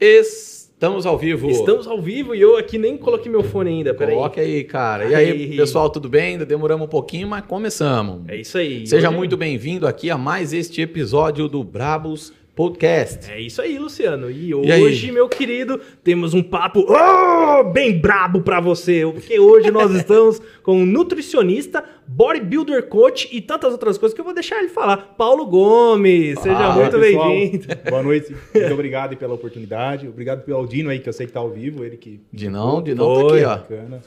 Estamos 0.00 1.06
ao 1.06 1.18
vivo. 1.18 1.50
Estamos 1.50 1.88
ao 1.88 2.00
vivo 2.00 2.32
e 2.32 2.40
eu 2.40 2.56
aqui 2.56 2.78
nem 2.78 2.96
coloquei 2.96 3.28
meu 3.30 3.42
fone 3.42 3.70
ainda, 3.70 3.92
peraí. 3.92 4.14
Coloque 4.14 4.38
aí, 4.38 4.62
cara. 4.62 5.06
E 5.06 5.14
aí, 5.14 5.56
pessoal, 5.56 5.90
tudo 5.90 6.08
bem? 6.08 6.34
Ainda 6.34 6.46
demoramos 6.46 6.86
um 6.86 6.88
pouquinho, 6.88 7.26
mas 7.26 7.44
começamos. 7.44 8.22
É 8.28 8.36
isso 8.36 8.56
aí. 8.56 8.86
Seja 8.86 9.08
Hoje... 9.08 9.16
muito 9.16 9.36
bem-vindo 9.36 9.88
aqui 9.88 10.08
a 10.08 10.16
mais 10.16 10.52
este 10.52 10.80
episódio 10.80 11.48
do 11.48 11.64
Brabos 11.64 12.32
Podcast. 12.58 13.30
É 13.30 13.40
isso 13.40 13.62
aí, 13.62 13.78
Luciano. 13.78 14.28
E 14.28 14.52
hoje, 14.52 15.10
e 15.10 15.12
meu 15.12 15.28
querido, 15.28 15.80
temos 16.02 16.34
um 16.34 16.42
papo 16.42 16.84
oh, 16.88 17.62
bem 17.70 18.00
brabo 18.00 18.42
para 18.42 18.58
você, 18.58 19.06
porque 19.14 19.38
hoje 19.38 19.70
nós 19.70 19.94
estamos 19.94 20.42
com 20.64 20.78
um 20.78 20.84
nutricionista, 20.84 21.84
bodybuilder 22.08 22.88
coach 22.88 23.28
e 23.30 23.40
tantas 23.40 23.70
outras 23.70 23.96
coisas 23.96 24.12
que 24.12 24.20
eu 24.20 24.24
vou 24.24 24.34
deixar 24.34 24.58
ele 24.58 24.70
falar. 24.70 25.14
Paulo 25.16 25.46
Gomes, 25.46 26.40
seja 26.40 26.66
ah, 26.66 26.74
muito 26.74 26.98
bem-vindo. 26.98 27.68
Boa 27.88 28.02
noite, 28.02 28.34
muito 28.52 28.74
obrigado 28.74 29.16
pela 29.16 29.34
oportunidade. 29.34 30.08
Obrigado 30.08 30.44
pelo 30.44 30.58
Aldino 30.58 30.90
aí, 30.90 30.98
que 30.98 31.08
eu 31.08 31.12
sei 31.12 31.28
que 31.28 31.32
tá 31.32 31.38
ao 31.38 31.50
vivo, 31.50 31.84
ele 31.84 31.96
que... 31.96 32.20
Dinão, 32.32 32.82
Dinão 32.82 33.28
tá 33.28 33.34
aqui, 33.34 33.44
ó. 33.44 33.56
Bacana. 33.56 34.02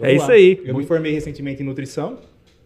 é 0.00 0.14
isso 0.16 0.32
aí. 0.32 0.60
Eu 0.64 0.76
me 0.76 0.84
formei 0.84 1.12
recentemente 1.12 1.62
em 1.62 1.64
nutrição. 1.64 2.18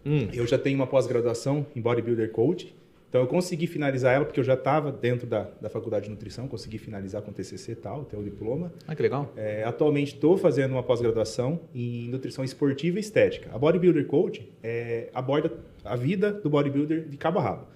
Hum. 0.03 0.27
Eu 0.33 0.47
já 0.47 0.57
tenho 0.57 0.75
uma 0.75 0.87
pós-graduação 0.87 1.67
em 1.75 1.81
bodybuilder 1.81 2.31
coach. 2.31 2.73
Então 3.13 3.21
eu 3.21 3.27
consegui 3.27 3.67
finalizar 3.67 4.15
ela 4.15 4.25
porque 4.25 4.39
eu 4.39 4.43
já 4.43 4.55
estava 4.55 4.91
dentro 4.91 5.27
da, 5.27 5.47
da 5.61 5.69
faculdade 5.69 6.05
de 6.05 6.09
nutrição, 6.09 6.47
consegui 6.47 6.79
finalizar 6.79 7.21
com 7.21 7.31
TCC 7.31 7.73
e 7.73 7.75
tal, 7.75 8.05
ter 8.05 8.17
o 8.17 8.23
diploma. 8.23 8.73
Ah, 8.87 8.95
que 8.95 9.03
legal. 9.03 9.31
É, 9.37 9.63
atualmente 9.63 10.15
estou 10.15 10.35
fazendo 10.35 10.71
uma 10.71 10.81
pós-graduação 10.81 11.59
em 11.75 12.09
nutrição 12.09 12.43
esportiva 12.43 12.97
e 12.97 13.01
estética. 13.01 13.51
A 13.53 13.57
Bodybuilder 13.59 14.07
Coach 14.07 14.51
é, 14.63 15.11
aborda 15.13 15.53
a 15.85 15.95
vida 15.95 16.31
do 16.31 16.49
bodybuilder 16.49 17.07
de 17.07 17.15
cabo 17.15 17.37
a 17.37 17.43
rabo. 17.43 17.67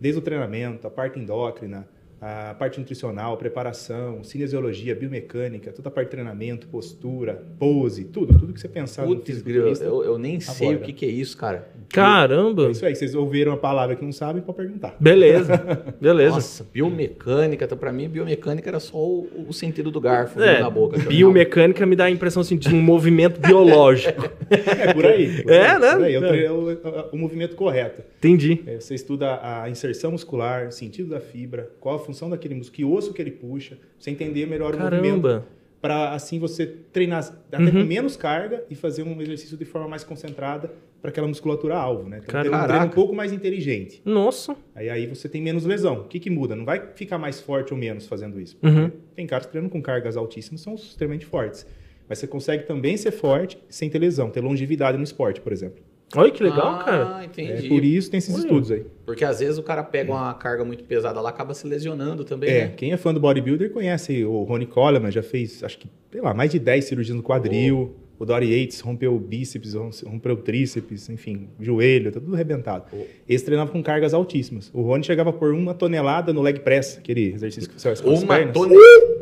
Desde 0.00 0.18
o 0.18 0.22
treinamento, 0.22 0.86
a 0.86 0.90
parte 0.90 1.18
endócrina, 1.18 1.86
a 2.20 2.54
parte 2.54 2.78
nutricional, 2.78 3.36
preparação, 3.36 4.24
cinesiologia, 4.24 4.94
biomecânica, 4.94 5.70
toda 5.70 5.88
a 5.88 5.92
parte 5.92 6.08
de 6.08 6.12
treinamento, 6.12 6.66
postura, 6.68 7.42
pose, 7.58 8.04
tudo, 8.04 8.38
tudo 8.38 8.52
que 8.52 8.60
você 8.60 8.68
pensar 8.68 9.04
Putz, 9.04 9.42
no 9.42 9.50
eu, 9.50 10.04
eu 10.04 10.18
nem 10.18 10.40
sei 10.40 10.76
o 10.76 10.80
que, 10.80 10.92
que, 10.92 11.04
é 11.04 11.08
isso, 11.08 11.36
cara. 11.36 11.68
Caramba! 11.90 12.68
É 12.68 12.70
isso 12.70 12.86
aí, 12.86 12.94
vocês 12.94 13.14
ouviram 13.14 13.52
a 13.52 13.56
palavra 13.56 13.94
que 13.94 14.04
não 14.04 14.12
sabem, 14.12 14.42
pode 14.42 14.56
perguntar. 14.56 14.96
Beleza, 14.98 15.56
beleza. 16.00 16.34
Nossa, 16.36 16.66
biomecânica, 16.72 17.64
então 17.64 17.76
para 17.76 17.92
mim 17.92 18.08
biomecânica 18.08 18.70
era 18.70 18.80
só 18.80 18.96
o, 18.96 19.28
o 19.48 19.52
sentido 19.52 19.90
do 19.90 20.00
garfo 20.00 20.40
é, 20.40 20.60
na 20.60 20.70
boca. 20.70 20.98
Biomecânica 20.98 21.84
me 21.84 21.94
dá 21.94 22.04
a 22.04 22.10
impressão 22.10 22.40
assim, 22.40 22.56
de 22.56 22.74
um 22.74 22.80
movimento 22.80 23.40
biológico. 23.40 24.26
É, 24.48 24.92
por 24.92 25.04
aí. 25.04 25.42
Por 25.42 25.52
é, 25.52 25.78
né? 25.78 25.92
Por 25.92 26.04
aí, 26.04 26.14
é. 26.14 26.44
é 26.44 26.52
o, 26.52 26.78
o, 27.12 27.18
movimento 27.18 27.56
correto. 27.56 28.02
Entendi. 28.18 28.62
É, 28.66 28.78
você 28.78 28.94
estuda 28.94 29.40
a 29.42 29.68
inserção 29.68 30.12
muscular, 30.12 30.70
sentido 30.70 31.10
da 31.10 31.20
fibra, 31.20 31.70
qual 31.80 31.96
a 31.96 31.98
função 32.06 32.30
daquele 32.30 32.54
músculo, 32.54 32.76
que 32.76 32.84
osso 32.84 33.12
que 33.12 33.20
ele 33.20 33.30
puxa, 33.30 33.78
você 33.98 34.10
entender 34.10 34.46
melhor 34.46 34.76
Caramba. 34.76 34.96
o 34.96 35.10
movimento. 35.10 35.44
Para 35.80 36.12
assim 36.12 36.38
você 36.38 36.66
treinar 36.66 37.22
até 37.52 37.58
uhum. 37.58 37.70
com 37.70 37.84
menos 37.84 38.16
carga 38.16 38.64
e 38.70 38.74
fazer 38.74 39.02
um 39.02 39.20
exercício 39.20 39.56
de 39.56 39.64
forma 39.64 39.86
mais 39.86 40.02
concentrada 40.02 40.72
para 41.00 41.10
aquela 41.10 41.28
musculatura 41.28 41.76
alvo, 41.76 42.08
né? 42.08 42.20
Então, 42.22 42.42
ter 42.42 42.52
um 42.52 42.66
treino 42.66 42.86
um 42.86 42.88
pouco 42.88 43.14
mais 43.14 43.32
inteligente. 43.32 44.00
Nossa. 44.04 44.56
Aí, 44.74 44.88
aí 44.88 45.06
você 45.06 45.28
tem 45.28 45.40
menos 45.40 45.64
lesão. 45.64 46.00
O 46.00 46.04
que, 46.04 46.18
que 46.18 46.30
muda? 46.30 46.56
Não 46.56 46.64
vai 46.64 46.82
ficar 46.94 47.18
mais 47.18 47.40
forte 47.40 47.72
ou 47.72 47.78
menos 47.78 48.06
fazendo 48.06 48.40
isso. 48.40 48.56
Uhum. 48.62 48.90
Tem 49.14 49.26
caras 49.26 49.46
que 49.46 49.52
treinam 49.52 49.70
com 49.70 49.80
cargas 49.80 50.16
altíssimas, 50.16 50.62
são 50.62 50.74
extremamente 50.74 51.26
fortes. 51.26 51.66
Mas 52.08 52.18
você 52.18 52.26
consegue 52.26 52.64
também 52.64 52.96
ser 52.96 53.10
forte 53.10 53.58
sem 53.68 53.90
ter 53.90 53.98
lesão, 53.98 54.30
ter 54.30 54.40
longevidade 54.40 54.96
no 54.96 55.04
esporte, 55.04 55.40
por 55.40 55.52
exemplo. 55.52 55.82
Olha 56.14 56.30
que 56.30 56.42
legal, 56.42 56.78
ah, 56.80 56.84
cara. 56.84 57.24
entendi. 57.24 57.66
É, 57.66 57.68
por 57.68 57.84
isso 57.84 58.10
tem 58.10 58.18
esses 58.18 58.34
Olha. 58.34 58.42
estudos 58.42 58.70
aí. 58.70 58.86
Porque 59.04 59.24
às 59.24 59.40
vezes 59.40 59.58
o 59.58 59.62
cara 59.62 59.82
pega 59.82 60.12
uma 60.12 60.32
carga 60.34 60.64
muito 60.64 60.84
pesada 60.84 61.20
lá, 61.20 61.30
acaba 61.30 61.52
se 61.52 61.66
lesionando 61.66 62.24
também, 62.24 62.48
é, 62.48 62.64
né? 62.66 62.72
quem 62.76 62.92
é 62.92 62.96
fã 62.96 63.12
do 63.12 63.18
bodybuilder 63.18 63.72
conhece 63.72 64.24
o 64.24 64.42
Ronnie 64.44 64.66
Coleman, 64.68 65.10
já 65.10 65.22
fez, 65.22 65.64
acho 65.64 65.78
que, 65.78 65.88
sei 66.12 66.20
lá, 66.20 66.32
mais 66.32 66.50
de 66.50 66.58
10 66.58 66.84
cirurgias 66.84 67.16
no 67.16 67.22
quadril. 67.22 67.96
Oh. 68.02 68.06
O 68.18 68.24
Dory 68.24 68.50
Yates 68.50 68.80
rompeu 68.80 69.14
o 69.14 69.20
bíceps, 69.20 69.74
rompeu 69.74 70.32
o 70.32 70.36
tríceps, 70.38 71.10
enfim, 71.10 71.50
joelho, 71.60 72.10
tá 72.10 72.18
tudo 72.18 72.34
arrebentado. 72.34 72.84
Oh. 72.90 73.02
Esse 73.28 73.44
treinava 73.44 73.70
com 73.70 73.82
cargas 73.82 74.14
altíssimas. 74.14 74.70
O 74.72 74.80
Rony 74.80 75.04
chegava 75.04 75.34
por 75.34 75.52
uma 75.52 75.74
tonelada 75.74 76.32
no 76.32 76.40
leg 76.40 76.60
press, 76.60 76.96
aquele 76.96 77.34
exercício 77.34 77.68
que 77.68 77.78
você 77.78 77.88
faz 77.88 78.00
com 78.00 78.12
as 78.12 78.24
pernas. 78.24 78.54
Tonelada. 78.56 79.16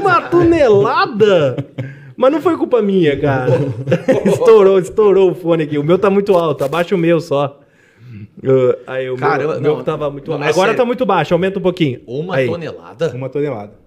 uma 0.00 0.22
tonelada? 0.28 1.56
Mas 2.16 2.32
não 2.32 2.40
foi 2.40 2.56
culpa 2.56 2.80
minha, 2.80 3.18
cara. 3.20 3.52
estourou, 4.24 4.78
estourou 4.78 5.30
o 5.30 5.34
fone 5.34 5.64
aqui. 5.64 5.78
O 5.78 5.84
meu 5.84 5.98
tá 5.98 6.08
muito 6.08 6.34
alto, 6.34 6.64
abaixa 6.64 6.94
o 6.94 6.98
meu 6.98 7.20
só. 7.20 7.60
Uh, 8.38 8.76
aí 8.86 9.10
o 9.10 9.16
Caramba, 9.16 9.54
meu, 9.54 9.62
não, 9.62 9.74
meu 9.76 9.84
tava 9.84 10.10
muito 10.10 10.32
alto. 10.32 10.44
Agora 10.44 10.74
tá 10.74 10.84
muito 10.84 11.04
baixo, 11.04 11.34
aumenta 11.34 11.58
um 11.58 11.62
pouquinho. 11.62 12.00
Uma 12.06 12.36
aí. 12.36 12.46
tonelada? 12.46 13.12
Uma 13.14 13.28
tonelada. 13.28 13.86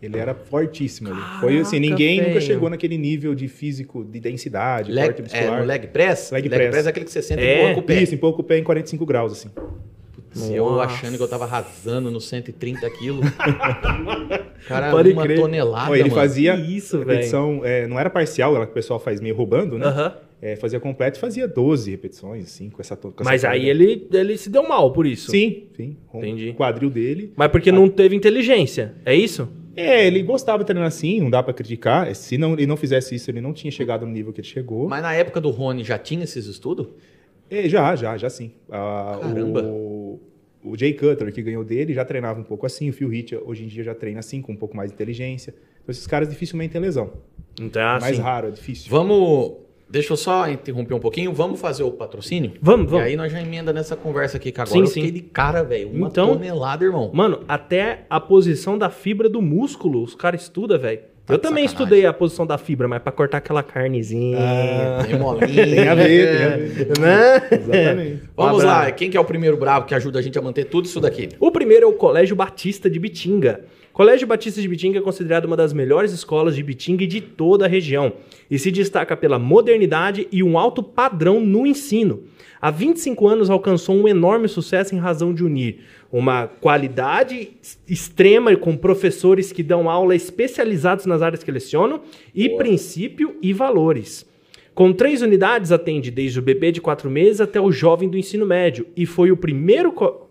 Ele 0.00 0.16
era 0.16 0.32
fortíssimo 0.32 1.10
ali. 1.10 1.20
Foi 1.40 1.58
assim, 1.58 1.80
ninguém 1.80 2.22
nunca 2.22 2.40
chegou 2.40 2.70
naquele 2.70 2.96
nível 2.96 3.34
de 3.34 3.48
físico, 3.48 4.04
de 4.04 4.20
densidade, 4.20 4.92
leg, 4.92 5.06
corte 5.06 5.22
muscular. 5.22 5.62
É, 5.62 5.64
leg 5.64 5.86
press? 5.88 6.30
Leg, 6.30 6.48
leg 6.48 6.58
press. 6.58 6.70
press 6.70 6.86
é 6.86 6.90
aquele 6.90 7.04
que 7.04 7.10
você 7.10 7.22
senta 7.22 7.40
é. 7.40 7.62
em 7.62 7.74
pouco 7.74 7.86
pé. 7.86 8.02
Isso, 8.02 8.14
em 8.14 8.18
pouco 8.18 8.42
pé 8.44 8.58
em 8.58 8.62
45 8.62 9.04
graus, 9.04 9.32
assim. 9.32 9.50
Se 10.32 10.54
eu 10.54 10.80
achando 10.80 11.16
que 11.16 11.22
eu 11.22 11.28
tava 11.28 11.44
arrasando 11.44 12.10
nos 12.10 12.28
130 12.28 12.88
quilos. 12.90 13.24
Cara, 14.66 14.90
Pode 14.90 15.12
uma 15.12 15.22
crer. 15.22 15.38
tonelada, 15.40 15.94
Ele 15.94 16.04
mano. 16.10 16.14
fazia 16.14 16.54
isso, 16.56 16.98
repetição, 16.98 17.60
é, 17.64 17.86
não 17.86 17.98
era 17.98 18.10
parcial, 18.10 18.54
ela 18.54 18.66
que 18.66 18.72
o 18.72 18.74
pessoal 18.74 18.98
faz 18.98 19.20
meio 19.20 19.34
roubando, 19.34 19.78
né? 19.78 19.86
Uh 19.86 19.90
-huh. 19.90 20.12
é, 20.42 20.56
fazia 20.56 20.78
completo 20.78 21.18
e 21.18 21.20
fazia 21.20 21.48
12 21.48 21.90
repetições, 21.90 22.44
assim, 22.44 22.68
com 22.70 22.80
essa, 22.80 22.96
com 22.96 23.08
essa 23.08 23.24
Mas 23.24 23.44
aí 23.44 23.68
ele, 23.68 24.06
ele 24.12 24.36
se 24.36 24.50
deu 24.50 24.68
mal 24.68 24.92
por 24.92 25.06
isso. 25.06 25.30
Sim, 25.30 25.64
sim. 25.76 25.96
Entendi. 26.14 26.50
O 26.50 26.54
quadril 26.54 26.90
dele. 26.90 27.32
Mas 27.36 27.48
porque 27.50 27.72
não 27.72 27.88
teve 27.88 28.14
inteligência, 28.14 28.94
é 29.04 29.14
isso? 29.14 29.48
É, 29.74 30.06
ele 30.06 30.22
gostava 30.24 30.58
de 30.58 30.66
treinar 30.66 30.88
assim, 30.88 31.20
não 31.20 31.30
dá 31.30 31.40
para 31.40 31.54
criticar. 31.54 32.12
Se 32.14 32.36
não, 32.36 32.54
ele 32.54 32.66
não 32.66 32.76
fizesse 32.76 33.14
isso, 33.14 33.30
ele 33.30 33.40
não 33.40 33.52
tinha 33.52 33.70
chegado 33.70 34.04
no 34.04 34.10
nível 34.12 34.32
que 34.32 34.40
ele 34.40 34.48
chegou. 34.48 34.88
Mas 34.88 35.00
na 35.02 35.14
época 35.14 35.40
do 35.40 35.50
Rony 35.50 35.84
já 35.84 35.96
tinha 35.96 36.24
esses 36.24 36.46
estudos? 36.46 36.88
É, 37.48 37.68
já, 37.68 37.94
já, 37.96 38.16
já 38.16 38.28
sim. 38.28 38.50
Ah, 38.70 39.18
Caramba. 39.22 39.62
O, 39.62 39.87
o 40.62 40.76
Jay 40.76 40.92
Cutler, 40.92 41.32
que 41.32 41.42
ganhou 41.42 41.64
dele, 41.64 41.94
já 41.94 42.04
treinava 42.04 42.40
um 42.40 42.44
pouco 42.44 42.66
assim. 42.66 42.90
O 42.90 42.92
Phil 42.92 43.12
Heath, 43.12 43.32
hoje 43.44 43.64
em 43.64 43.66
dia, 43.66 43.84
já 43.84 43.94
treina 43.94 44.20
assim, 44.20 44.42
com 44.42 44.52
um 44.52 44.56
pouco 44.56 44.76
mais 44.76 44.90
de 44.90 44.94
inteligência. 44.94 45.54
Então, 45.82 45.92
esses 45.92 46.06
caras 46.06 46.28
dificilmente 46.28 46.72
têm 46.72 46.80
lesão. 46.80 47.12
Então, 47.60 47.82
é 47.82 48.00
mais 48.00 48.18
raro, 48.18 48.48
é 48.48 48.50
difícil. 48.50 48.90
Vamos... 48.90 49.68
Deixa 49.90 50.12
eu 50.12 50.18
só 50.18 50.46
interromper 50.50 50.92
um 50.92 51.00
pouquinho. 51.00 51.32
Vamos 51.32 51.58
fazer 51.58 51.82
o 51.82 51.90
patrocínio? 51.90 52.52
Vamos, 52.60 52.90
vamos. 52.90 53.06
E 53.06 53.08
aí 53.08 53.16
nós 53.16 53.32
já 53.32 53.40
emenda 53.40 53.72
nessa 53.72 53.96
conversa 53.96 54.36
aqui, 54.36 54.52
que 54.52 54.60
agora 54.60 54.86
sim, 54.86 55.00
aquele 55.00 55.22
cara, 55.22 55.62
velho, 55.62 55.90
uma 55.90 56.08
então, 56.08 56.34
tonelada, 56.34 56.84
irmão. 56.84 57.10
Mano, 57.14 57.42
até 57.48 58.04
a 58.10 58.20
posição 58.20 58.76
da 58.76 58.90
fibra 58.90 59.30
do 59.30 59.40
músculo, 59.40 60.02
os 60.02 60.14
caras 60.14 60.42
estudam, 60.42 60.78
velho. 60.78 61.00
Tá 61.28 61.34
eu 61.34 61.38
também 61.38 61.68
sacanagem. 61.68 61.84
estudei 61.84 62.06
a 62.06 62.12
posição 62.12 62.46
da 62.46 62.56
fibra, 62.56 62.88
mas 62.88 63.02
pra 63.02 63.12
cortar 63.12 63.36
aquela 63.38 63.62
carnezinha. 63.62 64.38
Ah, 64.40 65.02
Bem 65.06 65.18
molinho. 65.18 65.54
tem 65.54 65.86
a 65.86 65.94
ver, 65.94 66.36
tem 66.36 66.46
a 66.46 66.56
ver. 66.56 66.98
Né? 66.98 67.48
Exatamente. 67.52 68.22
Vamos 68.34 68.64
lá, 68.64 68.90
quem 68.90 69.10
que 69.10 69.16
é 69.16 69.20
o 69.20 69.24
primeiro 69.24 69.56
bravo 69.58 69.86
que 69.86 69.94
ajuda 69.94 70.18
a 70.18 70.22
gente 70.22 70.38
a 70.38 70.42
manter 70.42 70.64
tudo 70.64 70.86
isso 70.86 71.00
daqui? 71.00 71.28
O 71.38 71.50
primeiro 71.52 71.84
é 71.84 71.88
o 71.88 71.92
Colégio 71.92 72.34
Batista 72.34 72.88
de 72.88 72.98
Bitinga. 72.98 73.60
Colégio 73.92 74.26
Batista 74.26 74.60
de 74.62 74.68
Bitinga 74.68 75.00
é 75.00 75.02
considerado 75.02 75.44
uma 75.44 75.56
das 75.56 75.72
melhores 75.72 76.12
escolas 76.12 76.54
de 76.54 76.62
Bitinga 76.62 77.04
e 77.04 77.06
de 77.06 77.20
toda 77.20 77.64
a 77.66 77.68
região, 77.68 78.12
e 78.48 78.58
se 78.58 78.70
destaca 78.70 79.16
pela 79.16 79.38
modernidade 79.40 80.28
e 80.30 80.42
um 80.42 80.56
alto 80.56 80.82
padrão 80.82 81.40
no 81.40 81.66
ensino. 81.66 82.22
Há 82.60 82.70
25 82.70 83.26
anos 83.26 83.50
alcançou 83.50 83.96
um 83.96 84.08
enorme 84.08 84.48
sucesso 84.48 84.94
em 84.94 84.98
razão 84.98 85.34
de 85.34 85.44
unir 85.44 85.80
uma 86.10 86.46
qualidade 86.46 87.50
extrema 87.86 88.56
com 88.56 88.76
professores 88.76 89.52
que 89.52 89.62
dão 89.62 89.90
aula 89.90 90.14
especializados 90.16 91.04
nas 91.06 91.20
áreas 91.22 91.42
que 91.44 91.50
lecionam 91.50 92.00
e 92.34 92.48
Boa. 92.48 92.58
princípio 92.58 93.36
e 93.42 93.52
valores. 93.52 94.26
Com 94.74 94.92
três 94.92 95.22
unidades, 95.22 95.72
atende 95.72 96.10
desde 96.10 96.38
o 96.38 96.42
bebê 96.42 96.70
de 96.72 96.80
quatro 96.80 97.10
meses 97.10 97.40
até 97.40 97.60
o 97.60 97.70
jovem 97.72 98.08
do 98.08 98.16
ensino 98.16 98.46
médio 98.46 98.86
e 98.96 99.04
foi 99.04 99.30
o 99.32 99.36
primeiro. 99.36 99.92
co- 99.92 100.28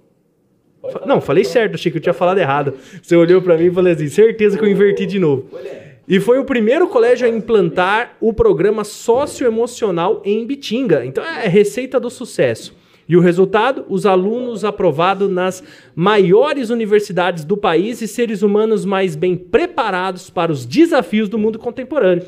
Não, 1.05 1.19
falei 1.19 1.43
certo, 1.43 1.75
achei 1.75 1.91
que 1.91 1.97
eu 1.97 2.01
tinha 2.01 2.13
falado 2.13 2.38
errado. 2.39 2.73
Você 3.01 3.15
olhou 3.15 3.41
pra 3.41 3.57
mim 3.57 3.65
e 3.65 3.71
falou 3.71 3.91
assim: 3.91 4.07
certeza 4.07 4.57
que 4.57 4.63
eu 4.63 4.69
inverti 4.69 5.06
de 5.06 5.19
novo. 5.19 5.47
E 6.07 6.19
foi 6.21 6.39
o 6.39 6.45
primeiro 6.45 6.88
colégio 6.88 7.27
a 7.27 7.30
implantar 7.30 8.15
o 8.21 8.31
programa 8.33 8.85
socioemocional 8.85 10.21
em 10.25 10.45
Bitinga. 10.47 11.06
Então 11.06 11.23
é 11.23 11.47
receita 11.47 12.00
do 12.00 12.09
sucesso. 12.09 12.73
E 13.07 13.15
o 13.15 13.21
resultado? 13.21 13.86
Os 13.88 14.06
alunos 14.06 14.65
aprovados 14.65 15.30
nas 15.30 15.63
maiores 15.95 16.69
universidades 16.69 17.45
do 17.45 17.56
país 17.56 18.01
e 18.01 18.07
seres 18.07 18.42
humanos 18.42 18.83
mais 18.83 19.15
bem 19.15 19.38
preparados 19.38 20.30
para 20.30 20.51
os 20.51 20.65
desafios 20.65 21.30
do 21.30 21.38
mundo 21.38 21.57
contemporâneo. 21.57 22.25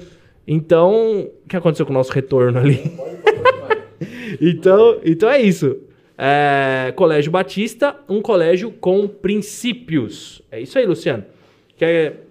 Então, 0.48 1.30
o 1.46 1.48
que 1.48 1.58
aconteceu 1.58 1.86
com 1.86 1.92
o 1.92 1.96
nosso 1.96 2.12
retorno 2.12 2.58
ali? 2.58 2.80
então, 4.40 5.00
então 5.04 5.30
é 5.30 5.42
isso. 5.42 5.78
É, 6.18 6.92
colégio 6.96 7.32
Batista, 7.32 7.96
um 8.08 8.22
colégio 8.22 8.72
com 8.72 9.08
princípios. 9.08 10.42
É 10.52 10.60
isso 10.60 10.78
aí, 10.78 10.86
Luciano. 10.86 11.24
Quer... 11.78 12.26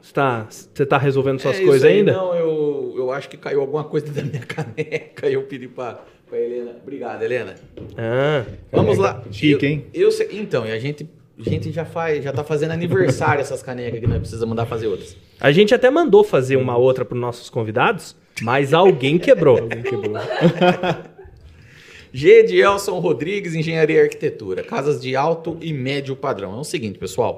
Você 0.00 0.12
tá, 0.12 0.46
você 0.48 0.86
tá 0.86 0.98
resolvendo 0.98 1.40
suas 1.40 1.58
É 1.58 1.64
coisas 1.64 1.84
aí, 1.84 1.98
ainda? 1.98 2.12
Não, 2.12 2.34
eu, 2.34 2.94
eu 2.96 3.10
acho 3.10 3.28
que 3.28 3.38
caiu 3.38 3.60
alguma 3.60 3.84
coisa 3.84 4.12
da 4.12 4.22
minha 4.22 4.40
caneca 4.44 5.28
e 5.28 5.32
eu 5.32 5.42
pedi 5.42 5.66
pra, 5.66 6.04
Com 6.28 6.34
a 6.34 6.38
Helena. 6.38 6.76
Obrigado, 6.82 7.22
Helena. 7.22 7.54
Ah, 7.96 8.44
Vamos 8.72 8.98
lá. 8.98 9.22
Chique, 9.30 9.64
Eu- 9.64 9.70
hein? 9.70 9.86
Eu, 9.92 10.10
sei- 10.10 10.28
então, 10.32 10.66
e 10.66 10.72
a 10.72 10.78
gente, 10.78 11.08
a 11.38 11.42
gente 11.48 11.70
já 11.70 11.84
faz, 11.84 12.24
já 12.24 12.32
tá 12.32 12.42
fazendo 12.42 12.70
aniversário 12.72 13.40
essas 13.40 13.62
canecas 13.62 14.00
que 14.00 14.06
nós 14.06 14.18
precisamos 14.18 14.48
mandar 14.48 14.66
fazer 14.66 14.86
outras. 14.86 15.16
a 15.40 15.52
gente 15.52 15.74
até 15.74 15.90
mandou 15.90 16.24
fazer 16.24 16.56
uma 16.56 16.76
outra 16.76 17.04
para 17.04 17.16
nossos 17.18 17.50
convidados, 17.50 18.16
mas 18.42 18.72
alguém 18.72 19.18
quebrou. 19.18 19.58
G 22.12 22.44
de 22.44 22.60
Elson 22.60 22.98
Rodrigues, 23.00 23.54
Engenharia 23.54 23.96
e 23.96 24.00
Arquitetura, 24.02 24.62
casas 24.62 25.00
de 25.00 25.16
alto 25.16 25.58
e 25.60 25.72
médio 25.72 26.14
padrão. 26.14 26.56
É 26.56 26.60
o 26.60 26.64
seguinte, 26.64 26.96
pessoal. 26.98 27.36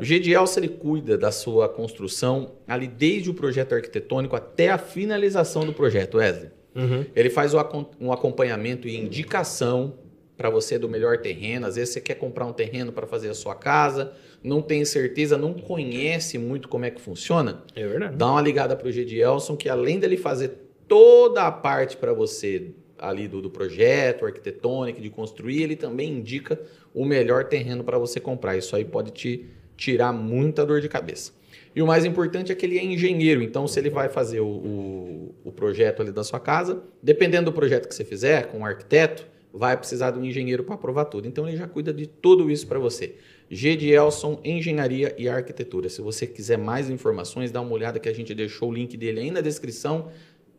O 0.00 0.04
G 0.04 0.18
de 0.20 0.32
Elson 0.32 0.60
ele 0.60 0.68
cuida 0.68 1.16
da 1.18 1.30
sua 1.32 1.68
construção 1.68 2.52
ali 2.66 2.86
desde 2.86 3.30
o 3.30 3.34
projeto 3.34 3.74
arquitetônico 3.74 4.34
até 4.36 4.70
a 4.70 4.78
finalização 4.78 5.64
do 5.64 5.72
projeto, 5.72 6.18
Wesley. 6.18 6.50
Uhum. 6.78 7.04
Ele 7.14 7.28
faz 7.28 7.52
um 8.00 8.12
acompanhamento 8.12 8.86
e 8.86 8.96
indicação 8.96 9.94
para 10.36 10.48
você 10.48 10.78
do 10.78 10.88
melhor 10.88 11.18
terreno. 11.18 11.66
Às 11.66 11.74
vezes 11.74 11.92
você 11.92 12.00
quer 12.00 12.14
comprar 12.14 12.46
um 12.46 12.52
terreno 12.52 12.92
para 12.92 13.06
fazer 13.06 13.28
a 13.28 13.34
sua 13.34 13.56
casa, 13.56 14.12
não 14.42 14.62
tem 14.62 14.84
certeza, 14.84 15.36
não 15.36 15.52
conhece 15.52 16.38
muito 16.38 16.68
como 16.68 16.84
é 16.84 16.90
que 16.90 17.00
funciona. 17.00 17.64
É 17.74 17.84
verdade. 17.84 18.16
Dá 18.16 18.30
uma 18.30 18.40
ligada 18.40 18.76
para 18.76 18.86
o 18.86 18.92
G 18.92 19.04
de 19.04 19.18
Elson, 19.18 19.56
que 19.56 19.68
além 19.68 19.98
dele 19.98 20.16
fazer 20.16 20.52
toda 20.86 21.42
a 21.42 21.50
parte 21.50 21.96
para 21.96 22.12
você 22.12 22.70
ali 22.96 23.26
do, 23.28 23.42
do 23.42 23.50
projeto 23.50 24.24
arquitetônico, 24.24 25.00
de 25.00 25.10
construir, 25.10 25.62
ele 25.62 25.76
também 25.76 26.12
indica 26.12 26.60
o 26.94 27.04
melhor 27.04 27.44
terreno 27.44 27.82
para 27.82 27.98
você 27.98 28.20
comprar. 28.20 28.56
Isso 28.56 28.74
aí 28.76 28.84
pode 28.84 29.10
te 29.10 29.46
tirar 29.76 30.12
muita 30.12 30.64
dor 30.64 30.80
de 30.80 30.88
cabeça. 30.88 31.32
E 31.74 31.82
o 31.82 31.86
mais 31.86 32.04
importante 32.04 32.50
é 32.50 32.54
que 32.54 32.64
ele 32.64 32.78
é 32.78 32.84
engenheiro, 32.84 33.42
então 33.42 33.66
se 33.66 33.78
ele 33.78 33.90
vai 33.90 34.08
fazer 34.08 34.40
o, 34.40 34.46
o, 34.46 35.34
o 35.44 35.52
projeto 35.52 36.02
ali 36.02 36.10
da 36.10 36.24
sua 36.24 36.40
casa, 36.40 36.82
dependendo 37.02 37.50
do 37.50 37.52
projeto 37.52 37.88
que 37.88 37.94
você 37.94 38.04
fizer, 38.04 38.46
com 38.46 38.58
um 38.58 38.64
arquiteto, 38.64 39.26
vai 39.52 39.76
precisar 39.76 40.10
de 40.10 40.18
um 40.18 40.24
engenheiro 40.24 40.62
para 40.62 40.74
aprovar 40.74 41.06
tudo. 41.06 41.26
Então 41.26 41.48
ele 41.48 41.56
já 41.56 41.66
cuida 41.66 41.92
de 41.92 42.06
tudo 42.06 42.50
isso 42.50 42.66
para 42.66 42.78
você. 42.78 43.16
G 43.50 43.76
de 43.76 43.90
Elson, 43.90 44.40
Engenharia 44.44 45.14
e 45.16 45.28
Arquitetura. 45.28 45.88
Se 45.88 46.02
você 46.02 46.26
quiser 46.26 46.58
mais 46.58 46.90
informações, 46.90 47.50
dá 47.50 47.60
uma 47.60 47.72
olhada 47.72 47.98
que 47.98 48.08
a 48.08 48.12
gente 48.12 48.34
deixou 48.34 48.68
o 48.68 48.72
link 48.72 48.96
dele 48.96 49.20
aí 49.20 49.30
na 49.30 49.40
descrição. 49.40 50.10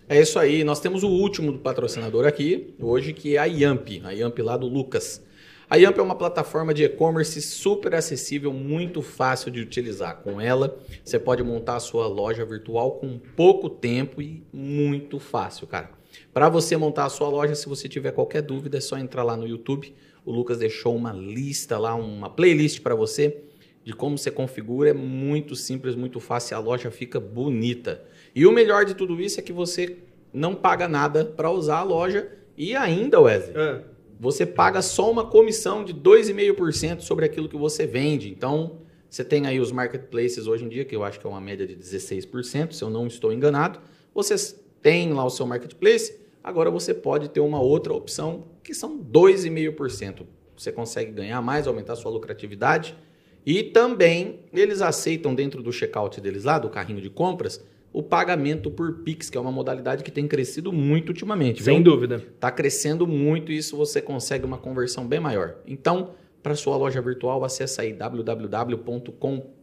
É 0.10 0.22
isso 0.22 0.40
aí, 0.40 0.64
nós 0.64 0.80
temos 0.80 1.04
o 1.04 1.10
último 1.10 1.52
do 1.52 1.60
patrocinador 1.60 2.26
aqui, 2.26 2.74
hoje, 2.80 3.14
que 3.14 3.36
é 3.36 3.40
a 3.40 3.46
Yamp, 3.46 4.02
a 4.04 4.10
Yamp 4.12 4.40
lá 4.40 4.58
do 4.58 4.66
Lucas. 4.68 5.24
A 5.68 5.78
Yamp 5.78 5.98
é 5.98 6.02
uma 6.02 6.16
plataforma 6.16 6.76
de 6.76 6.84
e-commerce 6.84 7.42
super 7.42 7.96
acessível, 7.96 8.54
muito 8.54 9.02
fácil 9.02 9.50
de 9.50 9.60
utilizar. 9.60 10.18
Com 10.18 10.40
ela, 10.40 10.78
você 11.04 11.18
pode 11.18 11.42
montar 11.42 11.78
a 11.78 11.80
sua 11.80 12.06
loja 12.08 12.46
virtual 12.46 12.92
com 12.94 13.18
pouco 13.36 13.68
tempo 13.68 14.22
e 14.22 14.44
muito 14.54 15.20
fácil, 15.20 15.66
cara. 15.66 15.90
Para 16.32 16.50
você 16.50 16.78
montar 16.78 17.06
a 17.06 17.10
sua 17.10 17.30
loja, 17.30 17.56
se 17.56 17.68
você 17.68 17.90
tiver 17.90 18.12
qualquer 18.12 18.44
dúvida, 18.44 18.78
é 18.78 18.82
só 18.82 18.96
entrar 18.98 19.24
lá 19.24 19.36
no 19.36 19.48
YouTube. 19.48 19.96
O 20.26 20.32
Lucas 20.32 20.58
deixou 20.58 20.96
uma 20.96 21.14
lista 21.14 21.78
lá, 21.78 21.94
uma 21.96 22.30
playlist 22.30 22.82
para 22.82 22.96
você 22.96 23.44
de 23.84 23.94
como 23.94 24.18
você 24.18 24.32
configura. 24.32 24.90
É 24.90 24.94
muito 24.94 25.56
simples, 25.56 25.96
muito 25.96 26.20
fácil, 26.20 26.58
a 26.58 26.60
loja 26.60 26.90
fica 26.90 27.20
bonita. 27.20 28.04
E 28.34 28.46
o 28.46 28.52
melhor 28.52 28.84
de 28.84 28.96
tudo 28.96 29.22
isso 29.22 29.40
é 29.40 29.44
que 29.44 29.54
você 29.54 29.98
não 30.34 30.56
paga 30.56 30.88
nada 30.88 31.24
para 31.24 31.52
usar 31.52 31.78
a 31.78 31.84
loja 31.84 32.30
e 32.58 32.76
ainda, 32.76 33.20
Wesley, 33.20 33.84
você 34.20 34.46
paga 34.46 34.82
só 34.82 35.12
uma 35.12 35.26
comissão 35.26 35.84
de 35.84 35.94
2,5% 35.94 37.02
sobre 37.02 37.26
aquilo 37.26 37.50
que 37.50 37.58
você 37.58 37.86
vende. 37.86 38.30
Então, 38.30 38.80
você 39.10 39.24
tem 39.24 39.46
aí 39.46 39.60
os 39.60 39.72
marketplaces 39.72 40.48
hoje 40.48 40.66
em 40.66 40.70
dia, 40.70 40.86
que 40.86 40.96
eu 40.96 41.04
acho 41.04 41.20
que 41.20 41.28
é 41.28 41.30
uma 41.30 41.42
média 41.42 41.68
de 41.68 41.76
16%, 41.76 42.72
se 42.72 42.84
eu 42.84 42.90
não 42.90 43.08
estou 43.08 43.32
enganado. 43.32 43.80
Vocês 44.14 44.60
têm 44.82 45.14
lá 45.14 45.26
o 45.26 45.30
seu 45.30 45.46
marketplace, 45.46 46.18
agora 46.44 46.72
você 46.72 46.94
pode 46.94 47.30
ter 47.30 47.42
uma 47.42 47.60
outra 47.60 47.94
opção, 47.94 48.46
que 48.66 48.74
são 48.74 48.98
2,5%. 48.98 50.26
Você 50.58 50.72
consegue 50.72 51.12
ganhar 51.12 51.40
mais, 51.42 51.68
aumentar 51.68 51.96
sua 51.96 52.12
lucratividade. 52.12 52.98
E 53.46 53.62
também 53.62 54.40
eles 54.52 54.82
aceitam 54.82 55.36
dentro 55.36 55.62
do 55.62 55.72
checkout 55.72 56.20
deles 56.20 56.46
lá, 56.46 56.58
do 56.58 56.68
carrinho 56.68 57.00
de 57.00 57.12
compras, 57.12 57.64
o 57.94 58.02
pagamento 58.02 58.72
por 58.72 59.04
Pix, 59.04 59.30
que 59.30 59.38
é 59.38 59.42
uma 59.42 59.52
modalidade 59.52 60.04
que 60.04 60.10
tem 60.12 60.28
crescido 60.28 60.74
muito 60.74 61.10
ultimamente. 61.10 61.62
Sem 61.62 61.76
viu? 61.76 61.84
dúvida. 61.84 62.16
Está 62.16 62.50
crescendo 62.50 63.06
muito 63.06 63.52
e 63.52 63.58
isso 63.58 63.78
você 63.78 64.02
consegue 64.02 64.46
uma 64.46 64.58
conversão 64.58 65.08
bem 65.08 65.20
maior. 65.20 65.58
Então, 65.68 66.16
para 66.42 66.56
sua 66.56 66.76
loja 66.76 67.00
virtual, 67.02 67.44
acesse 67.44 67.80
aí 67.80 67.94
www.com 67.94 69.54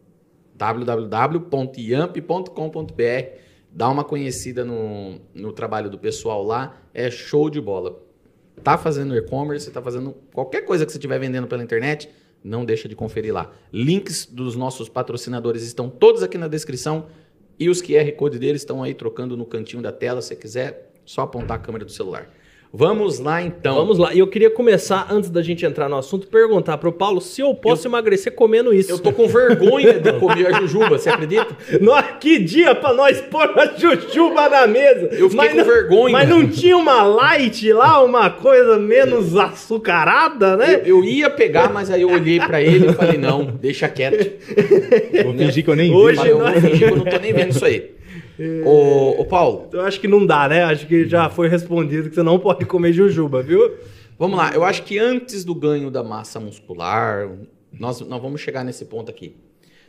www.yamp.com.br 0.55 3.43
Dá 3.75 3.89
uma 3.89 4.03
conhecida 4.03 4.63
no, 4.63 5.19
no 5.33 5.51
trabalho 5.51 5.89
do 5.89 5.97
pessoal 5.97 6.43
lá, 6.43 6.79
é 6.93 7.09
show 7.09 7.49
de 7.49 7.59
bola. 7.59 8.02
Tá 8.63 8.77
fazendo 8.77 9.15
e-commerce, 9.15 9.69
tá 9.69 9.81
fazendo 9.81 10.15
qualquer 10.33 10.61
coisa 10.61 10.85
que 10.85 10.91
você 10.91 10.97
estiver 10.97 11.19
vendendo 11.19 11.47
pela 11.47 11.61
internet, 11.61 12.09
não 12.43 12.63
deixa 12.63 12.87
de 12.87 12.95
conferir 12.95 13.33
lá. 13.33 13.51
Links 13.71 14.25
dos 14.25 14.55
nossos 14.55 14.87
patrocinadores 14.87 15.63
estão 15.63 15.89
todos 15.89 16.23
aqui 16.23 16.37
na 16.37 16.47
descrição 16.47 17.07
e 17.59 17.69
os 17.69 17.81
QR 17.81 18.11
Code 18.13 18.39
deles 18.39 18.61
estão 18.61 18.81
aí 18.81 18.93
trocando 18.93 19.35
no 19.35 19.45
cantinho 19.45 19.81
da 19.81 19.91
tela. 19.91 20.21
Se 20.21 20.29
você 20.29 20.35
quiser, 20.35 20.93
só 21.05 21.21
apontar 21.21 21.57
a 21.57 21.59
câmera 21.59 21.85
do 21.85 21.91
celular. 21.91 22.29
Vamos 22.75 23.19
lá 23.19 23.39
então. 23.39 23.75
Vamos 23.75 23.99
lá. 23.99 24.15
E 24.15 24.19
eu 24.19 24.25
queria 24.25 24.49
começar, 24.49 25.05
antes 25.11 25.29
da 25.29 25.43
gente 25.43 25.63
entrar 25.63 25.87
no 25.87 25.95
assunto, 25.95 26.25
perguntar 26.25 26.79
pro 26.79 26.91
Paulo 26.91 27.21
se 27.21 27.39
eu 27.39 27.53
posso 27.53 27.87
emagrecer 27.87 28.33
comendo 28.33 28.73
isso. 28.73 28.91
Eu 28.91 28.97
tô 28.97 29.11
com 29.11 29.27
vergonha 29.27 29.99
de 29.99 30.11
comer 30.13 30.47
a 30.47 30.59
jujuba, 30.59 30.97
você 30.97 31.07
acredita? 31.11 31.55
Nossa, 31.79 32.13
que 32.13 32.39
dia 32.39 32.73
pra 32.73 32.91
nós 32.91 33.21
pôr 33.21 33.43
a 33.59 33.67
jujuba 33.77 34.49
na 34.49 34.65
mesa. 34.65 35.09
Eu 35.11 35.29
fiquei 35.29 35.49
com 35.49 35.57
não, 35.57 35.65
vergonha. 35.65 36.13
Mas 36.13 36.27
não 36.27 36.47
tinha 36.47 36.75
uma 36.75 37.03
light 37.03 37.71
lá, 37.71 38.03
uma 38.03 38.31
coisa 38.31 38.79
menos 38.79 39.37
açucarada, 39.37 40.57
né? 40.57 40.81
Eu, 40.83 40.97
eu 40.97 41.03
ia 41.03 41.29
pegar, 41.29 41.71
mas 41.71 41.91
aí 41.91 42.01
eu 42.01 42.09
olhei 42.09 42.39
pra 42.39 42.59
ele 42.59 42.87
e 42.89 42.93
falei, 42.93 43.19
não, 43.19 43.45
deixa 43.45 43.87
quieto. 43.87 44.31
Vou 45.23 45.33
fingir 45.35 45.63
que 45.63 45.69
eu 45.69 45.75
nem 45.75 45.91
vi. 45.91 45.95
Hoje 45.95 46.27
eu 46.27 46.39
nós- 46.39 46.53
vou 46.53 46.61
fingir 46.71 46.87
que 46.87 46.93
eu 46.93 46.97
não 46.97 47.05
tô 47.05 47.17
nem 47.19 47.33
vendo 47.33 47.51
isso 47.51 47.65
aí. 47.65 47.91
Ô, 48.65 49.21
ô, 49.21 49.25
Paulo, 49.25 49.69
Eu 49.71 49.81
acho 49.81 49.99
que 49.99 50.07
não 50.07 50.25
dá, 50.25 50.47
né? 50.47 50.63
Acho 50.63 50.87
que 50.87 51.07
já 51.07 51.29
foi 51.29 51.47
respondido 51.47 52.09
que 52.09 52.15
você 52.15 52.23
não 52.23 52.39
pode 52.39 52.65
comer 52.65 52.93
jujuba, 52.93 53.41
viu? 53.41 53.77
vamos 54.17 54.37
lá. 54.37 54.51
Eu 54.53 54.63
acho 54.63 54.83
que 54.83 54.97
antes 54.97 55.43
do 55.43 55.53
ganho 55.53 55.91
da 55.91 56.03
massa 56.03 56.39
muscular, 56.39 57.29
nós, 57.71 57.99
nós 58.01 58.21
vamos 58.21 58.41
chegar 58.41 58.63
nesse 58.63 58.85
ponto 58.85 59.09
aqui. 59.09 59.35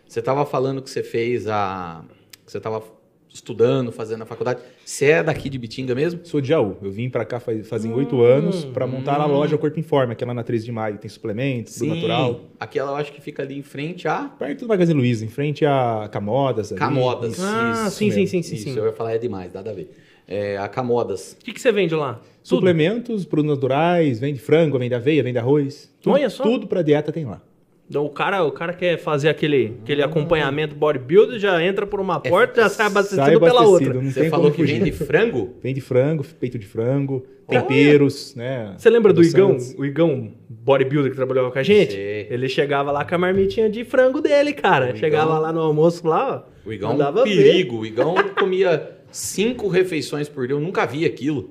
Você 0.07 0.21
estava 0.21 0.45
falando 0.45 0.83
que 0.83 0.91
você 0.91 1.03
fez 1.03 1.47
a... 1.49 2.05
que 2.45 2.51
você 2.51 2.59
estava 2.59 2.83
estudando, 3.29 3.91
fazendo 3.91 4.23
a 4.23 4.27
faculdade. 4.27 4.61
Você 4.85 5.07
é 5.07 5.23
daqui 5.23 5.49
de 5.49 5.59
Bitinga 5.59 5.95
mesmo? 5.95 6.21
Sou 6.25 6.41
de 6.41 6.49
Jaú. 6.49 6.77
Eu 6.83 6.91
vim 6.91 7.09
pra 7.09 7.25
cá 7.25 7.41
faz, 7.41 7.67
fazem 7.67 7.93
oito 7.93 8.21
anos 8.21 8.65
pra 8.67 8.87
montar 8.87 9.21
a 9.21 9.27
loja 9.27 9.57
Corpo 9.57 9.79
Informe, 9.81 10.13
aquela 10.13 10.35
na 10.35 10.43
13 10.43 10.67
de 10.67 10.73
maio. 10.73 10.99
Tem 10.99 11.09
suplementos, 11.09 11.77
tudo 11.77 11.95
natural. 11.95 12.41
Aquela 12.61 12.91
eu 12.93 12.97
acho 12.97 13.13
que 13.13 13.21
fica 13.21 13.43
ali 13.43 13.59
em 13.59 13.63
frente 13.63 14.07
a 14.07 14.25
Perto 14.39 14.61
do 14.61 14.69
Magazine 14.69 14.99
Luiza, 14.99 15.25
em 15.25 15.29
frente 15.29 15.65
a 15.65 16.09
Camodas. 16.13 16.71
ali. 16.71 16.79
Camodas. 16.79 17.33
Isso. 17.35 17.43
Ah, 17.45 17.85
Isso 17.87 17.97
sim, 17.97 18.11
sim, 18.11 18.27
sim, 18.27 18.43
sim, 18.43 18.55
Isso, 18.57 18.65
sim. 18.73 18.79
eu 18.79 18.85
ia 18.87 18.93
falar 18.93 19.15
é 19.15 19.19
demais, 19.19 19.53
nada 19.53 19.71
a 19.71 19.73
ver. 19.75 19.91
É, 20.29 20.57
a 20.59 20.69
Camodas. 20.69 21.37
O 21.41 21.45
que, 21.45 21.53
que 21.53 21.61
você 21.61 21.73
vende 21.73 21.95
lá? 21.95 22.21
Suplementos, 22.43 23.25
produtos 23.25 23.57
naturais, 23.57 24.19
vende 24.21 24.39
frango, 24.39 24.79
vende 24.79 24.95
aveia, 24.95 25.23
vende 25.23 25.39
arroz. 25.39 25.91
Tudo, 26.03 26.13
Olha 26.13 26.29
só. 26.29 26.43
Tudo 26.43 26.67
pra 26.67 26.83
dieta 26.83 27.11
tem 27.11 27.25
lá. 27.25 27.41
Então, 27.89 28.05
o 28.07 28.09
cara, 28.09 28.43
o 28.43 28.51
cara 28.51 28.73
quer 28.73 28.97
fazer 28.99 29.29
aquele, 29.29 29.75
aquele 29.83 30.03
acompanhamento 30.03 30.75
bodybuilder, 30.75 31.39
já 31.39 31.63
entra 31.63 31.87
por 31.87 32.01
uma 32.01 32.19
porta, 32.19 32.63
já 32.63 32.69
sai 32.71 32.87
abastecido 32.87 33.23
Sai 33.27 33.39
pela 33.39 33.61
abastecido, 33.61 33.73
outra. 33.91 34.03
não 34.03 34.11
Você 34.11 34.31
falou 34.31 34.51
que 34.51 34.57
fugir. 34.57 34.75
vem 34.81 34.85
de 34.85 34.93
frango? 34.93 35.55
Vem 35.63 35.75
de 35.75 35.81
frango, 35.83 36.25
peito 36.41 36.59
de 36.59 36.67
frango, 36.67 37.27
temperos, 37.47 38.35
né? 38.35 38.75
Você 38.79 38.89
lembra 38.89 39.13
do 39.13 39.23
Igão? 39.23 39.57
O 39.77 39.85
Igão 39.85 40.33
bodybuilder 40.49 41.11
que 41.11 41.17
trabalhava 41.17 41.51
com 41.51 41.59
a 41.59 41.63
gente? 41.63 41.93
Sei. 41.93 42.27
Ele 42.31 42.49
chegava 42.49 42.91
lá 42.91 43.05
com 43.05 43.15
a 43.15 43.19
marmitinha 43.19 43.69
de 43.69 43.85
frango 43.85 44.21
dele, 44.23 44.53
cara. 44.55 44.93
O 44.95 44.97
chegava 44.97 45.31
Igão- 45.33 45.43
lá 45.43 45.53
no 45.53 45.61
almoço 45.61 46.07
lá, 46.07 46.47
ó. 46.49 46.69
O 46.69 46.73
Igão 46.73 46.91
é 46.91 46.95
um 46.95 46.97
mandava 46.97 47.25
ver. 47.25 47.37
perigo. 47.37 47.81
O 47.81 47.87
Igão 47.87 48.15
comia 48.39 48.93
cinco 49.11 49.69
refeições 49.69 50.27
por 50.29 50.47
dia. 50.47 50.57
Eu 50.57 50.61
nunca 50.61 50.87
vi 50.87 51.05
aquilo. 51.05 51.51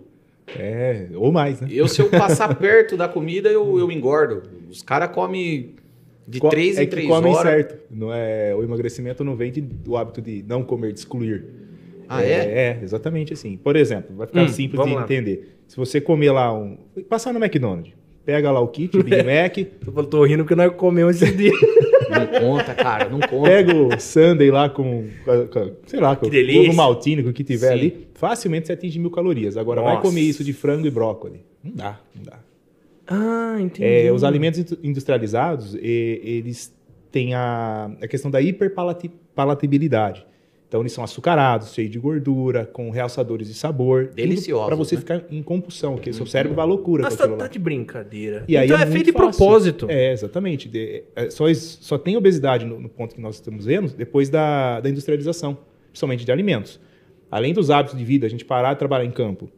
É, 0.57 1.07
ou 1.15 1.31
mais, 1.31 1.61
né? 1.61 1.67
Eu, 1.71 1.87
se 1.87 2.01
eu 2.01 2.09
passar 2.09 2.53
perto 2.57 2.97
da 2.97 3.07
comida, 3.07 3.49
eu, 3.49 3.77
eu 3.79 3.91
engordo. 3.91 4.43
Os 4.69 4.81
caras 4.81 5.09
comem 5.13 5.75
de 6.27 6.39
Co- 6.39 6.49
três 6.49 6.77
é 6.77 6.83
em 6.83 6.85
que 6.85 6.91
três 6.91 7.07
comem 7.07 7.33
horas. 7.33 7.51
certo. 7.51 7.77
Não 7.91 8.13
é, 8.13 8.53
o 8.55 8.63
emagrecimento 8.63 9.23
não 9.23 9.35
vem 9.35 9.51
de- 9.51 9.61
do 9.61 9.97
hábito 9.97 10.21
de 10.21 10.43
não 10.47 10.63
comer, 10.63 10.93
de 10.93 10.99
excluir. 10.99 11.45
Ah, 12.07 12.23
é? 12.23 12.27
É, 12.27 12.79
exatamente 12.83 13.33
assim. 13.33 13.57
Por 13.57 13.75
exemplo, 13.75 14.15
vai 14.15 14.27
ficar 14.27 14.43
Hum, 14.43 14.47
simples 14.49 14.83
de 14.85 14.93
lá. 14.93 15.01
entender. 15.03 15.55
Se 15.67 15.77
você 15.77 15.99
comer 16.01 16.31
lá 16.31 16.53
um. 16.53 16.77
Passar 17.09 17.33
no 17.33 17.43
McDonald's, 17.43 17.93
pega 18.25 18.51
lá 18.51 18.59
o 18.59 18.67
kit, 18.67 19.01
Big 19.01 19.17
Mac, 19.23 19.57
Eu 19.57 20.03
tô 20.05 20.23
rindo 20.25 20.43
porque 20.43 20.55
nós 20.55 20.71
comemos 20.75 21.21
esses 21.21 21.35
dias. 21.35 21.55
Não 22.09 22.27
conta, 22.41 22.75
cara, 22.75 23.09
não 23.09 23.19
conta. 23.19 23.49
pega 23.49 23.73
o 23.75 23.99
Sunday 23.99 24.51
lá 24.51 24.69
com, 24.69 25.07
com- 25.51 25.71
sei 25.87 25.99
lá, 25.99 26.15
com 26.15 26.27
o 26.27 26.29
que 27.33 27.43
tiver 27.43 27.67
Sim. 27.67 27.73
ali, 27.73 28.07
facilmente 28.13 28.67
você 28.67 28.73
atinge 28.73 28.99
mil 28.99 29.09
calorias. 29.09 29.57
Agora 29.57 29.81
vai 29.81 29.95
Nossa. 29.95 30.07
comer 30.07 30.21
isso 30.21 30.43
de 30.43 30.53
frango 30.53 30.85
e 30.85 30.91
brócolis. 30.91 31.39
Não 31.63 31.71
dá, 31.73 31.99
não 32.15 32.23
dá. 32.23 32.39
Ah, 33.07 33.57
entendi. 33.59 33.83
É, 33.85 34.11
os 34.11 34.23
alimentos 34.23 34.59
indu- 34.59 34.79
industrializados, 34.83 35.75
e- 35.75 36.21
eles 36.23 36.73
têm 37.11 37.33
a, 37.33 37.91
a 38.01 38.07
questão 38.07 38.29
da 38.31 38.41
hiperpalatabilidade. 38.41 40.25
Então, 40.67 40.81
eles 40.81 40.91
são 40.91 41.03
açucarados, 41.03 41.71
cheios 41.71 41.91
de 41.91 41.99
gordura, 41.99 42.65
com 42.65 42.89
realçadores 42.89 43.47
de 43.47 43.53
sabor. 43.53 44.07
Deliciosos, 44.07 44.65
Para 44.65 44.75
você 44.75 44.95
né? 44.95 45.01
ficar 45.01 45.23
em 45.29 45.43
compulsão, 45.43 45.93
porque 45.93 46.09
o 46.09 46.13
seu 46.15 46.25
cérebro 46.25 46.55
vai 46.55 46.63
à 46.63 46.67
loucura 46.67 47.03
Mas 47.03 47.15
tá, 47.15 47.27
tá 47.27 47.47
de 47.47 47.59
brincadeira. 47.59 48.43
E 48.47 48.57
aí 48.57 48.65
então 48.65 48.77
é, 48.77 48.79
muito 48.79 48.91
feito 48.93 49.05
de 49.05 49.11
fácil. 49.11 49.37
propósito. 49.37 49.85
É, 49.87 50.11
exatamente. 50.11 50.67
De- 50.67 51.03
é, 51.15 51.29
só, 51.29 51.45
só 51.53 51.95
tem 51.99 52.17
obesidade 52.17 52.65
no, 52.65 52.79
no 52.79 52.89
ponto 52.89 53.13
que 53.13 53.21
nós 53.21 53.35
estamos 53.35 53.65
vendo 53.67 53.93
depois 53.95 54.29
da, 54.29 54.79
da 54.79 54.89
industrialização, 54.89 55.55
principalmente 55.91 56.25
de 56.25 56.31
alimentos. 56.31 56.79
Além 57.29 57.53
dos 57.53 57.69
hábitos 57.69 57.95
de 57.95 58.03
vida, 58.03 58.25
a 58.25 58.29
gente 58.29 58.43
parar 58.43 58.73
de 58.73 58.79
trabalhar 58.79 59.05
em 59.05 59.11
campo, 59.11 59.51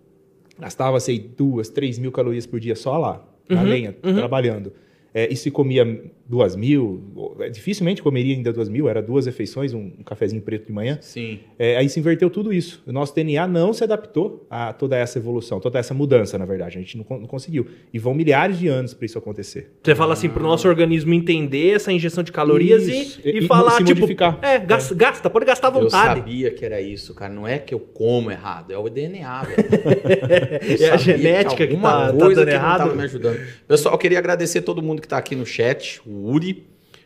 gastava, 0.59 0.99
sei, 0.99 1.17
duas, 1.17 1.69
três 1.69 1.97
mil 1.97 2.11
calorias 2.11 2.45
por 2.45 2.59
dia 2.59 2.75
só 2.75 2.97
lá, 2.97 3.25
na 3.49 3.61
Uhum, 3.61 3.67
lenha, 3.67 3.93
trabalhando. 3.93 4.73
É, 5.17 5.31
e 5.31 5.35
se 5.37 5.49
comia 5.49 6.03
duas 6.27 6.57
mil, 6.57 7.35
é, 7.39 7.49
dificilmente 7.49 8.03
comeria 8.03 8.35
ainda 8.35 8.51
duas 8.51 8.67
mil, 8.67 8.89
era 8.89 9.01
duas 9.01 9.25
refeições, 9.27 9.73
um, 9.73 9.91
um 9.99 10.03
cafezinho 10.03 10.41
preto 10.41 10.65
de 10.67 10.73
manhã. 10.73 10.97
Sim. 10.99 11.39
É, 11.57 11.77
aí 11.77 11.87
se 11.87 11.97
inverteu 12.01 12.29
tudo 12.29 12.51
isso. 12.51 12.83
O 12.85 12.91
nosso 12.91 13.15
DNA 13.15 13.47
não 13.47 13.71
se 13.71 13.81
adaptou 13.81 14.45
a 14.49 14.73
toda 14.73 14.97
essa 14.97 15.17
evolução, 15.17 15.61
toda 15.61 15.79
essa 15.79 15.93
mudança, 15.93 16.37
na 16.37 16.43
verdade. 16.45 16.77
A 16.77 16.81
gente 16.81 16.97
não, 16.97 17.05
não 17.19 17.27
conseguiu. 17.27 17.65
E 17.93 17.97
vão 17.97 18.13
milhares 18.13 18.59
de 18.59 18.67
anos 18.67 18.93
para 18.93 19.05
isso 19.05 19.17
acontecer. 19.17 19.71
Você 19.81 19.95
fala 19.95 20.11
assim, 20.13 20.27
pro 20.27 20.43
nosso 20.43 20.67
organismo 20.67 21.13
entender 21.13 21.75
essa 21.75 21.93
injeção 21.93 22.21
de 22.21 22.33
calorias 22.33 22.85
Isso. 22.85 23.21
e, 23.23 23.29
e, 23.29 23.37
E- 23.37 23.47
falar, 23.47 23.71
se 23.77 23.83
tipo, 23.85 24.01
modificar. 24.01 24.37
é, 24.41 24.59
gasta, 24.59 24.93
gasta, 24.93 25.29
pode 25.29 25.45
gastar 25.45 25.69
à 25.69 25.77
Eu 25.77 25.83
vontade. 25.83 26.19
sabia 26.19 26.51
que 26.51 26.65
era 26.65 26.81
isso, 26.81 27.13
cara. 27.15 27.33
Não 27.33 27.47
é 27.47 27.57
que 27.57 27.73
eu 27.73 27.79
como 27.79 28.29
errado, 28.31 28.71
é 28.73 28.77
o 28.77 28.89
DNA, 28.89 29.43
velho. 29.43 29.55
Eu 30.81 30.87
É 30.87 30.91
a 30.91 30.97
genética 30.97 31.55
que 31.55 31.73
alguma 31.73 31.89
tá- 31.91 32.07
tá 32.07 32.13
coisa 32.17 32.35
dando 32.41 32.45
que 32.47 32.53
não 32.57 32.59
errado. 32.61 32.77
tava 32.79 32.95
me 32.95 33.03
ajudando. 33.03 33.39
Pessoal, 33.67 33.95
eu 33.95 33.99
queria 33.99 34.19
agradecer 34.19 34.61
todo 34.61 34.81
mundo 34.81 35.01
que 35.05 35.09
tá 35.09 35.17
aqui 35.17 35.35
no 35.35 35.45
chat, 35.45 36.01
o 36.05 36.31
Uri, 36.31 36.65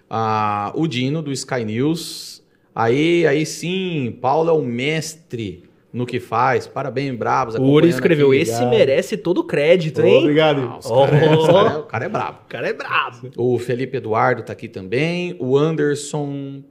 a- 0.10 0.72
o 0.74 0.88
Dino 0.88 1.22
do 1.22 1.32
Sky 1.34 1.66
News. 1.66 2.42
Aí, 2.74 3.28
aí 3.28 3.46
sim, 3.46 4.18
Paulo 4.22 4.50
é 4.50 4.54
o 4.54 4.62
mestre 4.62 5.64
no 5.92 6.06
que 6.06 6.20
faz. 6.20 6.66
Parabéns, 6.66 7.14
bravos. 7.18 7.56
O 7.56 7.64
Uri 7.64 7.90
escreveu, 7.90 8.30
aqui. 8.30 8.38
esse 8.42 8.52
obrigado. 8.54 8.70
merece 8.78 9.18
todo 9.18 9.40
o 9.40 9.44
crédito, 9.44 10.02
hein? 10.02 10.20
Obrigado. 10.22 10.62
Ah, 10.62 10.80
Oh. 10.86 11.06
cara 11.06 11.18
é- 11.18 11.20
cara 11.28 11.70
é- 11.74 11.78
o 11.78 11.84
cara 11.84 12.06
é 12.06 12.10
brabo. 12.10 12.40
O 12.46 12.48
cara 12.48 12.70
é 12.70 12.74
brabo. 12.74 13.32
O 13.36 13.60
Felipe 13.60 13.98
Eduardo 13.98 14.44
tá 14.44 14.54
aqui 14.54 14.70
também. 14.70 15.36
O 15.40 15.58
Anderson 15.58 16.64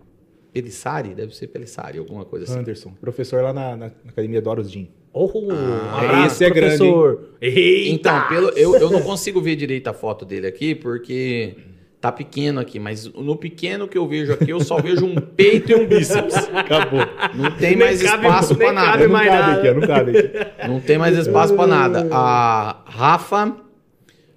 Pelissari, 0.52 1.14
deve 1.14 1.36
ser 1.36 1.48
Pelissari, 1.48 1.98
alguma 1.98 2.24
coisa 2.24 2.46
assim. 2.46 2.60
Anderson, 2.60 2.92
professor 3.00 3.42
lá 3.42 3.52
na, 3.52 3.76
na 3.76 3.86
Academia 4.08 4.40
Doros 4.40 4.70
Jean. 4.70 4.86
Oh, 5.12 5.26
um 5.38 5.50
abraço, 5.96 6.34
esse 6.34 6.44
é 6.44 6.50
grande, 6.50 6.76
professor. 6.76 7.20
Eita! 7.40 7.90
Então, 7.90 8.28
pelo, 8.28 8.48
eu, 8.50 8.76
eu 8.76 8.90
não 8.90 9.00
consigo 9.02 9.40
ver 9.40 9.56
direito 9.56 9.88
a 9.88 9.92
foto 9.92 10.24
dele 10.24 10.46
aqui, 10.46 10.74
porque 10.74 11.56
tá 12.00 12.12
pequeno 12.12 12.60
aqui, 12.60 12.78
mas 12.78 13.06
no 13.12 13.34
pequeno 13.34 13.88
que 13.88 13.98
eu 13.98 14.06
vejo 14.06 14.32
aqui, 14.32 14.50
eu 14.50 14.60
só 14.60 14.80
vejo 14.80 15.04
um 15.04 15.14
peito 15.34 15.72
e 15.72 15.74
um 15.74 15.86
bíceps. 15.86 16.36
Acabou. 16.54 17.00
Não 17.34 17.50
tem 17.52 17.70
Nem 17.70 17.78
mais 17.78 18.02
cabe- 18.02 18.26
espaço 18.26 18.54
pra 18.54 18.72
nada. 18.72 18.92
cabe 18.92 19.06
não 19.08 19.14
cabe 19.18 19.28
nada. 19.30 19.52
aqui, 19.60 19.72
não 19.80 19.86
cabe 19.86 20.18
aqui. 20.18 20.68
Não 20.68 20.80
tem 20.80 20.98
mais 20.98 21.16
espaço 21.18 21.54
pra 21.54 21.66
nada. 21.66 22.06
A 22.14 22.82
Rafa, 22.86 23.56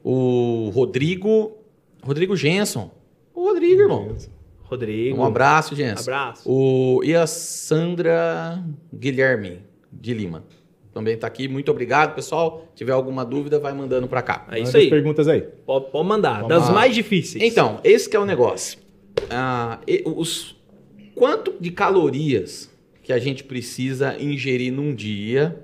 o 0.04 0.72
Rodrigo, 0.74 1.52
Rodrigo 2.02 2.36
Genson. 2.36 2.90
O 3.36 3.44
Rodrigo, 3.48 3.82
irmão. 3.82 4.16
Rodrigo. 4.64 5.18
Um 5.20 5.24
abraço, 5.26 5.76
Genson. 5.76 6.10
Abraço. 6.10 6.50
O, 6.50 7.02
e 7.04 7.14
a 7.14 7.28
Sandra 7.28 8.64
Guilherme, 8.94 9.60
de 9.92 10.14
Lima. 10.14 10.44
Também 10.94 11.18
tá 11.18 11.26
aqui. 11.28 11.48
Muito 11.48 11.72
obrigado, 11.72 12.14
pessoal. 12.16 12.66
Se 12.72 12.78
tiver 12.80 12.92
alguma 12.92 13.24
dúvida, 13.26 13.58
vai 13.60 13.74
mandando 13.74 14.08
pra 14.08 14.22
cá. 14.22 14.46
É 14.52 14.58
isso 14.60 14.68
Manda 14.74 14.78
aí. 14.80 14.90
perguntas 14.90 15.28
aí. 15.28 15.42
Pode, 15.66 15.90
pode 15.90 16.08
mandar. 16.08 16.42
Vamos 16.42 16.50
das 16.50 16.68
lá. 16.68 16.74
mais 16.74 16.94
difíceis. 16.94 17.44
Então, 17.44 17.80
esse 17.84 18.10
que 18.10 18.16
é 18.16 18.20
o 18.20 18.26
negócio. 18.26 18.78
Ah, 19.30 19.80
e- 19.88 20.04
os, 20.06 20.56
quanto 21.16 21.54
de 21.60 21.72
calorias 21.72 22.70
que 23.04 23.14
a 23.14 23.20
gente 23.20 23.44
precisa 23.44 24.16
ingerir 24.22 24.72
num 24.74 24.94
dia 24.94 25.64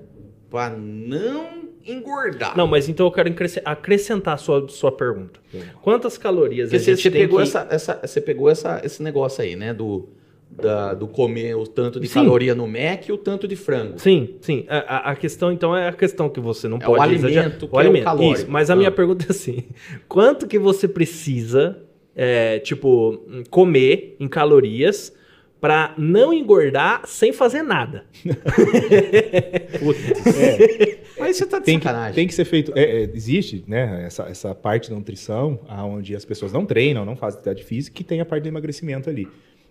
para 0.50 0.74
não 0.76 1.68
engordar? 1.86 2.56
Não, 2.56 2.66
mas 2.66 2.88
então 2.88 3.04
eu 3.06 3.12
quero 3.12 3.28
acresce- 3.30 3.60
acrescentar 3.64 4.34
a 4.34 4.36
sua, 4.38 4.66
sua 4.68 4.90
pergunta. 4.92 5.40
Quantas 5.82 6.16
calorias 6.16 6.70
Porque 6.70 6.76
a 6.76 6.80
você, 6.80 6.90
gente 6.92 7.02
você 7.02 7.10
tem 7.10 7.20
pegou, 7.22 7.36
que... 7.38 7.42
essa, 7.42 7.66
essa- 7.70 8.00
você 8.02 8.20
pegou 8.20 8.48
essa, 8.48 8.80
esse 8.82 9.02
negócio 9.02 9.42
aí, 9.42 9.54
né? 9.56 9.74
Do, 9.74 10.08
da- 10.60 10.92
do 10.94 11.06
comer 11.06 11.54
o 11.56 11.66
tanto 11.66 12.00
de 12.00 12.08
Sim. 12.08 12.14
caloria 12.14 12.54
no 12.54 12.66
Mac 12.66 13.08
e 13.08 13.12
o 13.12 13.16
tanto 13.18 13.46
de 13.46 13.54
frango. 13.56 13.98
Sim, 13.98 14.36
sim. 14.40 14.64
A, 14.68 14.78
a- 14.78 15.10
a 15.12 15.16
questão, 15.16 15.52
então, 15.52 15.76
é 15.76 15.88
a 15.88 15.92
questão 15.92 16.28
que 16.28 16.40
você 16.40 16.66
não 16.68 16.78
É 16.78 16.80
pode 16.80 16.98
o 16.98 17.02
alimento 17.02 17.24
exagerar. 17.26 17.56
que 17.58 17.64
é 17.64 17.68
o 18.00 18.02
calórico. 18.02 18.34
Isso, 18.34 18.50
mas 18.50 18.68
a 18.70 18.72
Ah. 18.72 18.76
minha 18.76 18.90
pergunta 18.90 19.24
é 19.28 19.30
assim: 19.30 19.64
quanto 20.08 20.46
que 20.46 20.58
você 20.58 20.88
precisa, 20.88 21.78
é, 22.16 22.58
tipo, 22.58 23.22
comer 23.50 24.16
em 24.18 24.26
calorias 24.26 25.12
pra 25.60 25.92
não 25.98 26.32
engordar 26.32 27.02
sem 27.06 27.32
fazer 27.32 27.62
nada? 27.62 28.04
Mas 31.18 31.36
você 31.36 31.46
tá 31.46 31.58
de 31.58 31.64
Tem 31.64 31.78
que, 31.78 31.84
sacanagem. 31.84 32.14
tem 32.14 32.26
que 32.26 32.34
ser 32.34 32.44
feito. 32.44 32.72
é, 32.76 33.02
é, 33.02 33.10
existe, 33.14 33.64
né? 33.66 34.04
Essa, 34.06 34.24
essa 34.24 34.54
parte 34.54 34.88
da 34.90 34.96
nutrição, 34.96 35.58
onde 35.68 36.14
as 36.14 36.24
pessoas 36.24 36.52
não 36.52 36.64
treinam, 36.64 37.04
não 37.04 37.16
fazem 37.16 37.38
atividade 37.40 37.64
física, 37.64 37.96
que 37.96 38.04
tem 38.04 38.20
a 38.20 38.24
parte 38.24 38.44
do 38.44 38.48
emagrecimento 38.48 39.10
ali. 39.10 39.26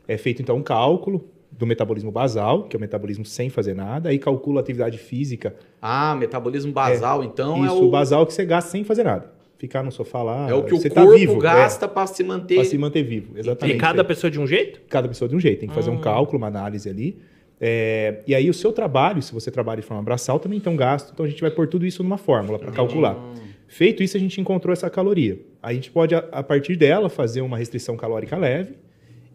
É 0.08 0.18
feito, 0.18 0.42
então, 0.42 0.56
um 0.58 0.64
cálculo 0.64 1.28
do 1.52 1.66
metabolismo 1.66 2.12
basal, 2.12 2.64
que 2.64 2.76
é 2.76 2.78
o 2.78 2.80
metabolismo 2.80 3.26
sem 3.26 3.50
fazer 3.50 3.74
nada, 3.74 4.10
aí 4.10 4.20
calcula 4.20 4.60
a 4.60 4.62
atividade 4.62 4.98
física. 4.98 5.56
Ah, 5.82 6.16
metabolismo 6.16 6.72
basal, 6.72 7.24
então 7.24 7.66
Isso, 7.66 7.76
é 7.76 7.80
o 7.80 7.86
o, 7.86 7.90
basal 7.90 8.26
que 8.26 8.34
você 8.34 8.46
gasta 8.46 8.70
sem 8.70 8.84
fazer 8.84 9.04
nada. 9.04 9.32
Ficar 9.58 9.82
no 9.82 9.92
sofá 9.92 10.22
lá. 10.22 10.48
é 10.48 10.54
o 10.54 10.64
que 10.64 10.74
o 10.74 10.78
você 10.78 10.88
corpo 10.90 11.12
tá 11.12 11.18
vivo, 11.18 11.40
gasta 11.40 11.88
para 11.88 12.06
se 12.06 12.24
manter. 12.24 12.56
Para 12.56 12.66
se 12.66 12.78
manter 12.78 13.02
vivo. 13.04 13.38
Exatamente. 13.38 13.76
E 13.76 13.80
cada 13.80 14.04
pessoa 14.04 14.30
de 14.30 14.40
um 14.40 14.46
jeito? 14.46 14.82
cada 14.88 15.08
pessoa 15.08 15.28
de 15.28 15.36
um 15.36 15.40
jeito. 15.40 15.62
Tem 15.62 15.70
que 15.70 15.74
fazer 15.74 15.90
Hum. 15.90 15.96
um 15.96 16.02
cálculo, 16.02 16.38
uma 16.38 16.48
análise 16.48 16.88
ali. 16.88 17.18
É, 17.60 18.20
e 18.28 18.36
aí 18.36 18.52
o 18.52 18.54
seu 18.54 18.72
trabalho, 18.72 19.20
se 19.20 19.34
você 19.34 19.50
trabalha 19.50 19.82
de 19.82 19.88
forma 19.88 20.04
braçal, 20.04 20.40
também 20.40 20.60
tem 20.60 20.72
um 20.72 20.78
gasto. 20.78 21.12
Então 21.12 21.26
a 21.26 21.30
gente 21.30 21.42
vai 21.42 21.50
pôr 21.50 21.68
tudo 21.68 21.88
isso 21.88 22.04
numa 22.04 22.20
fórmula 22.20 22.60
para 22.60 22.72
calcular. 22.72 23.16
Hum. 23.16 23.34
Feito 23.68 24.04
isso, 24.04 24.16
a 24.16 24.20
gente 24.20 24.40
encontrou 24.40 24.72
essa 24.72 24.92
caloria. 24.92 25.40
A 25.62 25.74
gente 25.74 25.90
pode, 25.90 26.14
a, 26.14 26.20
a 26.32 26.44
partir 26.44 26.76
dela, 26.76 27.10
fazer 27.10 27.42
uma 27.42 27.58
restrição 27.58 27.98
calórica 27.98 28.38
leve 28.38 28.76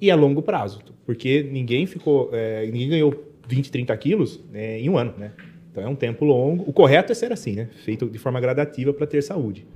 e 0.02 0.10
a 0.10 0.14
longo 0.14 0.42
prazo. 0.42 0.80
Porque 1.06 1.42
ninguém 1.42 1.86
ficou. 1.86 2.28
é, 2.32 2.66
ninguém 2.66 2.88
ganhou 2.90 3.24
20, 3.48 3.70
30 3.70 3.96
quilos 3.96 4.40
né, 4.52 4.78
em 4.80 4.88
um 4.90 4.98
ano, 4.98 5.14
né? 5.16 5.32
Então 5.70 5.82
é 5.82 5.88
um 5.88 5.94
tempo 5.94 6.24
longo. 6.24 6.64
O 6.68 6.72
correto 6.72 7.12
é 7.12 7.14
ser 7.14 7.32
assim, 7.32 7.52
né? 7.54 7.68
Feito 7.84 8.06
de 8.10 8.18
forma 8.18 8.40
gradativa 8.40 8.92
para 8.92 9.06
ter 9.06 9.22
saúde. 9.22 9.66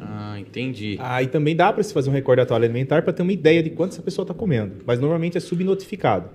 Ah, 0.00 0.36
entendi. 0.40 0.96
Aí 1.00 1.26
também 1.26 1.54
dá 1.54 1.72
para 1.72 1.82
se 1.82 1.92
fazer 1.92 2.08
um 2.10 2.12
recordatório 2.12 2.64
alimentar 2.64 3.02
para 3.02 3.12
ter 3.12 3.22
uma 3.22 3.32
ideia 3.32 3.62
de 3.62 3.70
quanto 3.70 3.92
essa 3.92 4.02
pessoa 4.02 4.24
está 4.24 4.34
comendo. 4.34 4.76
Mas 4.86 4.98
normalmente 4.98 5.36
é 5.36 5.40
subnotificado, 5.40 6.28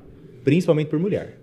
principalmente 0.44 0.88
por 0.88 1.00
mulher. 1.00 1.38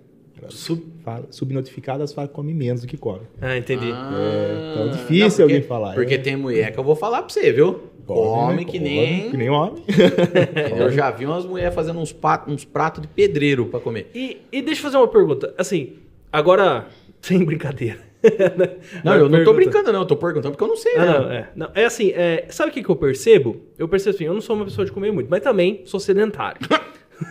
Sub- 0.49 0.83
Fala, 1.03 1.25
subnotificadas 1.31 2.13
fala 2.13 2.27
que 2.27 2.33
come 2.33 2.53
menos 2.53 2.81
do 2.81 2.87
que 2.87 2.97
come. 2.97 3.21
Ah, 3.41 3.57
entendi. 3.57 3.89
Ah, 3.91 4.71
então 4.73 4.87
é 4.87 4.89
difícil 4.91 5.29
porque- 5.29 5.41
alguém 5.43 5.61
falar, 5.61 5.93
Porque 5.93 6.13
é. 6.15 6.17
tem 6.17 6.35
mulher 6.35 6.71
que 6.71 6.79
eu 6.79 6.83
vou 6.83 6.95
falar 6.95 7.21
pra 7.21 7.29
você, 7.29 7.51
viu? 7.51 7.81
Come, 8.05 8.55
né? 8.57 8.63
que, 8.65 8.77
Come 8.77 8.89
nem... 8.89 9.31
que 9.31 9.37
nem 9.37 9.49
homem. 9.49 9.83
Eu 10.77 10.91
já 10.91 11.09
vi 11.11 11.25
umas 11.25 11.45
mulheres 11.45 11.73
fazendo 11.73 11.99
uns, 11.99 12.11
pat- 12.13 12.47
uns 12.47 12.63
pratos 12.65 13.01
de 13.01 13.07
pedreiro 13.07 13.65
pra 13.65 13.79
comer. 13.79 14.09
E, 14.13 14.37
e 14.51 14.61
deixa 14.61 14.79
eu 14.79 14.83
fazer 14.83 14.97
uma 14.97 15.07
pergunta. 15.07 15.53
Assim, 15.57 15.93
agora, 16.31 16.87
sem 17.21 17.43
brincadeira. 17.43 17.99
Não, 19.03 19.13
eu 19.13 19.29
não 19.29 19.43
tô 19.43 19.53
brincando, 19.53 19.93
não. 19.93 19.99
Eu 19.99 20.05
tô 20.07 20.15
perguntando 20.15 20.53
porque 20.53 20.63
eu 20.63 20.67
não 20.67 20.75
sei, 20.75 20.95
Ah, 20.95 21.05
né? 21.05 21.19
não, 21.19 21.31
é. 21.31 21.49
Não, 21.55 21.69
é 21.75 21.85
assim, 21.85 22.09
é, 22.15 22.45
sabe 22.49 22.71
o 22.71 22.73
que, 22.73 22.81
que 22.81 22.89
eu 22.89 22.95
percebo? 22.95 23.57
Eu 23.77 23.87
percebo 23.87 24.15
assim, 24.15 24.23
eu 24.25 24.33
não 24.33 24.41
sou 24.41 24.55
uma 24.55 24.65
pessoa 24.65 24.83
de 24.83 24.91
comer 24.91 25.11
muito, 25.11 25.29
mas 25.29 25.41
também 25.43 25.81
sou 25.85 25.99
sedentário. 25.99 26.59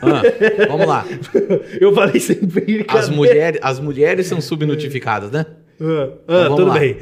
Ah, 0.01 0.23
vamos 0.69 0.87
lá. 0.87 1.05
eu 1.81 1.93
falei 1.93 2.21
sempre. 2.21 2.85
As 2.89 3.09
mulheres, 3.11 3.59
as 3.63 3.81
mulheres 3.81 4.27
são 4.29 4.41
subnotificadas, 4.41 5.33
né? 5.33 5.45
Ah, 5.81 6.09
ah, 6.29 6.43
vamos 6.45 6.57
tudo 6.59 6.69
lá. 6.69 6.79
bem. 6.79 6.97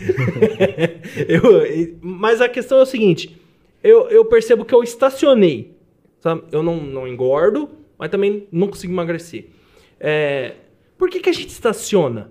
Eu- 1.28 1.96
mas 2.00 2.40
a 2.40 2.48
questão 2.48 2.78
é 2.78 2.82
o 2.82 2.86
seguinte: 2.86 3.36
eu, 3.82 4.08
eu 4.08 4.24
percebo 4.24 4.64
que 4.64 4.74
eu 4.74 4.82
estacionei. 4.82 5.76
Sabe? 6.20 6.42
Eu 6.52 6.62
não, 6.62 6.76
não 6.76 7.06
engordo, 7.08 7.68
mas 7.98 8.10
também 8.10 8.46
não 8.52 8.68
consigo 8.68 8.92
emagrecer. 8.92 9.46
É, 9.98 10.54
por 10.96 11.10
que, 11.10 11.20
que 11.20 11.28
a 11.28 11.32
gente 11.32 11.48
estaciona? 11.50 12.30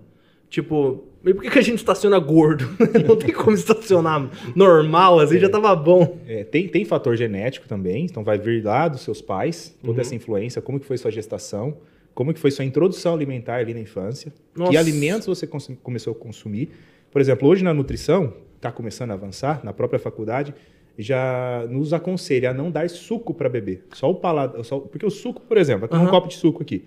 Tipo, 0.50 1.06
e 1.26 1.34
por 1.34 1.44
que, 1.44 1.50
que 1.50 1.60
a 1.60 1.62
gente 1.62 1.78
estaciona 1.78 2.18
gordo? 2.20 2.66
não 3.08 3.16
tem 3.16 3.34
como 3.34 3.56
estacionar 3.56 4.30
normal, 4.56 5.20
assim, 5.20 5.40
já 5.40 5.50
tava 5.50 5.74
bom. 5.76 6.18
É, 6.28 6.44
tem, 6.44 6.68
tem 6.68 6.84
fator 6.84 7.16
genético 7.16 7.68
também, 7.68 8.06
então 8.06 8.24
vai 8.24 8.38
vir 8.38 8.64
lá 8.64 8.88
dos 8.88 9.02
seus 9.02 9.22
pais, 9.22 9.78
toda 9.82 9.94
Uhum. 9.94 10.00
essa 10.02 10.16
influência, 10.16 10.62
como 10.62 10.80
que 10.80 10.86
foi 10.86 10.98
sua 10.98 11.12
gestação, 11.12 11.78
como 12.14 12.34
que 12.34 12.40
foi 12.40 12.52
sua 12.52 12.66
introdução 12.66 13.14
alimentar 13.14 13.56
ali 13.56 13.74
na 13.74 13.80
infância, 13.80 14.34
Nossa. 14.56 14.72
que 14.72 14.78
alimentos 14.78 15.28
você 15.28 15.48
começou 15.82 16.12
a 16.12 16.16
consumir. 16.16 16.70
Por 17.10 17.22
exemplo, 17.22 17.48
hoje 17.48 17.64
na 17.64 17.74
nutrição, 17.74 18.34
está 18.58 18.72
começando 18.72 19.12
a 19.12 19.14
avançar, 19.14 19.62
na 19.64 19.72
própria 19.74 20.00
faculdade, 20.00 20.54
já 20.98 21.66
nos 21.70 21.94
aconselha 21.94 22.52
a 22.52 22.54
não 22.54 22.70
dar 22.70 22.90
suco 22.90 23.34
para 23.34 23.50
beber. 23.50 23.86
Só 23.94 24.10
o 24.12 24.16
paladar, 24.16 24.64
só, 24.64 24.80
porque 24.80 25.06
o 25.06 25.10
suco, 25.10 25.42
por 25.42 25.58
exemplo, 25.58 25.82
vai 25.82 25.90
tomar 25.90 26.04
um 26.04 26.10
copo 26.12 26.28
de 26.28 26.36
suco 26.36 26.62
aqui. 26.62 26.86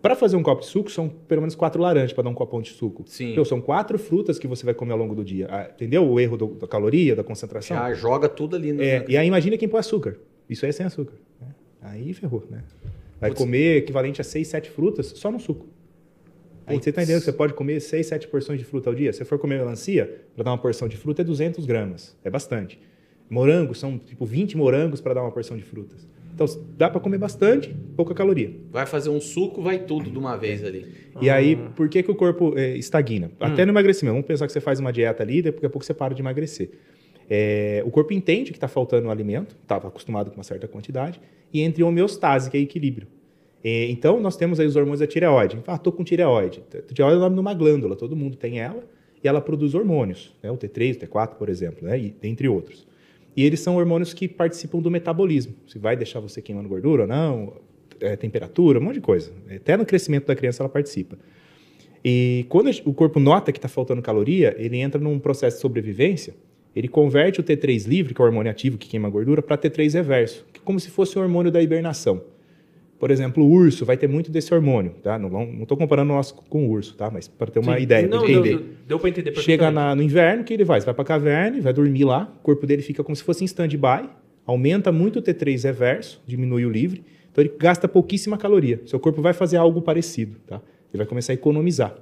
Para 0.00 0.16
fazer 0.16 0.36
um 0.36 0.42
copo 0.42 0.62
de 0.62 0.66
suco, 0.66 0.90
são 0.90 1.08
pelo 1.08 1.42
menos 1.42 1.54
quatro 1.54 1.80
laranjas 1.80 2.12
para 2.12 2.24
dar 2.24 2.30
um 2.30 2.34
copão 2.34 2.60
de 2.60 2.70
suco. 2.70 3.04
Sim. 3.06 3.34
Meu, 3.34 3.44
são 3.44 3.60
quatro 3.60 3.96
frutas 3.98 4.36
que 4.36 4.48
você 4.48 4.64
vai 4.64 4.74
comer 4.74 4.92
ao 4.92 4.98
longo 4.98 5.14
do 5.14 5.24
dia. 5.24 5.46
Ah, 5.48 5.70
entendeu 5.72 6.04
o 6.08 6.18
erro 6.18 6.36
do- 6.36 6.54
da 6.54 6.66
caloria, 6.66 7.14
da 7.14 7.22
concentração? 7.22 7.76
Já 7.76 7.94
joga 7.94 8.28
tudo 8.28 8.56
ali 8.56 8.72
no. 8.72 8.82
É, 8.82 9.04
e 9.08 9.16
aí 9.16 9.28
imagina 9.28 9.56
quem 9.56 9.68
põe 9.68 9.78
açúcar. 9.78 10.16
Isso 10.50 10.64
aí 10.64 10.70
é 10.70 10.72
sem 10.72 10.84
açúcar. 10.84 11.14
né? 11.40 11.46
Aí 11.80 12.12
ferrou, 12.14 12.42
né? 12.50 12.64
Vai 13.20 13.30
Putz. 13.30 13.40
comer 13.40 13.76
equivalente 13.76 14.20
a 14.20 14.24
6, 14.24 14.48
7 14.48 14.70
frutas 14.70 15.06
só 15.14 15.30
no 15.30 15.38
suco. 15.38 15.66
Aí 16.66 16.76
você 16.80 16.90
tá 16.92 17.02
entendendo 17.02 17.20
que 17.20 17.24
você 17.26 17.32
pode 17.32 17.54
comer 17.54 17.78
6, 17.80 18.06
7 18.06 18.26
porções 18.28 18.58
de 18.58 18.64
fruta 18.64 18.90
ao 18.90 18.94
dia? 18.94 19.12
Se 19.12 19.18
você 19.18 19.24
for 19.24 19.38
comer 19.38 19.58
melancia, 19.58 20.20
para 20.34 20.42
dar 20.44 20.50
uma 20.50 20.58
porção 20.58 20.88
de 20.88 20.96
fruta 20.96 21.22
é 21.22 21.24
200 21.24 21.64
gramas. 21.64 22.16
É 22.24 22.30
bastante. 22.30 22.80
Morangos 23.32 23.78
são 23.78 23.96
tipo 23.98 24.26
20 24.26 24.58
morangos 24.58 25.00
para 25.00 25.14
dar 25.14 25.22
uma 25.22 25.32
porção 25.32 25.56
de 25.56 25.62
frutas. 25.62 26.06
Então 26.34 26.46
dá 26.76 26.90
para 26.90 27.00
comer 27.00 27.16
bastante, 27.16 27.74
pouca 27.96 28.14
caloria. 28.14 28.52
Vai 28.70 28.84
fazer 28.84 29.08
um 29.08 29.22
suco, 29.22 29.62
vai 29.62 29.78
tudo 29.78 30.10
de 30.10 30.18
uma 30.18 30.36
vez 30.36 30.62
ali. 30.62 30.86
E 31.18 31.30
aí, 31.30 31.56
por 31.74 31.88
que, 31.88 32.02
que 32.02 32.10
o 32.10 32.14
corpo 32.14 32.52
eh, 32.58 32.76
estagna? 32.76 33.30
Até 33.40 33.64
no 33.64 33.72
emagrecimento. 33.72 34.12
Vamos 34.12 34.26
pensar 34.26 34.46
que 34.46 34.52
você 34.52 34.60
faz 34.60 34.80
uma 34.80 34.92
dieta 34.92 35.22
ali, 35.22 35.40
daqui 35.40 35.64
a 35.64 35.70
pouco 35.70 35.82
você 35.82 35.94
para 35.94 36.14
de 36.14 36.20
emagrecer. 36.20 36.72
É, 37.30 37.82
o 37.86 37.90
corpo 37.90 38.12
entende 38.12 38.50
que 38.50 38.58
está 38.58 38.68
faltando 38.68 39.08
um 39.08 39.10
alimento, 39.10 39.56
estava 39.62 39.88
acostumado 39.88 40.30
com 40.30 40.36
uma 40.36 40.44
certa 40.44 40.68
quantidade, 40.68 41.18
e 41.50 41.62
entre 41.62 41.82
homeostase, 41.82 42.50
que 42.50 42.58
é 42.58 42.60
equilíbrio. 42.60 43.08
É, 43.64 43.86
então, 43.90 44.20
nós 44.20 44.36
temos 44.36 44.60
aí 44.60 44.66
os 44.66 44.76
hormônios 44.76 45.00
da 45.00 45.06
tireoide. 45.06 45.58
Ah, 45.66 45.76
estou 45.76 45.90
com 45.90 46.04
tireoide. 46.04 46.62
Tireoide 46.92 47.14
é 47.14 47.18
o 47.18 47.20
nome 47.20 47.36
de 47.36 47.40
uma 47.40 47.54
glândula, 47.54 47.96
todo 47.96 48.14
mundo 48.14 48.36
tem 48.36 48.60
ela, 48.60 48.84
e 49.24 49.26
ela 49.26 49.40
produz 49.40 49.74
hormônios, 49.74 50.34
né? 50.42 50.50
o 50.50 50.58
T3, 50.58 50.96
o 50.96 51.06
T4, 51.06 51.36
por 51.36 51.48
exemplo, 51.48 51.88
né? 51.88 51.98
e, 51.98 52.14
entre 52.22 52.46
outros. 52.46 52.91
E 53.36 53.44
eles 53.44 53.60
são 53.60 53.76
hormônios 53.76 54.12
que 54.12 54.28
participam 54.28 54.80
do 54.80 54.90
metabolismo. 54.90 55.54
Se 55.66 55.78
vai 55.78 55.96
deixar 55.96 56.20
você 56.20 56.42
queimando 56.42 56.68
gordura 56.68 57.02
ou 57.02 57.08
não, 57.08 57.54
é, 58.00 58.16
temperatura, 58.16 58.78
um 58.78 58.82
monte 58.82 58.94
de 58.94 59.00
coisa. 59.00 59.32
Até 59.54 59.76
no 59.76 59.86
crescimento 59.86 60.26
da 60.26 60.34
criança 60.34 60.62
ela 60.62 60.68
participa. 60.68 61.16
E 62.04 62.44
quando 62.48 62.70
o 62.84 62.92
corpo 62.92 63.20
nota 63.20 63.52
que 63.52 63.58
está 63.58 63.68
faltando 63.68 64.02
caloria, 64.02 64.54
ele 64.58 64.76
entra 64.78 65.00
num 65.00 65.18
processo 65.18 65.56
de 65.56 65.60
sobrevivência, 65.62 66.34
ele 66.74 66.88
converte 66.88 67.40
o 67.40 67.44
T3 67.44 67.86
livre, 67.86 68.14
que 68.14 68.20
é 68.20 68.24
o 68.24 68.26
hormônio 68.26 68.50
ativo 68.50 68.76
que 68.76 68.88
queima 68.88 69.08
gordura, 69.08 69.40
para 69.40 69.56
T3 69.56 69.92
reverso, 69.94 70.44
que 70.52 70.60
é 70.60 70.62
como 70.64 70.80
se 70.80 70.90
fosse 70.90 71.18
o 71.18 71.22
hormônio 71.22 71.52
da 71.52 71.62
hibernação. 71.62 72.22
Por 72.98 73.10
exemplo, 73.10 73.44
o 73.44 73.50
urso 73.50 73.84
vai 73.84 73.96
ter 73.96 74.08
muito 74.08 74.30
desse 74.30 74.54
hormônio, 74.54 74.92
tá? 75.02 75.18
Não 75.18 75.62
estou 75.62 75.76
comparando 75.76 76.12
o 76.12 76.16
nosso 76.16 76.34
com 76.34 76.66
o 76.66 76.70
urso, 76.70 76.94
tá? 76.94 77.10
Mas 77.10 77.26
para 77.26 77.50
ter 77.50 77.58
uma 77.58 77.76
Sim. 77.76 77.82
ideia, 77.82 78.06
Não, 78.06 78.18
para 78.18 78.26
deu, 78.28 78.46
entender. 78.46 78.64
Deu, 78.92 78.98
pra 79.00 79.08
entender 79.08 79.34
Chega 79.40 79.70
na- 79.70 79.94
no 79.94 80.02
inverno, 80.02 80.44
que 80.44 80.52
ele 80.54 80.64
vai? 80.64 80.80
Você 80.80 80.86
vai 80.86 80.94
para 80.94 81.02
a 81.02 81.06
caverna, 81.06 81.60
vai 81.60 81.72
dormir 81.72 82.04
lá, 82.04 82.32
o 82.40 82.42
corpo 82.42 82.66
dele 82.66 82.82
fica 82.82 83.02
como 83.02 83.16
se 83.16 83.22
fosse 83.22 83.42
em 83.42 83.46
stand-by, 83.46 84.08
aumenta 84.46 84.90
muito 84.92 85.18
o 85.18 85.22
T3 85.22 85.64
reverso, 85.64 86.22
diminui 86.26 86.64
o 86.66 86.70
livre, 86.70 87.04
então 87.30 87.42
ele 87.42 87.52
gasta 87.58 87.86
pouquíssima 87.88 88.36
caloria. 88.36 88.80
Seu 88.86 89.00
corpo 89.00 89.20
vai 89.22 89.32
fazer 89.32 89.56
algo 89.56 89.80
parecido, 89.82 90.36
tá? 90.46 90.60
Ele 90.92 90.98
vai 90.98 91.06
começar 91.06 91.32
a 91.32 91.34
economizar. 91.34 91.94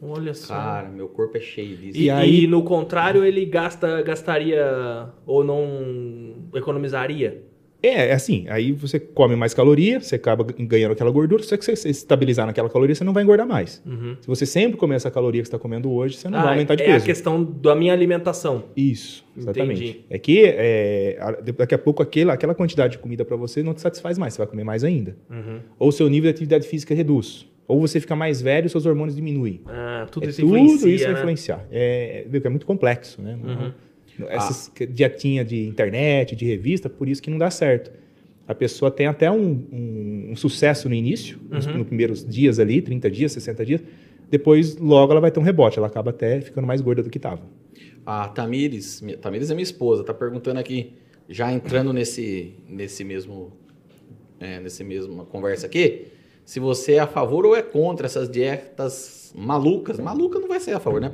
Olha 0.00 0.34
só. 0.34 0.52
Cara, 0.54 0.88
meu 0.90 1.08
corpo 1.08 1.38
é 1.38 1.40
cheio 1.40 1.74
disso. 1.76 1.98
E, 1.98 2.04
E 2.04 2.10
aí- 2.10 2.44
e 2.44 2.46
no 2.46 2.62
contrário, 2.62 3.24
ele 3.24 3.44
gasta, 3.46 4.02
gastaria 4.02 5.08
ou 5.26 5.42
não 5.42 6.34
economizaria? 6.54 7.42
É, 7.82 8.08
é 8.08 8.12
assim, 8.12 8.46
aí 8.48 8.72
você 8.72 8.98
come 8.98 9.36
mais 9.36 9.52
caloria, 9.54 10.00
você 10.00 10.16
acaba 10.16 10.44
ganhando 10.44 10.92
aquela 10.92 11.10
gordura, 11.10 11.42
só 11.42 11.56
que 11.56 11.64
se 11.64 11.76
você 11.76 11.88
estabilizar 11.90 12.46
naquela 12.46 12.68
caloria, 12.70 12.94
você 12.94 13.04
não 13.04 13.12
vai 13.12 13.22
engordar 13.22 13.46
mais. 13.46 13.82
Uhum. 13.86 14.16
Se 14.20 14.26
você 14.26 14.46
sempre 14.46 14.76
comer 14.78 14.96
essa 14.96 15.10
caloria 15.10 15.42
que 15.42 15.46
você 15.46 15.50
está 15.54 15.58
comendo 15.58 15.90
hoje, 15.92 16.16
você 16.16 16.28
não 16.28 16.38
vai 16.38 16.48
Ah, 16.48 16.50
aumentar 16.52 16.74
de 16.74 16.82
é 16.82 16.86
peso. 16.86 17.04
a 17.04 17.06
questão 17.06 17.44
da 17.44 17.74
minha 17.76 17.92
alimentação. 17.92 18.64
Isso, 18.76 19.24
exatamente. 19.36 19.82
Entendi. 19.84 20.04
É 20.10 20.18
que 20.18 20.44
é, 20.44 21.18
daqui 21.56 21.74
a 21.74 21.78
pouco 21.78 22.02
aquela, 22.02 22.32
aquela 22.32 22.54
quantidade 22.54 22.92
de 22.92 22.98
comida 22.98 23.24
para 23.24 23.36
você 23.36 23.62
não 23.62 23.74
te 23.74 23.80
satisfaz 23.82 24.18
mais, 24.18 24.34
você 24.34 24.38
vai 24.38 24.46
comer 24.46 24.64
mais 24.64 24.82
ainda. 24.82 25.16
Uhum. 25.30 25.60
Ou 25.78 25.92
seu 25.92 26.08
nível 26.08 26.30
de 26.30 26.34
atividade 26.34 26.66
física 26.66 26.94
reduz. 26.94 27.46
Ou 27.68 27.80
você 27.80 27.98
fica 28.00 28.14
mais 28.16 28.40
velho 28.40 28.66
e 28.66 28.70
seus 28.70 28.86
hormônios 28.86 29.16
diminuem. 29.16 29.60
Ah, 29.66 30.06
tudo 30.10 30.24
É 30.26 30.30
isso 30.30 30.40
tudo 30.40 30.56
influencia, 30.56 30.88
isso 30.94 31.04
vai 31.04 31.12
né? 31.14 31.18
influenciar. 31.18 31.66
É, 31.70 32.24
que 32.40 32.46
é 32.46 32.50
muito 32.50 32.64
complexo, 32.64 33.20
né? 33.20 33.36
Uhum. 33.42 33.72
Essas 34.28 34.70
dietinha 34.90 35.44
de 35.44 35.66
internet, 35.66 36.34
de 36.36 36.44
revista, 36.44 36.88
por 36.88 37.08
isso 37.08 37.22
que 37.22 37.30
não 37.30 37.38
dá 37.38 37.50
certo. 37.50 37.90
A 38.48 38.54
pessoa 38.54 38.90
tem 38.90 39.06
até 39.06 39.30
um, 39.30 39.64
um- 39.72 40.28
um 40.32 40.36
sucesso 40.36 40.88
no 40.88 40.94
início, 40.94 41.38
nos, 41.50 41.66
Uhum. 41.66 41.78
nos 41.78 41.86
primeiros 41.86 42.24
dias 42.24 42.58
ali, 42.58 42.80
30 42.80 43.10
dias, 43.10 43.32
60 43.32 43.64
dias. 43.66 43.82
Depois, 44.30 44.76
logo, 44.78 45.12
ela 45.12 45.20
vai 45.20 45.30
ter 45.30 45.40
um 45.40 45.42
rebote. 45.42 45.78
Ela 45.78 45.88
acaba 45.88 46.10
até 46.10 46.40
ficando 46.40 46.66
mais 46.66 46.80
gorda 46.80 47.02
do 47.02 47.10
que 47.10 47.18
estava. 47.18 47.42
A 48.04 48.28
Tamires, 48.28 49.02
Tamires 49.20 49.50
é 49.50 49.54
minha 49.54 49.62
esposa, 49.64 50.04
tá 50.04 50.14
perguntando 50.14 50.60
aqui, 50.60 50.92
já 51.28 51.52
entrando 51.52 51.92
nesse, 51.92 52.54
nesse 52.68 53.02
mesmo, 53.02 53.52
é, 54.38 54.60
nesse 54.60 54.84
mesmo 54.84 55.24
conversa 55.26 55.66
aqui, 55.66 56.06
se 56.44 56.60
você 56.60 56.92
é 56.94 56.98
a 57.00 57.06
favor 57.08 57.44
ou 57.44 57.56
é 57.56 57.62
contra 57.62 58.06
essas 58.06 58.28
dietas 58.30 59.32
malucas. 59.36 59.98
Maluca 59.98 60.38
não 60.38 60.46
vai 60.46 60.60
ser 60.60 60.72
a 60.72 60.78
favor, 60.80 61.00
né? 61.00 61.10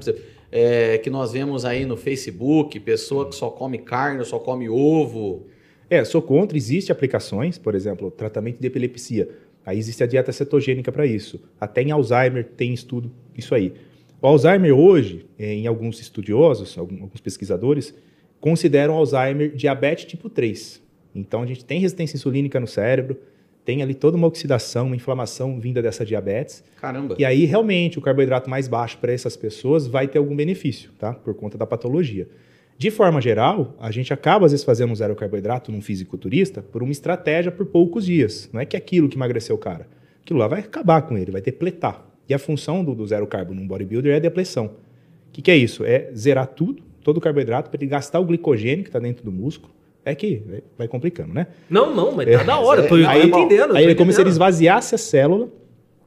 É, 0.53 0.99
que 0.99 1.09
nós 1.09 1.33
vemos 1.33 1.65
aí 1.65 1.87
no 1.87 1.97
Facebook, 1.97 2.79
pessoa 2.79 3.27
que 3.27 3.35
só 3.35 3.49
come 3.49 3.79
carne, 3.79 4.23
só 4.25 4.39
come 4.39 4.69
ovo. 4.69 5.47
É, 5.89 6.05
sou 6.05 6.21
contra. 6.21 6.57
Existem 6.57 6.93
aplicações, 6.93 7.57
por 7.57 7.75
exemplo, 7.75 8.11
tratamento 8.11 8.61
de 8.61 8.67
epilepsia. 8.67 9.29
Aí 9.65 9.79
existe 9.79 10.03
a 10.03 10.07
dieta 10.07 10.31
cetogênica 10.31 10.93
para 10.93 11.07
isso. 11.07 11.41
Até 11.61 11.83
em 11.83 11.91
Alzheimer 11.91 12.45
tem 12.45 12.75
estudo 12.75 13.11
isso 13.37 13.55
aí. 13.55 13.73
O 14.21 14.27
Alzheimer 14.27 14.73
hoje, 14.73 15.27
eh, 15.39 15.55
em 15.55 15.67
alguns 15.67 16.01
estudiosos, 16.01 16.77
alguns 16.77 17.21
pesquisadores, 17.21 17.95
consideram 18.41 18.95
Alzheimer 18.95 19.55
diabetes 19.55 20.05
tipo 20.05 20.29
3. 20.29 20.83
Então 21.15 21.43
a 21.43 21.47
gente 21.47 21.65
tem 21.65 21.81
resistência 21.81 22.17
insulínica 22.17 22.61
no 22.61 22.67
cérebro, 22.67 23.19
tem 23.65 23.83
ali 23.83 23.95
toda 23.95 24.17
uma 24.17 24.27
oxidação, 24.27 24.87
uma 24.87 24.97
inflamação 24.97 25.61
vinda 25.61 25.81
dessa 25.81 26.05
diabetes. 26.05 26.65
Caramba. 26.81 27.15
E 27.19 27.25
aí, 27.25 27.45
realmente, 27.45 27.99
o 27.99 28.03
carboidrato 28.03 28.51
mais 28.51 28.67
baixo 28.67 28.99
para 28.99 29.13
essas 29.13 29.37
pessoas 29.37 29.87
vai 29.87 30.09
ter 30.09 30.19
algum 30.19 30.35
benefício, 30.35 30.91
tá? 30.99 31.13
Por 31.13 31.35
conta 31.35 31.57
da 31.57 31.67
patologia. 31.67 32.29
De 32.77 32.91
forma 32.91 33.21
geral, 33.21 33.77
a 33.79 33.93
gente 33.93 34.13
acaba, 34.13 34.47
às 34.47 34.53
vezes, 34.53 34.65
fazendo 34.65 34.91
um 34.91 34.97
zero 34.97 35.15
carboidrato 35.15 35.71
num 35.71 35.81
fisiculturista 35.81 36.63
por 36.63 36.83
uma 36.83 36.91
estratégia 36.91 37.53
por 37.53 37.67
poucos 37.67 38.05
dias. 38.05 38.51
Não 38.53 38.61
é 38.61 38.67
que 38.67 38.77
é 38.77 38.79
aquilo 38.79 39.09
que 39.09 39.17
emagreceu 39.17 39.55
o 39.55 39.59
cara. 39.59 39.87
Aquilo 40.23 40.41
lá 40.41 40.49
vai 40.49 40.61
acabar 40.61 41.03
com 41.03 41.17
ele, 41.17 41.31
vai 41.31 41.41
depletar. 41.41 42.05
E 42.29 42.35
a 42.35 42.39
função 42.39 42.85
do, 42.85 42.95
do 42.95 43.07
zero 43.07 43.27
carbo 43.27 43.55
num 43.55 43.67
bodybuilder 43.67 44.15
é 44.15 44.17
a 44.17 44.21
depleção. 44.21 44.67
O 44.67 45.33
que, 45.33 45.43
que 45.43 45.51
é 45.51 45.57
isso? 45.57 45.85
É 45.85 46.11
zerar 46.13 46.49
tudo, 46.49 46.83
todo 47.05 47.19
o 47.19 47.21
carboidrato, 47.21 47.71
para 47.71 47.79
ele 47.79 47.89
gastar 47.89 48.19
o 48.19 48.25
glicogênio 48.25 48.83
que 48.83 48.89
está 48.89 48.99
dentro 48.99 49.25
do 49.25 49.31
músculo. 49.31 49.73
É 50.05 50.15
que 50.15 50.43
vai- 50.77 50.89
complicando, 50.89 51.33
né? 51.33 51.47
Não, 51.71 51.95
não, 51.95 52.13
mas 52.13 52.29
tá 52.37 52.43
da 52.43 52.59
hora. 52.59 52.83
é- 52.83 52.87
tô, 52.89 52.97
eu 52.97 53.05
tô 53.05 53.11
aí, 53.11 53.27
entendendo. 53.29 53.77
Aí 53.77 53.87
é 53.87 53.95
como 53.95 54.13
se 54.13 54.21
ele 54.21 54.31
esvaziasse 54.31 54.95
a 54.95 54.99
célula 54.99 55.49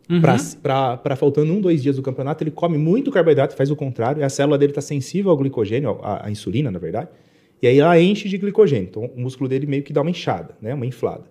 Uhum. 0.09 0.21
para 0.61 1.15
faltando 1.15 1.51
um, 1.51 1.59
dois 1.61 1.81
dias 1.81 1.95
do 1.95 2.01
campeonato, 2.01 2.43
ele 2.43 2.51
come 2.51 2.77
muito 2.77 3.09
carboidrato, 3.11 3.55
faz 3.55 3.71
o 3.71 3.75
contrário, 3.75 4.21
e 4.21 4.23
a 4.23 4.29
célula 4.29 4.57
dele 4.57 4.71
está 4.71 4.81
sensível 4.81 5.31
ao 5.31 5.37
glicogênio, 5.37 5.97
à, 6.03 6.27
à 6.27 6.31
insulina, 6.31 6.69
na 6.69 6.77
verdade, 6.77 7.09
e 7.61 7.67
aí 7.67 7.79
ela 7.79 7.99
enche 7.99 8.27
de 8.29 8.37
glicogênio. 8.37 8.87
Então 8.89 9.05
o 9.15 9.19
músculo 9.19 9.49
dele 9.49 9.65
meio 9.65 9.81
que 9.81 9.91
dá 9.93 10.01
uma 10.01 10.11
inchada, 10.11 10.55
né? 10.61 10.73
uma 10.73 10.85
inflada. 10.85 11.23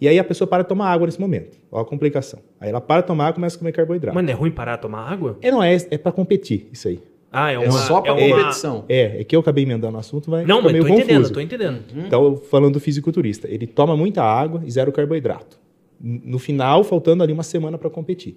E 0.00 0.06
aí 0.06 0.18
a 0.18 0.24
pessoa 0.24 0.46
para 0.46 0.62
de 0.62 0.68
tomar 0.68 0.90
água 0.92 1.06
nesse 1.06 1.18
momento. 1.20 1.56
Olha 1.72 1.82
a 1.82 1.84
complicação. 1.86 2.40
Aí 2.60 2.68
ela 2.68 2.80
para 2.82 3.00
de 3.00 3.06
tomar 3.06 3.24
água 3.24 3.32
e 3.32 3.34
começa 3.36 3.56
a 3.56 3.58
comer 3.58 3.72
carboidrato. 3.72 4.14
Mano, 4.14 4.30
é 4.30 4.34
ruim 4.34 4.50
parar 4.50 4.76
de 4.76 4.82
tomar 4.82 5.10
água? 5.10 5.38
É, 5.40 5.50
não, 5.50 5.62
é, 5.62 5.74
é 5.90 5.96
para 5.98 6.12
competir, 6.12 6.68
isso 6.70 6.86
aí. 6.88 7.00
Ah, 7.30 7.50
é 7.50 7.54
É 7.54 7.58
uma... 7.58 7.72
só 7.72 8.00
pra 8.00 8.12
é 8.12 8.14
uma- 8.14 8.36
competição. 8.36 8.84
É, 8.88 9.20
é 9.20 9.24
que 9.24 9.34
eu 9.36 9.40
acabei 9.40 9.64
emendando 9.64 9.96
o 9.96 10.00
assunto, 10.00 10.30
vai 10.30 10.44
Não, 10.44 10.62
mas 10.62 10.72
meio 10.72 10.84
tô 10.84 10.90
entendendo, 10.92 11.16
confuso. 11.16 11.34
tô 11.34 11.40
entendendo. 11.40 11.80
Então, 11.96 12.36
falando 12.36 12.74
do 12.74 12.80
fisiculturista, 12.80 13.48
ele 13.48 13.66
toma 13.66 13.96
muita 13.96 14.22
água 14.22 14.62
e 14.64 14.70
zero 14.70 14.90
carboidrato. 14.92 15.58
No 16.00 16.38
final, 16.38 16.84
faltando 16.84 17.22
ali 17.22 17.32
uma 17.32 17.42
semana 17.42 17.76
para 17.78 17.90
competir. 17.90 18.36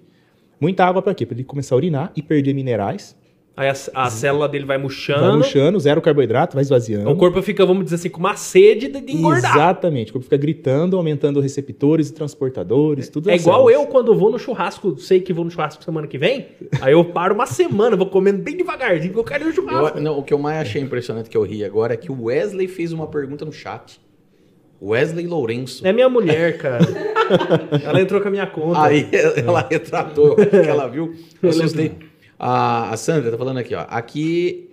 Muita 0.60 0.84
água 0.84 1.00
para 1.00 1.14
quê? 1.14 1.24
Para 1.24 1.36
ele 1.36 1.44
começar 1.44 1.74
a 1.74 1.78
urinar 1.78 2.12
e 2.16 2.22
perder 2.22 2.52
minerais 2.54 3.16
Aí 3.60 3.68
a, 3.68 3.74
a 4.06 4.08
célula 4.08 4.48
dele 4.48 4.64
vai 4.64 4.78
Vai 4.78 4.82
murchando. 4.82 5.36
murchando, 5.36 5.78
zero 5.78 6.00
carboidrato, 6.00 6.54
vai 6.54 6.62
esvaziando. 6.62 7.10
O 7.10 7.14
corpo 7.16 7.42
fica, 7.42 7.66
vamos 7.66 7.84
dizer 7.84 7.96
assim, 7.96 8.08
com 8.08 8.18
uma 8.18 8.34
sede 8.34 8.88
de, 8.88 9.02
de 9.02 9.12
engordar. 9.12 9.54
Exatamente. 9.54 10.08
O 10.08 10.12
corpo 10.14 10.24
fica 10.24 10.38
gritando, 10.38 10.96
aumentando 10.96 11.40
receptores 11.40 12.08
e 12.08 12.14
transportadores, 12.14 13.10
tudo 13.10 13.28
É 13.28 13.36
igual 13.36 13.66
células. 13.66 13.74
eu 13.74 13.86
quando 13.86 14.14
vou 14.14 14.30
no 14.32 14.38
churrasco, 14.38 14.96
sei 14.98 15.20
que 15.20 15.30
vou 15.34 15.44
no 15.44 15.50
churrasco 15.50 15.84
semana 15.84 16.06
que 16.06 16.16
vem, 16.16 16.46
aí 16.80 16.92
eu 16.94 17.04
paro 17.04 17.34
uma 17.34 17.44
semana, 17.44 17.96
vou 17.96 18.06
comendo 18.06 18.38
bem 18.42 18.56
devagarzinho, 18.56 19.12
porque 19.12 19.20
eu 19.20 19.24
quero 19.24 19.44
ir 19.44 19.48
no 19.48 19.52
churrasco. 19.54 19.98
Eu- 19.98 20.02
não, 20.02 20.18
o 20.18 20.22
que 20.22 20.32
eu 20.32 20.38
mais 20.38 20.62
achei 20.62 20.80
impressionante 20.80 21.28
que 21.28 21.36
eu 21.36 21.42
ri 21.42 21.62
agora 21.62 21.92
é 21.92 21.96
que 21.98 22.10
o 22.10 22.24
Wesley 22.24 22.66
fez 22.66 22.92
uma 22.92 23.08
pergunta 23.08 23.44
no 23.44 23.52
chat. 23.52 24.00
Wesley 24.82 25.26
Lourenço. 25.26 25.86
É 25.86 25.92
minha 25.92 26.08
mulher, 26.08 26.56
cara. 26.58 26.78
Ela 27.84 28.00
entrou 28.00 28.20
com 28.22 28.28
a 28.28 28.30
minha 28.30 28.46
conta. 28.46 28.80
Aí 28.82 29.06
ela 29.36 29.66
retratou 29.70 30.32
o 30.32 30.36
que 30.46 30.56
ela 30.56 30.86
viu. 30.88 31.14
Eu 31.42 31.50
assustei. 31.50 31.92
A, 32.42 32.90
a 32.90 32.96
Sandra 32.96 33.30
tá 33.30 33.36
falando 33.36 33.58
aqui, 33.58 33.74
ó. 33.74 33.84
Aqui, 33.88 34.70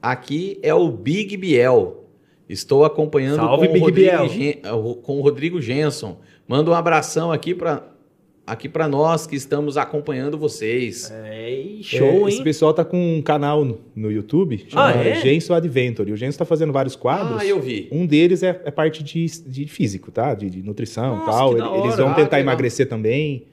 aqui 0.00 0.58
é 0.62 0.72
o 0.72 0.88
Big 0.90 1.36
Biel. 1.36 2.04
Estou 2.48 2.84
acompanhando 2.84 3.36
Salve, 3.36 3.66
com, 3.66 3.72
Big 3.74 3.82
o 3.84 3.86
Rodrigo 3.88 4.10
Biel. 4.10 4.28
Gen- 4.28 4.58
eh, 4.62 4.94
com 5.02 5.18
o 5.18 5.20
Rodrigo 5.20 5.60
Genson. 5.60 6.18
Manda 6.48 6.70
um 6.70 6.74
abração 6.74 7.30
aqui 7.32 7.54
para 7.54 7.88
aqui 8.46 8.68
para 8.68 8.88
nós 8.88 9.28
que 9.28 9.36
estamos 9.36 9.76
acompanhando 9.76 10.36
vocês. 10.36 11.08
É, 11.12 11.78
É, 11.78 11.82
show, 11.82 12.28
Esse 12.28 12.38
hein? 12.38 12.44
pessoal 12.44 12.74
tá 12.74 12.84
com 12.84 13.16
um 13.18 13.22
canal 13.22 13.64
no, 13.64 13.78
no 13.94 14.10
YouTube 14.10 14.64
chamado 14.68 14.98
Ah, 14.98 15.04
é? 15.04 15.14
Genso 15.20 15.54
Adventure. 15.54 16.10
O 16.12 16.16
Genso 16.16 16.36
tá 16.38 16.44
fazendo 16.44 16.72
vários 16.72 16.96
quadros. 16.96 17.40
Ah, 17.40 17.46
eu 17.46 17.60
vi. 17.60 17.86
Um 17.92 18.04
deles 18.04 18.42
é, 18.42 18.60
é 18.64 18.70
parte 18.72 19.04
de, 19.04 19.24
de 19.46 19.66
físico, 19.66 20.10
tá? 20.10 20.34
De, 20.34 20.50
de 20.50 20.62
nutrição 20.64 21.14
e 21.14 21.18
Nossa, 21.18 21.30
tal. 21.30 21.50
que 21.54 21.58
da 21.60 21.76
Eles 21.78 21.96
vão 21.96 22.08
Ah, 22.08 22.14
tentar 22.14 22.36
legal. 22.38 22.40
emagrecer 22.52 22.88
também. 22.88 23.46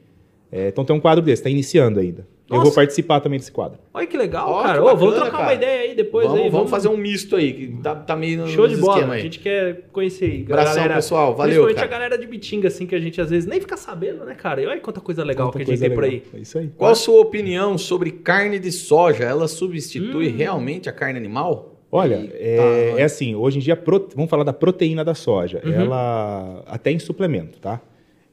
É, 0.51 0.69
então 0.69 0.83
tem 0.83 0.95
um 0.95 0.99
quadro 0.99 1.23
desse, 1.23 1.43
tá 1.43 1.49
iniciando 1.51 1.99
ainda. 1.99 2.27
Eu 2.49 2.55
Nossa. 2.57 2.65
vou 2.67 2.75
participar 2.75 3.19
também 3.19 3.37
desse 3.37 3.51
quadro. 3.51 3.77
Olha 3.93 4.07
que 4.07 4.15
legal, 4.15 4.49
Ó, 4.49 4.63
cara. 4.63 4.73
que 4.75 4.79
Ô, 4.79 4.83
vamos 4.85 4.99
bacana, 5.01 5.15
trocar 5.21 5.37
uma 5.37 5.43
cara. 5.47 5.53
ideia 5.55 5.81
aí 5.81 5.95
depois. 5.95 6.27
vamos, 6.27 6.41
aí, 6.43 6.49
vamos 6.49 6.69
fazer 6.69 6.87
um 6.87 6.95
misto 6.95 7.35
aí, 7.35 7.51
que 7.51 7.67
tá, 7.83 7.93
tá 7.93 8.15
meio 8.15 8.37
no 8.39 8.47
Show 8.47 8.67
de 8.69 8.77
bola. 8.77 9.13
A 9.15 9.19
gente 9.19 9.39
quer 9.39 9.83
conhecer 9.91 10.25
aí. 10.31 10.41
Abração, 10.43 10.87
pessoal. 10.87 11.35
Valeu, 11.35 11.63
Principalmente 11.65 11.75
cara. 11.75 11.87
a 11.87 11.91
galera 11.91 12.17
de 12.17 12.25
Bitinga, 12.25 12.69
assim, 12.69 12.85
que 12.87 12.95
a 12.95 12.99
gente 13.01 13.19
às 13.19 13.29
vezes 13.29 13.49
nem 13.49 13.59
fica 13.59 13.75
sabendo, 13.75 14.23
né, 14.23 14.33
cara? 14.33 14.61
E 14.61 14.65
olha 14.65 14.79
quanta 14.79 15.01
coisa 15.01 15.25
legal 15.25 15.47
Quanta 15.49 15.57
que 15.65 15.71
a 15.71 15.75
gente 15.75 15.79
tem 15.85 15.93
por 15.93 16.05
aí. 16.05 16.09
legal. 16.11 16.25
É 16.35 16.39
isso 16.39 16.57
aí. 16.57 16.71
Qual 16.77 16.89
a 16.91 16.95
sua 16.95 17.19
opinião 17.19 17.77
sobre 17.77 18.11
carne 18.11 18.59
de 18.59 18.71
soja? 18.71 19.25
Ela 19.25 19.47
substitui 19.49 20.29
Hum. 20.29 20.35
realmente 20.37 20.87
a 20.87 20.93
carne 20.93 21.17
animal? 21.19 21.73
Olha, 21.91 22.29
é, 22.33 22.95
é 22.97 23.03
assim, 23.03 23.33
hoje 23.35 23.57
em 23.57 23.61
dia, 23.61 23.75
prote- 23.75 24.13
vamos 24.15 24.29
falar 24.29 24.43
da 24.43 24.51
proteína 24.53 25.05
da 25.05 25.13
soja. 25.15 25.61
Uhum. 25.65 25.73
Ela, 25.73 26.63
até 26.67 26.91
em 26.91 26.99
suplemento, 26.99 27.59
tá? 27.59 27.81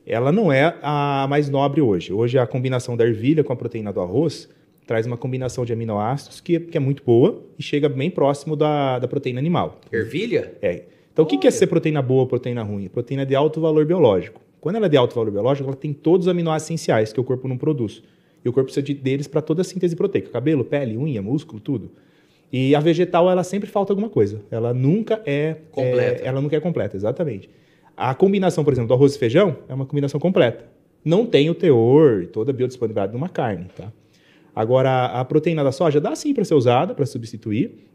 Ela 0.07 0.31
não 0.31 0.53
é 0.53 0.75
a 0.83 1.27
mais 1.29 1.49
nobre 1.49 1.81
hoje. 1.81 2.13
Hoje 2.13 2.39
a 2.39 2.47
combinação 2.47 2.97
da 2.97 3.05
ervilha 3.07 3.43
com 3.43 3.53
a 3.53 3.57
proteína 3.57 3.93
do 3.93 4.01
arroz 4.01 4.49
traz 4.87 5.07
uma 5.07 5.17
combinação 5.17 5.65
de 5.65 5.73
aminoácidos 5.73 6.41
que, 6.41 6.61
que 6.61 6.77
é 6.77 6.81
muito 6.81 7.03
boa 7.03 7.43
e 7.59 7.63
chega 7.63 7.89
bem 7.89 8.11
próximo 8.11 8.55
da, 8.55 8.99
da 8.99 9.09
proteína 9.09 9.39
animal. 9.41 9.81
Ervilha? 9.91 10.53
É. 10.61 10.83
Então, 11.13 11.25
o 11.25 11.29
que, 11.29 11.39
que 11.39 11.47
é 11.47 11.51
Olha. 11.51 11.57
ser 11.57 11.69
proteína 11.69 12.03
boa 12.03 12.23
ou 12.23 12.27
proteína 12.27 12.63
ruim? 12.63 12.89
Proteína 12.89 13.25
de 13.25 13.35
alto 13.35 13.61
valor 13.61 13.87
biológico. 13.87 14.41
Quando 14.61 14.77
ela 14.77 14.87
é 14.87 14.89
de 14.89 14.97
alto 14.97 15.15
valor 15.15 15.31
biológico, 15.31 15.69
ela 15.69 15.77
tem 15.77 15.93
todos 15.93 16.27
os 16.27 16.31
aminoácidos 16.31 16.67
essenciais 16.71 17.13
que 17.13 17.21
o 17.21 17.25
corpo 17.25 17.47
não 17.49 17.57
produz. 17.57 18.03
E 18.45 18.49
o 18.49 18.53
corpo 18.53 18.67
precisa 18.67 18.83
de- 18.85 18.95
deles 18.95 19.27
para 19.27 19.41
toda 19.41 19.63
a 19.63 19.65
síntese 19.65 19.95
proteica. 19.97 20.29
Cabelo, 20.31 20.65
pele, 20.65 20.99
unha, 20.99 21.23
músculo, 21.23 21.61
tudo. 21.61 21.91
E 22.53 22.75
a 22.75 22.81
vegetal, 22.81 23.31
ela 23.31 23.43
sempre 23.45 23.69
falta 23.71 23.93
alguma 23.93 24.09
coisa. 24.11 24.41
Ela 24.51 24.75
nunca 24.75 25.23
é... 25.25 25.57
Completa. 25.71 26.23
é- 26.25 26.27
ela 26.27 26.41
nunca 26.43 26.57
é 26.57 26.61
completa, 26.61 26.97
exatamente. 26.97 27.49
A 27.97 28.15
combinação, 28.15 28.65
por 28.65 28.73
exemplo, 28.73 28.89
do 28.89 28.95
arroz 28.95 29.15
e 29.15 29.19
feijão 29.19 29.57
é 29.69 29.75
uma 29.75 29.87
combinação 29.87 30.19
completa. 30.19 30.67
Não 31.05 31.27
tem 31.27 31.51
o 31.51 31.55
teor 31.55 32.27
toda 32.27 32.51
a 32.51 32.55
biodisponibilidade 32.55 33.13
de 33.13 33.17
uma 33.17 33.29
carne, 33.29 33.67
tá? 33.77 33.93
Agora, 34.55 35.07
a 35.07 35.25
proteína 35.25 35.63
da 35.63 35.73
soja 35.73 36.01
dá 36.01 36.15
sim 36.15 36.33
para 36.33 36.45
ser 36.45 36.55
usada, 36.55 36.95
para 36.95 37.05
substituir. 37.07 37.89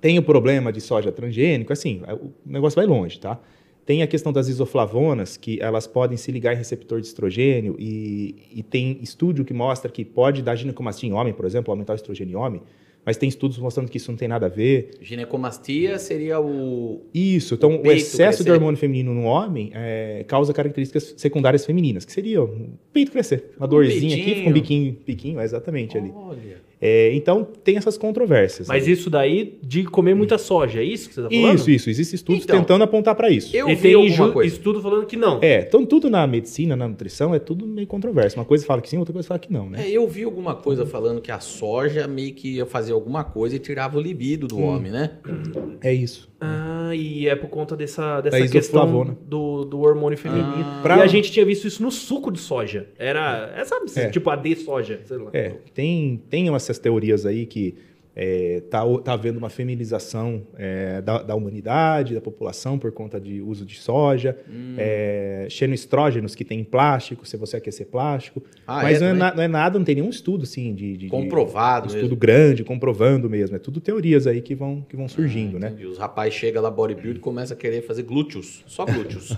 Tem 0.00 0.18
o 0.18 0.22
problema 0.22 0.72
de 0.72 0.80
soja 0.80 1.10
transgênico, 1.10 1.72
assim, 1.72 2.02
o 2.20 2.30
negócio 2.44 2.76
vai 2.76 2.86
longe, 2.86 3.18
tá? 3.18 3.40
Tem 3.84 4.02
a 4.02 4.06
questão 4.06 4.32
das 4.32 4.48
isoflavonas, 4.48 5.36
que 5.36 5.60
elas 5.60 5.86
podem 5.86 6.16
se 6.16 6.30
ligar 6.32 6.52
em 6.54 6.56
receptor 6.56 7.00
de 7.00 7.06
estrogênio, 7.06 7.76
e, 7.78 8.34
e 8.52 8.62
tem 8.62 8.98
estudo 9.00 9.44
que 9.44 9.54
mostra 9.54 9.90
que 9.90 10.04
pode 10.04 10.42
dar 10.42 10.56
ginecomastia 10.56 11.08
em 11.08 11.12
homem, 11.12 11.32
por 11.32 11.44
exemplo, 11.44 11.70
aumentar 11.70 11.92
o 11.92 11.96
estrogênio 11.96 12.32
em 12.32 12.36
homem, 12.36 12.62
mas 13.06 13.16
tem 13.16 13.28
estudos 13.28 13.56
mostrando 13.58 13.88
que 13.88 13.98
isso 13.98 14.10
não 14.10 14.18
tem 14.18 14.26
nada 14.26 14.46
a 14.46 14.48
ver. 14.48 14.90
Ginecomastia 15.00 15.96
seria 15.96 16.40
o. 16.40 17.06
Isso, 17.14 17.54
então 17.54 17.76
O 17.76 17.86
o, 17.86 17.92
excesso 17.92 18.38
de 18.38 18.44
crescer. 18.44 18.50
hormônio 18.50 18.76
feminino 18.76 19.14
no 19.14 19.22
homem 19.22 19.70
é, 19.72 20.24
causa 20.26 20.52
características 20.52 21.14
secundárias 21.16 21.64
femininas, 21.64 22.04
que 22.04 22.12
seria 22.12 22.42
o 22.42 22.70
peito 22.92 23.12
crescer, 23.12 23.52
uma 23.56 23.68
dorzinha 23.68 24.16
aqui, 24.16 24.34
fica 24.34 24.50
um 24.50 24.52
biquinho, 24.52 24.96
biquinho, 25.06 25.38
é 25.38 25.44
exatamente 25.44 25.96
ali. 25.96 26.12
É, 26.80 27.14
então 27.14 27.42
tem 27.64 27.76
essas 27.78 27.96
controvérsias. 27.96 28.68
Mas 28.68 28.84
ali. 28.84 28.92
isso 28.92 29.08
daí 29.08 29.58
de 29.62 29.84
comer 29.84 30.14
muita 30.14 30.36
soja, 30.36 30.80
é 30.80 30.84
isso 30.84 31.08
que 31.08 31.14
você 31.14 31.22
tá 31.22 31.30
falando? 31.30 31.54
Isso, 31.58 31.70
isso. 31.70 31.88
Existem 31.90 32.16
estudos 32.16 32.44
Então, 32.44 32.58
tentando 32.58 32.84
apontar 32.84 33.14
para 33.14 33.30
isso. 33.30 33.56
Eu 33.56 33.68
E 33.70 33.74
vi 33.74 33.80
tem 33.82 33.94
alguma 33.94 34.26
ju- 34.26 34.32
coisa. 34.32 34.54
estudo 34.54 34.82
falando 34.82 35.06
que 35.06 35.16
não. 35.16 35.38
É, 35.42 35.60
então 35.60 35.86
tudo 35.86 36.10
na 36.10 36.26
medicina, 36.26 36.76
na 36.76 36.86
nutrição, 36.86 37.34
é 37.34 37.38
tudo 37.38 37.66
meio 37.66 37.86
controverso. 37.86 38.36
Uma 38.38 38.44
coisa 38.44 38.66
fala 38.66 38.82
que 38.82 38.90
sim, 38.90 38.98
outra 38.98 39.12
coisa 39.14 39.26
fala 39.26 39.38
que 39.40 39.50
não, 39.50 39.70
né? 39.70 39.86
É, 39.86 39.90
eu 39.90 40.06
vi 40.06 40.24
alguma 40.24 40.54
coisa 40.54 40.84
falando 40.84 41.20
que 41.22 41.32
a 41.32 41.40
soja 41.40 42.06
meio 42.06 42.34
que 42.34 42.56
ia 42.56 42.66
fazer 42.66 42.92
alguma 42.92 43.24
coisa 43.24 43.56
e 43.56 43.58
tirava 43.58 43.96
o 43.96 44.00
libido 44.00 44.46
do 44.46 44.60
homem, 44.60 44.92
né? 44.92 45.12
É, 45.80 45.94
isso. 45.94 46.28
Ah, 46.40 46.90
e 46.94 47.26
é 47.28 47.34
por 47.34 47.48
conta 47.48 47.74
dessa, 47.76 48.20
dessa 48.20 48.38
Da 48.38 48.42
questão 48.48 48.82
isoflavona. 48.82 49.16
do, 49.22 49.64
do 49.64 49.80
hormônio 49.80 50.18
feminino. 50.18 50.52
Ah. 50.58 50.80
Pra- 50.82 50.98
E 50.98 51.00
a 51.02 51.06
gente 51.06 51.32
tinha 51.32 51.44
visto 51.46 51.66
isso 51.66 51.82
no 51.82 51.90
suco 51.90 52.30
de 52.30 52.38
soja. 52.38 52.88
Era, 52.98 53.52
é, 53.56 53.64
sabe, 53.64 53.86
É. 53.96 54.10
tipo 54.10 54.28
AD 54.28 54.54
soja, 54.56 55.00
sei 55.04 55.16
lá. 55.16 55.30
É, 55.32 55.54
tem, 55.74 56.22
tem 56.28 56.54
essas 56.54 56.78
teorias 56.78 57.24
aí 57.24 57.46
que 57.46 57.74
é, 58.18 58.62
tá, 58.70 58.80
tá 59.04 59.12
havendo 59.12 59.38
uma 59.38 59.50
feminização 59.50 60.42
é, 60.56 61.02
da, 61.02 61.22
da 61.22 61.34
humanidade, 61.34 62.14
da 62.14 62.20
população 62.20 62.78
por 62.78 62.90
conta 62.90 63.20
de 63.20 63.42
uso 63.42 63.66
de 63.66 63.78
soja, 63.78 64.36
Hum. 64.50 64.74
é, 64.78 65.46
xenoestrógenos 65.50 66.34
que 66.34 66.42
tem 66.44 66.60
em 66.60 66.64
plástico, 66.64 67.28
se 67.28 67.36
você 67.36 67.58
aquecer 67.58 67.86
plástico. 67.88 68.42
Ah, 68.66 68.82
Mas 68.82 69.02
é 69.02 69.04
não, 69.04 69.08
é 69.08 69.12
na- 69.12 69.34
não 69.34 69.42
é 69.42 69.48
nada, 69.48 69.78
não 69.78 69.84
tem 69.84 69.96
nenhum 69.96 70.08
estudo 70.08 70.44
assim 70.44 70.74
de, 70.74 70.92
de- 70.92 70.96
de- 70.96 71.08
Comprovado 71.08 71.84
um 71.88 71.92
mesmo. 71.92 71.98
estudo 72.06 72.16
grande, 72.18 72.64
comprovando 72.64 73.28
mesmo. 73.28 73.54
É 73.54 73.58
tudo 73.58 73.80
teorias 73.80 74.26
aí 74.26 74.40
que 74.40 74.54
vão, 74.54 74.80
que 74.88 74.96
vão 74.96 75.08
surgindo, 75.08 75.58
né? 75.58 75.68
Entendi. 75.68 75.86
Os 75.86 75.98
rapazes 75.98 76.34
chegam 76.34 76.62
lá 76.62 76.70
bodybuild 76.70 77.18
e 77.18 77.20
começam 77.20 77.54
a 77.54 77.60
querer 77.60 77.82
fazer 77.82 78.02
glúteos. 78.04 78.64
Só 78.66 78.86
glúteos. 78.86 79.36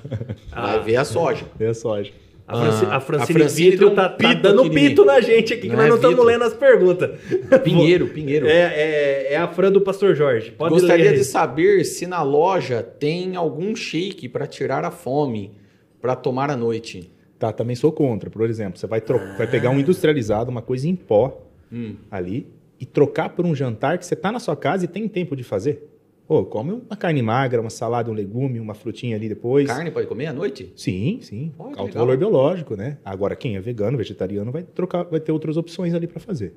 Ah. 0.53 0.69
Vai 0.79 0.85
ver 0.85 0.97
a 0.97 1.05
soja. 1.05 1.45
É 1.59 1.67
a 1.67 1.75
soja. 1.75 2.13
A, 2.49 2.57
Franci- 2.59 2.87
Ah, 2.87 2.97
a 2.97 3.01
Francine, 3.01 3.37
a 3.37 3.41
Francine 3.41 3.71
Vitro 3.71 3.79
deu 3.87 3.93
um 3.93 3.95
tá, 3.95 4.09
tá 4.09 4.17
pito 4.17 4.43
dando 4.43 4.71
pito 4.71 5.05
na 5.05 5.21
gente 5.21 5.53
aqui, 5.53 5.63
que 5.63 5.69
Não 5.69 5.77
nós 5.77 5.85
é 5.87 5.89
não 5.91 5.97
estamos 5.97 6.25
lendo 6.25 6.45
as 6.45 6.55
perguntas. 6.55 7.11
Pinheiro, 7.63 8.09
Pinheiro. 8.09 8.47
É, 8.47 8.73
é, 8.75 9.33
é 9.35 9.37
a 9.37 9.47
Fran 9.49 9.71
do 9.71 9.81
Pastor 9.83 10.15
Jorge. 10.15 10.51
Pode 10.53 10.73
Gostaria 10.73 11.11
ler 11.11 11.19
de 11.19 11.25
saber 11.25 11.85
se 11.85 12.07
na 12.07 12.23
loja 12.23 12.83
tem 12.83 13.37
algum 13.37 13.77
shake 13.77 14.29
para 14.31 14.47
tirar 14.47 14.83
a 14.85 14.91
fome, 14.91 15.53
para 16.01 16.17
tomar 16.17 16.51
à 16.51 16.57
noite. 16.57 17.13
Tá, 17.39 17.53
também 17.53 17.77
sou 17.77 17.93
contra. 17.93 18.31
Por 18.31 18.49
exemplo, 18.49 18.79
você 18.79 18.87
vai, 18.87 19.01
tro- 19.01 19.21
vai 19.37 19.47
pegar 19.47 19.71
um 19.71 19.79
industrializado, 19.79 20.51
uma 20.51 20.63
coisa 20.63 20.89
em 20.89 20.97
pó 20.97 21.43
Hum. 21.71 21.97
ali, 22.11 22.47
e 22.81 22.87
trocar 22.87 23.29
por 23.29 23.45
um 23.45 23.55
jantar 23.55 23.99
que 23.99 24.07
você 24.07 24.17
tá 24.17 24.33
na 24.33 24.39
sua 24.41 24.57
casa 24.57 24.87
e 24.87 24.89
tem 24.89 25.07
tempo 25.07 25.37
de 25.37 25.43
fazer. 25.45 25.87
Pô, 26.29 26.45
come 26.45 26.73
uma 26.73 26.95
carne 26.95 27.23
magra, 27.23 27.59
uma 27.59 27.71
salada, 27.71 28.11
um 28.11 28.15
legume, 28.15 28.61
uma 28.61 28.75
frutinha 28.75 29.17
ali 29.17 29.31
depois. 29.31 29.67
Carne 29.67 29.91
pode 29.91 30.07
comer 30.07 30.27
à 30.27 30.33
noite? 30.33 30.71
Sim, 30.77 31.21
sim. 31.23 31.55
Que 31.57 31.63
Alto 31.63 31.85
legal. 31.85 32.07
valor 32.07 32.19
biológico, 32.19 32.77
né? 32.77 32.99
Agora, 33.03 33.35
quem 33.35 33.57
é 33.57 33.61
vegano, 33.61 33.97
vegetariano, 33.97 34.53
vai 34.53 34.63
trocar, 34.63 35.05
vai 35.05 35.21
ter 35.21 35.33
outras 35.33 35.57
opções 35.57 35.95
ali 35.95 36.07
para 36.07 36.21
fazer. 36.21 36.53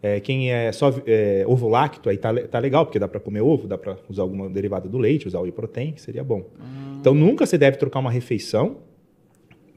É, 0.00 0.20
quem 0.20 0.52
é 0.52 0.70
só 0.70 0.94
é, 1.04 1.44
ovo 1.48 1.68
lácteo, 1.68 2.08
aí 2.08 2.16
tá, 2.16 2.32
tá 2.46 2.60
legal, 2.60 2.86
porque 2.86 3.00
dá 3.00 3.08
para 3.08 3.18
comer 3.18 3.40
ovo, 3.40 3.66
dá 3.66 3.76
para 3.76 3.96
usar 4.08 4.22
alguma 4.22 4.48
derivada 4.48 4.88
do 4.88 4.96
leite, 4.96 5.26
usar 5.26 5.40
o 5.40 5.42
whey 5.42 5.50
protein, 5.50 5.90
que 5.90 6.00
seria 6.00 6.22
bom. 6.22 6.44
Ah. 6.60 6.98
Então, 7.00 7.12
nunca 7.12 7.44
você 7.44 7.58
deve 7.58 7.76
trocar 7.76 7.98
uma 7.98 8.12
refeição 8.12 8.76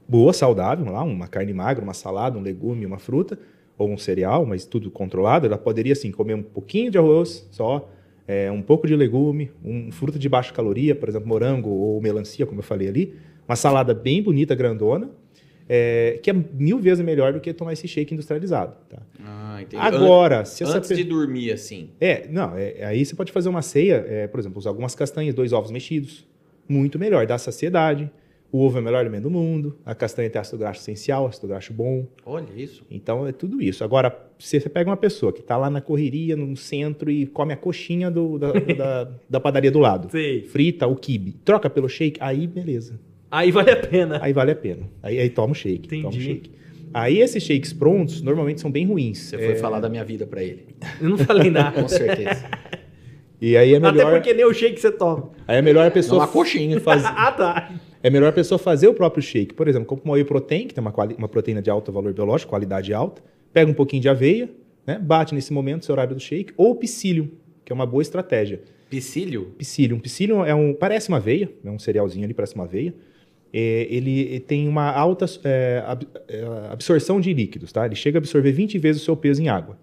boa, 0.08 0.32
saudável, 0.32 0.92
lá, 0.92 1.02
uma 1.02 1.26
carne 1.26 1.52
magra, 1.52 1.82
uma 1.82 1.94
salada, 1.94 2.38
um 2.38 2.42
legume, 2.42 2.86
uma 2.86 2.98
fruta, 2.98 3.36
ou 3.76 3.90
um 3.90 3.98
cereal, 3.98 4.46
mas 4.46 4.64
tudo 4.64 4.88
controlado. 4.88 5.46
Ela 5.46 5.58
poderia, 5.58 5.94
assim, 5.94 6.12
comer 6.12 6.34
um 6.34 6.42
pouquinho 6.44 6.92
de 6.92 6.98
arroz 6.98 7.48
só, 7.50 7.90
é, 8.26 8.50
um 8.50 8.62
pouco 8.62 8.86
de 8.86 8.94
legume, 8.96 9.50
um 9.64 9.90
fruta 9.90 10.18
de 10.18 10.28
baixa 10.28 10.52
caloria, 10.52 10.94
por 10.94 11.08
exemplo, 11.08 11.28
morango 11.28 11.70
ou 11.70 12.00
melancia, 12.00 12.46
como 12.46 12.60
eu 12.60 12.64
falei 12.64 12.88
ali, 12.88 13.14
uma 13.48 13.56
salada 13.56 13.92
bem 13.94 14.22
bonita, 14.22 14.54
grandona, 14.54 15.10
é, 15.68 16.18
que 16.22 16.30
é 16.30 16.32
mil 16.34 16.78
vezes 16.78 17.04
melhor 17.04 17.32
do 17.32 17.40
que 17.40 17.52
tomar 17.52 17.72
esse 17.72 17.86
shake 17.88 18.12
industrializado. 18.14 18.76
Tá? 18.88 18.98
Ah, 19.24 19.58
entendi. 19.62 19.82
Agora, 19.82 20.44
se 20.44 20.62
essa 20.64 20.78
Antes 20.78 20.88
pe- 20.88 20.96
de 20.96 21.04
dormir, 21.04 21.52
assim. 21.52 21.90
é, 22.00 22.26
não, 22.28 22.56
é, 22.56 22.84
aí 22.84 23.04
você 23.04 23.14
pode 23.14 23.32
fazer 23.32 23.48
uma 23.48 23.62
ceia, 23.62 24.04
é, 24.08 24.26
por 24.26 24.38
exemplo, 24.40 24.58
usar 24.58 24.70
algumas 24.70 24.94
castanhas, 24.94 25.34
dois 25.34 25.52
ovos 25.52 25.70
mexidos. 25.70 26.26
Muito 26.68 26.98
melhor, 26.98 27.26
dá 27.26 27.36
saciedade. 27.38 28.10
O 28.52 28.58
ovo 28.66 28.76
é 28.76 28.80
o 28.82 28.84
melhor 28.84 28.98
alimento 29.00 29.22
do 29.22 29.30
mundo. 29.30 29.78
A 29.84 29.94
castanha 29.94 30.28
tem 30.28 30.38
ácido 30.38 30.58
graxo 30.58 30.82
essencial, 30.82 31.26
ácido 31.26 31.48
graxo 31.48 31.72
bom. 31.72 32.06
Olha 32.26 32.46
isso. 32.54 32.84
Então 32.90 33.26
é 33.26 33.32
tudo 33.32 33.62
isso. 33.62 33.82
Agora, 33.82 34.14
se 34.38 34.60
você 34.60 34.68
pega 34.68 34.90
uma 34.90 34.96
pessoa 34.96 35.32
que 35.32 35.40
está 35.40 35.56
lá 35.56 35.70
na 35.70 35.80
correria, 35.80 36.36
no 36.36 36.54
centro, 36.54 37.10
e 37.10 37.24
come 37.24 37.54
a 37.54 37.56
coxinha 37.56 38.10
do- 38.10 38.38
da, 38.38 38.52
da- 38.52 39.10
da 39.30 39.40
padaria 39.40 39.70
do 39.70 39.78
lado, 39.78 40.10
Sei. 40.10 40.42
frita 40.42 40.86
o 40.86 40.94
quibe, 40.94 41.32
troca 41.44 41.70
pelo 41.70 41.88
shake, 41.88 42.18
aí 42.20 42.46
beleza. 42.46 43.00
Aí 43.30 43.50
vale 43.50 43.70
a 43.70 43.76
pena. 43.76 44.18
Aí 44.22 44.34
vale 44.34 44.50
a 44.50 44.54
pena. 44.56 44.82
Aí, 45.02 45.18
aí 45.18 45.30
toma 45.30 45.52
o 45.52 45.54
shake. 45.54 45.88
Toma 45.88 46.02
o 46.02 46.06
Entendi. 46.08 46.22
shake. 46.22 46.50
Aí 46.92 47.20
esses 47.22 47.42
shakes 47.42 47.72
prontos 47.72 48.20
normalmente 48.20 48.60
são 48.60 48.70
bem 48.70 48.84
ruins. 48.86 49.16
Você 49.18 49.38
foi 49.38 49.54
falar 49.56 49.80
da 49.80 49.88
minha 49.88 50.04
vida 50.04 50.26
pra 50.26 50.42
ele. 50.42 50.66
Eu 51.00 51.08
não 51.08 51.16
falei 51.16 51.48
nada. 51.50 51.80
Com 51.80 51.88
certeza. 51.88 52.44
E 53.40 53.56
aí 53.56 53.72
é 53.74 53.80
melhor, 53.80 54.08
Até 54.08 54.10
porque 54.10 54.34
nem 54.34 54.44
o 54.44 54.52
shake 54.52 54.78
você 54.78 54.92
toma. 54.92 55.30
aí 55.48 55.56
é 55.56 55.62
melhor 55.62 55.86
a 55.86 55.90
pessoa 55.90 56.20
uma 56.20 56.28
coxinha. 56.28 56.78
fazer. 56.84 57.06
ah, 57.06 57.32
tá. 57.32 57.72
É 58.02 58.10
melhor 58.10 58.28
a 58.28 58.32
pessoa 58.32 58.58
fazer 58.58 58.88
o 58.88 58.94
próprio 58.94 59.22
shake. 59.22 59.54
Por 59.54 59.68
exemplo, 59.68 59.86
compra 59.86 60.04
uma 60.04 60.14
whey 60.14 60.24
protein, 60.24 60.66
que 60.66 60.74
tem 60.74 60.82
uma, 60.82 60.92
uma 61.16 61.28
proteína 61.28 61.62
de 61.62 61.70
alto 61.70 61.92
valor 61.92 62.12
biológico, 62.12 62.50
qualidade 62.50 62.92
alta. 62.92 63.22
Pega 63.52 63.70
um 63.70 63.74
pouquinho 63.74 64.02
de 64.02 64.08
aveia, 64.08 64.48
né? 64.86 64.98
bate 64.98 65.34
nesse 65.34 65.52
momento, 65.52 65.84
seu 65.84 65.92
horário 65.92 66.14
do 66.14 66.20
shake. 66.20 66.52
Ou 66.56 66.74
psyllium, 66.76 67.28
que 67.64 67.72
é 67.72 67.74
uma 67.74 67.86
boa 67.86 68.02
estratégia. 68.02 68.60
Psyllium? 68.90 69.46
Psyllium. 69.56 69.98
Psyllium 70.00 70.44
é 70.44 70.54
um, 70.54 70.74
parece 70.74 71.08
uma 71.08 71.16
aveia, 71.18 71.50
é 71.64 71.70
um 71.70 71.78
cerealzinho 71.78 72.24
ali, 72.24 72.34
parece 72.34 72.54
uma 72.54 72.64
aveia. 72.64 72.94
É, 73.52 73.86
ele 73.90 74.40
tem 74.40 74.66
uma 74.66 74.90
alta 74.90 75.26
é, 75.44 75.82
ab- 75.86 76.06
é, 76.28 76.42
absorção 76.70 77.20
de 77.20 77.32
líquidos, 77.32 77.70
tá? 77.72 77.84
Ele 77.86 77.94
chega 77.94 78.18
a 78.18 78.20
absorver 78.20 78.50
20 78.52 78.78
vezes 78.78 79.02
o 79.02 79.04
seu 79.04 79.16
peso 79.16 79.42
em 79.42 79.48
água. 79.48 79.74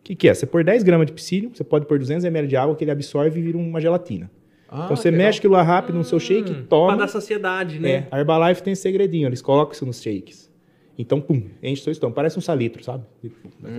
O 0.00 0.04
que, 0.04 0.14
que 0.14 0.28
é? 0.28 0.34
Você 0.34 0.44
pôr 0.46 0.62
10 0.62 0.82
gramas 0.82 1.06
de 1.06 1.12
psyllium, 1.14 1.50
você 1.54 1.64
pode 1.64 1.86
pôr 1.86 1.98
200 1.98 2.24
ml 2.24 2.46
de 2.46 2.56
água 2.56 2.76
que 2.76 2.84
ele 2.84 2.90
absorve 2.90 3.40
e 3.40 3.42
vira 3.42 3.56
uma 3.58 3.80
gelatina. 3.80 4.30
Ah, 4.76 4.82
então 4.86 4.96
você 4.96 5.10
legal. 5.10 5.26
mexe 5.26 5.38
aquilo 5.38 5.52
lá 5.54 5.62
rápido 5.62 5.94
no 5.96 6.04
seu 6.04 6.18
shake, 6.18 6.52
Hum, 6.52 6.64
toma. 6.68 6.88
Pra 6.88 6.96
dar 7.04 7.08
saciedade, 7.08 7.78
né? 7.78 7.90
É, 7.90 8.08
a 8.10 8.18
Herbalife 8.18 8.62
tem 8.62 8.74
segredinho, 8.74 9.28
eles 9.28 9.40
colocam 9.40 9.72
isso 9.72 9.86
nos 9.86 10.02
shakes. 10.02 10.50
Então, 10.98 11.20
pum, 11.20 11.42
enche 11.62 11.82
seu 11.82 11.92
estômago. 11.92 12.14
Parece 12.14 12.38
um 12.38 12.42
salitro, 12.42 12.82
sabe? 12.82 13.04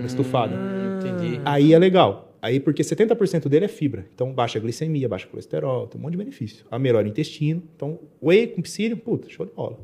Estufado. 0.04 0.54
Hum, 0.54 0.96
entendi. 0.98 1.40
Aí 1.44 1.72
é 1.72 1.78
legal. 1.78 2.34
Aí, 2.42 2.60
porque 2.60 2.82
70% 2.82 3.48
dele 3.48 3.64
é 3.64 3.68
fibra. 3.68 4.06
Então, 4.14 4.32
baixa 4.32 4.58
a 4.58 4.60
glicemia, 4.62 5.08
baixa 5.08 5.26
o 5.26 5.30
colesterol, 5.30 5.86
tem 5.86 5.98
um 5.98 6.02
monte 6.02 6.12
de 6.12 6.18
benefício. 6.18 6.64
A 6.70 6.78
melhora 6.78 7.06
o 7.06 7.08
intestino. 7.10 7.62
Então, 7.74 7.98
whey 8.22 8.46
com 8.48 8.62
psyllium, 8.62 8.98
puta, 8.98 9.28
show 9.28 9.46
de 9.46 9.52
bola. 9.52 9.78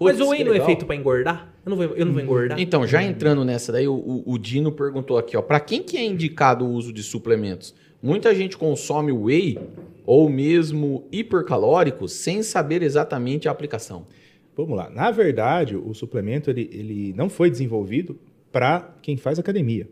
Mas 0.00 0.20
o 0.20 0.28
whey 0.30 0.38
que 0.38 0.44
não 0.44 0.54
é 0.54 0.60
feito 0.60 0.84
pra 0.84 0.96
engordar? 0.96 1.52
Eu 1.64 1.70
não 1.70 1.76
vou, 1.76 1.86
eu 1.96 2.04
não 2.04 2.12
vou 2.12 2.20
engordar. 2.20 2.58
Então, 2.60 2.84
já 2.86 3.02
entrando 3.02 3.44
nessa 3.44 3.70
daí, 3.70 3.86
o, 3.86 3.94
o- 3.94 4.24
o 4.26 4.36
Dino 4.38 4.72
perguntou 4.72 5.16
aqui, 5.16 5.36
ó, 5.36 5.42
para 5.42 5.60
quem 5.60 5.82
que 5.82 5.96
é 5.96 6.04
indicado 6.04 6.64
o 6.66 6.72
uso 6.72 6.92
de 6.92 7.02
suplementos? 7.04 7.72
Muita 8.02 8.34
gente 8.34 8.56
consome 8.56 9.12
whey 9.12 9.58
ou 10.04 10.28
mesmo 10.28 11.06
hipercalórico 11.12 12.08
sem 12.08 12.42
saber 12.42 12.82
exatamente 12.82 13.48
a 13.48 13.52
aplicação. 13.52 14.06
Vamos 14.56 14.76
lá. 14.76 14.90
Na 14.90 15.10
verdade, 15.10 15.76
o 15.76 15.94
suplemento 15.94 16.50
ele, 16.50 16.68
ele 16.72 17.14
não 17.16 17.28
foi 17.28 17.50
desenvolvido 17.50 18.18
para 18.50 18.94
quem 19.00 19.16
faz 19.16 19.38
academia. 19.38 19.88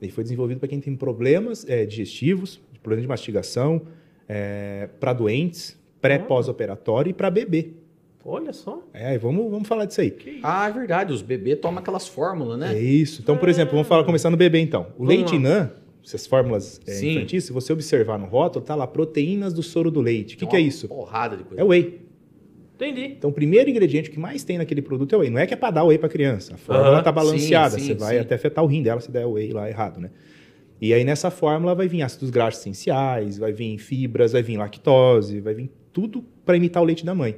Ele 0.00 0.10
foi 0.10 0.24
desenvolvido 0.24 0.58
para 0.58 0.68
quem 0.68 0.80
tem 0.80 0.96
problemas 0.96 1.64
eh, 1.68 1.86
digestivos, 1.86 2.60
problemas 2.82 3.02
de 3.02 3.08
mastigação, 3.08 3.82
para 4.98 5.12
doentes, 5.12 5.78
pré-pós-operatório 6.00 7.10
e 7.10 7.12
para 7.12 7.30
bebê. 7.30 7.70
Olha 8.24 8.52
só. 8.52 8.82
É, 8.92 9.18
vamos, 9.18 9.50
vamos 9.50 9.66
falar 9.66 9.84
disso 9.84 10.00
aí. 10.00 10.40
Ah, 10.42 10.68
é 10.68 10.72
verdade, 10.72 11.12
os 11.12 11.22
bebês 11.22 11.58
tomam 11.60 11.80
aquelas 11.80 12.06
fórmulas, 12.06 12.58
né? 12.58 12.74
É 12.76 12.80
isso. 12.80 13.20
Então, 13.20 13.36
por 13.36 13.48
exemplo, 13.48 13.72
vamos 13.72 13.88
falar 13.88 14.04
começar 14.04 14.30
no 14.30 14.36
bebê 14.36 14.60
então. 14.60 14.86
O 14.96 15.04
Vamos 15.04 15.08
leite 15.08 15.36
lá. 15.36 15.70
Essas 16.04 16.26
fórmulas 16.26 16.80
é, 16.86 16.92
Sim. 16.92 17.12
infantis, 17.12 17.44
se 17.44 17.52
você 17.52 17.72
observar 17.72 18.18
no 18.18 18.26
rótulo, 18.26 18.64
tá 18.64 18.74
lá 18.74 18.86
proteínas 18.86 19.52
do 19.52 19.62
soro 19.62 19.90
do 19.90 20.00
leite. 20.00 20.34
O 20.34 20.38
que, 20.38 20.46
que 20.46 20.56
é 20.56 20.60
isso? 20.60 20.88
Porrada 20.88 21.36
de 21.36 21.44
coisa. 21.44 21.62
É 21.62 21.64
whey. 21.64 22.00
Entendi. 22.74 23.14
Então, 23.16 23.30
o 23.30 23.32
primeiro 23.32 23.70
ingrediente 23.70 24.10
que 24.10 24.18
mais 24.18 24.42
tem 24.42 24.58
naquele 24.58 24.82
produto 24.82 25.14
é 25.14 25.18
whey. 25.18 25.30
Não 25.30 25.38
é 25.38 25.46
que 25.46 25.54
é 25.54 25.56
para 25.56 25.70
dar 25.70 25.84
whey 25.84 25.98
para 25.98 26.08
criança. 26.08 26.54
A 26.54 26.56
fórmula 26.56 27.02
tá 27.02 27.12
balanceada. 27.12 27.78
Sim, 27.78 27.86
você 27.86 27.92
sim, 27.92 27.98
vai 27.98 28.14
sim. 28.16 28.20
até 28.20 28.34
afetar 28.34 28.64
o 28.64 28.66
rim 28.66 28.82
dela 28.82 29.00
se 29.00 29.10
der 29.10 29.24
whey 29.24 29.52
lá 29.52 29.68
errado, 29.68 30.00
né? 30.00 30.10
E 30.80 30.92
aí 30.92 31.04
nessa 31.04 31.30
fórmula 31.30 31.76
vai 31.76 31.86
vir 31.86 32.02
ácidos 32.02 32.28
graxos 32.30 32.60
essenciais, 32.60 33.38
vai 33.38 33.52
vir 33.52 33.78
fibras, 33.78 34.32
vai 34.32 34.42
vir 34.42 34.56
lactose, 34.56 35.38
vai 35.38 35.54
vir 35.54 35.70
tudo 35.92 36.24
para 36.44 36.56
imitar 36.56 36.82
o 36.82 36.86
leite 36.86 37.06
da 37.06 37.14
mãe. 37.14 37.36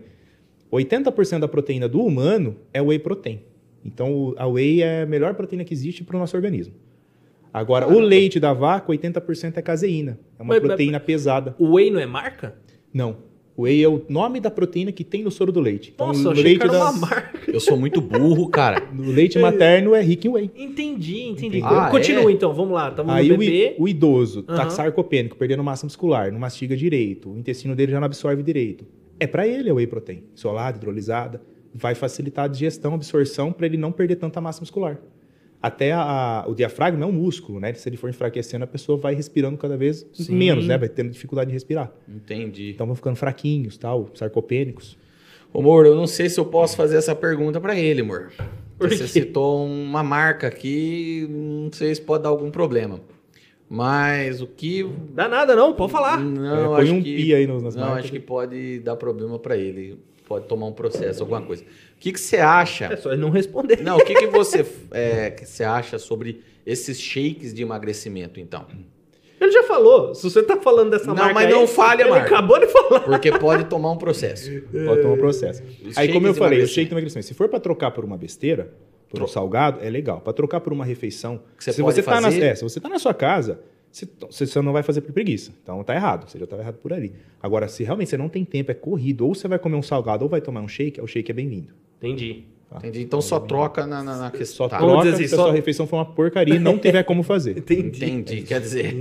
80% 0.73 1.41
da 1.41 1.49
proteína 1.49 1.87
do 1.87 2.03
humano 2.03 2.57
é 2.73 2.81
whey 2.81 2.99
protein. 2.99 3.41
Então 3.85 4.35
a 4.39 4.47
whey 4.47 4.81
é 4.81 5.03
a 5.03 5.07
melhor 5.07 5.35
proteína 5.35 5.63
que 5.63 5.75
existe 5.75 6.03
para 6.03 6.17
o 6.17 6.19
nosso 6.19 6.35
organismo. 6.35 6.73
Agora, 7.55 7.87
o 7.89 8.01
leite 8.01 8.41
da 8.41 8.53
vaca, 8.53 8.91
80% 8.91 9.57
é 9.59 9.63
caseína. 9.63 10.19
É 10.37 10.43
uma 10.43 10.55
Mas- 10.55 10.61
proteína 10.63 10.99
pesada. 10.99 11.55
O 11.57 11.75
whey 11.77 11.89
não 11.89 12.01
é 12.01 12.07
marca? 12.07 12.57
Não. 12.93 13.17
Whey 13.57 13.81
é 13.85 13.89
o 13.89 14.03
nome 14.09 14.41
da 14.41 14.51
proteína 14.51 14.91
que 14.91 15.05
tem 15.05 15.23
no 15.23 15.31
soro 15.31 15.53
do 15.53 15.61
leite. 15.61 15.93
Então, 15.95 16.09
Nossa, 16.09 16.33
achei 16.33 16.43
leite 16.43 16.59
que 16.59 16.65
era 16.65 16.73
da- 16.73 16.91
uma 16.91 16.93
marca. 17.07 17.39
Eu 17.49 17.61
sou 17.61 17.77
muito 17.77 18.01
burro, 18.01 18.49
cara. 18.49 18.83
no 18.93 19.13
leite 19.13 19.39
materno 19.39 19.95
é 19.95 20.03
rico 20.03 20.27
em 20.27 20.31
whey. 20.31 20.51
Entendi, 20.57 21.23
entendi. 21.29 21.61
Ah, 21.63 21.89
Continua 21.89 22.29
é? 22.29 22.35
então, 22.35 22.53
vamos 22.53 22.75
lá. 22.75 22.91
Tamo 22.91 23.13
Aí 23.13 23.29
no 23.29 23.37
o, 23.37 23.39
bebê. 23.39 23.77
o 23.79 23.87
idoso 23.87 24.43
tá 24.43 24.55
Aham. 24.63 24.71
sarcopênico, 24.71 25.37
perdendo 25.37 25.63
massa 25.63 25.87
muscular, 25.87 26.33
não 26.33 26.41
mastiga 26.41 26.77
direito, 26.77 27.31
o 27.31 27.39
intestino 27.39 27.77
dele 27.77 27.93
já 27.93 28.01
não 28.01 28.07
absorve 28.07 28.43
direito. 28.43 28.85
É 29.21 29.29
para 29.29 29.47
ele 29.47 29.71
a 29.71 29.75
whey 29.75 29.87
protein, 29.87 30.25
isolada, 30.35 30.77
hidrolisada, 30.77 31.41
vai 31.73 31.95
facilitar 31.95 32.47
a 32.47 32.49
digestão, 32.49 32.91
a 32.91 32.95
absorção 32.97 33.53
para 33.53 33.67
ele 33.67 33.77
não 33.77 33.93
perder 33.93 34.17
tanta 34.17 34.41
massa 34.41 34.61
muscular. 34.61 34.99
Até 35.67 35.93
a- 35.93 36.45
o 36.47 36.55
diafragma 36.55 37.05
é 37.05 37.09
um 37.09 37.13
músculo, 37.13 37.59
né? 37.59 37.73
Se 37.73 37.89
ele 37.89 37.97
for 37.97 38.11
enfraquecendo, 38.11 38.65
a 38.65 38.67
pessoa 38.67 38.99
vai 38.99 39.15
respirando 39.15 39.57
cada 39.57 39.79
vez 39.79 40.07
Sim. 40.13 40.35
menos, 40.35 40.67
né? 40.67 40.77
Vai 40.77 40.91
tendo 40.91 41.09
dificuldade 41.11 41.49
de 41.49 41.55
respirar. 41.55 41.91
Entendi. 42.07 42.73
Então 42.73 42.87
vão 42.87 42.95
ficando 42.95 43.17
fraquinhos, 43.17 43.79
tal, 43.79 44.11
sarcopênicos. 44.15 44.99
Ô, 45.55 45.61
amor, 45.61 45.87
eu 45.87 45.95
não 45.95 46.07
sei 46.07 46.29
se 46.29 46.39
eu 46.39 46.45
posso 46.45 46.77
fazer 46.77 46.97
essa 46.99 47.15
pergunta 47.15 47.61
pra 47.63 47.75
ele, 47.79 48.03
amor. 48.03 48.31
Você 48.79 49.09
citou 49.09 49.65
uma 49.65 50.03
marca 50.03 50.49
aqui, 50.49 51.27
não 51.31 51.73
sei 51.73 51.95
se 51.95 52.01
pode 52.03 52.25
dar 52.25 52.29
algum 52.29 52.51
problema. 52.51 53.01
Mas 53.67 54.43
o 54.43 54.47
que. 54.47 54.87
Dá 55.15 55.29
nada 55.29 55.57
não, 55.57 55.73
pode 55.73 55.91
falar. 55.93 56.21
Não, 56.21 56.65
É, 56.65 56.67
põe 56.77 56.83
acho 56.83 56.93
um 56.95 57.03
que. 57.03 57.17
pi 57.17 57.35
aí 57.35 57.47
nos- 57.47 57.63
nas 57.63 57.75
não, 57.75 57.83
marcas. 57.85 58.05
acho 58.05 58.13
que 58.13 58.21
pode 58.21 58.81
dar 58.81 58.97
problema 58.97 59.39
pra 59.39 59.57
ele. 59.57 59.99
Pode 60.27 60.47
tomar 60.47 60.67
um 60.67 60.73
processo, 60.73 61.23
alguma 61.23 61.43
coisa. 61.43 61.63
O 61.63 61.67
que, 62.01 62.13
que 62.13 62.21
você 62.21 62.39
acha? 62.39 62.87
É 62.87 62.97
só 62.97 63.13
ele 63.13 63.21
não 63.21 63.31
responder. 63.31 63.83
Não, 63.83 63.97
o 63.99 64.05
que, 64.05 64.15
que 64.15 64.27
você 64.27 64.65
é, 64.91 65.31
que 65.31 65.45
você 65.45 65.63
acha 65.65 65.99
sobre 65.99 66.43
esses 66.67 66.99
shakes 67.01 67.53
de 67.53 67.63
emagrecimento, 67.63 68.41
então? 68.41 68.67
Ele 69.39 69.53
já 69.53 69.63
falou. 69.65 70.15
Se 70.15 70.23
você 70.31 70.43
tá 70.43 70.57
falando 70.59 70.91
dessa 70.93 71.07
Não, 71.07 71.15
marca 71.15 71.35
mas 71.35 71.47
aí, 71.47 71.53
não 71.53 71.67
fale 71.67 72.03
a 72.03 72.07
ele 72.07 72.15
marca. 72.15 72.27
acabou 72.35 72.59
de 72.59 72.67
falar. 72.69 73.01
Porque 73.01 73.31
pode 73.33 73.65
tomar 73.65 73.91
um 73.93 73.99
processo. 73.99 74.51
Pode 74.87 75.03
tomar 75.03 75.15
um 75.15 75.19
processo. 75.19 75.63
Os 75.87 75.99
Aí, 75.99 76.11
como 76.11 76.27
eu 76.27 76.33
falei, 76.35 76.63
o 76.63 76.67
shake 76.67 76.87
de 76.89 76.95
emagrecimento. 76.95 77.27
Se 77.27 77.35
for 77.35 77.49
para 77.49 77.61
trocar 77.61 77.91
por 77.91 78.05
uma 78.07 78.17
besteira, 78.17 78.73
por 79.11 79.23
um 79.23 79.27
salgado, 79.27 79.81
é 79.85 79.91
legal. 79.91 80.23
Para 80.23 80.33
trocar 80.33 80.61
por 80.61 80.73
uma 80.73 80.85
refeição, 80.87 81.43
Que 81.59 81.65
você 81.65 81.73
se 81.75 81.83
pode 81.83 81.95
você 81.97 82.03
tá 82.03 82.21
na, 82.23 82.23
fazer. 82.31 82.43
é, 82.43 82.55
se 82.55 82.63
você 82.63 82.81
tá 82.81 82.89
na 82.89 82.99
sua 82.99 83.13
casa, 83.13 83.61
você, 83.97 84.09
você 84.29 84.47
só 84.47 84.61
não 84.61 84.73
vai 84.73 84.83
fazer 84.83 85.01
por 85.03 85.13
preguiça. 85.13 85.53
Então 85.63 85.83
tá 85.85 85.95
errado. 85.95 86.29
Você 86.29 86.37
já 86.39 86.45
estava 86.45 86.63
errado 86.63 86.77
por 86.79 86.93
ali. 86.93 87.13
Agora, 87.41 87.69
se 87.69 87.85
realmente 87.85 88.11
você 88.11 88.17
não 88.17 88.29
tem 88.29 88.45
tempo, 88.45 88.71
é 88.71 88.75
corrido, 88.75 89.27
ou 89.27 89.35
você 89.35 89.47
vai 89.47 89.59
comer 89.59 89.77
um 89.77 89.83
salgado 89.83 90.25
ou 90.25 90.29
vai 90.29 90.41
tomar 90.41 90.61
um 90.63 90.69
shake, 90.69 91.01
o 91.01 91.07
shake 91.07 91.31
é 91.31 91.35
bem-vindo. 91.35 91.69
Entendi. 91.99 92.43
tá? 92.69 92.79
Entendi. 92.79 93.03
Então 93.03 93.21
só 93.23 93.39
troca 93.39 93.87
na, 93.87 94.03
na, 94.03 94.17
na 94.19 94.31
Só 94.31 94.37
questão. 94.37 94.69
Tá. 94.69 94.79
Vamos 94.79 94.95
troca 94.95 95.05
dizer 95.11 95.15
assim, 95.23 95.29
se 95.29 95.35
a 95.35 95.37
só- 95.39 95.45
sua 95.45 95.53
refeição 95.53 95.87
for 95.87 95.97
uma 95.99 96.05
porcaria 96.05 96.57
e 96.57 96.59
não 96.59 96.77
tiver 96.79 97.05
como 97.05 97.23
fazer. 97.23 97.57
Entendi. 97.59 98.05
Entendi, 98.05 98.43
quer 98.43 98.61
dizer. 98.61 98.97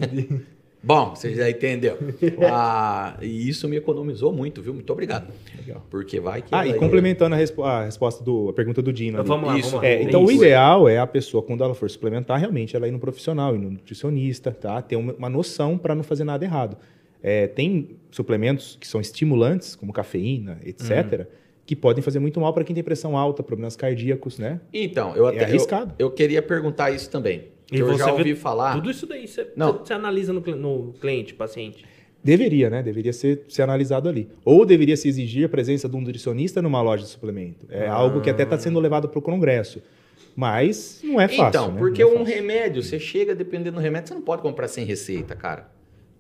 Bom, 0.84 1.16
você 1.16 1.34
já 1.34 1.50
entendeu. 1.50 1.98
Ah, 2.46 3.18
e 3.22 3.48
isso 3.48 3.68
me 3.70 3.78
economizou 3.78 4.34
muito, 4.34 4.62
viu? 4.62 4.74
Muito 4.74 4.92
obrigado. 4.92 5.32
Legal. 5.58 5.86
Porque 5.90 6.20
vai 6.20 6.42
que. 6.42 6.50
Ah, 6.52 6.66
e 6.66 6.72
ela- 6.72 6.78
complementando 6.80 7.34
a, 7.36 7.38
respo- 7.38 7.64
a 7.64 7.86
resposta 7.86 8.24
do, 8.24 8.50
a 8.50 8.54
pergunta 8.54 8.82
do 8.82 8.92
Dino. 8.92 9.20
ali. 9.20 9.28
Vamos 9.28 9.48
lá, 9.48 9.58
Isso. 9.58 9.70
vamos 9.72 9.84
lá. 9.84 9.90
É, 9.90 10.04
então, 10.04 10.24
o 10.26 10.30
isso. 10.32 10.44
ideal 10.44 10.90
é 10.90 10.98
a 11.00 11.08
pessoa, 11.08 11.42
quando 11.42 11.64
ela 11.64 11.74
for 11.74 11.90
suplementar, 11.90 12.38
realmente 12.40 12.76
ela 12.76 12.88
ir 12.88 12.92
no 12.92 13.00
profissional, 13.00 13.56
ir 13.56 13.60
no 13.60 13.72
nutricionista, 13.72 14.52
tá? 14.52 14.82
Ter 14.82 14.98
uma, 14.98 15.30
noção 15.30 15.78
para 15.78 15.96
não 15.96 16.04
fazer 16.04 16.26
nada 16.26 16.44
errado. 16.44 16.76
É, 17.22 17.48
tem 17.48 17.92
suplementos 18.12 18.78
que 18.80 18.86
são 18.86 19.00
estimulantes, 19.00 19.76
como 19.76 19.94
cafeína, 19.94 20.58
etc., 20.66 20.90
Uhum. 21.20 21.26
que 21.66 21.74
podem 21.78 22.04
fazer 22.04 22.20
muito 22.20 22.42
mal 22.42 22.54
para 22.54 22.66
quem 22.66 22.74
tem 22.76 22.84
pressão 22.84 23.18
alta, 23.18 23.42
problemas 23.42 23.78
cardíacos, 23.78 24.38
né? 24.38 24.60
Então, 24.74 25.16
eu 25.16 25.28
É 25.28 25.30
até. 25.30 25.40
eu, 25.40 25.46
arriscado. 25.46 25.96
eu 25.98 26.12
queria 26.12 26.42
perguntar 26.42 26.92
isso 26.92 27.10
também. 27.10 27.53
E 27.78 27.80
eu 27.82 27.88
você 27.88 27.98
já 28.00 28.06
vê 28.06 28.12
ouvi 28.12 28.36
falar. 28.36 28.74
Tudo 28.76 28.90
isso 28.92 29.06
daí 29.08 29.28
você, 29.28 29.48
Não. 29.56 29.74
você- 29.74 29.80
você 29.86 29.94
analisa 29.94 30.32
no, 30.34 30.40
no 30.42 30.94
cliente, 31.00 31.34
paciente. 31.34 31.84
Deveria, 32.24 32.70
né? 32.70 32.82
Deveria 32.82 33.12
ser, 33.12 33.44
ser 33.50 33.64
analisado 33.64 34.08
ali. 34.08 34.30
Ou 34.46 34.66
deveria 34.66 34.96
se 34.96 35.08
exigir 35.10 35.46
a 35.46 35.50
presença 35.50 35.90
de 35.90 35.96
um 35.96 36.00
nutricionista 36.00 36.62
numa 36.62 36.82
loja 36.82 37.04
de 37.04 37.10
suplemento. 37.10 37.66
É 37.70 37.88
Ah. 37.88 37.94
algo 37.94 38.22
que 38.22 38.30
até 38.30 38.44
está 38.44 38.58
sendo 38.58 38.80
levado 38.80 39.10
para 39.10 39.20
o 39.20 39.22
congresso. 39.22 39.82
Mas 40.36 41.02
não 41.04 41.20
é 41.20 41.28
fácil. 41.28 41.48
Então, 41.50 41.72
né? 41.72 41.78
porque 41.80 42.02
é 42.02 42.06
um 42.08 42.20
fácil. 42.20 42.26
remédio, 42.36 42.82
você 42.82 43.00
chega, 43.00 43.36
dependendo 43.36 43.78
do 43.78 43.82
remédio, 43.82 44.08
você 44.10 44.14
não 44.16 44.22
pode 44.22 44.42
comprar 44.42 44.68
sem 44.68 44.86
receita, 44.86 45.36
cara. 45.36 45.70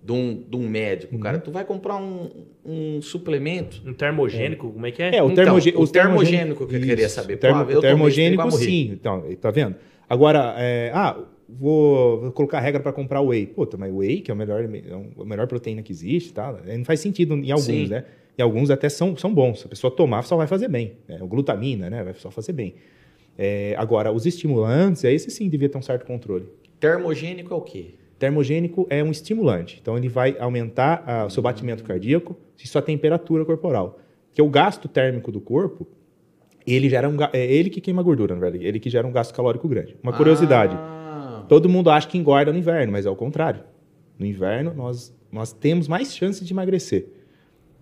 De 0.03 0.11
um, 0.11 0.43
de 0.49 0.57
um 0.57 0.67
médico, 0.67 1.15
Uhum. 1.15 1.21
cara. 1.21 1.39
Tu 1.39 1.49
vai 1.49 1.63
comprar 1.63 1.95
um, 1.95 2.29
um 2.65 3.01
suplemento. 3.01 3.81
Um 3.85 3.93
termogênico, 3.93 4.69
como 4.71 4.85
é 4.85 4.91
que 4.91 5.01
é? 5.01 5.15
É, 5.15 5.23
o, 5.23 5.27
Então, 5.31 5.45
termoge- 5.45 5.73
o 5.75 5.81
os 5.81 5.91
termogênico 5.91 6.67
que 6.67 6.75
eu 6.75 6.79
queria 6.81 7.07
saber. 7.07 7.35
o 7.35 7.37
termo- 7.37 7.65
Pô, 7.65 7.71
eu 7.71 7.79
termogênico, 7.79 8.51
sim. 8.51 8.89
Então, 8.91 9.23
tá 9.39 9.49
vendo? 9.49 9.75
Agora, 10.09 10.53
é, 10.57 10.91
ah, 10.93 11.17
vou, 11.59 12.21
vou 12.21 12.31
colocar 12.31 12.59
regra 12.59 12.81
para 12.81 12.91
comprar 12.91 13.21
whey. 13.21 13.45
Puta, 13.45 13.77
mas 13.77 13.93
whey, 13.93 14.21
que 14.21 14.31
é 14.31 14.33
o 14.33 14.37
melhor, 14.37 14.63
é 14.63 15.21
a 15.21 15.25
melhor 15.25 15.47
proteína 15.47 15.81
que 15.81 15.91
existe, 15.91 16.33
tá? 16.33 16.57
É, 16.65 16.77
Não 16.77 16.85
faz 16.85 16.99
sentido 16.99 17.33
em 17.35 17.51
alguns, 17.51 17.65
Sim. 17.65 17.87
né? 17.87 18.05
E 18.37 18.41
alguns 18.41 18.69
até 18.69 18.89
são, 18.89 19.15
são 19.15 19.33
bons. 19.33 19.59
Se 19.59 19.65
a 19.65 19.69
pessoa 19.69 19.95
tomar, 19.95 20.23
só 20.23 20.35
vai 20.35 20.47
fazer 20.47 20.67
bem. 20.67 20.93
É, 21.07 21.21
o 21.21 21.27
glutamina, 21.27 21.89
né? 21.89 22.03
Vai 22.03 22.13
só 22.15 22.31
fazer 22.31 22.53
bem. 22.53 22.75
É, 23.37 23.75
agora, 23.77 24.11
os 24.11 24.25
estimulantes, 24.25 25.03
esse 25.03 25.29
sim 25.31 25.49
devia 25.49 25.69
ter 25.69 25.77
um 25.77 25.81
certo 25.81 26.05
controle. 26.05 26.45
Termogênico 26.79 27.53
é 27.53 27.57
o 27.57 27.61
quê? 27.61 27.95
Termogênico 28.19 28.87
é 28.89 29.03
um 29.03 29.11
estimulante, 29.11 29.79
então 29.81 29.97
ele 29.97 30.07
vai 30.07 30.37
aumentar 30.39 31.03
ah, 31.05 31.25
o 31.25 31.29
seu 31.29 31.43
batimento 31.43 31.83
cardíaco 31.83 32.37
e 32.63 32.67
sua 32.67 32.81
temperatura 32.81 33.43
corporal. 33.43 33.99
Que 34.31 34.41
o 34.41 34.49
gasto 34.49 34.87
térmico 34.87 35.31
do 35.31 35.41
corpo 35.41 35.85
ele 36.65 36.89
gera 36.89 37.09
um, 37.09 37.17
é 37.33 37.45
ele 37.45 37.69
que 37.69 37.81
queima 37.81 38.01
gordura, 38.01 38.33
na 38.33 38.39
verdade. 38.39 38.65
Ele 38.65 38.79
que 38.79 38.89
gera 38.89 39.05
um 39.05 39.11
gasto 39.11 39.33
calórico 39.33 39.67
grande. 39.67 39.95
Uma 40.01 40.13
curiosidade. 40.13 40.75
Ah, 40.77 41.02
Todo 41.47 41.67
mundo 41.69 41.89
acha 41.89 42.07
que 42.07 42.17
engorda 42.17 42.51
no 42.51 42.57
inverno, 42.57 42.91
mas 42.91 43.05
é 43.05 43.09
o 43.09 43.15
contrário. 43.15 43.61
No 44.17 44.25
inverno, 44.25 44.73
nós, 44.73 45.13
nós 45.31 45.51
temos 45.53 45.87
mais 45.87 46.15
chances 46.15 46.45
de 46.45 46.53
emagrecer. 46.53 47.07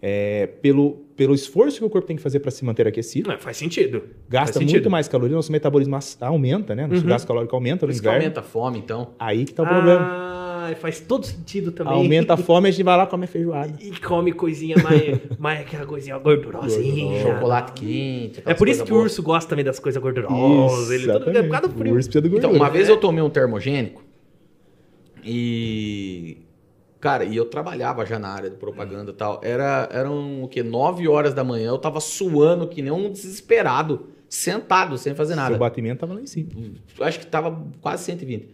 É, 0.04 0.48
pelo, 0.64 0.94
pelo 1.16 1.36
esforço 1.36 1.78
que 1.78 1.86
o 1.86 1.90
corpo 1.90 2.08
tem 2.08 2.16
que 2.16 2.24
fazer 2.24 2.40
para 2.40 2.50
se 2.50 2.66
manter 2.66 2.88
aquecido, 2.88 3.30
Não, 3.30 3.38
faz 3.38 3.56
sentido. 3.58 4.02
gasta 4.28 4.54
Faz 4.54 4.58
muito 4.58 4.72
sentido. 4.72 4.90
mais 4.90 5.08
caloria, 5.08 5.36
nosso 5.36 5.52
metabolismo 5.52 5.96
aumenta, 6.22 6.74
né? 6.74 6.88
Nosso 6.88 7.04
Uhum. 7.04 7.08
gasto 7.10 7.28
calórico 7.28 7.56
aumenta 7.56 7.82
por 7.82 7.86
no 7.86 7.92
isso 7.92 8.02
que 8.02 8.08
inverno. 8.08 8.24
aumenta 8.26 8.40
a 8.40 8.44
fome, 8.44 8.80
então. 8.80 9.10
Aí 9.20 9.46
que 9.46 9.54
tá 9.54 9.62
o 9.62 9.68
problema. 9.68 10.02
Ah, 10.70 10.76
faz 10.76 11.00
todo 11.00 11.26
sentido 11.26 11.72
também. 11.72 11.94
Aumenta 11.94 12.34
a 12.34 12.38
fome, 12.38 12.68
a 12.70 12.72
gente 12.72 12.84
vai 12.84 12.98
lá 12.98 13.08
comer 13.08 13.28
feijoada. 13.28 13.74
E 13.80 13.92
come 14.00 14.32
coisinha 14.32 14.76
mais, 14.84 15.20
mais 15.40 15.62
aquela 15.62 15.86
coisinha 15.86 16.18
gordurosinha. 16.18 17.22
Chocolate 17.22 17.72
quente. 17.74 18.42
É 18.46 18.54
por 18.54 18.68
isso 18.70 18.84
que 18.84 18.94
o 18.94 18.98
urso 18.98 19.24
gosta 19.24 19.50
também 19.50 19.66
das 19.66 19.80
coisas 19.80 20.02
gordurosas. 20.02 20.92
Ele 20.92 21.12
tudo, 21.12 21.30
é 21.38 21.44
por 21.44 21.50
causa 21.52 21.68
do 21.68 21.76
O 21.76 21.78
frio. 21.78 21.94
urso 21.96 22.10
precisa 22.10 22.22
do 22.22 22.28
Então, 22.28 22.50
gordura. 22.50 22.64
uma 22.64 22.70
vez 22.70 22.90
eu 22.90 22.98
tomei 22.98 23.24
um 23.24 23.30
termogênico 23.30 24.04
e. 25.24 26.38
Cara, 27.00 27.24
e 27.24 27.36
eu 27.36 27.46
trabalhava 27.46 28.06
já 28.06 28.20
na 28.20 28.28
área 28.30 28.48
de 28.50 28.58
propaganda 28.58 29.10
e 29.10 29.14
tal. 29.16 29.42
Era, 29.44 29.90
eram 29.92 30.44
o 30.44 30.48
quê? 30.48 30.62
9 30.62 31.08
horas 31.08 31.34
da 31.34 31.44
manhã, 31.44 31.70
eu 31.70 31.78
tava 31.80 32.00
suando 32.00 32.68
que 32.68 32.80
nem 32.80 32.92
um 32.92 33.12
desesperado, 33.12 34.06
sentado, 34.30 34.96
sem 35.00 35.16
fazer 35.16 35.34
nada. 35.34 35.50
Seu 35.50 35.58
batimento 35.58 36.02
tava 36.02 36.14
lá 36.14 36.22
em 36.22 36.28
cima. 36.28 36.50
Eu 37.00 37.04
acho 37.06 37.20
que 37.20 37.26
tava 37.26 37.60
quase 37.82 38.04
120. 38.04 38.50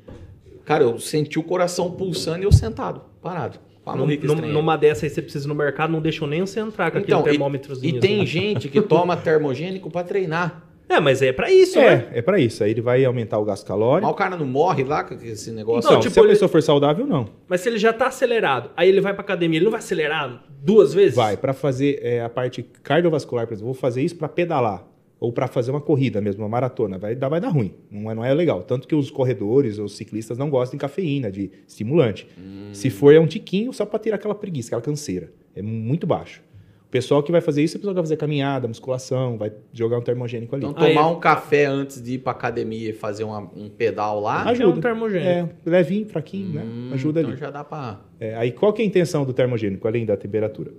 Cara, 0.67 0.83
eu 0.83 0.99
senti 0.99 1.39
o 1.39 1.43
coração 1.43 1.89
pulsando 1.89 2.39
e 2.39 2.43
eu 2.43 2.51
sentado, 2.51 3.01
parado. 3.21 3.57
A 3.85 3.93
que 3.93 3.97
num- 3.99 4.11
estranha. 4.11 4.51
numa 4.51 4.75
dessa 4.77 5.05
aí 5.05 5.09
você 5.09 5.21
precisa 5.21 5.45
ir 5.45 5.47
no 5.47 5.55
mercado, 5.55 5.89
não 5.93 6.01
deixam 6.01 6.27
nem 6.27 6.41
você 6.41 6.59
entrar 6.59 6.91
com 6.91 6.97
Então, 6.97 7.19
aquele 7.21 7.35
e- 7.35 7.37
termômetrozinho. 7.37 7.95
E 7.95 7.99
tem 8.01 8.25
gente 8.25 8.67
que 8.67 8.81
toma 8.81 9.15
termogênico 9.15 9.89
pra 9.89 10.03
treinar. 10.03 10.63
É, 10.89 11.01
mas 11.01 11.21
é 11.21 11.33
pra 11.33 11.51
isso, 11.51 11.77
né? 11.77 12.07
É, 12.13 12.19
é 12.19 12.21
pra 12.21 12.39
isso. 12.39 12.63
Aí 12.63 12.71
ele 12.71 12.79
vai 12.79 13.03
aumentar 13.03 13.37
o 13.39 13.43
gasto 13.43 13.63
Mas 13.63 13.67
calórico. 13.67 14.09
o 14.09 14.13
cara 14.13 14.37
não 14.37 14.45
morre 14.45 14.85
lá 14.85 15.03
com 15.03 15.15
esse 15.15 15.51
negócio. 15.51 15.79
Então, 15.79 15.91
Não, 15.95 15.99
tipo, 15.99 16.13
se 16.13 16.17
a 16.17 16.23
ele- 16.23 16.29
pessoa 16.31 16.47
for 16.47 16.63
saudável, 16.63 17.05
não. 17.05 17.27
Mas 17.45 17.59
se 17.59 17.67
ele 17.67 17.77
já 17.77 17.91
tá 17.91 18.07
acelerado, 18.07 18.69
aí 18.75 18.87
ele 18.87 19.01
vai 19.01 19.13
pra 19.13 19.21
academia, 19.21 19.57
ele 19.57 19.65
não 19.65 19.71
vai 19.71 19.79
acelerar 19.81 20.45
duas 20.63 20.93
vezes? 20.93 21.13
Vai, 21.17 21.35
para 21.35 21.51
fazer 21.51 21.99
é, 22.01 22.21
a 22.23 22.29
parte 22.29 22.63
cardiovascular, 22.83 23.45
por 23.45 23.53
exemplo, 23.53 23.73
vou 23.73 23.73
fazer 23.73 24.01
isso 24.01 24.15
para 24.15 24.29
pedalar 24.29 24.87
ou 25.19 25.31
para 25.33 25.47
fazer 25.47 25.71
uma 25.71 25.81
corrida 25.81 26.21
mesmo, 26.21 26.43
uma 26.43 26.49
maratona, 26.49 26.97
vai 26.97 27.15
dar, 27.15 27.27
vai 27.29 27.41
dar 27.41 27.49
ruim, 27.49 27.73
não 27.89 28.11
é, 28.11 28.15
não 28.15 28.23
é 28.25 28.33
legal. 28.33 28.61
Tanto 28.63 28.87
que 28.87 28.93
os 28.95 29.09
corredores, 29.09 29.79
os 29.79 29.95
ciclistas 29.97 30.37
não 30.37 30.49
gostam 30.49 30.77
de 30.77 30.81
cafeína, 30.81 31.31
de 31.31 31.49
estimulante. 31.67 32.27
Se 32.71 32.89
for, 32.89 33.13
é 33.13 33.19
um 33.19 33.27
tiquinho 33.27 33.73
só 33.73 33.85
para 33.85 33.97
tirar 33.99 34.15
aquela 34.17 34.35
preguiça, 34.35 34.67
aquela 34.69 34.81
canseira. 34.81 35.31
É 35.55 35.61
muito 35.61 36.05
baixo. 36.05 36.41
O 36.85 36.89
pessoal 36.89 37.21
que 37.21 37.33
vai 37.33 37.41
fazer 37.41 37.61
isso 37.63 37.75
é 37.75 37.77
o 37.77 37.79
pessoal 37.81 37.93
que 37.95 37.99
vai 37.99 38.03
fazer 38.05 38.15
caminhada, 38.15 38.65
musculação, 38.65 39.37
vai 39.37 39.51
jogar 39.73 39.97
um 39.97 40.01
termogênico 40.01 40.55
ali. 40.55 40.65
Então, 40.65 40.81
Ah, 40.81 40.87
tomar 40.87 41.01
é. 41.01 41.05
um 41.05 41.19
café 41.19 41.65
antes 41.65 42.01
de 42.01 42.13
ir 42.13 42.19
pra 42.19 42.31
academia 42.31 42.91
e 42.91 42.93
fazer 42.93 43.25
uma- 43.25 43.41
um 43.55 43.67
pedal 43.69 44.21
lá. 44.21 44.53
Que 44.55 44.61
é 44.61 44.65
um 44.67 44.79
termogênico. 44.79 45.29
É, 45.29 45.49
levinho, 45.69 46.07
fraquinho, 46.07 46.53
né? 46.53 46.63
hum, 46.63 46.91
Ajuda 46.93 47.19
então 47.19 47.31
ali. 47.31 47.39
já 47.41 47.49
dá 47.51 47.61
pra. 47.63 47.99
É, 48.19 48.35
aí 48.35 48.53
qual 48.53 48.71
que 48.71 48.81
é 48.81 48.85
a 48.85 48.87
intenção 48.87 49.25
do 49.25 49.33
termogênico, 49.33 49.85
além 49.85 50.05
da 50.05 50.15
temperatura? 50.15 50.71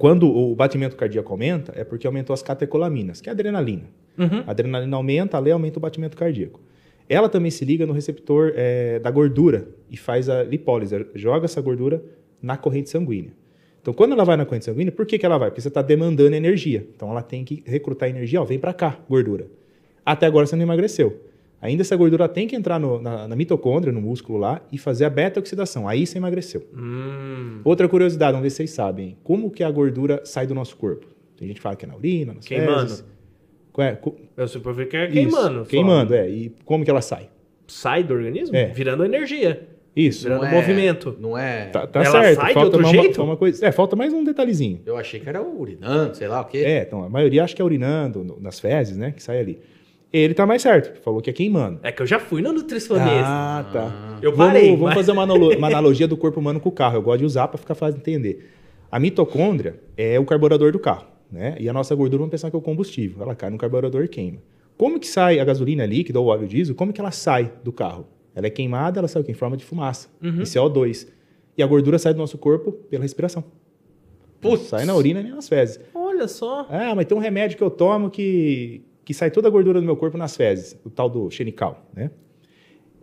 Quando 0.00 0.34
o 0.34 0.54
batimento 0.54 0.96
cardíaco 0.96 1.30
aumenta, 1.30 1.74
é 1.76 1.84
porque 1.84 2.06
aumentou 2.06 2.32
as 2.32 2.42
catecolaminas, 2.42 3.20
que 3.20 3.28
é 3.28 3.32
a 3.32 3.34
adrenalina. 3.34 3.82
Uhum. 4.16 4.42
A 4.46 4.50
adrenalina 4.50 4.96
aumenta, 4.96 5.36
a 5.36 5.40
lei 5.40 5.52
aumenta 5.52 5.78
o 5.78 5.82
batimento 5.82 6.16
cardíaco. 6.16 6.58
Ela 7.06 7.28
também 7.28 7.50
se 7.50 7.66
liga 7.66 7.84
no 7.84 7.92
receptor 7.92 8.54
é, 8.56 8.98
da 8.98 9.10
gordura 9.10 9.68
e 9.90 9.98
faz 9.98 10.30
a 10.30 10.42
lipólise, 10.42 11.04
joga 11.14 11.44
essa 11.44 11.60
gordura 11.60 12.02
na 12.40 12.56
corrente 12.56 12.88
sanguínea. 12.88 13.32
Então, 13.82 13.92
quando 13.92 14.12
ela 14.12 14.24
vai 14.24 14.38
na 14.38 14.46
corrente 14.46 14.64
sanguínea, 14.64 14.90
por 14.90 15.04
que, 15.04 15.18
que 15.18 15.26
ela 15.26 15.36
vai? 15.36 15.50
Porque 15.50 15.60
você 15.60 15.68
está 15.68 15.82
demandando 15.82 16.34
energia. 16.34 16.86
Então, 16.96 17.10
ela 17.10 17.20
tem 17.20 17.44
que 17.44 17.62
recrutar 17.66 18.08
energia. 18.08 18.40
Ó, 18.40 18.44
vem 18.46 18.58
para 18.58 18.72
cá, 18.72 18.98
gordura. 19.06 19.48
Até 20.02 20.24
agora 20.24 20.46
você 20.46 20.56
não 20.56 20.62
emagreceu. 20.62 21.20
Ainda 21.62 21.82
essa 21.82 21.94
gordura 21.94 22.26
tem 22.28 22.46
que 22.48 22.56
entrar 22.56 22.78
no- 22.78 23.00
na, 23.02 23.28
na 23.28 23.36
mitocôndria, 23.36 23.92
no 23.92 24.00
músculo 24.00 24.38
lá, 24.38 24.62
e 24.72 24.78
fazer 24.78 25.04
a 25.04 25.10
beta-oxidação. 25.10 25.86
Aí 25.86 26.06
você 26.06 26.16
emagreceu. 26.18 26.66
Hum, 26.74 27.60
Outra 27.64 27.86
curiosidade, 27.88 28.32
vamos 28.32 28.44
ver 28.44 28.50
se 28.50 28.56
vocês 28.56 28.70
sabem. 28.70 29.16
Como 29.22 29.50
que 29.50 29.62
a 29.62 29.70
gordura 29.70 30.22
sai 30.24 30.46
do 30.46 30.54
nosso 30.54 30.76
corpo? 30.76 31.06
Tem 31.36 31.46
gente 31.48 31.56
que 31.58 31.62
fala 31.62 31.76
que 31.76 31.84
é 31.84 31.88
na 31.88 31.96
urina, 31.96 32.32
nas 32.34 32.46
Queimando. 32.46 32.80
fezes. 32.88 33.04
É? 33.78 33.92
Co- 33.92 34.16
eu 34.36 34.48
super 34.48 34.74
vi 34.74 34.86
que 34.86 34.96
é 34.96 35.04
Isso, 35.04 35.12
queimando. 35.12 35.58
só. 35.60 35.70
Queimando, 35.70 36.14
é. 36.14 36.28
E 36.28 36.52
como 36.64 36.84
que 36.84 36.90
ela 36.90 37.00
sai? 37.00 37.28
Sai 37.66 38.02
do 38.02 38.12
organismo? 38.14 38.54
É. 38.56 38.66
Virando 38.66 39.04
energia. 39.04 39.66
Isso. 39.94 40.24
Virando 40.24 40.42
Não 40.42 40.48
é- 40.48 40.54
movimento. 40.54 41.16
Não 41.20 41.38
é. 41.38 41.66
Tá, 41.66 41.86
tá 41.86 42.00
Ela 42.02 42.10
certo. 42.10 42.36
sai 42.36 42.46
de 42.48 42.54
falta 42.54 42.66
outro 42.66 42.80
uma, 42.80 42.90
jeito? 42.90 43.22
uma 43.22 43.36
coisa. 43.36 43.64
É, 43.66 43.72
falta 43.72 43.94
mais 43.96 44.12
um 44.12 44.22
detalhezinho. 44.24 44.80
Eu 44.84 44.96
achei 44.96 45.18
que 45.20 45.28
era 45.28 45.40
urinando, 45.42 46.14
sei 46.16 46.28
lá 46.28 46.40
o 46.40 46.44
quê. 46.44 46.58
É, 46.58 46.82
então, 46.82 47.04
a 47.04 47.08
maioria 47.08 47.42
acha 47.44 47.54
que 47.54 47.62
é 47.62 47.64
urinando 47.64 48.22
no- 48.24 48.40
nas 48.40 48.58
fezes, 48.60 48.96
né? 48.96 49.12
Que 49.12 49.22
sai 49.22 49.38
ali. 49.40 49.60
Ele 50.12 50.34
tá 50.34 50.44
mais 50.44 50.60
certo. 50.62 51.00
Falou 51.02 51.20
que 51.20 51.30
é 51.30 51.32
queimando. 51.32 51.78
É 51.82 51.92
que 51.92 52.02
eu 52.02 52.06
já 52.06 52.18
fui 52.18 52.42
no 52.42 52.52
nutricionista. 52.52 53.22
Ah, 53.24 53.64
tá. 53.72 54.18
Eu 54.20 54.32
Vamos- 54.34 54.52
parei, 54.52 54.70
Vamos, 54.70 54.80
mas- 54.86 54.94
fazer 54.94 55.12
uma, 55.12 55.24
uma 55.24 55.66
analogia 55.68 56.08
do 56.08 56.16
corpo 56.16 56.40
humano 56.40 56.58
com 56.58 56.68
o 56.68 56.72
carro. 56.72 56.96
Eu 56.96 57.02
gosto 57.02 57.20
de 57.20 57.24
usar 57.26 57.46
para 57.48 57.58
ficar 57.58 57.74
fácil 57.76 57.94
de 57.94 58.00
entender. 58.00 58.50
A 58.90 58.98
mitocôndria 58.98 59.80
é 59.96 60.18
o 60.18 60.24
carburador 60.24 60.72
do 60.72 60.80
carro, 60.80 61.06
né? 61.30 61.54
E 61.60 61.68
a 61.68 61.72
nossa 61.72 61.94
gordura, 61.94 62.18
vamos 62.18 62.32
pensar 62.32 62.50
que 62.50 62.56
é 62.56 62.58
o 62.58 62.62
combustível. 62.62 63.22
Ela 63.22 63.36
cai 63.36 63.50
no 63.50 63.56
carburador 63.58 64.02
e 64.04 64.08
queima. 64.08 64.38
Como 64.76 64.98
que 64.98 65.06
sai 65.06 65.38
a 65.38 65.44
gasolina 65.44 65.86
líquida 65.86 66.18
ou 66.18 66.26
o 66.26 66.28
óleo 66.28 66.48
diesel? 66.48 66.74
Como 66.74 66.92
que 66.92 67.00
ela 67.00 67.12
sai 67.12 67.52
do 67.62 67.70
carro? 67.70 68.06
Ela 68.34 68.48
é 68.48 68.50
queimada, 68.50 68.98
ela 68.98 69.06
sai 69.08 69.22
o 69.22 69.24
quê? 69.24 69.30
em 69.30 69.34
forma 69.34 69.56
de 69.56 69.64
fumaça, 69.64 70.08
Uhum. 70.22 70.40
em 70.40 70.44
CO2. 70.44 71.06
E 71.56 71.62
a 71.62 71.66
gordura 71.66 71.98
sai 71.98 72.12
do 72.14 72.18
nosso 72.18 72.36
corpo 72.38 72.72
pela 72.72 73.02
respiração. 73.02 73.44
Não 74.42 74.50
Putz. 74.52 74.64
sai 74.68 74.84
na 74.86 74.94
urina 74.96 75.22
nem 75.22 75.30
nas 75.32 75.48
fezes. 75.48 75.78
Olha 75.94 76.26
só. 76.26 76.66
Ah, 76.70 76.94
mas 76.96 77.04
tem 77.06 77.16
um 77.16 77.20
remédio 77.20 77.56
que 77.58 77.62
eu 77.62 77.70
tomo 77.70 78.08
que, 78.10 78.82
que 79.10 79.14
sai 79.14 79.28
toda 79.28 79.48
a 79.48 79.50
gordura 79.50 79.80
do 79.80 79.84
meu 79.84 79.96
corpo 79.96 80.16
nas 80.16 80.36
fezes, 80.36 80.78
o 80.84 80.88
tal 80.90 81.10
do 81.10 81.28
xenical, 81.32 81.84
né? 81.96 82.12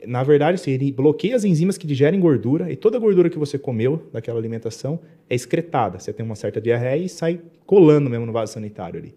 Na 0.06 0.24
verdade, 0.24 0.56
assim, 0.56 0.72
ele 0.72 0.90
bloqueia 0.90 1.36
as 1.36 1.44
enzimas 1.44 1.78
que 1.78 1.86
digerem 1.86 2.18
gordura 2.18 2.72
e 2.72 2.78
toda 2.78 2.96
a 2.96 3.00
gordura 3.00 3.30
que 3.30 3.38
você 3.38 3.58
comeu 3.60 4.04
daquela 4.14 4.40
alimentação 4.40 5.00
é 5.30 5.36
excretada. 5.36 6.00
Você 6.00 6.14
tem 6.14 6.26
uma 6.26 6.36
certa 6.36 6.62
diarreia 6.62 7.04
e 7.04 7.10
sai 7.10 7.42
colando 7.66 8.10
mesmo 8.10 8.26
no 8.26 8.32
vaso 8.32 8.54
sanitário 8.54 9.00
ali. 9.02 9.14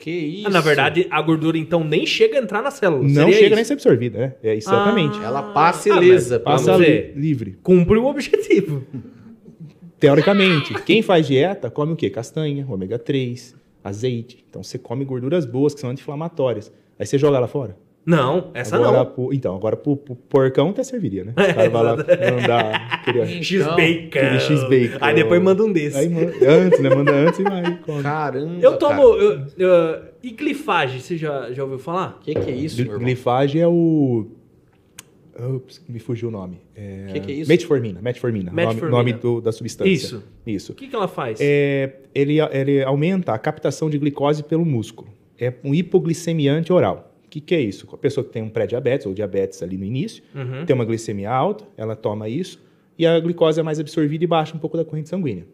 Que 0.00 0.10
isso? 0.10 0.48
Ah, 0.48 0.50
na 0.50 0.60
verdade, 0.60 1.06
a 1.10 1.22
gordura 1.22 1.56
então 1.56 1.84
nem 1.84 2.04
chega 2.04 2.36
a 2.40 2.42
entrar 2.42 2.60
na 2.60 2.72
célula. 2.72 3.02
Não 3.04 3.08
Seria 3.08 3.32
chega 3.34 3.46
isso? 3.46 3.54
nem 3.54 3.62
a 3.62 3.64
ser 3.64 3.72
absorvida, 3.74 4.18
né? 4.18 4.34
É 4.42 4.56
exatamente. 4.56 5.16
Ah. 5.20 5.24
Ela 5.26 5.42
passa 5.52 5.94
Ah, 5.94 5.96
ilesa. 6.02 6.42
mas 6.44 6.64
Passa 6.66 6.76
li- 6.76 7.12
livre. 7.14 7.56
Cumpre 7.62 7.98
o 7.98 8.06
objetivo. 8.06 8.84
Teoricamente, 10.00 10.74
quem 10.82 11.02
faz 11.02 11.26
dieta 11.28 11.70
come 11.70 11.92
o 11.92 11.96
quê? 11.96 12.10
Castanha, 12.10 12.66
ômega 12.68 12.98
3, 12.98 13.54
azeite. 13.82 14.44
Então 14.48 14.62
você 14.62 14.78
come 14.78 15.04
gorduras 15.04 15.44
boas 15.44 15.74
que 15.74 15.80
são 15.80 15.90
anti-inflamatórias. 15.90 16.72
Aí 16.98 17.06
você 17.06 17.18
joga 17.18 17.36
ela 17.36 17.48
fora. 17.48 17.76
Não, 18.04 18.50
essa 18.52 18.74
agora, 18.74 18.98
não. 18.98 19.06
Pro, 19.06 19.32
então, 19.32 19.54
agora 19.54 19.76
pro, 19.76 19.96
pro 19.96 20.16
porcão 20.16 20.70
até 20.70 20.82
serviria, 20.82 21.22
né? 21.24 21.32
O 21.38 21.40
É, 21.40 21.52
cara 21.54 21.70
vai 21.70 21.82
lá 21.84 21.96
mandar 21.96 22.88
aquele, 22.94 23.26
X-Bacon. 23.44 24.08
aquele 24.08 24.40
X-Bacon. 24.40 24.98
Aí 25.00 25.14
depois 25.14 25.40
manda 25.40 25.62
um 25.62 25.72
desse. 25.72 25.96
Aí 25.98 26.08
manda, 26.08 26.32
antes, 26.50 26.80
né? 26.80 26.90
Manda 26.90 27.12
antes 27.12 27.38
e 27.38 27.42
vai. 27.44 27.78
come. 27.78 28.02
Caramba. 28.02 28.58
eu 28.60 28.76
tomo. 28.76 28.90
cara. 29.14 29.22
eu- 29.24 29.40
eu- 29.56 30.02
e 30.20 30.30
glifagem, 30.32 30.98
você 31.00 31.16
já, 31.16 31.52
já 31.52 31.62
ouviu 31.62 31.78
falar? 31.78 32.18
Que 32.22 32.34
que 32.34 32.50
é 32.50 32.54
isso, 32.54 32.76
meu 32.76 32.84
Gli- 32.86 32.90
irmão? 32.92 33.04
Glifagem 33.04 33.62
é 33.62 33.68
o. 33.68 34.26
Ups, 35.38 35.82
me 35.88 35.98
fugiu 35.98 36.28
o 36.28 36.30
nome. 36.30 36.60
É... 36.76 37.06
Que 37.12 37.20
que 37.20 37.32
é 37.32 37.34
isso? 37.36 37.48
Metformina. 37.48 38.00
Metformina. 38.02 38.50
nome- 38.50 38.66
Metformina. 38.66 38.90
Nome, 38.98 39.12
do- 39.14 39.40
da 39.40 39.52
substância. 39.52 39.90
Isso. 39.90 40.22
Isso. 40.46 40.72
O 40.72 40.74
que, 40.74 40.88
que 40.88 40.94
ela 40.94 41.08
faz? 41.08 41.38
É, 41.40 41.96
ele, 42.14 42.38
ele 42.40 42.82
aumenta 42.82 43.32
a 43.32 43.38
captação 43.38 43.88
de 43.88 43.98
glicose 43.98 44.42
pelo 44.42 44.64
músculo. 44.64 45.08
É 45.38 45.52
um 45.64 45.74
hipoglicemiante 45.74 46.72
oral. 46.72 47.12
O 47.24 47.28
que, 47.32 47.40
que 47.40 47.54
é 47.54 47.60
isso? 47.60 47.88
A 47.92 47.96
pessoa 47.96 48.22
que 48.24 48.30
tem 48.30 48.42
um 48.42 48.48
pré-diabetes 48.50 49.06
ou 49.06 49.14
diabetes 49.14 49.62
ali 49.62 49.78
no 49.78 49.84
início, 49.84 50.22
Uhum. 50.34 50.66
tem 50.66 50.74
uma 50.74 50.84
glicemia 50.84 51.30
alta, 51.30 51.64
ela 51.78 51.96
toma 51.96 52.28
isso, 52.28 52.60
e 52.98 53.06
a 53.06 53.18
glicose 53.18 53.58
é 53.58 53.62
mais 53.62 53.80
absorvida 53.80 54.22
e 54.22 54.26
baixa 54.26 54.54
um 54.54 54.58
pouco 54.60 54.76
da 54.76 54.84
corrente 54.84 55.08
sanguínea. 55.08 55.46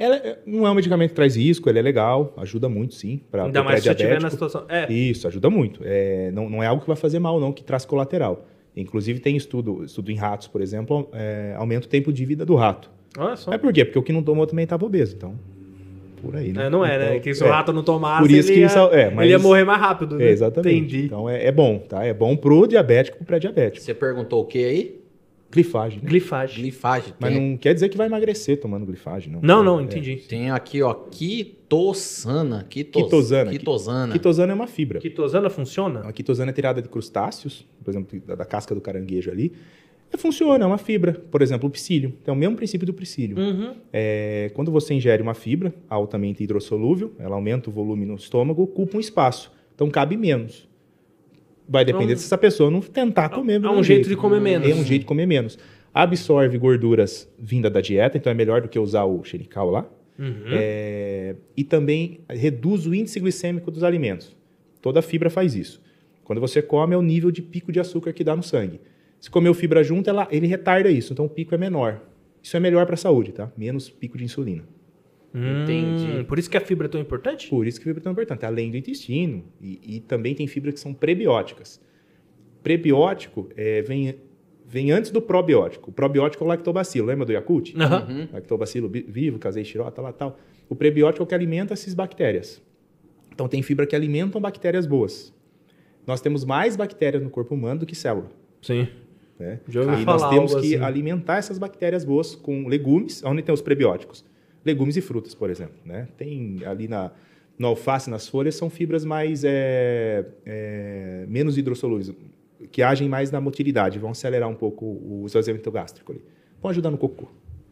Ela 0.00 0.16
é- 0.16 0.38
não 0.46 0.66
é 0.66 0.70
um 0.70 0.74
medicamento 0.74 1.10
que 1.10 1.14
traz 1.14 1.36
risco, 1.36 1.68
ele 1.68 1.78
é 1.78 1.82
legal, 1.82 2.32
ajuda 2.38 2.70
muito, 2.70 2.94
sim, 2.94 3.20
para 3.30 3.44
Ainda 3.44 3.62
mais 3.62 3.80
se 3.80 3.84
você 3.84 3.90
estiver 3.90 4.18
na 4.20 4.30
situação. 4.30 4.64
É, 4.66 4.90
Isso, 4.90 5.28
ajuda 5.28 5.50
muito. 5.50 5.82
É, 5.84 6.30
não, 6.32 6.48
não 6.48 6.62
é 6.62 6.66
algo 6.66 6.80
que 6.80 6.88
vai 6.88 6.96
fazer 6.96 7.18
mal, 7.18 7.38
não, 7.38 7.52
que 7.52 7.62
traz 7.62 7.84
colateral. 7.84 8.46
Inclusive, 8.74 9.20
tem 9.20 9.36
estudo, 9.36 9.84
estudo 9.84 10.10
em 10.10 10.16
ratos, 10.16 10.48
por 10.48 10.62
exemplo, 10.62 11.08
é, 11.12 11.54
aumenta 11.56 11.86
o 11.86 11.88
tempo 11.90 12.10
de 12.12 12.24
vida 12.24 12.46
do 12.46 12.54
rato. 12.54 12.90
olha 13.18 13.36
só. 13.36 13.52
É 13.52 13.58
por 13.58 13.72
quê? 13.74 13.84
Porque 13.84 13.98
o 13.98 14.02
que 14.02 14.12
não 14.12 14.22
tomou 14.22 14.46
também 14.46 14.62
estava 14.62 14.86
obeso, 14.86 15.14
então, 15.16 15.34
por 16.22 16.34
aí, 16.36 16.52
né? 16.52 16.66
É, 16.66 16.70
não 16.70 16.82
é, 16.84 16.96
né? 16.98 17.06
Então, 17.10 17.20
Que 17.20 17.34
se 17.34 17.42
o 17.44 17.46
é. 17.46 17.50
rato 17.50 17.70
não 17.72 17.82
tomasse, 17.82 18.22
Por 18.22 18.30
isso 18.30 18.48
ele, 18.48 18.54
que 18.54 18.60
ia, 18.60 18.66
isso 18.68 18.78
é, 18.94 19.10
mas- 19.10 19.24
ele 19.24 19.32
ia 19.32 19.38
morrer 19.38 19.64
mais 19.64 19.80
rápido. 19.80 20.16
Né? 20.16 20.24
É, 20.26 20.30
exatamente. 20.30 20.76
Entendi. 20.78 21.04
Então, 21.06 21.28
é, 21.28 21.44
é 21.46 21.52
bom, 21.52 21.78
tá? 21.78 22.04
É 22.04 22.14
bom 22.14 22.36
pro 22.36 22.66
diabético, 22.66 23.18
pro 23.18 23.26
pré-diabético. 23.26 23.84
Você 23.84 23.92
perguntou 23.92 24.40
o 24.42 24.44
que 24.46 24.64
aí? 24.64 24.99
Glifagem, 25.52 26.00
né? 26.02 26.08
Glifagem. 26.08 26.62
Glifagem. 26.62 27.14
Mas 27.18 27.32
Tem, 27.32 27.50
não 27.50 27.56
quer 27.56 27.74
dizer 27.74 27.88
que 27.88 27.96
vai 27.96 28.06
emagrecer 28.06 28.60
tomando 28.60 28.86
glifagem, 28.86 29.32
não. 29.32 29.40
Não, 29.42 29.64
não, 29.64 29.80
É. 29.80 29.82
entendi. 29.82 30.16
tem 30.28 30.50
aqui, 30.50 30.80
ó, 30.80 30.94
quitosana. 30.94 32.64
Quitos, 32.68 33.02
Quitosana. 33.02 33.50
Quitosana. 33.50 34.12
Quitosana 34.12 34.52
é 34.52 34.54
uma 34.54 34.66
fibra. 34.66 35.00
Quitosana 35.00 35.50
funciona? 35.50 36.00
A 36.00 36.12
quitosana 36.12 36.50
é 36.50 36.54
tirada 36.54 36.80
de 36.80 36.88
crustáceos, 36.88 37.66
por 37.84 37.90
exemplo, 37.90 38.20
da, 38.26 38.34
da 38.36 38.44
casca 38.44 38.74
do 38.74 38.80
caranguejo 38.80 39.30
ali. 39.30 39.52
É, 40.12 40.16
funciona, 40.16 40.64
é 40.64 40.66
uma 40.66 40.78
fibra. 40.78 41.12
Por 41.30 41.40
exemplo, 41.40 41.68
o 41.68 41.70
psyllium. 41.70 42.10
Tem 42.24 42.32
o 42.34 42.36
mesmo 42.36 42.56
princípio 42.56 42.86
do 42.86 42.92
psyllium. 42.92 43.38
Uhum. 43.38 43.74
É, 43.92 44.50
quando 44.54 44.70
você 44.72 44.92
ingere 44.94 45.22
uma 45.22 45.34
fibra 45.34 45.72
altamente 45.88 46.42
hidrossolúvel, 46.42 47.12
ela 47.18 47.36
aumenta 47.36 47.70
o 47.70 47.72
volume 47.72 48.04
no 48.04 48.16
estômago, 48.16 48.62
ocupa 48.62 48.96
um 48.96 49.00
espaço. 49.00 49.52
Então 49.74 49.88
cabe 49.88 50.16
menos. 50.16 50.68
Vai 51.70 51.84
depender 51.84 52.12
Então, 52.12 52.16
se 52.18 52.24
essa 52.24 52.36
pessoa 52.36 52.68
não 52.68 52.80
tentar 52.80 53.28
comer. 53.28 53.54
é 53.54 53.58
do 53.60 53.68
um 53.68 53.70
mesmo 53.70 53.84
jeito 53.84 54.08
de 54.08 54.16
comer 54.16 54.40
menos. 54.40 54.68
É 54.68 54.74
um 54.74 54.84
jeito 54.84 55.02
de 55.02 55.06
comer 55.06 55.24
menos. 55.24 55.56
Absorve 55.94 56.58
gorduras 56.58 57.32
vinda 57.38 57.70
da 57.70 57.80
dieta, 57.80 58.18
então 58.18 58.30
é 58.30 58.34
melhor 58.34 58.60
do 58.60 58.68
que 58.68 58.76
usar 58.76 59.04
o 59.04 59.22
xerical 59.22 59.70
lá. 59.70 59.86
Uhum. 60.18 60.48
É, 60.50 61.36
e 61.56 61.62
também 61.62 62.20
reduz 62.28 62.86
o 62.86 62.94
índice 62.94 63.20
glicêmico 63.20 63.70
dos 63.70 63.84
alimentos. 63.84 64.36
Toda 64.82 65.00
fibra 65.00 65.30
faz 65.30 65.54
isso. 65.54 65.80
Quando 66.24 66.40
você 66.40 66.60
come, 66.60 66.94
é 66.94 66.98
o 66.98 67.02
nível 67.02 67.30
de 67.30 67.40
pico 67.40 67.70
de 67.70 67.78
açúcar 67.78 68.12
que 68.12 68.24
dá 68.24 68.34
no 68.34 68.42
sangue. 68.42 68.80
Se 69.20 69.30
comeu 69.30 69.54
fibra 69.54 69.84
junto, 69.84 70.10
ela, 70.10 70.26
ele 70.30 70.48
retarda 70.48 70.90
isso, 70.90 71.12
então 71.12 71.24
o 71.26 71.28
pico 71.28 71.54
é 71.54 71.58
menor. 71.58 72.00
Isso 72.42 72.56
é 72.56 72.60
melhor 72.60 72.84
para 72.84 72.94
a 72.94 72.98
saúde, 72.98 73.32
tá? 73.32 73.50
Menos 73.56 73.88
pico 73.88 74.18
de 74.18 74.24
insulina. 74.24 74.64
Entendi. 75.34 76.18
Hum, 76.20 76.24
Por 76.24 76.38
isso 76.38 76.50
que 76.50 76.56
a 76.56 76.60
fibra 76.60 76.86
é 76.86 76.88
tão 76.88 77.00
importante? 77.00 77.48
Por 77.48 77.66
isso 77.66 77.78
que 77.80 77.84
a 77.84 77.88
fibra 77.88 78.00
é 78.00 78.04
tão 78.04 78.12
importante, 78.12 78.44
além 78.44 78.70
do 78.70 78.76
intestino. 78.76 79.44
E, 79.60 79.96
e 79.96 80.00
também 80.00 80.34
tem 80.34 80.46
fibras 80.46 80.74
que 80.74 80.80
são 80.80 80.92
prebióticas. 80.92 81.80
Prebiótico 82.62 83.48
é, 83.56 83.80
vem, 83.82 84.16
vem 84.66 84.90
antes 84.90 85.10
do 85.10 85.22
probiótico. 85.22 85.90
O 85.90 85.92
probiótico 85.92 86.44
é 86.44 86.46
o 86.46 86.48
lactobacilo, 86.48 87.06
lembra 87.06 87.24
do 87.24 87.32
Yakult? 87.32 87.74
Uhum. 87.74 88.28
Lactobacilo 88.32 88.88
vivo, 88.88 89.38
casei 89.38 89.64
xirota 89.64 90.02
lá 90.02 90.12
tal. 90.12 90.38
O 90.68 90.74
prebiótico 90.74 91.22
é 91.22 91.24
o 91.24 91.26
que 91.26 91.34
alimenta 91.34 91.72
essas 91.72 91.94
bactérias. 91.94 92.62
Então 93.32 93.48
tem 93.48 93.62
fibra 93.62 93.86
que 93.86 93.96
alimentam 93.96 94.40
bactérias 94.40 94.86
boas. 94.86 95.32
Nós 96.06 96.20
temos 96.20 96.44
mais 96.44 96.76
bactérias 96.76 97.22
no 97.22 97.30
corpo 97.30 97.54
humano 97.54 97.80
do 97.80 97.86
que 97.86 97.94
célula. 97.94 98.30
Sim. 98.60 98.88
Né? 99.38 99.60
Já 99.68 99.80
ouvi 99.80 100.02
e 100.02 100.04
falar 100.04 100.18
nós 100.18 100.30
temos 100.30 100.52
algo 100.52 100.62
que 100.66 100.74
assim. 100.74 100.84
alimentar 100.84 101.36
essas 101.38 101.56
bactérias 101.56 102.04
boas 102.04 102.34
com 102.34 102.66
legumes, 102.68 103.24
onde 103.24 103.42
tem 103.42 103.54
os 103.54 103.62
prebióticos. 103.62 104.24
Legumes 104.64 104.96
e 104.96 105.00
frutas, 105.00 105.34
por 105.34 105.50
exemplo. 105.50 105.76
Né? 105.84 106.08
Tem 106.16 106.58
ali 106.66 106.86
na, 106.88 107.10
no 107.58 107.68
alface, 107.68 108.10
nas 108.10 108.28
folhas, 108.28 108.54
são 108.54 108.68
fibras 108.70 109.04
mais 109.04 109.42
é, 109.44 110.26
é, 110.44 111.24
menos 111.28 111.56
hidrossolúveis, 111.58 112.12
que 112.70 112.82
agem 112.82 113.08
mais 113.08 113.30
na 113.30 113.40
motilidade, 113.40 113.98
vão 113.98 114.10
acelerar 114.10 114.48
um 114.48 114.54
pouco 114.54 114.84
o 114.84 115.24
esvaziamento 115.26 115.70
gástrico 115.70 116.12
ali. 116.12 116.22
Vão 116.60 116.70
ajudar 116.70 116.90
no 116.90 116.98
cocô. 116.98 117.26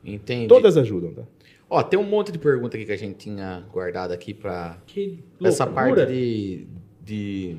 Entendi. 0.05 0.49
Todas 0.49 0.77
ajudam, 0.77 1.13
tá? 1.13 1.23
Ó, 1.71 1.83
tem 1.83 1.99
um 1.99 2.05
monte 2.05 2.33
de 2.33 2.39
pergunta 2.39 2.77
aqui 2.77 2.87
que 2.87 2.93
a 2.93 2.97
gente 2.97 3.17
tinha 3.17 3.63
guardado 3.71 4.13
aqui 4.13 4.35
Que 4.87 5.19
essa 5.45 5.67
parte 5.67 6.07
de, 6.07 6.67
de 7.05 7.57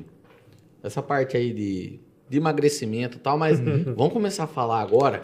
essa 0.82 1.00
parte 1.00 1.36
aí 1.36 1.52
de, 1.52 2.00
de 2.28 2.38
emagrecimento 2.38 3.18
e 3.18 3.20
tal, 3.20 3.38
mas 3.38 3.60
Uhum. 3.60 3.94
vamos 3.96 4.12
começar 4.12 4.44
a 4.44 4.46
falar 4.48 4.80
agora. 4.80 5.20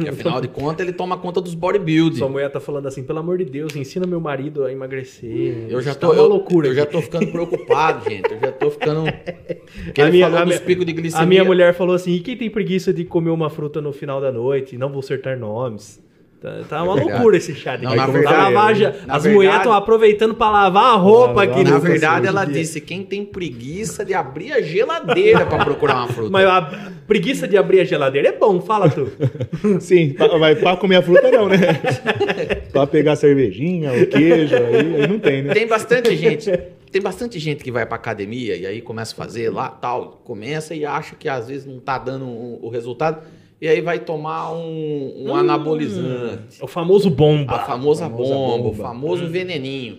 Que 0.00 0.08
afinal 0.08 0.40
de 0.40 0.48
contas 0.48 0.86
ele 0.86 0.92
toma 0.96 1.16
conta 1.18 1.40
dos 1.40 1.54
bodybuilding. 1.54 2.16
Sua 2.18 2.28
mulher 2.28 2.50
tá 2.50 2.60
falando 2.60 2.86
assim, 2.86 3.02
pelo 3.02 3.18
amor 3.18 3.38
de 3.38 3.44
Deus, 3.44 3.74
ensina 3.76 4.06
meu 4.06 4.20
marido 4.20 4.64
a 4.64 4.72
emagrecer. 4.72 5.66
Eu 5.68 5.80
já 5.80 5.90
Isso 5.92 6.00
tô, 6.00 6.10
tá 6.10 6.16
eu, 6.16 6.26
loucura. 6.26 6.68
eu 6.68 6.74
já 6.74 6.86
tô 6.86 7.00
ficando 7.02 7.26
preocupado, 7.28 8.08
gente. 8.08 8.32
Eu 8.32 8.40
já 8.40 8.52
tô 8.52 8.70
ficando. 8.70 9.04
Porque 9.84 10.00
A 10.00 10.04
ele 10.04 10.12
minha- 10.18 10.30
falou 10.30 10.46
dos 10.46 10.58
picos 10.60 10.84
de 10.86 10.92
glicemia. 10.92 11.24
A 11.24 11.26
minha 11.26 11.44
mulher 11.44 11.74
falou 11.74 11.94
assim: 11.94 12.12
e 12.12 12.20
quem 12.20 12.36
tem 12.36 12.50
preguiça 12.50 12.92
de 12.92 13.04
comer 13.04 13.30
uma 13.30 13.48
fruta 13.50 13.80
no 13.80 13.92
final 13.92 14.20
da 14.20 14.30
noite? 14.30 14.76
Não 14.76 14.88
vou 14.90 15.00
acertar 15.00 15.38
nomes. 15.38 16.02
Tá, 16.44 16.60
tá 16.68 16.82
uma 16.82 16.94
verdade. 16.96 17.12
loucura 17.14 17.36
esse 17.38 17.54
chat 17.54 17.76
aqui. 17.76 17.84
Não, 17.86 17.96
na 17.96 18.06
verdade- 18.06 18.52
na 18.52 18.60
As 18.70 18.78
verdade- 19.22 19.28
mulheres 19.30 19.56
estão 19.56 19.72
aproveitando 19.72 20.34
pra 20.34 20.50
lavar 20.50 20.92
a 20.92 20.96
roupa 20.96 21.40
Lavar 21.42 21.48
aqui. 21.48 21.64
Na 21.64 21.78
verdade, 21.78 22.26
ela 22.26 22.44
dia. 22.44 22.52
disse: 22.60 22.82
quem 22.82 23.02
tem 23.02 23.24
preguiça 23.24 24.04
de 24.04 24.12
abrir 24.12 24.52
a 24.52 24.60
geladeira 24.60 25.46
pra 25.46 25.64
procurar 25.64 25.94
uma 25.96 26.08
fruta. 26.08 26.30
Mas 26.30 26.44
a 26.46 26.90
preguiça 27.06 27.48
de 27.48 27.56
abrir 27.56 27.80
a 27.80 27.84
geladeira 27.84 28.28
é 28.28 28.32
bom, 28.32 28.60
fala 28.60 28.90
tu. 28.90 29.10
Sim, 29.80 30.10
pra- 30.12 30.38
mas 30.38 30.58
para 30.58 30.76
comer 30.76 30.96
a 30.96 31.02
fruta 31.02 31.30
não, 31.30 31.48
né? 31.48 31.56
para 32.70 32.86
pegar 32.88 33.12
a 33.12 33.16
cervejinha, 33.16 33.90
o 33.94 34.06
queijo, 34.06 34.54
aí, 34.54 34.96
aí 35.02 35.06
não 35.08 35.18
tem, 35.18 35.42
né? 35.44 35.54
Tem 35.54 35.66
bastante 35.66 36.14
gente. 36.14 36.52
Tem 36.92 37.00
bastante 37.00 37.38
gente 37.38 37.64
que 37.64 37.72
vai 37.72 37.86
pra 37.86 37.96
academia 37.96 38.54
e 38.54 38.66
aí 38.66 38.80
começa 38.82 39.14
a 39.14 39.16
fazer 39.16 39.48
lá, 39.50 39.68
tal, 39.68 40.20
começa 40.24 40.74
e 40.74 40.84
acha 40.84 41.16
que 41.16 41.26
às 41.28 41.48
vezes 41.48 41.66
não 41.66 41.80
tá 41.80 41.96
dando 41.98 42.26
o 42.26 42.68
resultado 42.68 43.18
e 43.64 43.68
aí 43.68 43.80
vai 43.80 43.98
tomar 43.98 44.52
um, 44.52 45.24
um 45.26 45.34
anabolizante, 45.34 46.62
O 46.62 46.66
famoso 46.66 47.08
bomba. 47.10 47.52
a 47.54 47.58
famosa, 47.60 48.04
famosa 48.10 48.34
bomba, 48.34 48.54
o 48.68 48.70
bomba. 48.72 48.82
famoso 48.84 49.26
veneninho. 49.28 49.98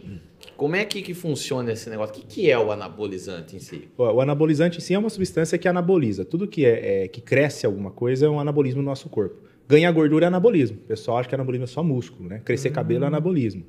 Como 0.55 0.75
é 0.75 0.85
que, 0.85 1.01
que 1.01 1.13
funciona 1.13 1.71
esse 1.71 1.89
negócio? 1.89 2.13
O 2.15 2.17
que, 2.19 2.25
que 2.27 2.49
é 2.51 2.57
o 2.59 2.71
anabolizante 2.71 3.55
em 3.55 3.59
si? 3.59 3.89
O 3.97 4.21
anabolizante 4.21 4.77
em 4.77 4.81
si 4.81 4.93
é 4.93 4.99
uma 4.99 5.09
substância 5.09 5.57
que 5.57 5.67
anaboliza. 5.67 6.23
Tudo 6.23 6.47
que, 6.47 6.63
é, 6.65 7.05
é- 7.05 7.07
que 7.07 7.19
cresce 7.21 7.65
alguma 7.65 7.89
coisa 7.91 8.27
é 8.27 8.29
um 8.29 8.39
anabolismo 8.39 8.81
no 8.81 8.85
nosso 8.87 9.09
corpo. 9.09 9.41
Ganhar 9.67 9.91
gordura 9.91 10.25
é 10.25 10.27
anabolismo. 10.27 10.77
O 10.77 10.87
pessoal 10.87 11.17
acha 11.17 11.27
que 11.27 11.33
anabolismo 11.33 11.63
é 11.63 11.67
só 11.67 11.81
músculo, 11.83 12.29
né? 12.29 12.41
Crescer 12.45 12.69
cabelo 12.69 13.03
é 13.03 13.07
anabolismo. 13.07 13.63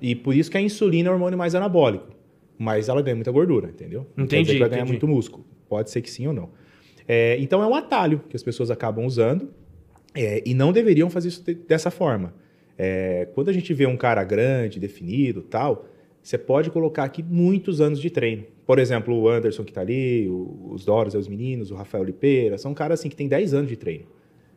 E 0.00 0.14
por 0.14 0.34
isso 0.34 0.50
que 0.50 0.58
a 0.58 0.60
insulina 0.60 1.08
é 1.08 1.10
o 1.10 1.14
hormônio 1.14 1.38
mais 1.38 1.54
anabólico. 1.54 2.08
Mas 2.58 2.90
ela 2.90 3.00
ganha 3.00 3.16
muita 3.16 3.30
gordura, 3.32 3.68
entendeu? 3.70 4.06
Não 4.14 4.26
quer 4.26 4.36
Entendi, 4.36 4.42
dizer 4.42 4.52
que 4.54 4.60
vai 4.60 4.68
ganhar 4.68 4.82
entendi. 4.82 4.92
muito 4.92 5.08
músculo. 5.08 5.46
Pode 5.68 5.90
ser 5.90 6.02
que 6.02 6.10
sim 6.10 6.26
ou 6.26 6.32
não. 6.34 6.50
É, 7.06 7.36
então 7.40 7.62
é 7.62 7.66
um 7.66 7.74
atalho 7.74 8.22
que 8.28 8.36
as 8.36 8.42
pessoas 8.42 8.70
acabam 8.70 9.04
usando 9.04 9.50
é, 10.14 10.42
e 10.44 10.54
não 10.54 10.72
deveriam 10.72 11.08
fazer 11.10 11.28
isso 11.28 11.44
de- 11.44 11.54
dessa 11.54 11.90
forma. 11.90 12.34
É, 12.78 13.28
quando 13.34 13.48
a 13.48 13.52
gente 13.52 13.72
vê 13.74 13.86
um 13.86 13.96
cara 13.96 14.22
grande, 14.24 14.78
definido 14.80 15.42
tal, 15.42 15.86
você 16.22 16.38
pode 16.38 16.70
colocar 16.70 17.04
aqui 17.04 17.22
muitos 17.22 17.80
anos 17.80 18.00
de 18.00 18.10
treino. 18.10 18.44
Por 18.66 18.78
exemplo, 18.78 19.14
o 19.14 19.28
Anderson 19.28 19.64
que 19.64 19.72
tá 19.72 19.80
ali, 19.80 20.28
o- 20.28 20.70
os 20.72 20.84
Doros, 20.84 21.14
os 21.14 21.28
meninos, 21.28 21.70
o 21.70 21.74
Rafael 21.74 22.04
Lipeira, 22.04 22.56
são 22.58 22.72
caras 22.74 23.00
assim 23.00 23.08
que 23.08 23.16
tem 23.16 23.28
10 23.28 23.52
anos 23.54 23.68
de 23.68 23.76
treino. 23.76 24.04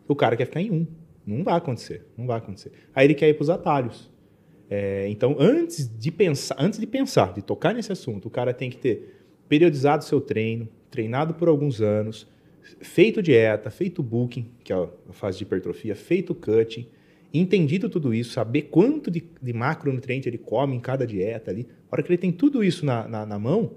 O 0.08 0.16
cara 0.16 0.36
quer 0.36 0.46
ficar 0.46 0.62
em 0.62 0.72
um. 0.72 0.88
Não 1.26 1.44
vai 1.44 1.56
acontecer, 1.56 2.06
não 2.18 2.28
vai 2.28 2.38
acontecer. 2.38 2.72
Aí 2.94 3.06
ele 3.08 3.14
quer 3.14 3.30
ir 3.30 3.34
para 3.34 3.44
os 3.44 3.50
atalhos. 3.50 4.12
É, 4.70 5.08
então, 5.10 5.36
antes 5.40 5.90
de 5.98 6.12
pensar, 6.12 6.56
antes 6.60 6.80
de 6.80 6.88
pensar, 6.88 7.34
de 7.34 7.42
tocar 7.42 7.74
nesse 7.74 7.92
assunto, 7.92 8.28
o 8.28 8.32
cara 8.32 8.54
tem 8.54 8.70
que 8.70 8.78
ter 8.78 9.22
periodizado 9.48 10.04
seu 10.04 10.20
treino, 10.20 10.68
treinado 10.90 11.34
por 11.34 11.48
alguns 11.48 11.80
anos, 11.82 12.28
feito 12.82 13.22
dieta, 13.22 13.70
feito 13.70 14.02
booking, 14.02 14.48
que 14.64 14.72
é 14.72 14.76
a 14.76 14.88
fase 15.14 15.38
de 15.38 15.44
hipertrofia, 15.44 15.96
feito 15.96 16.34
cutting, 16.34 16.88
entendido 17.34 17.90
tudo 17.90 18.14
isso, 18.14 18.34
saber 18.34 18.64
quanto 18.64 19.10
de, 19.10 19.24
de 19.42 19.54
macronutriente 19.54 20.30
ele 20.30 20.38
come 20.38 20.76
em 20.76 20.80
cada 20.80 21.06
dieta 21.06 21.52
ali. 21.52 21.68
A 21.92 21.96
hora 21.96 22.04
que 22.04 22.10
ele 22.10 22.18
tem 22.18 22.32
tudo 22.32 22.64
isso 22.64 22.86
na, 22.86 23.08
na, 23.08 23.26
na 23.26 23.40
mão, 23.40 23.72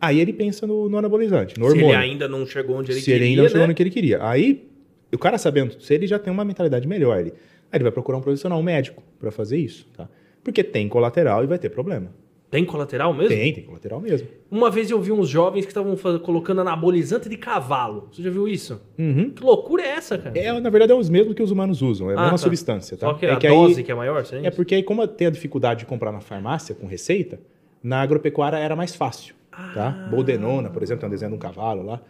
aí 0.00 0.20
ele 0.20 0.32
pensa 0.32 0.66
no, 0.66 0.88
no 0.88 0.98
anabolizante, 0.98 1.58
no 1.58 1.66
Se 1.66 1.72
ele 1.72 1.82
hormônio 1.82 2.00
ainda 2.00 2.28
não 2.28 2.46
chegou 2.46 2.76
onde 2.76 2.92
ele 2.92 3.00
se 3.00 3.06
queria, 3.06 3.16
ele 3.16 3.30
ainda 3.30 3.42
não 3.42 3.48
chegou 3.48 3.62
né? 3.62 3.68
no 3.68 3.74
que 3.74 3.82
ele 3.82 3.90
queria. 3.90 4.22
Aí, 4.22 4.68
o 5.12 5.18
cara 5.18 5.38
sabendo, 5.38 5.80
se 5.80 5.94
ele 5.94 6.06
já 6.06 6.18
tem 6.18 6.32
uma 6.32 6.44
mentalidade 6.44 6.86
melhor, 6.86 7.18
ele, 7.18 7.30
aí 7.30 7.76
ele 7.78 7.84
vai 7.84 7.92
procurar 7.92 8.18
um 8.18 8.22
profissional, 8.22 8.58
um 8.58 8.62
médico, 8.62 9.02
para 9.18 9.30
fazer 9.30 9.56
isso, 9.56 9.86
tá? 9.96 10.08
Porque 10.42 10.62
tem 10.62 10.88
colateral 10.88 11.42
e 11.42 11.46
vai 11.46 11.58
ter 11.58 11.70
problema. 11.70 12.12
Tem 12.54 12.64
colateral 12.64 13.12
mesmo? 13.12 13.30
Tem, 13.30 13.52
tem 13.52 13.64
colateral 13.64 14.00
mesmo. 14.00 14.28
Uma 14.48 14.70
vez 14.70 14.88
eu 14.88 15.00
vi 15.00 15.10
uns 15.10 15.28
jovens 15.28 15.64
que 15.66 15.72
estavam 15.72 15.96
colocando 16.20 16.60
anabolizante 16.60 17.28
de 17.28 17.36
cavalo. 17.36 18.08
Você 18.12 18.22
já 18.22 18.30
viu 18.30 18.46
isso? 18.46 18.80
Uhum. 18.96 19.30
Que 19.30 19.42
loucura 19.42 19.82
é 19.82 19.88
essa, 19.88 20.16
cara? 20.16 20.38
É, 20.38 20.60
na 20.60 20.70
verdade, 20.70 20.92
é 20.92 20.94
os 20.94 21.08
mesmos 21.10 21.34
que 21.34 21.42
os 21.42 21.50
humanos 21.50 21.82
usam, 21.82 22.12
é 22.12 22.14
a 22.14 22.16
Ah, 22.16 22.22
mesma 22.22 22.38
tá. 22.38 22.38
substância, 22.44 22.96
tá? 22.96 23.08
Só 23.08 23.14
que 23.14 23.26
é 23.26 23.32
a 23.32 23.36
que 23.38 23.48
dose 23.48 23.80
aí, 23.80 23.84
que 23.84 23.90
é 23.90 23.94
maior, 23.96 24.24
você 24.24 24.36
é 24.36 24.52
porque 24.52 24.76
aí, 24.76 24.84
como 24.84 25.04
tem 25.08 25.26
a 25.26 25.30
dificuldade 25.30 25.80
de 25.80 25.86
comprar 25.86 26.12
na 26.12 26.20
farmácia 26.20 26.76
com 26.76 26.86
receita, 26.86 27.40
na 27.82 28.00
agropecuária 28.00 28.56
era 28.56 28.76
mais 28.76 28.94
fácil, 28.94 29.34
tá? 29.50 30.04
Ah. 30.06 30.08
Boldenona, 30.08 30.70
por 30.70 30.80
exemplo, 30.80 31.00
tem 31.00 31.08
um 31.08 31.10
desenho 31.10 31.32
de 31.32 31.36
um 31.36 31.40
cavalo 31.40 31.82
lá. 31.82 32.02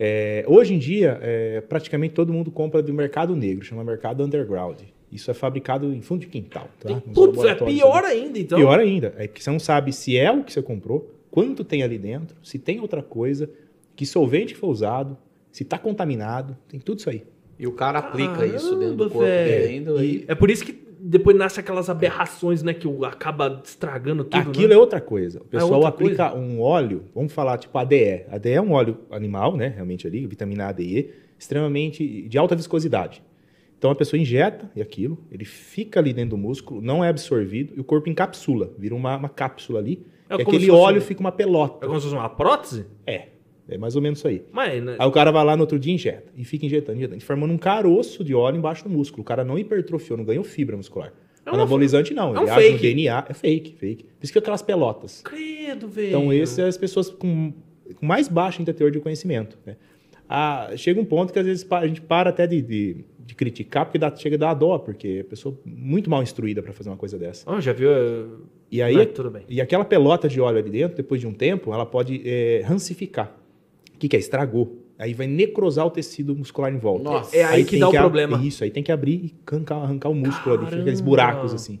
É, 0.00 0.44
hoje 0.48 0.74
em 0.74 0.80
dia, 0.80 1.16
é, 1.22 1.60
praticamente 1.60 2.12
todo 2.12 2.32
mundo 2.32 2.50
compra 2.50 2.82
do 2.82 2.92
mercado 2.92 3.36
negro, 3.36 3.64
chama 3.64 3.84
mercado 3.84 4.24
underground. 4.24 4.80
Isso 5.12 5.30
é 5.30 5.34
fabricado 5.34 5.92
em 5.92 6.00
fundo 6.00 6.20
de 6.22 6.26
quintal, 6.26 6.68
tá? 6.80 7.00
Putz, 7.12 7.44
é 7.44 7.54
pior 7.54 8.04
ali. 8.04 8.20
ainda, 8.22 8.38
então. 8.38 8.58
Pior 8.58 8.78
ainda, 8.80 9.14
é 9.18 9.28
que 9.28 9.42
você 9.44 9.50
não 9.50 9.58
sabe 9.58 9.92
se 9.92 10.16
é 10.16 10.32
o 10.32 10.42
que 10.42 10.52
você 10.52 10.62
comprou, 10.62 11.12
quanto 11.30 11.62
tem 11.64 11.82
ali 11.82 11.98
dentro, 11.98 12.34
se 12.42 12.58
tem 12.58 12.80
outra 12.80 13.02
coisa, 13.02 13.50
que 13.94 14.06
solvente 14.06 14.54
foi 14.54 14.70
usado, 14.70 15.16
se 15.50 15.64
está 15.64 15.78
contaminado, 15.78 16.56
tem 16.66 16.80
tudo 16.80 16.98
isso 17.00 17.10
aí. 17.10 17.22
E 17.58 17.66
o 17.66 17.72
cara 17.72 17.98
aplica 17.98 18.46
isso 18.46 18.74
dentro 18.76 18.94
do 18.96 19.04
Caramba, 19.04 19.10
corpo 19.10 19.18
dele 19.28 19.64
ainda. 19.74 20.00
aí- 20.00 20.24
É 20.26 20.34
por 20.34 20.50
isso 20.50 20.64
que 20.64 20.82
depois 20.98 21.36
nasce 21.36 21.60
aquelas 21.60 21.90
aberrações, 21.90 22.62
né? 22.62 22.72
Que 22.72 22.88
o- 22.88 23.04
acaba 23.04 23.60
estragando 23.64 24.24
tudo. 24.24 24.40
Aquilo 24.50 24.68
né? 24.68 24.74
é 24.74 24.78
outra 24.78 25.00
coisa. 25.00 25.40
O 25.40 25.44
pessoal 25.44 25.74
outra 25.74 25.88
aplica 25.88 26.34
um 26.34 26.60
óleo, 26.60 27.04
vamos 27.14 27.32
falar 27.32 27.58
tipo 27.58 27.76
ADE. 27.76 28.24
ADE 28.30 28.50
é 28.52 28.62
um 28.62 28.72
óleo 28.72 28.98
animal, 29.10 29.56
né? 29.56 29.68
Realmente 29.68 30.06
ali, 30.06 30.26
vitamina 30.26 30.68
A, 30.68 30.72
D 30.72 30.82
e 30.84 30.98
E, 30.98 31.10
extremamente 31.38 32.22
de 32.28 32.38
alta 32.38 32.56
viscosidade. 32.56 33.22
Então 33.82 33.90
a 33.90 33.96
pessoa 33.96 34.20
injeta 34.20 34.70
e 34.76 34.80
aquilo, 34.80 35.18
ele 35.28 35.44
fica 35.44 35.98
ali 35.98 36.12
dentro 36.12 36.30
do 36.30 36.38
músculo, 36.38 36.80
não 36.80 37.02
é 37.04 37.08
absorvido 37.08 37.72
e 37.76 37.80
o 37.80 37.84
corpo 37.84 38.08
encapsula, 38.08 38.70
vira 38.78 38.94
uma, 38.94 39.16
uma 39.16 39.28
cápsula 39.28 39.80
ali. 39.80 40.06
É 40.30 40.36
e 40.36 40.42
aquele 40.42 40.70
óleo 40.70 40.98
um- 40.98 41.04
fica 41.04 41.18
uma 41.20 41.30
É 41.30 41.32
pelota. 41.32 41.84
como 41.84 41.98
se 41.98 42.04
fosse 42.06 42.14
uma 42.16 42.28
prótese? 42.28 42.86
É, 43.04 43.30
é 43.68 43.76
mais 43.76 43.96
ou 43.96 44.00
menos 44.00 44.20
isso 44.20 44.28
aí. 44.28 44.44
Mas, 44.52 44.80
né? 44.80 44.94
Aí 44.96 45.04
o 45.08 45.10
cara 45.10 45.32
vai 45.32 45.44
lá 45.44 45.56
no 45.56 45.62
outro 45.62 45.80
dia 45.80 45.90
e 45.90 45.96
injeta. 45.96 46.32
E 46.36 46.44
fica 46.44 46.64
injetando, 46.64 46.96
injetando. 46.96 47.20
Formando 47.24 47.52
um 47.52 47.58
caroço 47.58 48.22
de 48.22 48.32
óleo 48.36 48.56
embaixo 48.58 48.84
do 48.84 48.90
músculo. 48.90 49.22
O 49.22 49.24
cara 49.24 49.42
não 49.44 49.58
hipertrofiou, 49.58 50.16
não 50.16 50.24
ganhou 50.24 50.44
fibra 50.44 50.76
muscular. 50.76 51.12
É 51.44 51.50
Anabolizante 51.50 52.14
não. 52.14 52.36
é 52.36 52.38
um 52.38 52.42
ele 52.44 52.50
age 52.52 52.66
no 52.66 52.78
fake. 52.78 52.82
DNA. 52.94 53.24
É 53.28 53.34
fake, 53.34 53.74
fake. 53.74 54.04
Por 54.04 54.10
isso 54.10 54.20
que 54.20 54.26
fica 54.28 54.38
aquelas 54.38 54.62
pelotas. 54.62 55.22
Credo, 55.22 55.88
velho. 55.88 56.06
Então, 56.06 56.32
esses 56.32 56.54
são 56.54 56.66
as 56.66 56.76
pessoas 56.78 57.10
com, 57.10 57.52
com 57.96 58.06
mais 58.06 58.28
baixo 58.28 58.64
teor 58.64 58.92
de 58.92 59.00
conhecimento. 59.00 59.58
né? 59.66 59.74
Ah, 60.34 60.70
chega 60.76 60.98
um 60.98 61.04
ponto 61.04 61.30
que 61.30 61.38
às 61.38 61.44
vezes 61.44 61.66
a 61.70 61.86
gente 61.86 62.00
para 62.00 62.30
até 62.30 62.46
de, 62.46 62.62
de, 62.62 63.04
de 63.24 63.34
criticar, 63.34 63.84
porque 63.86 63.98
dá, 63.98 64.14
chega 64.14 64.36
a 64.36 64.38
dar 64.38 64.54
dó, 64.54 64.78
porque 64.78 65.20
a 65.26 65.28
pessoa 65.30 65.56
muito 65.64 66.10
mal 66.10 66.22
instruída 66.22 66.62
para 66.62 66.72
fazer 66.72 66.90
uma 66.90 66.96
coisa 66.96 67.18
dessa. 67.18 67.48
Ó, 67.50 67.60
já 67.60 67.72
viu? 67.72 67.90
eh, 67.90 68.24
E 68.70 68.82
aí, 68.82 69.06
tudo 69.06 69.30
bem. 69.30 69.42
e 69.48 69.60
aquela 69.60 69.84
pelota 69.84 70.28
de 70.28 70.40
óleo 70.40 70.58
ali 70.58 70.70
dentro, 70.70 70.96
depois 70.96 71.20
de 71.20 71.26
um 71.26 71.32
tempo, 71.32 71.72
ela 71.72 71.86
pode 71.86 72.20
é, 72.24 72.62
rancificar. 72.64 73.32
O 73.94 73.98
que, 73.98 74.08
que 74.08 74.16
é? 74.16 74.18
Estragou. 74.18 74.78
Aí 74.98 75.14
vai 75.14 75.26
necrosar 75.26 75.86
o 75.86 75.90
tecido 75.90 76.34
muscular 76.34 76.72
em 76.72 76.78
volta. 76.78 77.04
Nossa. 77.04 77.36
É 77.36 77.42
aí 77.44 77.64
que 77.64 77.72
tem 77.72 77.80
dá 77.80 77.86
o 77.86 77.90
ab- 77.90 77.98
problema. 77.98 78.40
Isso, 78.44 78.62
aí 78.64 78.70
tem 78.70 78.82
que 78.82 78.92
abrir 78.92 79.14
e 79.26 79.34
arrancar, 79.50 79.76
arrancar 79.76 80.08
o 80.10 80.14
músculo 80.14 80.54
ali, 80.56 80.66
fica 80.66 80.80
aqueles 80.80 81.00
Caramba. 81.00 81.10
buracos 81.10 81.54
assim. 81.54 81.80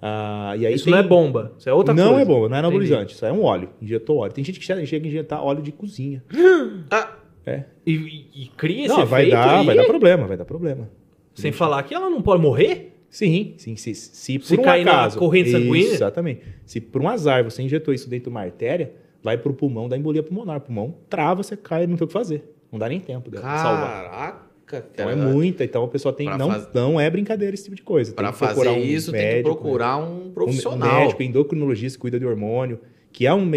Ah, 0.00 0.54
e 0.58 0.66
aí 0.66 0.74
Isso 0.74 0.84
tem- 0.84 0.92
não 0.92 0.98
é 1.00 1.02
bomba, 1.02 1.52
isso 1.58 1.68
é 1.68 1.72
outra 1.72 1.92
não 1.94 2.08
coisa. 2.14 2.20
é 2.22 2.24
bomba, 2.24 2.48
não 2.48 2.56
é 2.56 2.60
Entendi. 2.60 2.66
anabolizante, 2.76 3.14
isso 3.14 3.24
é 3.26 3.32
um 3.32 3.42
óleo. 3.42 3.70
Injetou 3.80 4.18
óleo. 4.18 4.32
Tem 4.32 4.44
gente 4.44 4.58
que 4.58 4.64
chega 4.64 4.84
chega 4.86 5.04
a 5.04 5.08
injetar 5.08 5.42
óleo 5.44 5.62
de 5.62 5.72
cozinha. 5.72 6.22
Ah, 6.90 7.14
É. 7.46 7.62
E, 7.86 7.92
e- 7.94 8.42
e 8.44 8.46
cria 8.56 8.86
esse 8.86 8.88
Não, 8.88 9.06
vai 9.06 9.22
efeito 9.22 9.34
dar, 9.36 9.60
aí, 9.60 9.66
vai 9.66 9.76
dar 9.76 9.84
problema, 9.84 10.26
vai 10.26 10.36
dar 10.36 10.44
problema. 10.44 10.90
Sem 11.34 11.52
falar 11.52 11.82
que 11.84 11.94
ela 11.94 12.10
não 12.10 12.20
pode 12.20 12.42
morrer? 12.42 12.92
Sim, 13.08 13.54
sim, 13.56 13.76
se, 13.76 13.94
se 13.94 14.38
por 14.38 14.46
Se 14.46 14.54
um 14.58 14.62
cair 14.62 14.84
na 14.84 14.90
acaso, 14.92 15.18
corrente 15.18 15.50
sanguínea? 15.52 15.92
Exatamente. 15.92 16.40
Se 16.64 16.80
por 16.80 17.00
um 17.02 17.08
azar 17.08 17.44
você 17.44 17.62
injetou 17.62 17.94
isso 17.94 18.10
dentro 18.10 18.24
de 18.24 18.30
uma 18.30 18.40
artéria, 18.40 18.92
vai 19.22 19.38
pro 19.38 19.54
pulmão, 19.54 19.88
dá 19.88 19.96
embolia 19.96 20.22
pulmonar. 20.22 20.56
O 20.58 20.60
pulmão 20.60 20.94
trava, 21.08 21.42
você 21.42 21.56
cai, 21.56 21.86
não 21.86 21.96
tem 21.96 22.04
o 22.04 22.08
que 22.08 22.12
fazer. 22.12 22.52
Não 22.70 22.78
dá 22.78 22.88
nem 22.88 22.98
tempo 23.00 23.30
de 23.30 23.38
salvar. 23.38 24.04
caraca, 24.10 24.84
Então 24.92 25.06
cara. 25.06 25.12
é 25.12 25.14
muita, 25.32 25.62
então 25.64 25.84
a 25.84 25.88
pessoa 25.88 26.12
tem 26.12 26.26
Pra 26.26 26.36
não, 26.36 26.50
faz- 26.50 26.68
não 26.74 27.00
é 27.00 27.08
brincadeira 27.08 27.54
esse 27.54 27.62
tipo 27.64 27.76
de 27.76 27.82
coisa. 27.82 28.12
Procurar 28.12 28.32
fazer 28.32 28.68
um 28.70 28.78
isso, 28.78 29.12
tem 29.12 29.20
que 29.20 29.26
médico, 29.26 29.54
procurar 29.54 29.96
um 29.98 30.26
um 30.26 30.32
profissional. 30.32 31.00
médico 31.00 31.22
endocrinologista 31.22 31.98
cuida 31.98 32.18
de 32.18 32.26
hormônio, 32.26 32.80
que 33.16 33.26
é 33.26 33.32
um, 33.32 33.44
um- 33.46 33.50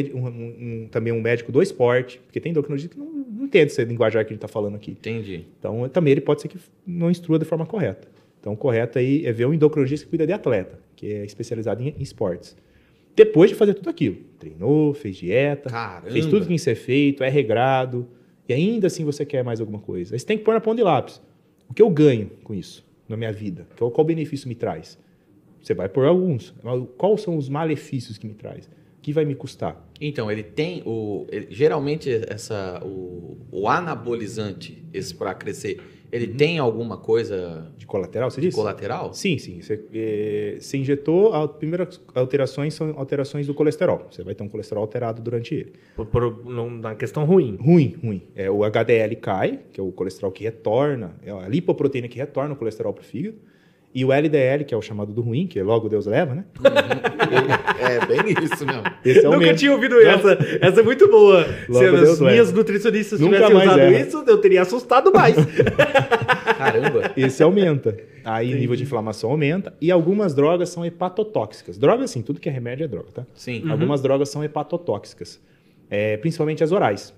um- 0.84 0.88
também 0.90 1.12
um 1.12 1.20
médico 1.20 1.52
do 1.52 1.62
esporte, 1.62 2.18
porque 2.26 2.40
tem 2.40 2.52
endocrinologista 2.52 2.96
que 2.96 2.98
não, 2.98 3.12
não 3.12 3.44
entende 3.44 3.66
essa 3.74 3.84
linguajar 3.84 4.24
que 4.24 4.30
a 4.30 4.34
gente 4.34 4.38
está 4.38 4.48
falando 4.48 4.76
aqui. 4.76 4.92
Entendi. 4.92 5.44
Então, 5.60 5.90
também 5.90 6.12
ele 6.14 6.22
pode 6.22 6.42
ser 6.42 6.48
que 6.48 6.58
não 6.88 7.12
instrua 7.12 7.38
da 7.38 7.44
forma 7.44 7.66
correta. 7.66 8.08
Então, 8.40 8.54
o 8.54 8.56
correto 8.56 8.98
aí 9.00 9.26
é 9.26 9.34
ver 9.34 9.46
um 9.48 9.54
endocrinologista 9.54 10.06
que 10.06 10.12
cuida 10.12 10.26
de 10.26 10.32
atleta, 10.32 10.80
que 10.96 11.12
é 11.12 11.26
especializado 11.26 11.84
em 11.84 11.94
esportes. 12.00 12.56
Depois 13.14 13.50
de 13.50 13.56
fazer 13.58 13.74
tudo 13.74 13.90
aquilo, 13.90 14.16
treinou, 14.40 14.94
fez 14.94 15.18
dieta, 15.18 15.70
Caramba. 15.70 16.10
fez 16.10 16.26
tudo 16.26 16.44
que 16.44 16.48
tem 16.48 16.56
que 16.56 16.64
ser 16.64 16.76
feito, 16.76 17.22
é 17.22 17.28
regrado, 17.28 18.08
e 18.48 18.54
ainda 18.54 18.88
assim 18.88 19.04
você 19.04 19.26
quer 19.26 19.44
mais 19.44 19.60
alguma 19.60 19.80
coisa. 19.80 20.16
Aí 20.16 20.20
você 20.20 20.26
tem 20.26 20.38
que 20.38 20.46
pôr 20.46 20.54
na 20.54 20.62
ponta 20.62 20.78
de 20.78 20.84
lápis. 20.84 21.22
O 21.70 21.74
que 21.74 21.82
eu 21.82 21.90
ganho 21.90 22.32
com 22.46 22.54
isso 22.56 22.86
na 23.10 23.18
minha 23.18 23.34
vida? 23.34 23.68
Qual, 23.78 23.92
qual 23.92 24.06
benefício 24.08 24.48
me 24.48 24.56
traz? 24.56 24.98
Você 25.62 25.74
vai 25.74 25.90
por 25.90 26.06
alguns. 26.06 26.54
Mas 26.64 26.82
Quais 26.98 27.20
são 27.20 27.36
os 27.36 27.50
malefícios 27.50 28.18
que 28.18 28.26
me 28.26 28.34
traz? 28.34 28.70
O 29.00 29.02
que 29.02 29.14
vai 29.14 29.24
me 29.24 29.34
custar? 29.34 29.90
Então, 30.02 30.30
ele 30.30 30.44
tem 30.44 30.84
o. 30.86 31.26
ele- 31.32 31.48
geralmente, 31.50 32.10
essa, 32.28 32.82
o, 32.84 33.38
o 33.50 33.68
anabolizante, 33.70 34.84
esse 34.94 35.16
para 35.16 35.34
crescer, 35.34 35.80
ele 36.12 36.28
tem 36.28 36.58
alguma 36.60 36.98
coisa 36.98 37.72
De 37.78 37.86
colateral, 37.86 38.30
você 38.30 38.42
de 38.42 38.48
disse? 38.48 38.58
colateral? 38.58 39.14
Sim, 39.14 39.38
sim. 39.38 39.62
Você, 39.62 39.80
eh, 39.94 40.58
você 40.60 40.78
injetou, 40.78 41.34
as 41.34 41.52
primeiras 41.52 42.02
alterações 42.14 42.74
são 42.74 42.94
alterações 42.98 43.48
do 43.48 43.54
colesterol. 43.54 44.08
Você 44.12 44.22
vai 44.24 44.36
ter 44.36 44.44
um 44.44 44.50
colesterol 44.50 44.82
alterado 44.84 45.22
durante 45.22 45.54
ele. 45.56 45.74
Por, 45.96 46.08
por- 46.08 46.46
não- 46.46 46.70
na 46.70 46.94
questão 46.96 47.24
ruim. 47.26 47.56
Ruim, 47.58 47.96
ruim. 48.04 48.24
É, 48.36 48.50
o 48.52 48.64
HDL 48.66 49.16
cai, 49.16 49.60
que 49.72 49.80
é 49.80 49.84
o 49.84 49.92
colesterol 49.92 50.32
que 50.32 50.44
retorna, 50.44 51.16
é 51.24 51.32
a 51.32 51.48
lipoproteína 51.48 52.08
que 52.10 52.18
retorna 52.18 52.54
o 52.54 52.58
colesterol 52.58 52.92
para 52.94 53.02
o 53.02 53.06
fígado. 53.06 53.38
E 53.94 54.06
o 54.06 54.14
LDL, 54.14 54.64
que 54.66 54.74
é 54.74 54.78
o 54.78 54.82
chamado 54.84 55.12
do 55.12 55.22
ruim, 55.22 55.48
que 55.48 55.60
logo 55.64 55.90
Deus 55.90 56.06
leva, 56.06 56.36
né? 56.36 56.46
é 57.80 58.06
bem 58.06 58.34
isso 58.44 58.64
mesmo. 58.66 58.84
Esse 59.04 59.20
é 59.26 59.28
o 59.28 59.32
Nunca 59.32 59.46
mesmo. 59.46 59.58
tinha 59.58 59.72
ouvido 59.72 60.00
essa. 60.00 60.38
Essa 60.62 60.80
é 60.82 60.84
muito 60.84 61.08
boa. 61.10 61.44
Se 61.44 61.72
Logo 61.72 61.86
as 61.96 62.02
Deus 62.02 62.20
minhas 62.20 62.48
leva. 62.48 62.58
nutricionistas 62.58 63.20
Nunca 63.20 63.38
tivessem 63.38 63.58
usado 63.58 63.80
erra. 63.80 64.00
isso, 64.00 64.24
eu 64.28 64.38
teria 64.38 64.62
assustado 64.62 65.12
mais. 65.12 65.36
Caramba. 66.58 67.12
Esse 67.18 67.42
aumenta. 67.42 67.98
Aí 68.24 68.54
o 68.54 68.58
nível 68.58 68.76
de 68.76 68.84
inflamação 68.84 69.32
aumenta. 69.32 69.74
E 69.82 69.92
algumas 69.92 70.34
drogas 70.36 70.70
são 70.70 70.86
hepatotóxicas. 70.86 71.78
Drogas, 71.78 72.12
sim, 72.12 72.22
tudo 72.22 72.40
que 72.40 72.48
é 72.50 72.52
remédio 72.52 72.84
é 72.84 72.88
droga, 72.88 73.08
tá? 73.14 73.26
Sim. 73.34 73.70
Algumas 73.70 74.02
drogas 74.02 74.30
são 74.30 74.44
hepatotóxicas, 74.44 75.42
é, 75.90 76.18
principalmente 76.18 76.64
as 76.64 76.72
orais. 76.72 77.14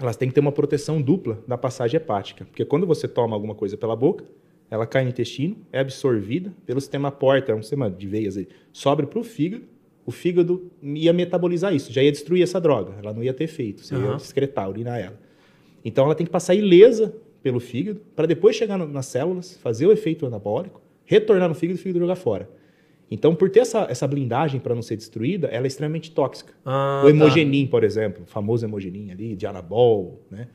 Elas 0.00 0.16
têm 0.16 0.28
que 0.28 0.34
ter 0.34 0.40
uma 0.40 0.50
proteção 0.52 1.00
dupla 1.00 1.38
da 1.46 1.56
passagem 1.58 1.98
hepática, 1.98 2.44
porque 2.46 2.64
quando 2.64 2.86
você 2.86 3.06
toma 3.06 3.36
alguma 3.36 3.54
coisa 3.54 3.76
pela 3.76 3.94
boca, 3.94 4.24
ela 4.72 4.86
cai 4.86 5.04
no 5.04 5.10
intestino, 5.10 5.58
é 5.70 5.80
absorvida 5.80 6.50
pelo 6.64 6.80
sistema 6.80 7.12
porta, 7.12 7.52
é 7.52 7.54
um 7.54 7.60
sistema 7.60 7.90
de 7.90 8.06
veias 8.06 8.38
sobe 8.72 9.04
para 9.04 9.18
o 9.18 9.22
fígado, 9.22 9.64
o 10.06 10.10
fígado 10.10 10.70
ia 10.82 11.12
metabolizar 11.12 11.74
isso, 11.74 11.92
já 11.92 12.02
ia 12.02 12.10
destruir 12.10 12.42
essa 12.42 12.58
droga, 12.58 12.94
ela 12.98 13.12
não 13.12 13.22
ia 13.22 13.34
ter 13.34 13.44
efeito, 13.44 13.84
você 13.84 13.94
ia 13.94 14.00
Aham. 14.00 14.16
excretar, 14.16 14.70
urinar 14.70 14.98
ela. 14.98 15.20
Então 15.84 16.06
ela 16.06 16.14
tem 16.14 16.24
que 16.24 16.32
passar 16.32 16.54
ilesa 16.54 17.14
pelo 17.42 17.60
fígado, 17.60 18.00
para 18.16 18.24
depois 18.24 18.56
chegar 18.56 18.78
no- 18.78 18.88
nas 18.88 19.04
células, 19.04 19.58
fazer 19.58 19.86
o 19.86 19.92
efeito 19.92 20.24
anabólico, 20.24 20.80
retornar 21.04 21.50
no 21.50 21.54
fígado 21.54 21.78
e 21.78 21.78
o 21.78 21.82
fígado 21.82 21.98
jogar 21.98 22.16
fora. 22.16 22.48
Então, 23.10 23.34
por 23.34 23.50
ter 23.50 23.60
essa, 23.60 23.86
essa 23.90 24.08
blindagem 24.08 24.58
para 24.58 24.74
não 24.74 24.80
ser 24.80 24.96
destruída, 24.96 25.48
ela 25.48 25.66
é 25.66 25.68
extremamente 25.68 26.10
tóxica. 26.12 26.54
Ah, 26.64 27.02
o 27.04 27.08
tá. 27.08 27.10
hemogenin, 27.10 27.66
por 27.66 27.84
exemplo, 27.84 28.22
o 28.22 28.26
famoso 28.26 28.64
hemogenin 28.64 29.10
ali, 29.10 29.36
de 29.36 29.46
anabol, 29.46 30.22
né? 30.30 30.48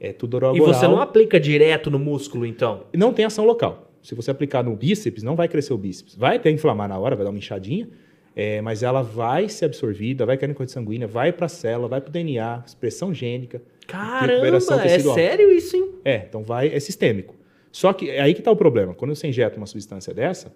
É 0.00 0.12
tudo 0.12 0.34
oral 0.34 0.56
E 0.56 0.60
você 0.60 0.86
não 0.86 1.00
aplica 1.00 1.38
direto 1.38 1.90
no 1.90 1.98
músculo, 1.98 2.44
então? 2.44 2.84
não 2.94 3.12
tem 3.12 3.24
ação 3.24 3.44
local. 3.44 3.90
Se 4.02 4.14
você 4.14 4.30
aplicar 4.30 4.62
no 4.62 4.76
bíceps, 4.76 5.22
não 5.22 5.34
vai 5.34 5.48
crescer 5.48 5.72
o 5.72 5.78
bíceps. 5.78 6.14
Vai 6.14 6.36
até 6.36 6.50
inflamar 6.50 6.88
na 6.88 6.98
hora, 6.98 7.16
vai 7.16 7.24
dar 7.24 7.30
uma 7.30 7.38
inchadinha, 7.38 7.88
é, 8.36 8.60
mas 8.60 8.82
ela 8.82 9.02
vai 9.02 9.48
ser 9.48 9.64
absorvida, 9.64 10.26
vai 10.26 10.36
cair 10.36 10.48
na 10.48 10.54
corrente 10.54 10.72
sanguínea, 10.72 11.06
vai 11.06 11.32
para 11.32 11.46
a 11.46 11.48
célula, 11.48 11.88
vai 11.88 12.00
para 12.00 12.10
o 12.10 12.12
DNA, 12.12 12.62
expressão 12.66 13.14
gênica. 13.14 13.62
Caramba, 13.86 14.46
é 14.46 14.98
sério 14.98 15.50
isso, 15.50 15.76
hein? 15.76 15.90
É, 16.04 16.16
então 16.28 16.42
vai, 16.42 16.68
é 16.68 16.80
sistêmico. 16.80 17.34
Só 17.72 17.92
que 17.92 18.10
é 18.10 18.20
aí 18.20 18.34
que 18.34 18.40
está 18.40 18.50
o 18.50 18.56
problema. 18.56 18.94
Quando 18.94 19.14
você 19.14 19.26
injeta 19.26 19.56
uma 19.56 19.66
substância 19.66 20.12
dessa, 20.12 20.52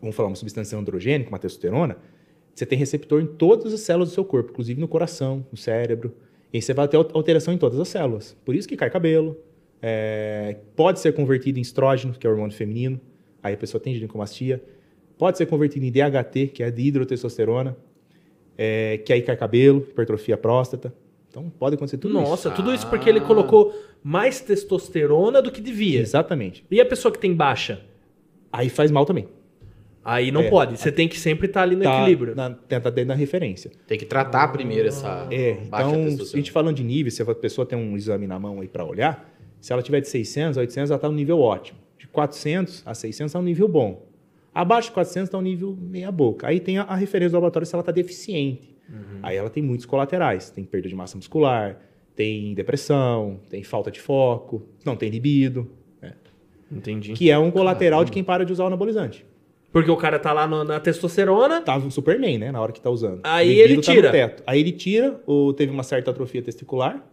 vamos 0.00 0.16
falar 0.16 0.28
uma 0.28 0.36
substância 0.36 0.76
androgênica, 0.76 1.30
uma 1.30 1.38
testosterona, 1.38 1.96
você 2.54 2.66
tem 2.66 2.76
receptor 2.76 3.22
em 3.22 3.26
todas 3.26 3.72
as 3.72 3.80
células 3.80 4.10
do 4.10 4.14
seu 4.14 4.24
corpo, 4.24 4.50
inclusive 4.50 4.80
no 4.80 4.88
coração, 4.88 5.46
no 5.50 5.56
cérebro. 5.56 6.14
E 6.52 6.56
aí 6.58 6.62
você 6.62 6.72
vai 6.74 6.88
ter 6.88 6.96
al- 6.96 7.08
alteração 7.14 7.52
em 7.54 7.58
todas 7.58 7.78
as 7.78 7.88
células. 7.88 8.36
Por 8.44 8.54
isso 8.54 8.66
que 8.68 8.76
cai 8.76 8.90
cabelo. 8.90 9.36
é, 9.82 10.56
pode 10.74 10.98
ser 11.00 11.12
convertido 11.12 11.58
em 11.58 11.62
estrógeno, 11.62 12.12
que 12.14 12.26
é 12.26 12.30
o 12.30 12.32
hormônio 12.32 12.54
feminino. 12.56 13.00
Aí 13.42 13.54
a 13.54 13.56
pessoa 13.56 13.80
tem 13.80 13.94
ginecomastia. 13.94 14.62
Pode 15.16 15.38
ser 15.38 15.46
convertido 15.46 15.84
em 15.84 15.90
DHT, 15.92 16.48
que 16.52 16.62
é 16.62 16.70
de 16.70 16.82
hidrotestosterona. 16.82 17.76
é, 18.56 18.98
que 18.98 19.12
aí 19.12 19.22
cai 19.22 19.36
cabelo, 19.36 19.86
hipertrofia 19.88 20.36
próstata. 20.36 20.92
Então 21.30 21.48
pode 21.58 21.76
acontecer 21.76 21.98
tudo 21.98 22.18
isso. 22.18 22.28
Nossa, 22.28 22.50
tudo 22.50 22.72
isso 22.74 22.88
porque 22.88 23.08
ele 23.08 23.20
colocou 23.20 23.72
mais 24.02 24.40
testosterona 24.40 25.40
do 25.42 25.52
que 25.52 25.60
devia. 25.60 26.00
Exatamente. 26.00 26.64
E 26.70 26.80
a 26.80 26.86
pessoa 26.86 27.12
que 27.12 27.18
tem 27.20 27.32
baixa? 27.34 27.80
Aí 28.52 28.68
faz 28.68 28.90
mal 28.90 29.04
também. 29.04 29.28
Aí 30.10 30.30
não 30.32 30.40
É. 30.40 30.48
pode. 30.48 30.78
Você 30.78 30.90
tem 30.90 31.06
que 31.06 31.18
sempre 31.20 31.46
estar 31.48 31.62
ali 31.62 31.76
no 31.76 31.82
Tá 31.82 32.00
equilíbrio. 32.00 32.34
Na, 32.34 32.48
tenta 32.50 32.90
dentro 32.90 33.08
da 33.08 33.14
referência. 33.14 33.70
Tem 33.86 33.98
que 33.98 34.06
tratar 34.06 34.48
primeiro 34.48 34.88
essa 34.88 35.28
É, 35.30 35.52
baixa 35.68 35.88
então, 35.90 36.24
a 36.32 36.36
gente 36.36 36.50
falando 36.50 36.76
de 36.76 36.82
nível, 36.82 37.10
se 37.12 37.20
a 37.20 37.34
pessoa 37.34 37.66
tem 37.66 37.78
um 37.78 37.94
exame 37.94 38.26
na 38.26 38.38
mão 38.38 38.60
aí 38.62 38.68
para 38.68 38.84
olhar, 38.84 39.30
se 39.60 39.70
ela 39.70 39.82
tiver 39.82 40.00
de 40.00 40.08
600 40.08 40.56
a 40.56 40.60
800, 40.62 40.90
ela 40.90 40.96
está 40.96 41.08
no 41.08 41.14
nível 41.14 41.38
ótimo. 41.40 41.78
De 41.98 42.06
400 42.08 42.82
a 42.86 42.94
600 42.94 43.34
é 43.34 43.38
um 43.38 43.42
nível 43.42 43.68
bom. 43.68 44.06
Abaixo 44.54 44.88
de 44.88 44.94
400 44.94 45.28
está 45.28 45.36
um 45.36 45.42
nível 45.42 45.76
meia 45.78 46.10
boca. 46.10 46.46
Aí 46.48 46.58
tem 46.58 46.78
a, 46.78 46.82
a 46.84 46.96
referência 46.96 47.32
do 47.32 47.34
laboratório 47.34 47.66
se 47.66 47.74
ela 47.74 47.82
está 47.82 47.92
deficiente. 47.92 48.74
Aí 49.22 49.36
ela 49.36 49.50
tem 49.50 49.62
muitos 49.62 49.84
colaterais. 49.84 50.48
Tem 50.48 50.64
perda 50.64 50.88
de 50.88 50.94
massa 50.94 51.16
muscular, 51.18 51.76
tem 52.16 52.54
depressão, 52.54 53.38
tem 53.50 53.62
falta 53.62 53.90
de 53.90 54.00
foco, 54.00 54.62
não 54.86 54.96
tem 54.96 55.10
libido. 55.10 55.70
né? 56.00 56.14
Entendi. 56.72 57.12
Que 57.12 57.30
é 57.30 57.38
um 57.38 57.50
colateral 57.50 58.04
de 58.06 58.10
quem 58.10 58.24
para 58.24 58.44
de 58.46 58.52
usar 58.54 58.64
o 58.64 58.66
anabolizante. 58.68 59.26
Porque 59.72 59.90
o 59.90 59.96
cara 59.96 60.18
tá 60.18 60.32
lá 60.32 60.46
no- 60.46 60.64
na 60.64 60.80
testosterona. 60.80 61.60
Tava 61.60 61.86
um 61.86 61.90
Superman, 61.90 62.38
né? 62.38 62.50
Na 62.50 62.60
hora 62.60 62.72
que 62.72 62.80
tá 62.80 62.88
usando. 62.90 63.20
Aí 63.22 63.58
ele 63.60 63.74
tá 63.74 63.92
no 63.92 63.96
tira. 63.96 64.10
teto. 64.10 64.42
Aí 64.46 64.60
ele 64.60 64.72
tira, 64.72 65.20
ou 65.26 65.52
teve 65.52 65.70
uma 65.72 65.82
certa 65.82 66.10
atrofia 66.10 66.40
testicular. 66.42 67.04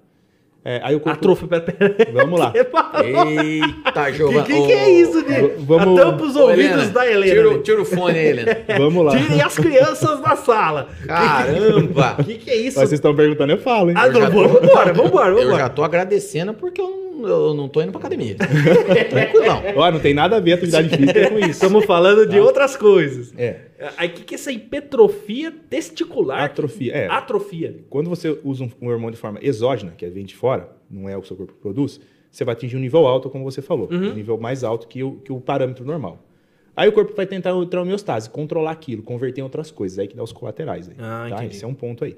É, 0.64 0.80
aí 0.84 0.96
o 0.96 1.00
corpo. 1.00 1.18
Atrofia. 1.20 1.48
Pera, 1.48 1.62
pera. 1.94 2.12
Vamos 2.14 2.40
lá. 2.40 2.52
Eita, 2.56 4.06
Que, 4.06 4.14
Giovana. 4.14 4.44
que, 4.44 4.54
que 4.66 4.72
é 4.72 4.90
isso, 4.90 5.22
de 5.22 5.34
v- 5.34 5.54
vamos- 5.60 6.00
Tampa 6.00 6.24
os 6.24 6.36
Ô, 6.36 6.48
ouvidos 6.48 6.66
Helena, 6.72 6.86
da 6.92 7.08
Helena. 7.12 7.34
Tira, 7.36 7.50
o- 7.52 7.62
tira 7.62 7.82
o 7.82 7.86
fone 7.86 8.18
aí, 8.18 8.28
Helena. 8.28 8.58
Vamos 8.80 9.06
lá. 9.06 9.12
Tirem 9.18 9.42
as 9.42 9.56
crianças 9.56 10.20
da 10.22 10.36
sala. 10.36 10.88
Caramba! 11.06 12.16
O 12.20 12.24
que, 12.24 12.36
que 12.36 12.50
é 12.50 12.56
isso? 12.56 12.80
Mas 12.80 12.90
vocês 12.90 12.94
estão 12.94 13.16
perguntando, 13.16 13.52
eu 13.54 13.58
falo, 13.60 13.90
hein? 13.90 13.96
Ah, 13.98 14.08
não, 14.08 14.14
tô- 14.32 14.48
vambora, 14.48 14.94
vambora, 14.94 15.30
Eu 15.32 15.36
vambora. 15.44 15.58
já 15.60 15.70
tô 15.70 15.84
agradecendo 15.84 16.54
porque 16.54 16.82
eu 16.82 16.90
não, 16.90 17.05
eu 17.24 17.54
não 17.54 17.68
tô 17.70 17.82
indo 17.82 17.92
pra 17.92 18.00
academia. 18.00 18.36
Tranquilão. 19.10 19.62
Ó, 19.76 19.92
não 19.92 20.00
tem 20.00 20.14
nada 20.14 20.38
a 20.38 20.40
ver 20.40 20.54
a 20.54 20.56
atividade 20.56 20.90
física 20.96 21.30
com 21.30 21.40
isso. 21.40 21.50
Estamos 21.52 21.86
falando 21.86 22.26
de 22.28 22.40
outras 22.40 22.76
coisas. 22.76 23.34
É. 23.38 23.62
Aí, 23.98 24.10
o 24.10 24.12
que, 24.14 24.24
que 24.24 24.36
é 24.36 24.38
essa 24.38 24.52
hipertrofia 24.52 25.52
testicular? 25.70 26.44
Atrofia. 26.44 26.94
É. 26.94 27.08
Atrofia. 27.08 27.76
Quando 27.90 28.10
você 28.10 28.38
usa 28.44 28.64
um, 28.64 28.70
um 28.82 28.88
hormônio 28.90 29.12
de 29.16 29.18
forma 29.20 29.40
exógena, 29.42 29.94
que 29.98 30.06
vem 30.08 30.26
de 30.26 30.36
fora, 30.36 30.70
não 30.90 31.08
é 31.10 31.16
o 31.16 31.20
que 31.22 31.26
o 31.26 31.28
seu 31.28 31.38
corpo 31.38 31.54
produz, 31.54 32.00
você 32.32 32.44
vai 32.44 32.54
atingir 32.54 32.76
um 32.78 32.80
nível 32.82 33.06
alto, 33.08 33.30
como 33.30 33.44
você 33.44 33.62
falou. 33.62 33.88
Um 33.92 34.14
nível 34.14 34.38
mais 34.38 34.64
alto 34.64 34.88
que 34.88 35.04
o, 35.04 35.14
que 35.18 35.32
o 35.32 35.40
parâmetro 35.40 35.86
normal. 35.86 36.24
Aí 36.76 36.90
o 36.90 36.92
corpo 36.92 37.14
vai 37.16 37.26
tentar 37.26 37.52
entrar 37.52 37.80
em 37.80 37.84
homeostase, 37.84 38.30
controlar 38.30 38.72
aquilo, 38.72 39.02
converter 39.02 39.40
em 39.40 39.44
outras 39.44 39.72
coisas. 39.72 39.98
Aí 39.98 40.08
que 40.08 40.16
dá 40.16 40.22
os 40.24 40.34
colaterais. 40.34 40.90
Aí, 40.90 40.96
Ah, 41.00 41.28
tá? 41.30 41.36
entendi. 41.38 41.56
Esse 41.56 41.64
é 41.64 41.68
um 41.68 41.74
ponto 41.74 42.04
aí. 42.04 42.18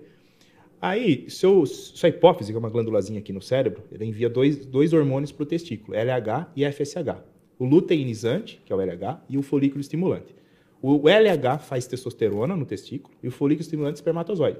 Aí, 0.82 1.26
seu, 1.30 1.66
sua 1.66 2.10
hipófise, 2.10 2.52
que 2.52 2.56
é 2.56 2.60
uma 2.60 2.70
glândulazinha 2.70 3.20
aqui 3.20 3.34
no 3.34 3.42
cérebro, 3.42 3.84
ele 3.92 4.06
envia 4.06 4.30
dois, 4.30 4.58
dois 4.66 4.94
hormônios 4.94 5.32
para 5.32 5.44
o 5.44 5.46
testículo, 5.46 5.98
LH 5.98 6.52
e 6.56 6.64
FSH. 6.72 7.24
O 7.58 7.66
luteinizante, 7.66 8.62
que 8.64 8.72
é 8.72 8.76
o 8.76 8.80
LH, 8.80 9.22
e 9.28 9.38
o 9.38 9.42
folículo 9.42 9.82
estimulante. 9.82 10.36
O 10.80 11.10
LH 11.10 11.58
faz 11.60 11.88
testosterona 11.88 12.56
no 12.56 12.66
testículo 12.66 13.16
e 13.24 13.28
o 13.28 13.32
folículo 13.32 13.64
estimulante 13.64 13.96
espermatozoide. 13.96 14.60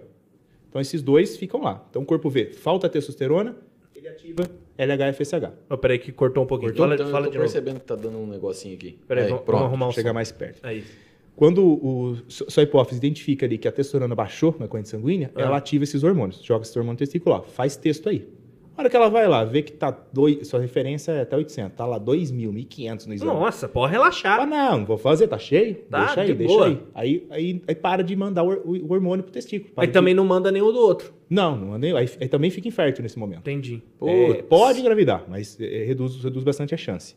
Então 0.68 0.82
esses 0.82 1.04
dois 1.04 1.38
ficam 1.38 1.62
lá. 1.62 1.86
Então 1.90 2.02
o 2.02 2.06
corpo 2.06 2.30
vê, 2.30 2.46
falta 2.52 2.90
testosterona, 2.90 3.56
ele 3.96 4.08
ativa 4.08 4.44
LH 4.78 5.10
e 5.10 5.14
FSH. 5.14 5.52
Oh, 5.70 5.78
peraí 5.78 6.00
que 6.00 6.12
cortou 6.12 6.44
um 6.44 6.48
pouquinho. 6.48 6.72
Cortou? 6.72 6.86
Fala, 6.86 6.96
então, 6.96 7.12
fala 7.12 7.26
eu 7.28 7.30
de 7.30 7.38
tô 7.38 7.44
novo. 7.44 7.52
percebendo 7.54 7.80
que 7.80 7.86
tá 7.86 7.96
dando 7.96 8.18
um 8.18 8.26
negocinho 8.26 8.74
aqui. 8.76 8.98
Peraí, 9.08 9.26
Aí, 9.26 9.30
vamos, 9.30 9.46
pronto. 9.46 9.60
vamos 9.60 9.72
arrumar 9.74 9.88
o 9.90 9.92
Chegar 9.92 10.10
som. 10.10 10.14
mais 10.16 10.32
perto. 10.32 10.66
É 10.66 10.74
isso. 10.74 10.92
Quando 11.38 11.64
o, 11.64 12.18
sua 12.28 12.64
hipófise 12.64 12.98
identifica 12.98 13.46
ali 13.46 13.60
que 13.60 13.68
a 13.68 13.72
testosterona 13.72 14.16
baixou 14.16 14.56
na 14.60 14.68
corrente 14.68 14.90
sanguínea, 14.90 15.32
Ah. 15.36 15.42
ela 15.44 15.58
ativa 15.58 15.84
esses 15.84 16.04
hormônios, 16.04 16.42
joga 16.44 16.64
esse 16.64 16.78
hormônio 16.78 16.98
testicular, 16.98 17.44
faz 17.44 17.76
texto 17.78 18.10
aí. 18.10 18.28
A 18.76 18.82
hora 18.82 18.90
que 18.90 18.96
ela 18.96 19.08
vai 19.10 19.28
lá, 19.28 19.44
vê 19.44 19.62
que 19.64 19.72
tá 19.72 19.90
dois, 20.14 20.48
sua 20.48 20.60
referência 20.60 21.12
é 21.12 21.22
até 21.22 21.36
800, 21.38 21.76
tá 21.78 21.86
lá 21.86 22.00
2.000, 22.00 22.52
1.500 22.52 23.06
no 23.08 23.14
exame. 23.14 23.32
Nossa, 23.32 23.68
pode 23.70 23.88
Ah, 23.88 23.92
relaxar. 24.00 24.48
não, 24.48 24.80
não 24.80 24.86
vou 24.86 24.98
fazer, 24.98 25.28
tá 25.28 25.38
cheio? 25.40 25.76
Tá, 25.90 26.06
deixa 26.06 26.22
aí, 26.22 26.28
de 26.28 26.34
deixa 26.36 26.64
aí. 26.66 26.80
aí. 26.94 27.28
Aí 27.32 27.62
aí 27.68 27.76
para 27.76 28.04
de 28.04 28.16
mandar 28.16 28.44
o, 28.44 28.50
o- 28.52 28.86
o 28.88 28.92
hormônio 28.94 29.24
pro 29.24 29.32
testículo. 29.32 29.74
Aí 29.78 29.88
de- 29.88 29.94
também 29.94 30.14
não 30.16 30.26
manda 30.26 30.52
nenhum 30.52 30.72
do 30.72 30.80
outro. 30.80 31.14
Não, 31.30 31.56
não 31.56 31.68
manda 31.68 31.80
nem- 31.80 31.96
aí, 31.96 32.08
aí 32.20 32.28
também 32.28 32.50
fica 32.52 32.68
infértil 32.68 33.02
nesse 33.04 33.18
momento. 33.18 33.40
Entendi. 33.42 33.82
É, 34.04 34.42
pode 34.44 34.80
engravidar, 34.80 35.24
mas 35.28 35.58
é, 35.60 35.84
reduz, 35.86 36.16
reduz 36.24 36.44
bastante 36.44 36.74
a 36.74 36.78
chance. 36.78 37.16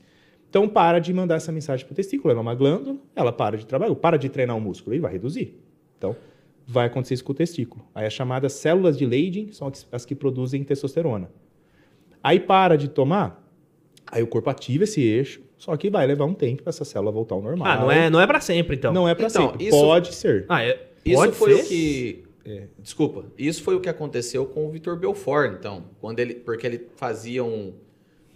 Então 0.50 0.68
para 0.68 0.98
de 0.98 1.14
mandar 1.14 1.36
essa 1.36 1.50
mensagem 1.52 1.86
pro 1.86 1.94
testículo, 1.94 2.32
ela 2.32 2.40
é 2.40 2.42
uma 2.42 2.54
glândula, 2.54 2.96
ela 3.14 3.32
para 3.32 3.56
de 3.56 3.64
trabalhar, 3.64 3.94
para 3.94 4.16
de 4.18 4.28
treinar 4.28 4.56
o 4.56 4.60
músculo 4.60 4.94
e 4.94 4.98
vai 4.98 5.12
reduzir. 5.12 5.56
Então 5.96 6.14
vai 6.66 6.86
acontecer 6.86 7.14
isso 7.14 7.24
com 7.24 7.32
o 7.32 7.34
testículo. 7.34 7.84
Aí 7.94 8.04
as 8.04 8.12
chamadas 8.12 8.52
células 8.54 8.98
de 8.98 9.06
Leydig 9.06 9.54
são 9.54 9.68
as- 9.68 9.86
as 9.92 10.04
que 10.04 10.14
produzem 10.14 10.62
testosterona. 10.64 11.30
Aí 12.22 12.38
para 12.40 12.76
de 12.76 12.88
tomar, 12.88 13.48
aí 14.10 14.22
o 14.22 14.26
corpo 14.26 14.50
ativa 14.50 14.84
esse 14.84 15.00
eixo, 15.00 15.40
só 15.56 15.76
que 15.76 15.88
vai 15.88 16.06
levar 16.06 16.24
um 16.24 16.34
tempo 16.34 16.62
para 16.64 16.70
essa 16.70 16.84
célula 16.84 17.10
voltar 17.12 17.34
ao 17.36 17.42
normal. 17.42 17.66
Ah, 17.68 17.76
não 17.80 17.90
é, 17.92 18.10
não 18.10 18.20
é 18.20 18.26
pra 18.26 18.40
sempre, 18.40 18.76
então. 18.76 18.92
Não 18.92 19.08
é 19.08 19.14
para 19.14 19.28
Então, 19.28 19.50
sempre. 19.52 19.66
isso- 19.68 19.78
Pode 19.80 20.14
ser. 20.14 20.46
Ah, 20.48 20.64
é. 20.64 20.86
Isso 21.04 21.14
pode 21.16 21.32
foi 21.32 21.54
ser? 21.54 21.62
o 21.64 21.68
que. 21.68 22.24
Desculpa. 22.80 23.24
Isso 23.38 23.62
foi 23.62 23.76
o 23.76 23.80
que 23.80 23.88
aconteceu 23.88 24.44
com 24.46 24.66
o 24.66 24.70
Vitor 24.70 24.96
Belfort, 24.98 25.52
então. 25.58 25.84
Quando 26.00 26.18
ele, 26.18 26.34
porque 26.34 26.66
ele 26.66 26.88
fazia 26.96 27.44
um, 27.44 27.72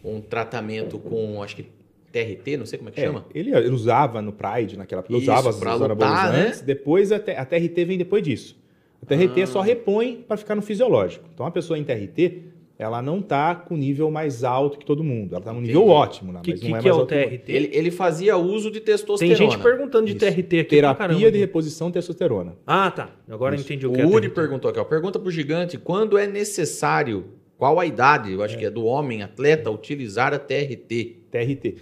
um 0.04 0.20
tratamento 0.20 0.98
com, 0.98 1.42
acho 1.42 1.56
que 1.56 1.66
TRT, 2.14 2.56
não 2.56 2.64
sei 2.66 2.78
como 2.78 2.90
é 2.90 2.92
que 2.92 3.00
É, 3.00 3.04
chama. 3.06 3.26
ele, 3.34 3.50
ele 3.54 3.70
usava 3.70 4.22
no 4.22 4.32
Pride, 4.32 4.76
naquela 4.76 5.00
época, 5.00 5.14
Isso, 5.16 5.22
usava 5.30 5.50
as 5.50 5.60
anabolizantes, 5.62 6.60
né? 6.60 6.66
depois 6.66 7.10
a, 7.12 7.16
a 7.16 7.44
TRT 7.44 7.84
vem 7.84 7.98
depois 7.98 8.22
disso. 8.22 8.56
A 9.02 9.06
TRT 9.06 9.42
Ah. 9.42 9.46
só 9.46 9.60
repõe 9.60 10.24
para 10.26 10.36
ficar 10.36 10.54
no 10.54 10.62
fisiológico. 10.62 11.24
Então 11.34 11.44
a 11.44 11.50
pessoa 11.50 11.78
em 11.78 11.84
TRT, 11.84 12.42
ela 12.78 13.00
não 13.02 13.20
tá 13.22 13.54
com 13.54 13.76
nível 13.76 14.10
mais 14.10 14.42
alto 14.42 14.78
que 14.78 14.84
todo 14.84 15.04
mundo, 15.04 15.34
ela 15.34 15.44
tá 15.44 15.52
no 15.52 15.60
nível 15.60 15.82
Entendi. 15.82 15.94
ótimo, 15.94 16.32
né? 16.32 16.38
O 16.40 16.42
que, 16.42 16.50
mas 16.52 16.60
que, 16.60 16.68
não 16.68 16.76
é 16.76 16.80
que 16.80 16.88
é 16.88 16.90
mais 16.90 16.96
o 16.96 17.00
alto 17.02 17.14
que 17.14 17.38
TRT? 17.38 17.52
Ele, 17.52 17.70
ele 17.72 17.90
fazia 17.90 18.36
uso 18.36 18.70
de 18.70 18.80
Tem 18.80 18.94
testosterona. 18.94 19.36
gente 19.36 19.58
perguntando 19.58 20.06
de 20.06 20.12
Isso. 20.12 20.18
TRT 20.20 20.60
aqui. 20.60 20.80
caramba. 20.80 20.96
Terapia 21.08 21.30
de 21.32 21.38
reposição 21.38 21.88
de 21.88 21.94
testosterona. 21.94 22.56
Ah, 22.66 22.90
tá. 22.90 23.10
Agora 23.28 23.54
eu 23.54 23.60
entendi 23.60 23.86
o 23.86 23.90
O 23.90 23.94
que 23.94 24.00
é 24.00 24.06
Uri 24.06 24.28
TRT. 24.28 24.34
perguntou 24.34 24.70
aqui, 24.70 24.80
ó, 24.80 24.84
pergunta 24.84 25.18
pro 25.18 25.30
gigante, 25.30 25.76
quando 25.78 26.16
é 26.18 26.26
necessário, 26.26 27.26
qual 27.58 27.78
a 27.78 27.86
idade, 27.86 28.32
eu 28.32 28.42
acho 28.42 28.58
que 28.58 28.64
é 28.64 28.70
do 28.70 28.84
homem 28.84 29.22
atleta, 29.22 29.70
utilizar 29.70 30.32
a 30.34 30.38
TRT? 30.38 31.16
TRT. 31.30 31.76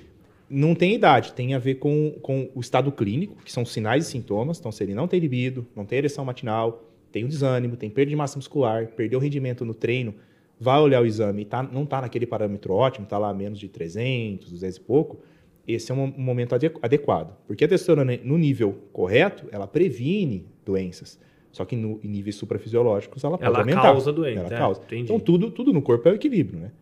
Não 0.55 0.75
tem 0.75 0.95
idade, 0.95 1.33
tem 1.33 1.55
a 1.55 1.59
ver 1.59 1.77
com, 1.77 2.13
com 2.21 2.51
o 2.55 2.61
estado 2.61 2.93
clínico, 2.93 3.37
que 3.43 3.51
são 3.51 3.65
sinais 3.65 4.07
e 4.07 4.11
sintomas. 4.11 4.59
Então, 4.59 4.71
se 4.71 4.85
ele 4.85 4.95
não 4.95 5.09
tem 5.09 5.19
libido, 5.19 5.67
não 5.75 5.87
tem 5.87 5.97
ereção 5.99 6.25
matinal, 6.27 6.85
tem 7.11 7.25
o 7.25 7.29
desânimo, 7.29 7.75
tem 7.77 7.89
perda 7.89 8.11
de 8.11 8.17
massa 8.17 8.37
muscular, 8.39 8.89
perdeu 8.89 9.19
o 9.19 9.23
rendimento 9.23 9.65
no 9.65 9.73
treino, 9.73 10.15
vai 10.61 10.79
olhar 10.79 11.01
o 11.03 11.07
exame 11.07 11.43
e 11.43 11.45
tá, 11.47 11.63
não 11.63 11.85
está 11.85 12.03
naquele 12.03 12.27
parâmetro 12.27 12.75
ótimo, 12.75 13.05
está 13.05 13.17
lá 13.17 13.33
menos 13.33 13.59
de 13.59 13.67
300, 13.69 14.51
200 14.51 14.77
e 14.77 14.81
pouco, 14.81 15.19
esse 15.67 15.91
é 15.91 15.95
um, 15.95 16.13
momento 16.17 16.55
ade- 16.55 16.71
adequado. 16.83 17.35
Porque 17.47 17.65
a 17.65 17.69
testosterona, 17.69 18.19
no 18.23 18.37
nível 18.37 18.77
correto, 18.93 19.47
ela 19.53 19.67
previne 19.67 20.45
doenças. 20.67 21.19
Só 21.51 21.65
que 21.65 21.77
no, 21.77 21.99
em 22.03 22.09
níveis 22.09 22.37
suprafisiológicos, 22.37 23.23
ela 23.25 23.37
pode 23.37 23.47
Ela 23.49 23.59
aumentar. 23.61 23.83
causa 23.83 24.13
doença, 24.13 24.41
Ela 24.41 24.55
é, 24.55 24.59
causa. 24.59 24.81
entendi. 24.83 25.03
Então, 25.05 25.19
tudo, 25.21 25.51
tudo 25.51 25.73
no 25.73 25.83
corpo 25.83 26.09
é 26.09 26.13
o 26.13 26.15
equilíbrio, 26.15 26.59
né? 26.59 26.73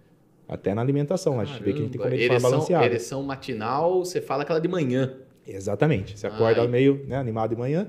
Até 0.51 0.75
na 0.75 0.83
alimentação. 0.83 1.39
a 1.39 1.45
gente 1.45 1.63
vê 1.63 1.73
que 1.73 1.79
a 1.79 1.83
gente 1.83 1.93
tem 1.93 1.93
que 1.93 1.99
Caramba, 1.99 2.17
comer 2.17 2.23
de 2.23 2.27
forma 2.27 2.35
ereção, 2.35 2.51
balanceada. 2.51 2.85
ereção 2.85 3.23
matinal, 3.23 4.05
você 4.05 4.21
fala 4.21 4.43
aquela 4.43 4.61
de 4.61 4.67
manhã. 4.67 5.15
Exatamente. 5.47 6.19
Você 6.19 6.27
acorda 6.27 6.63
Ai. 6.63 6.67
meio 6.67 7.05
né, 7.07 7.17
animado 7.17 7.51
de 7.51 7.57
manhã. 7.57 7.89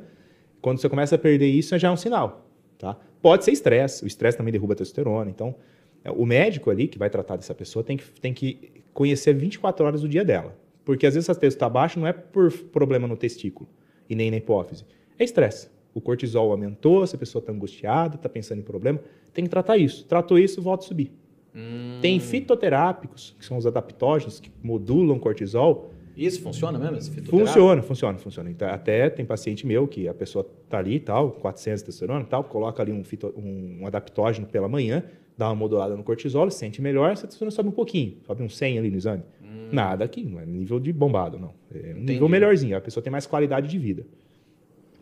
Quando 0.61 0.79
você 0.79 0.87
começa 0.87 1.15
a 1.15 1.17
perder 1.17 1.47
isso, 1.47 1.75
já 1.79 1.87
é 1.87 1.91
um 1.91 1.97
sinal. 1.97 2.45
Tá? 2.77 2.95
Pode 3.19 3.45
ser 3.45 3.51
estresse. 3.51 4.03
O 4.03 4.07
estresse 4.07 4.37
também 4.37 4.51
derruba 4.51 4.73
a 4.73 4.75
testosterona. 4.75 5.27
Então, 5.27 5.55
é, 6.03 6.11
o 6.11 6.23
médico 6.23 6.69
ali 6.69 6.87
que 6.87 6.99
vai 6.99 7.09
tratar 7.09 7.35
dessa 7.35 7.55
pessoa 7.55 7.83
tem 7.83 7.97
que, 7.97 8.03
tem 8.21 8.31
que 8.31 8.83
conhecer 8.93 9.33
24 9.33 9.83
horas 9.83 10.01
do 10.01 10.07
dia 10.07 10.23
dela. 10.23 10.55
Porque 10.85 11.07
às 11.07 11.15
vezes 11.15 11.27
essa 11.27 11.39
testo 11.39 11.57
está 11.57 11.67
baixa 11.67 11.99
não 11.99 12.05
é 12.05 12.13
por 12.13 12.51
problema 12.51 13.07
no 13.07 13.17
testículo 13.17 13.67
e 14.07 14.15
nem 14.15 14.29
na 14.29 14.37
hipófise. 14.37 14.85
É 15.17 15.23
estresse. 15.23 15.67
O 15.95 15.99
cortisol 15.99 16.51
aumentou, 16.51 17.03
essa 17.03 17.17
pessoa 17.17 17.39
está 17.39 17.51
angustiada, 17.51 18.17
está 18.17 18.29
pensando 18.29 18.59
em 18.59 18.63
problema. 18.63 18.99
Tem 19.33 19.43
que 19.43 19.49
tratar 19.49 19.77
isso. 19.77 20.05
Tratou 20.05 20.37
isso, 20.37 20.61
volta 20.61 20.85
a 20.85 20.87
subir. 20.87 21.11
Hum, 21.55 21.99
Tem 22.01 22.19
fitoterápicos, 22.19 23.35
que 23.37 23.45
são 23.45 23.57
os 23.57 23.65
adaptógenos, 23.67 24.39
que 24.39 24.51
modulam 24.63 25.19
cortisol. 25.19 25.91
Isso 26.15 26.41
funciona 26.41 26.77
mesmo? 26.77 26.97
Esse? 26.97 27.09
Funciona, 27.23 27.81
funciona, 27.81 28.17
funciona. 28.17 28.49
Então, 28.49 28.67
até 28.69 29.09
tem 29.09 29.25
paciente 29.25 29.65
meu 29.65 29.87
que 29.87 30.07
a 30.07 30.13
pessoa 30.13 30.47
tá 30.69 30.77
ali 30.77 30.95
e 30.95 30.99
tal, 30.99 31.31
400 31.31 31.81
de 31.81 31.85
testosterona 31.85 32.21
e 32.21 32.27
tal, 32.27 32.43
coloca 32.43 32.81
ali 32.83 32.91
um, 32.91 33.03
fito, 33.03 33.33
um, 33.37 33.79
um 33.81 33.87
adaptógeno 33.87 34.45
pela 34.47 34.67
manhã, 34.67 35.03
dá 35.37 35.47
uma 35.49 35.55
modulada 35.55 35.95
no 35.95 36.03
cortisol, 36.03 36.49
sente 36.51 36.81
melhor, 36.81 37.11
essa 37.11 37.23
testosterona 37.27 37.51
sobe 37.51 37.69
um 37.69 37.73
pouquinho, 37.73 38.17
sobe 38.27 38.43
uns 38.43 38.57
100 38.57 38.77
ali 38.79 38.91
no 38.91 38.97
exame. 38.97 39.23
Nada 39.71 40.03
aqui, 40.03 40.23
não 40.25 40.39
é 40.39 40.45
nível 40.45 40.79
de 40.81 40.91
bombado, 40.91 41.39
não. 41.39 41.53
É 41.73 41.77
um 41.77 41.79
Hum. 41.79 41.89
Entendi. 41.91 42.13
nível 42.13 42.27
melhorzinho, 42.29 42.75
a 42.77 42.81
pessoa 42.81 43.01
tem 43.01 43.09
mais 43.11 43.25
qualidade 43.25 43.69
de 43.69 43.77
vida. 43.79 44.05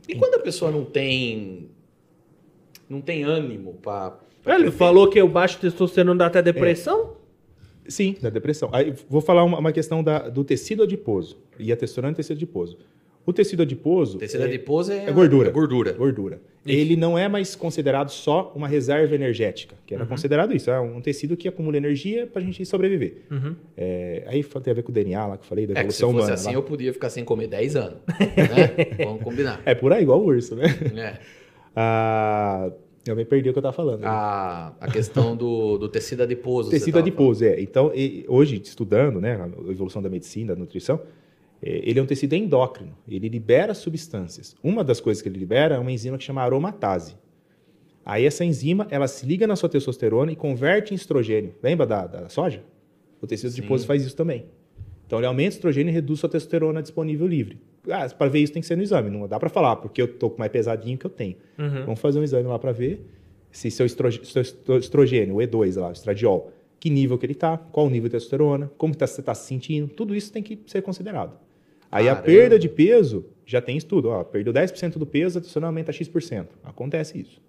E 0.07 0.15
quando 0.15 0.35
a 0.35 0.39
pessoa 0.39 0.71
não 0.71 0.85
tem. 0.85 1.69
Não 2.87 3.01
tem 3.01 3.23
ânimo 3.23 3.73
pra. 3.75 4.19
Ele 4.55 4.71
falou 4.71 5.09
que 5.09 5.21
o 5.21 5.27
baixo 5.27 5.59
testosterona 5.59 6.15
dá 6.17 6.25
até 6.27 6.41
depressão? 6.41 7.13
Sim, 7.87 8.15
da 8.21 8.29
depressão. 8.29 8.69
Aí, 8.71 8.93
vou 9.09 9.19
falar 9.21 9.43
uma, 9.43 9.57
uma 9.59 9.71
questão 9.71 10.03
da- 10.03 10.29
do 10.29 10.43
tecido 10.43 10.83
adiposo 10.83 11.37
e 11.57 11.71
a 11.71 11.75
testosterona 11.75 12.13
e 12.13 12.15
tecido 12.15 12.35
adiposo. 12.37 12.77
O 13.25 13.33
tecido 13.33 13.61
adiposo 13.61 14.17
Tecido 14.17 14.41
é, 14.43 14.45
adiposo 14.47 14.91
é, 14.91 15.05
é 15.05 15.11
gordura. 15.11 15.49
é 15.49 15.51
gordura. 15.51 15.93
gordura. 15.93 16.41
Ele 16.65 16.95
não 16.95 17.17
é 17.17 17.27
mais 17.27 17.55
considerado 17.55 18.09
só 18.09 18.51
uma 18.55 18.67
reserva 18.67 19.13
energética, 19.15 19.75
que 19.85 19.93
era 19.93 20.05
considerado 20.05 20.55
isso, 20.55 20.69
é 20.71 20.79
um 20.79 20.99
tecido 21.01 21.37
que 21.37 21.47
acumula 21.47 21.77
energia 21.77 22.25
para 22.27 22.41
a 22.41 22.45
gente 22.45 22.65
sobreviver. 22.65 23.17
Uhum. 23.29 23.55
É, 23.77 24.23
aí 24.27 24.43
tem 24.43 24.71
a 24.71 24.73
ver 24.73 24.81
com 24.83 24.91
o 24.91 24.93
DNA 24.93 25.25
lá 25.27 25.37
que 25.37 25.43
eu 25.43 25.47
falei, 25.47 25.67
da 25.67 25.79
É 25.79 25.83
que 25.83 25.91
se 25.91 26.01
evolução 26.03 26.09
fosse 26.11 26.21
humana. 26.23 26.33
assim, 26.33 26.47
lá. 26.47 26.53
eu 26.53 26.63
podia 26.63 26.91
ficar 26.93 27.09
sem 27.09 27.23
comer 27.23 27.47
10 27.47 27.75
anos. 27.75 27.99
né? 28.09 29.05
Vamos 29.05 29.21
combinar. 29.23 29.61
É 29.65 29.73
por 29.75 29.93
aí, 29.93 30.03
igual 30.03 30.19
o 30.21 30.25
urso, 30.25 30.55
né? 30.55 30.65
É. 30.95 31.19
Ah, 31.75 32.71
eu 33.11 33.15
me 33.15 33.25
perdi 33.25 33.49
o 33.49 33.53
que 33.53 33.59
eu 33.59 33.61
estava 33.61 33.75
falando. 33.75 34.03
A, 34.05 34.73
a 34.79 34.91
questão 34.91 35.35
do, 35.35 35.77
do 35.77 35.89
tecido 35.89 36.23
adiposo. 36.23 36.69
Tecido 36.69 36.99
adiposo, 36.99 37.43
é. 37.45 37.59
Então, 37.61 37.91
e- 37.93 38.25
hoje, 38.27 38.61
estudando 38.63 39.19
né, 39.19 39.35
a 39.35 39.71
evolução 39.71 40.01
da 40.01 40.09
medicina, 40.09 40.53
da 40.53 40.59
nutrição, 40.59 41.01
é, 41.61 41.81
ele 41.89 41.99
é 41.99 42.01
um 42.01 42.05
tecido 42.05 42.33
endócrino. 42.33 42.95
Ele 43.07 43.29
libera 43.29 43.73
substâncias. 43.73 44.55
Uma 44.63 44.83
das 44.83 44.99
coisas 44.99 45.21
que 45.21 45.29
ele 45.29 45.37
libera 45.39 45.75
é 45.75 45.79
uma 45.79 45.91
enzima 45.91 46.17
que 46.17 46.23
chama 46.23 46.41
aromatase. 46.41 47.15
Aí 48.05 48.25
essa 48.25 48.43
enzima, 48.43 48.87
ela 48.89 49.07
se 49.07 49.25
liga 49.25 49.45
na 49.45 49.55
sua 49.55 49.69
testosterona 49.69 50.31
e 50.31 50.35
converte 50.35 50.93
em 50.93 50.95
estrogênio. 50.95 51.53
Lembra 51.61 51.85
da, 51.85 52.07
da 52.07 52.29
soja? 52.29 52.63
O 53.21 53.27
tecido 53.27 53.51
Sim. 53.51 53.59
adiposo 53.59 53.85
faz 53.85 54.03
isso 54.03 54.15
também. 54.15 54.45
Então, 55.05 55.19
ele 55.19 55.27
aumenta 55.27 55.49
o 55.49 55.55
estrogênio 55.57 55.91
e 55.91 55.93
reduz 55.93 56.19
sua 56.19 56.29
testosterona 56.29 56.81
disponível 56.81 57.27
livre. 57.27 57.59
Ah, 57.89 58.07
para 58.09 58.29
ver 58.29 58.39
isso 58.39 58.51
tem 58.53 58.61
que 58.61 58.67
ser 58.67 58.75
no 58.75 58.83
exame. 58.83 59.09
Não 59.09 59.27
dá 59.27 59.39
para 59.39 59.49
falar, 59.49 59.75
porque 59.77 60.01
eu 60.01 60.07
tô 60.07 60.33
mais 60.37 60.51
pesadinho 60.51 60.97
que 60.97 61.05
eu 61.05 61.09
tenho. 61.09 61.35
Uhum. 61.57 61.85
Vamos 61.85 61.99
fazer 61.99 62.19
um 62.19 62.23
exame 62.23 62.47
lá 62.47 62.57
para 62.59 62.71
ver 62.71 63.01
se 63.51 63.71
seu 63.71 63.87
seu 63.87 64.07
estro- 64.41 64.77
estrogênio, 64.77 65.35
o 65.35 65.39
E2 65.39 65.79
lá, 65.79 65.89
o 65.89 65.91
estradiol, 65.91 66.51
que 66.79 66.89
nível 66.89 67.17
que 67.17 67.25
ele 67.25 67.35
tá, 67.35 67.57
qual 67.57 67.85
o 67.87 67.89
nível 67.89 68.07
de 68.09 68.13
testosterona, 68.13 68.69
como 68.77 68.93
tá, 68.95 69.07
você 69.07 69.21
está 69.21 69.33
se 69.33 69.47
sentindo, 69.47 69.87
tudo 69.87 70.15
isso 70.15 70.31
tem 70.31 70.43
que 70.43 70.59
ser 70.67 70.81
considerado. 70.81 71.33
Aí 71.91 72.07
a 72.07 72.11
Caramba. 72.15 72.25
perda 72.25 72.59
de 72.59 72.69
peso, 72.69 73.25
já 73.45 73.59
tem 73.61 73.75
estudo, 73.75 74.09
ó, 74.09 74.23
perdeu 74.23 74.53
10% 74.53 74.99
do 74.99 75.05
peso, 75.05 75.39
a 75.39 75.41
testosterona 75.41 75.67
aumenta 75.69 75.91
X%. 75.91 76.47
Acontece 76.63 77.19
isso. 77.19 77.41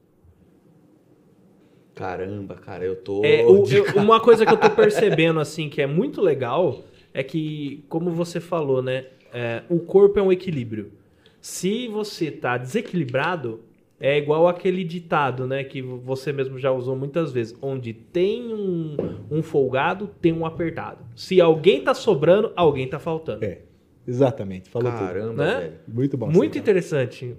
Caramba, 1.95 2.55
cara, 2.55 2.85
eu 2.85 2.97
tô. 2.97 3.23
É, 3.25 3.45
o- 3.45 3.65
eu- 3.69 3.85
uma 4.03 4.21
coisa 4.21 4.47
que 4.47 4.53
eu 4.53 4.57
tô 4.57 4.71
percebendo, 4.71 5.39
assim, 5.39 5.69
que 5.69 5.83
é 5.83 5.87
muito 5.87 6.21
legal, 6.23 6.81
é 7.13 7.23
que, 7.23 7.85
como 7.89 8.11
você 8.11 8.41
falou, 8.41 8.83
né? 8.83 9.05
É, 9.33 9.63
o 9.69 9.79
corpo 9.81 10.19
é 10.19 10.23
um 10.23 10.33
equilíbrio. 10.33 10.93
Se 11.41 11.89
você 11.89 12.31
tá 12.31 12.59
desequilibrado, 12.59 13.61
é 13.99 14.17
igual 14.19 14.49
aquele 14.49 14.83
ditado, 14.85 15.47
né? 15.47 15.63
Que 15.65 15.81
você 15.83 16.33
mesmo 16.33 16.59
já 16.59 16.71
usou 16.73 16.97
muitas 16.97 17.33
vezes. 17.33 17.57
Onde 17.61 17.93
tem 17.93 18.53
um, 18.53 18.97
um 19.31 19.43
folgado, 19.43 20.11
tem 20.21 20.33
um 20.33 20.45
apertado. 20.47 21.05
Se 21.15 21.41
alguém 21.41 21.83
tá 21.83 21.95
sobrando, 21.95 22.53
alguém 22.57 22.89
tá 22.89 22.99
faltando. 22.99 23.45
É, 23.45 23.59
exatamente, 24.07 24.69
falou 24.71 24.91
tudo. 24.91 25.01
Caramba, 25.01 25.45
Né? 25.45 25.59
velho. 25.61 25.73
Muito 25.89 26.17
bom. 26.17 26.31
Muito 26.31 26.55
sim, 26.55 26.59
interessante. 26.59 27.35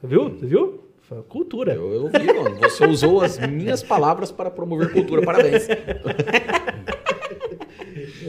Você 0.00 0.06
viu? 0.06 0.30
Você 0.30 0.46
viu? 0.46 0.80
Cultura. 1.28 1.72
Eu, 1.74 1.92
eu 1.92 2.08
vi, 2.08 2.26
mano. 2.26 2.56
Você 2.56 2.84
usou 2.84 3.20
as 3.20 3.38
minhas 3.38 3.80
palavras 3.82 4.32
para 4.32 4.50
promover 4.50 4.92
cultura. 4.92 5.22
Parabéns. 5.22 5.68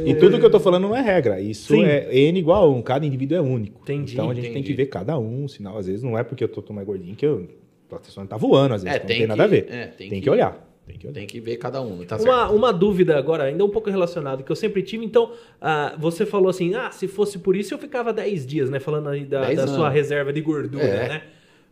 E 0.05 0.13
tudo 0.15 0.39
que 0.39 0.45
eu 0.45 0.49
tô 0.49 0.59
falando 0.59 0.83
não 0.83 0.95
é 0.95 1.01
regra. 1.01 1.39
Isso 1.41 1.73
Sim. 1.73 1.83
é 1.83 2.07
N 2.15 2.39
igual 2.39 2.63
a 2.65 2.69
1. 2.75 2.81
Cada 2.81 3.05
indivíduo 3.05 3.37
é 3.37 3.41
único. 3.41 3.81
Entendi, 3.83 4.13
então 4.13 4.29
a 4.29 4.33
gente 4.33 4.43
tem 4.43 4.51
entendi. 4.51 4.67
que 4.67 4.73
ver 4.73 4.85
cada 4.87 5.17
um. 5.17 5.47
Senão, 5.47 5.77
às 5.77 5.87
vezes, 5.87 6.03
não 6.03 6.17
é 6.17 6.23
porque 6.23 6.43
eu 6.43 6.47
tô, 6.47 6.73
mais 6.73 6.85
gordinho 6.85 7.15
que 7.15 7.25
eu, 7.25 7.47
a 7.91 7.99
pessoa 7.99 8.23
não 8.23 8.27
tá 8.27 8.37
voando, 8.37 8.73
às 8.75 8.83
vezes. 8.83 8.97
É, 8.97 8.99
não 9.01 9.07
tem 9.07 9.17
tem, 9.19 9.27
nada 9.27 9.43
a 9.43 9.47
que- 9.47 9.55
ver. 9.55 9.65
é, 9.69 9.85
tem 9.87 10.09
tem, 10.09 10.19
que- 10.19 10.23
que, 10.23 10.29
olhar. 10.29 10.65
Tem 10.85 10.97
que 10.97 11.05
olhar. 11.07 11.13
Tem 11.15 11.27
que 11.27 11.39
ver 11.39 11.57
cada 11.57 11.81
um. 11.81 12.05
Tá 12.05 12.17
certo. 12.17 12.29
Uma, 12.31 12.49
uma 12.49 12.73
dúvida 12.73 13.17
agora, 13.17 13.43
ainda 13.43 13.63
um 13.65 13.69
pouco 13.69 13.89
relacionado, 13.89 14.43
que 14.43 14.51
eu 14.51 14.55
sempre 14.55 14.81
tive. 14.81 15.03
Então, 15.05 15.31
ah, 15.59 15.95
você 15.99 16.25
falou 16.25 16.49
assim: 16.49 16.73
ah, 16.75 16.91
se 16.91 17.07
fosse 17.07 17.39
por 17.39 17.55
isso 17.55 17.73
eu 17.73 17.77
ficava 17.77 18.13
10 18.13 18.45
dias, 18.47 18.69
né? 18.69 18.79
Falando 18.79 19.09
aí 19.09 19.25
da, 19.25 19.45
10 19.45 19.57
da 19.57 19.67
sua 19.67 19.89
reserva 19.89 20.31
de 20.31 20.39
gordura, 20.41 20.83
É. 20.83 21.09
né? 21.09 21.21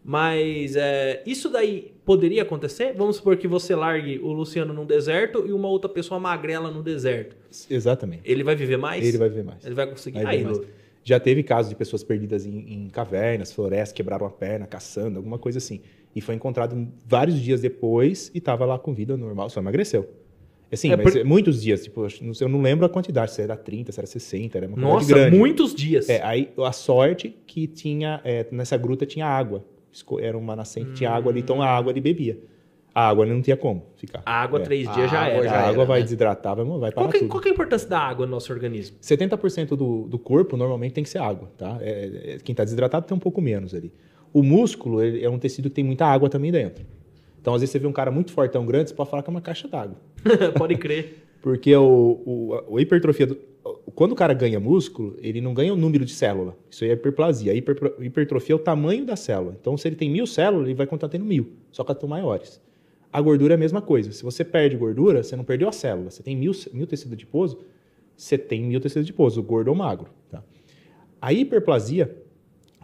Mas 0.03 0.76
é, 0.76 1.24
isso 1.26 1.49
daí 1.49 1.91
poderia 2.06 2.43
acontecer? 2.43 2.93
Vamos 2.95 3.16
supor 3.18 3.36
que 3.38 3.47
você 3.47 3.76
largue 3.76 4.20
o 4.20 4.32
Luciano 4.32 4.74
num 4.74 4.86
deserto 4.86 5.45
e 5.47 5.51
uma 5.51 5.68
outra 5.68 5.89
pessoa 5.89 6.20
magrela 6.20 6.70
no 6.72 6.84
deserto. 6.84 7.36
Exatamente. 7.70 8.22
Ele 8.24 8.43
vai 8.43 8.56
viver 8.56 8.78
mais? 8.78 9.06
Ele 9.06 9.18
vai 9.18 9.30
ver 9.30 9.43
mais. 9.43 9.66
Ele 9.66 9.76
vai 9.76 9.88
conseguir. 9.88 10.24
Vai 10.24 10.38
aí, 10.38 10.47
Já 11.03 11.20
teve 11.20 11.43
casos 11.43 11.70
de 11.70 11.76
pessoas 11.76 12.03
perdidas 12.03 12.45
em, 12.45 12.58
em 12.74 12.89
cavernas, 12.89 13.51
florestas, 13.51 13.91
quebraram 13.91 14.26
a 14.26 14.30
perna, 14.30 14.66
caçando, 14.68 15.18
alguma 15.18 15.38
coisa 15.39 15.58
assim. 15.58 15.82
E 16.16 16.22
foi 16.22 16.36
encontrado 16.36 16.88
vários 17.06 17.39
dias 17.41 17.62
depois 17.62 18.32
e 18.34 18.38
estava 18.38 18.66
lá 18.66 18.80
com 18.80 18.93
vida 18.93 19.18
normal, 19.18 19.49
só 19.49 19.60
emagreceu. 19.60 20.08
Assim, 20.72 20.91
É 20.91 20.95
mas 20.97 21.12
por- 21.14 21.20
é 21.20 21.24
muitos 21.24 21.62
dias, 21.62 21.84
tipo, 21.84 22.06
eu 22.41 22.49
não 22.49 22.62
lembro 22.62 22.86
a 22.86 22.89
quantidade, 22.89 23.32
se 23.32 23.41
era 23.41 23.56
30, 23.56 23.91
se 23.91 23.99
era 23.99 24.08
60, 24.08 24.58
era 24.58 24.68
uma 24.68 24.76
Nossa, 24.78 25.08
grande. 25.08 25.38
muitos 25.38 25.76
dias. 25.76 26.10
É, 26.10 26.22
aí 26.24 26.51
a 26.58 26.72
sorte 26.72 27.36
que 27.45 27.68
tinha, 27.68 28.20
é, 28.24 28.45
nessa 28.51 28.76
gruta 28.76 29.06
tinha 29.06 29.26
água. 29.28 29.64
Era 30.20 30.38
uma 30.38 30.56
nascente, 30.56 30.93
tinha 30.93 31.10
água 31.12 31.32
ali, 31.32 31.41
então 31.41 31.62
a 31.62 31.68
água 31.68 31.91
ali 31.91 32.02
bebia. 32.02 32.38
A 32.93 33.10
água 33.10 33.26
não 33.26 33.41
tinha 33.41 33.58
como 33.58 33.88
ficar. 33.98 34.22
A 34.26 34.41
água, 34.41 34.60
É. 34.60 34.64
três 34.64 34.88
A 34.88 34.91
dias 34.93 35.12
já 35.12 35.20
água 35.26 35.39
era. 35.39 35.52
A 35.52 35.60
água 35.68 35.70
era, 35.82 35.86
vai 35.86 36.00
né? 36.00 36.04
desidratar, 36.06 36.56
vai, 36.56 36.66
vai 36.66 36.91
parar 36.91 36.93
Qual 36.93 37.10
que, 37.12 37.20
tudo. 37.20 37.30
qual 37.30 37.41
que 37.41 37.50
é 37.50 37.52
a 37.52 37.54
importância 37.54 37.89
da 37.89 38.00
água 38.00 38.26
no 38.26 38.32
nosso 38.32 38.54
organismo? 38.54 38.98
70% 39.02 39.76
do, 39.76 40.04
do 40.08 40.18
corpo 40.18 40.56
normalmente 40.56 40.93
tem 40.93 41.04
que 41.04 41.10
ser 41.10 41.18
água, 41.20 41.52
tá? 41.58 41.78
É, 41.82 42.36
é, 42.36 42.38
quem 42.41 42.54
está 42.54 42.64
desidratado 42.64 43.06
tem 43.06 43.16
um 43.16 43.20
pouco 43.20 43.41
menos 43.41 43.74
ali. 43.76 43.91
O 44.32 44.41
músculo 44.41 45.02
ele 45.04 45.24
é 45.24 45.30
um 45.30 45.38
tecido 45.38 45.70
que 45.70 45.76
tem 45.76 45.84
muita 45.84 46.06
água 46.06 46.30
também 46.30 46.52
dentro. 46.54 46.86
Então, 47.41 47.54
às 47.54 47.62
vezes, 47.62 47.72
você 47.74 47.80
vê 47.80 47.86
um 47.88 47.91
cara 47.91 48.12
muito 48.12 48.32
fortão 48.32 48.66
grande, 48.66 48.89
você 48.89 48.96
pode 48.96 49.10
falar 49.10 49.22
que 49.24 49.30
é 49.30 49.32
uma 49.32 49.41
caixa 49.41 49.68
d'água. 49.68 49.96
Pode 50.58 50.76
crer. 50.78 51.24
Porque 51.43 51.76
o, 51.76 51.84
o, 52.26 52.64
o 52.76 52.80
hipertrofia. 52.80 53.28
do- 53.28 53.38
quando 53.95 54.11
o 54.11 54.16
cara 54.16 54.34
ganha 54.34 54.59
músculo, 54.59 55.18
ele 55.22 55.41
não 55.41 55.53
ganha 55.53 55.74
o 55.74 55.76
número 55.76 56.05
de 56.05 56.13
célula. 56.13 56.55
Isso 56.70 56.84
aí 56.84 56.91
é 56.91 56.93
hiperplasia. 56.93 57.51
A 57.51 57.55
hiper- 57.55 57.95
hipertrofia 57.99 58.53
é 58.53 58.55
o 58.55 58.59
tamanho 58.59 59.05
da 59.05 59.16
célula. 59.16 59.55
Então, 59.59 59.76
se 59.78 59.88
ele 59.88 59.95
tem 59.95 60.09
mil 60.09 60.28
células, 60.28 60.68
ele 60.68 60.76
vai 60.76 60.86
continuar 60.86 61.09
tendo 61.09 61.26
mil, 61.26 61.53
só 61.72 61.84
que 61.84 61.89
elas 61.91 61.97
estão 61.97 62.09
maiores. 62.09 62.61
A 63.11 63.22
gordura 63.22 63.53
é 63.53 63.55
a 63.55 63.57
mesma 63.57 63.82
coisa. 63.82 64.11
Se 64.11 64.24
você 64.24 64.43
perde 64.43 64.76
gordura, 64.76 65.24
você 65.24 65.36
não 65.36 65.43
perdeu 65.43 65.68
a 65.68 65.72
célula. 65.72 66.11
Você 66.11 66.22
tem 66.22 66.36
mil, 66.36 66.51
mil 66.74 66.86
tecidos 66.86 67.13
adiposo, 67.13 67.59
você 68.16 68.38
tem 68.38 68.61
mil 68.63 68.80
tecidos 68.80 69.03
adiposo, 69.05 69.41
gordo 69.41 69.70
ou 69.70 69.76
magro. 69.76 70.09
Tá? 70.30 70.43
A 71.22 71.34
hiperplasia, 71.34 72.16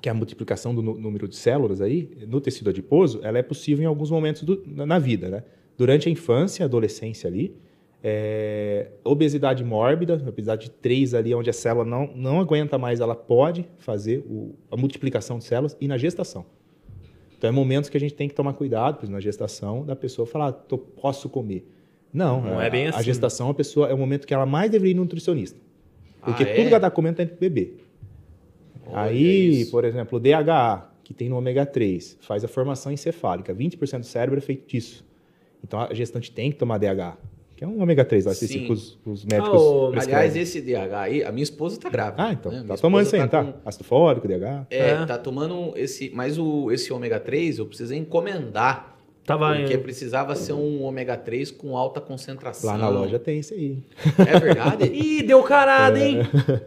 que 0.01 0.09
é 0.09 0.11
a 0.11 0.15
multiplicação 0.15 0.73
do 0.73 0.81
número 0.81 1.27
de 1.27 1.35
células 1.35 1.79
aí, 1.79 2.09
no 2.27 2.41
tecido 2.41 2.69
adiposo, 2.71 3.19
ela 3.23 3.37
é 3.37 3.43
possível 3.43 3.83
em 3.83 3.87
alguns 3.87 4.09
momentos 4.09 4.41
do- 4.43 4.63
na 4.65 4.85
na 4.85 4.97
vida, 4.99 5.29
né? 5.29 5.43
Durante 5.77 6.07
a 6.09 6.11
infância, 6.11 6.65
adolescência 6.65 7.27
ali, 7.27 7.55
é, 8.03 8.87
obesidade 9.03 9.63
mórbida, 9.63 10.15
obesidade 10.27 10.69
3 10.71 11.13
ali, 11.13 11.33
onde 11.35 11.49
a 11.49 11.53
célula 11.53 11.85
não, 11.85 12.07
não 12.15 12.39
aguenta 12.39 12.77
mais, 12.77 12.99
ela 12.99 13.15
pode 13.15 13.65
fazer 13.77 14.19
o- 14.27 14.55
a 14.71 14.77
multiplicação 14.77 15.37
de 15.37 15.43
células 15.43 15.77
e 15.79 15.87
na 15.87 15.97
gestação. 15.97 16.45
Então, 17.37 17.47
é 17.49 17.51
momentos 17.51 17.89
que 17.89 17.97
a 17.97 17.99
gente 17.99 18.13
tem 18.13 18.27
que 18.27 18.35
tomar 18.35 18.53
cuidado, 18.53 18.95
por 18.95 19.01
exemplo, 19.03 19.15
na 19.15 19.19
gestação, 19.19 19.83
da 19.85 19.95
pessoa 19.95 20.25
falar, 20.25 20.47
"Ah, 20.49 20.51
tô, 20.53 20.77
posso 20.77 21.27
comer. 21.29 21.67
Não, 22.13 22.41
Não 22.41 22.59
a, 22.59 22.65
é 22.65 22.69
bem 22.69 22.87
a 22.87 22.89
assim. 22.89 23.03
gestação, 23.03 23.49
a 23.49 23.53
pessoa, 23.53 23.87
é 23.89 23.93
o 23.93 23.97
momento 23.97 24.27
que 24.27 24.33
ela 24.33 24.45
mais 24.45 24.69
deveria 24.69 24.91
ir 24.91 24.95
no 24.95 25.01
nutricionista. 25.03 25.57
Porque 26.23 26.43
Ah, 26.43 26.47
tudo 26.47 26.51
é? 26.59 26.63
que 26.63 26.67
ela 26.67 26.77
está 26.77 26.91
comendo 26.91 27.15
tem 27.17 27.27
que 27.27 27.35
beber. 27.35 27.77
Olha 28.85 29.01
Aí, 29.03 29.61
isso. 29.61 29.71
por 29.71 29.85
exemplo, 29.85 30.17
o 30.17 30.19
DHA, 30.19 30.87
que 31.03 31.13
tem 31.13 31.29
no 31.29 31.37
ômega 31.37 31.65
3, 31.65 32.17
faz 32.21 32.43
a 32.43 32.47
formação 32.47 32.91
encefálica. 32.91 33.53
20% 33.53 34.01
do 34.01 34.05
cérebro 34.05 34.37
é 34.37 34.41
feito 34.41 34.67
disso. 34.67 35.03
Então 35.63 35.79
a 35.79 35.93
gestante 35.93 36.31
tem 36.31 36.51
que 36.51 36.57
tomar 36.57 36.77
DHA, 36.77 37.17
que 37.61 37.65
é 37.65 37.67
um 37.67 37.79
ômega 37.79 38.03
3, 38.03 38.25
lá, 38.25 38.33
Sim. 38.33 38.45
assim 38.45 38.65
que 38.65 38.71
os, 38.71 38.97
os 39.05 39.23
médicos. 39.23 39.61
prescrevem. 39.91 40.15
Aliás, 40.15 40.35
esse 40.35 40.59
DH 40.61 40.93
aí, 40.95 41.23
a 41.23 41.31
minha 41.31 41.43
esposa 41.43 41.79
tá 41.79 41.89
grávida. 41.91 42.23
Ah, 42.23 42.33
então. 42.33 42.51
né? 42.51 42.63
Tá 42.67 42.75
tomando 42.75 43.03
isso 43.03 43.15
esposa 43.15 43.23
aí, 43.23 43.29
tá? 43.29 43.53
com- 43.53 43.59
Ácido 43.69 43.83
fólico, 43.83 44.27
DHA. 44.27 44.65
É, 44.71 44.89
É. 44.89 45.05
tá 45.05 45.15
tomando 45.19 45.71
esse. 45.75 46.09
Mas 46.11 46.39
o, 46.39 46.71
esse 46.71 46.91
ômega 46.91 47.19
3 47.19 47.59
eu 47.59 47.67
precisei 47.67 47.99
encomendar. 47.99 48.95
Tava 49.23 49.55
porque 49.55 49.75
em- 49.75 49.79
precisava 49.79 50.35
ser 50.35 50.53
um 50.53 50.81
ômega 50.81 51.15
3 51.15 51.51
com 51.51 51.77
alta 51.77 52.01
concentração. 52.01 52.69
Lá 52.71 52.77
na 52.77 52.89
loja 52.89 53.19
tem 53.19 53.39
isso 53.39 53.53
aí. 53.53 53.77
É 54.17 54.39
verdade? 54.39 54.85
Ih, 54.91 55.21
deu 55.21 55.43
carada, 55.43 55.99
hein? 55.99 56.17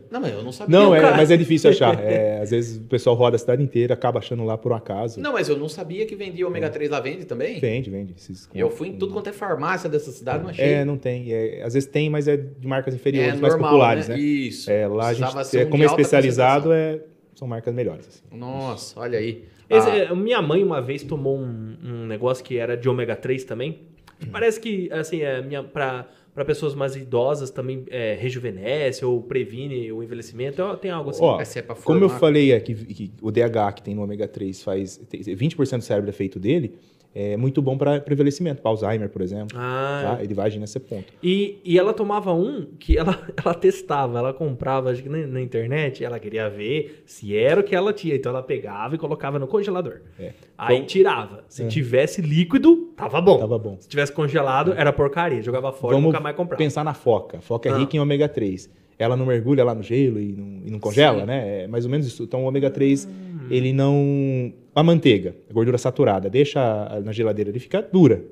Não, 0.08 0.20
mas 0.20 0.32
eu 0.32 0.42
não 0.42 0.52
sabia. 0.52 0.78
Não, 0.78 0.94
é, 0.94 1.00
mas 1.16 1.30
é 1.32 1.36
difícil 1.36 1.70
achar. 1.70 1.98
É, 2.04 2.40
às 2.40 2.50
vezes 2.50 2.76
o 2.76 2.82
pessoal 2.82 3.16
roda 3.16 3.34
a 3.36 3.38
cidade 3.38 3.62
inteira, 3.62 3.94
acaba 3.94 4.18
achando 4.20 4.44
lá 4.44 4.56
por 4.56 4.70
um 4.70 4.74
acaso. 4.76 5.20
Não, 5.20 5.32
mas 5.32 5.48
eu 5.48 5.56
não 5.56 5.68
sabia 5.68 6.06
que 6.06 6.14
vendia 6.14 6.46
ômega 6.46 6.70
3 6.70 6.88
lá. 6.90 7.00
Vende 7.00 7.24
também? 7.24 7.58
Vende, 7.58 7.90
vende. 7.90 8.14
Esses 8.16 8.48
Eu 8.54 8.70
fui 8.70 8.88
em 8.88 8.92
tudo 8.96 9.12
quanto 9.12 9.28
é 9.28 9.32
farmácia 9.32 9.90
dessa 9.90 10.12
cidade, 10.12 10.42
não 10.44 10.50
achei. 10.50 10.64
É, 10.64 10.84
não 10.84 10.96
tem. 10.96 11.32
É, 11.32 11.62
às 11.64 11.74
vezes 11.74 11.88
tem, 11.88 12.08
mas 12.08 12.28
é 12.28 12.36
de 12.36 12.66
marcas 12.66 12.94
inferiores, 12.94 13.32
É 13.34 13.36
mais 13.36 13.52
normal, 13.54 13.70
populares, 13.70 14.08
né? 14.08 14.18
Isso. 14.18 14.70
É, 14.70 14.86
lá 14.86 15.04
a 15.04 15.06
Precisava 15.08 15.38
gente, 15.42 15.50
ser 15.50 15.60
é, 15.62 15.66
um 15.66 15.70
como 15.70 15.82
é 15.82 15.86
especializado, 15.86 16.72
é, 16.72 17.00
são 17.34 17.48
marcas 17.48 17.74
melhores. 17.74 18.06
assim. 18.06 18.20
Nossa, 18.38 19.00
olha 19.00 19.18
aí. 19.18 19.44
Esse- 19.68 19.88
Ah, 19.90 19.96
é, 19.96 20.14
minha 20.14 20.40
mãe 20.42 20.62
uma 20.62 20.80
vez 20.80 21.02
tomou 21.02 21.38
um, 21.38 21.76
um 21.82 22.06
negócio 22.06 22.44
que 22.44 22.56
era 22.58 22.76
de 22.76 22.88
ômega 22.88 23.16
3 23.16 23.44
também. 23.44 23.80
Hum. 24.22 24.28
Parece 24.30 24.60
que, 24.60 24.90
assim, 24.92 25.22
é, 25.22 25.40
minha, 25.42 25.62
pra, 25.62 26.06
pra 26.34 26.44
pessoas 26.44 26.74
mais 26.74 26.94
idosas 26.96 27.50
também 27.50 27.84
é, 27.90 28.14
rejuvenesce 28.14 29.04
ou 29.04 29.22
previne 29.22 29.90
o 29.90 30.02
envelhecimento. 30.02 30.62
Tem 30.76 30.90
algo 30.90 31.10
assim. 31.10 31.22
Ó, 31.24 31.40
é 31.40 31.62
pra 31.62 31.74
Como 31.74 32.04
eu 32.04 32.08
falei 32.08 32.52
aqui, 32.54 32.74
que 32.74 33.12
o 33.22 33.30
DH 33.30 33.72
que 33.76 33.82
tem 33.82 33.94
no 33.94 34.02
ômega 34.02 34.28
3 34.28 34.62
faz 34.62 34.96
tem- 35.08 35.20
20% 35.20 35.78
do 35.78 35.84
cérebro 35.84 36.10
é 36.10 36.12
feito 36.12 36.38
dele, 36.38 36.74
é 37.14 37.36
muito 37.36 37.62
bom 37.62 37.78
para 37.78 38.02
envelhecimento, 38.10 38.60
para 38.60 38.70
Alzheimer, 38.70 39.08
por 39.08 39.22
exemplo. 39.22 39.56
Ah, 39.58 40.16
Tá? 40.16 40.22
Ele 40.24 40.34
vai 40.34 40.46
agir 40.46 40.58
nesse 40.58 40.80
ponto. 40.80 41.12
E, 41.22 41.58
e 41.64 41.78
ela 41.78 41.92
tomava 41.94 42.32
um 42.34 42.66
que 42.78 42.98
ela, 42.98 43.16
ela 43.42 43.54
testava, 43.54 44.18
ela 44.18 44.32
comprava 44.34 44.90
acho 44.90 45.02
que 45.02 45.08
na, 45.08 45.18
na 45.26 45.40
internet, 45.40 46.04
ela 46.04 46.18
queria 46.18 46.50
ver 46.50 47.02
se 47.06 47.36
era 47.36 47.60
o 47.60 47.64
que 47.64 47.74
ela 47.74 47.92
tinha. 47.92 48.16
Então 48.16 48.30
ela 48.30 48.42
pegava 48.42 48.94
e 48.96 48.98
colocava 48.98 49.38
no 49.38 49.46
congelador. 49.46 50.00
É. 50.18 50.32
Aí 50.58 50.76
Então- 50.76 50.86
tirava. 50.86 51.44
Se 51.48 51.62
É. 51.62 51.68
tivesse 51.68 52.20
líquido, 52.20 52.92
tava 52.96 53.20
bom. 53.20 53.38
Tava 53.38 53.58
bom. 53.58 53.76
Se 53.78 53.88
tivesse 53.88 54.12
congelado, 54.12 54.72
era 54.76 54.92
porcaria. 54.92 55.40
Jogava 55.42 55.72
fora 55.72 55.94
e 55.94 55.96
Vamos 55.96 56.08
nunca 56.12 56.20
mais 56.22 56.34
comprava. 56.36 56.58
pensar 56.58 56.82
na 56.84 56.94
foca. 56.94 57.38
A 57.38 57.40
foca 57.40 57.68
é 57.68 57.72
Ah. 57.72 57.76
rica 57.78 57.96
em 57.96 58.00
ômega 58.00 58.28
3. 58.28 58.68
Ela 58.98 59.16
não 59.16 59.26
mergulha 59.26 59.64
lá 59.64 59.74
no 59.74 59.82
gelo 59.82 60.20
e 60.20 60.32
não, 60.32 60.60
e 60.66 60.70
não 60.70 60.78
congela, 60.78 61.20
Sim. 61.20 61.26
né? 61.26 61.62
É 61.64 61.66
mais 61.66 61.84
ou 61.84 61.90
menos 61.90 62.06
isso. 62.06 62.22
Então 62.24 62.44
o 62.44 62.46
ômega 62.48 62.70
3, 62.70 63.06
Hum. 63.06 63.46
ele 63.50 63.72
não... 63.72 64.52
A 64.74 64.82
manteiga, 64.82 65.34
a 65.48 65.52
gordura 65.52 65.78
saturada, 65.78 66.28
deixa 66.28 67.00
na 67.04 67.12
geladeira, 67.12 67.50
ele 67.50 67.58
fica 67.60 67.80
dura. 67.80 68.24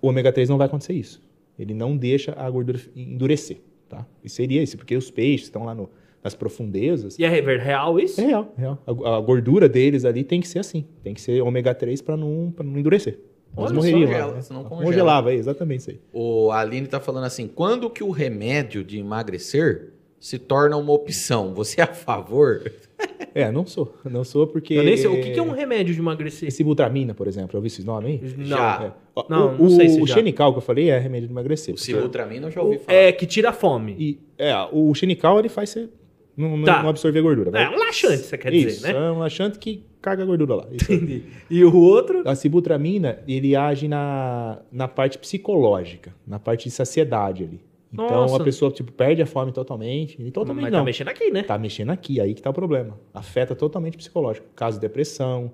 O 0.00 0.08
ômega 0.08 0.30
3 0.32 0.48
não 0.48 0.58
vai 0.58 0.66
acontecer 0.66 0.92
isso. 0.92 1.20
Ele 1.58 1.74
não 1.74 1.96
deixa 1.96 2.32
a 2.36 2.48
gordura 2.50 2.78
endurecer, 2.94 3.58
tá? 3.88 4.06
E 4.22 4.28
seria 4.28 4.62
isso, 4.62 4.76
porque 4.76 4.96
os 4.96 5.10
peixes 5.10 5.46
estão 5.46 5.64
lá 5.64 5.74
no- 5.74 5.88
nas 6.22 6.34
profundezas. 6.34 7.18
E 7.18 7.24
é 7.24 7.28
real 7.28 7.98
isso? 7.98 8.20
É 8.20 8.24
real, 8.26 8.52
real. 8.56 8.78
A, 8.86 9.16
a 9.16 9.20
gordura 9.20 9.68
deles 9.68 10.04
ali 10.04 10.24
tem 10.24 10.40
que 10.40 10.48
ser 10.48 10.58
assim. 10.58 10.84
Tem 11.02 11.12
que 11.14 11.20
ser 11.20 11.42
ômega 11.42 11.74
3 11.74 12.00
para 12.00 12.16
não, 12.16 12.52
pra 12.54 12.64
não 12.64 12.78
endurecer. 12.78 13.18
Só, 13.54 13.72
morreriam 13.72 14.00
lá, 14.00 14.06
congela, 14.06 14.34
né? 14.34 14.42
senão 14.42 14.64
congela. 14.64 14.84
Congelava, 14.84 15.32
é 15.32 15.36
exatamente 15.36 15.80
isso 15.80 15.90
aí. 15.90 16.00
O 16.12 16.50
Aline 16.50 16.86
tá 16.88 16.98
falando 16.98 17.24
assim: 17.24 17.46
quando 17.46 17.88
que 17.88 18.02
o 18.02 18.10
remédio 18.10 18.82
de 18.82 18.98
emagrecer 18.98 19.92
se 20.18 20.38
torna 20.38 20.76
uma 20.76 20.92
opção? 20.92 21.54
Você 21.54 21.80
é 21.80 21.84
a 21.84 21.94
favor? 21.94 22.62
É, 23.34 23.50
não 23.50 23.66
sou. 23.66 23.96
Não 24.04 24.22
sou 24.22 24.46
porque. 24.46 24.74
Eu 24.74 24.84
nem 24.84 24.96
sei. 24.96 25.08
O 25.08 25.20
que 25.20 25.32
que 25.32 25.38
é 25.40 25.42
um 25.42 25.50
remédio 25.50 25.92
de 25.92 25.98
emagrecer? 25.98 26.46
Esse 26.48 26.62
Butramina, 26.62 27.14
por 27.14 27.26
exemplo, 27.26 27.50
eu 27.54 27.58
ouvi 27.58 27.66
esse 27.66 27.84
nome 27.84 28.06
aí? 28.22 28.34
Não. 28.36 28.44
Já. 28.46 28.94
É. 29.16 29.22
Não, 29.28 29.56
o, 29.56 29.62
não 29.64 29.70
sei 29.70 29.88
se 29.88 30.00
o 30.00 30.06
já. 30.06 30.14
Xenical 30.14 30.52
que 30.52 30.58
eu 30.58 30.62
falei 30.62 30.88
é 30.88 30.98
remédio 31.00 31.26
de 31.26 31.34
emagrecer. 31.34 31.74
O 31.74 31.78
Sibutramina 31.78 32.46
eu 32.46 32.50
já 32.52 32.62
ouvi 32.62 32.78
falar. 32.78 32.96
É, 32.96 33.10
que 33.10 33.26
tira 33.26 33.50
a 33.50 33.52
fome. 33.52 33.96
E, 33.98 34.20
é, 34.38 34.54
o 34.70 34.94
Xenical 34.94 35.40
ele 35.40 35.48
faz 35.48 35.70
você 35.70 35.88
não, 36.36 36.62
Tá. 36.62 36.82
não 36.82 36.88
absorver 36.90 37.20
gordura. 37.22 37.50
É, 37.58 37.68
um 37.68 37.76
laxante, 37.76 38.18
você 38.18 38.38
quer 38.38 38.52
Isso, 38.52 38.76
dizer, 38.76 38.94
né? 38.94 39.08
é 39.08 39.10
um 39.10 39.18
laxante 39.18 39.58
que 39.58 39.82
carga 40.00 40.22
a 40.22 40.26
gordura 40.26 40.54
lá. 40.56 40.66
Isso 40.70 40.90
aí. 40.92 40.98
Entendi. 40.98 41.24
E 41.50 41.64
o 41.64 41.76
outro? 41.76 42.22
A 42.28 42.34
sibutramina, 42.36 43.18
ele 43.26 43.56
age 43.56 43.88
na, 43.88 44.60
na 44.70 44.86
parte 44.86 45.18
psicológica, 45.18 46.14
na 46.26 46.38
parte 46.38 46.64
de 46.64 46.70
saciedade 46.70 47.42
ali. 47.44 47.60
Então 47.94 48.06
Nossa. 48.22 48.36
a 48.36 48.44
pessoa 48.44 48.70
tipo, 48.70 48.92
perde 48.92 49.22
a 49.22 49.26
fome 49.26 49.52
totalmente. 49.52 50.20
E 50.20 50.30
totalmente 50.30 50.64
Mas 50.64 50.72
não. 50.72 50.80
tá 50.80 50.84
mexendo 50.84 51.08
aqui, 51.08 51.30
né? 51.30 51.42
Tá 51.44 51.56
mexendo 51.56 51.90
aqui, 51.90 52.20
aí 52.20 52.34
que 52.34 52.42
tá 52.42 52.50
o 52.50 52.52
problema. 52.52 52.98
Afeta 53.14 53.54
totalmente 53.54 53.94
o 53.94 53.98
psicológico. 53.98 54.46
Caso 54.54 54.76
de 54.78 54.80
depressão, 54.82 55.52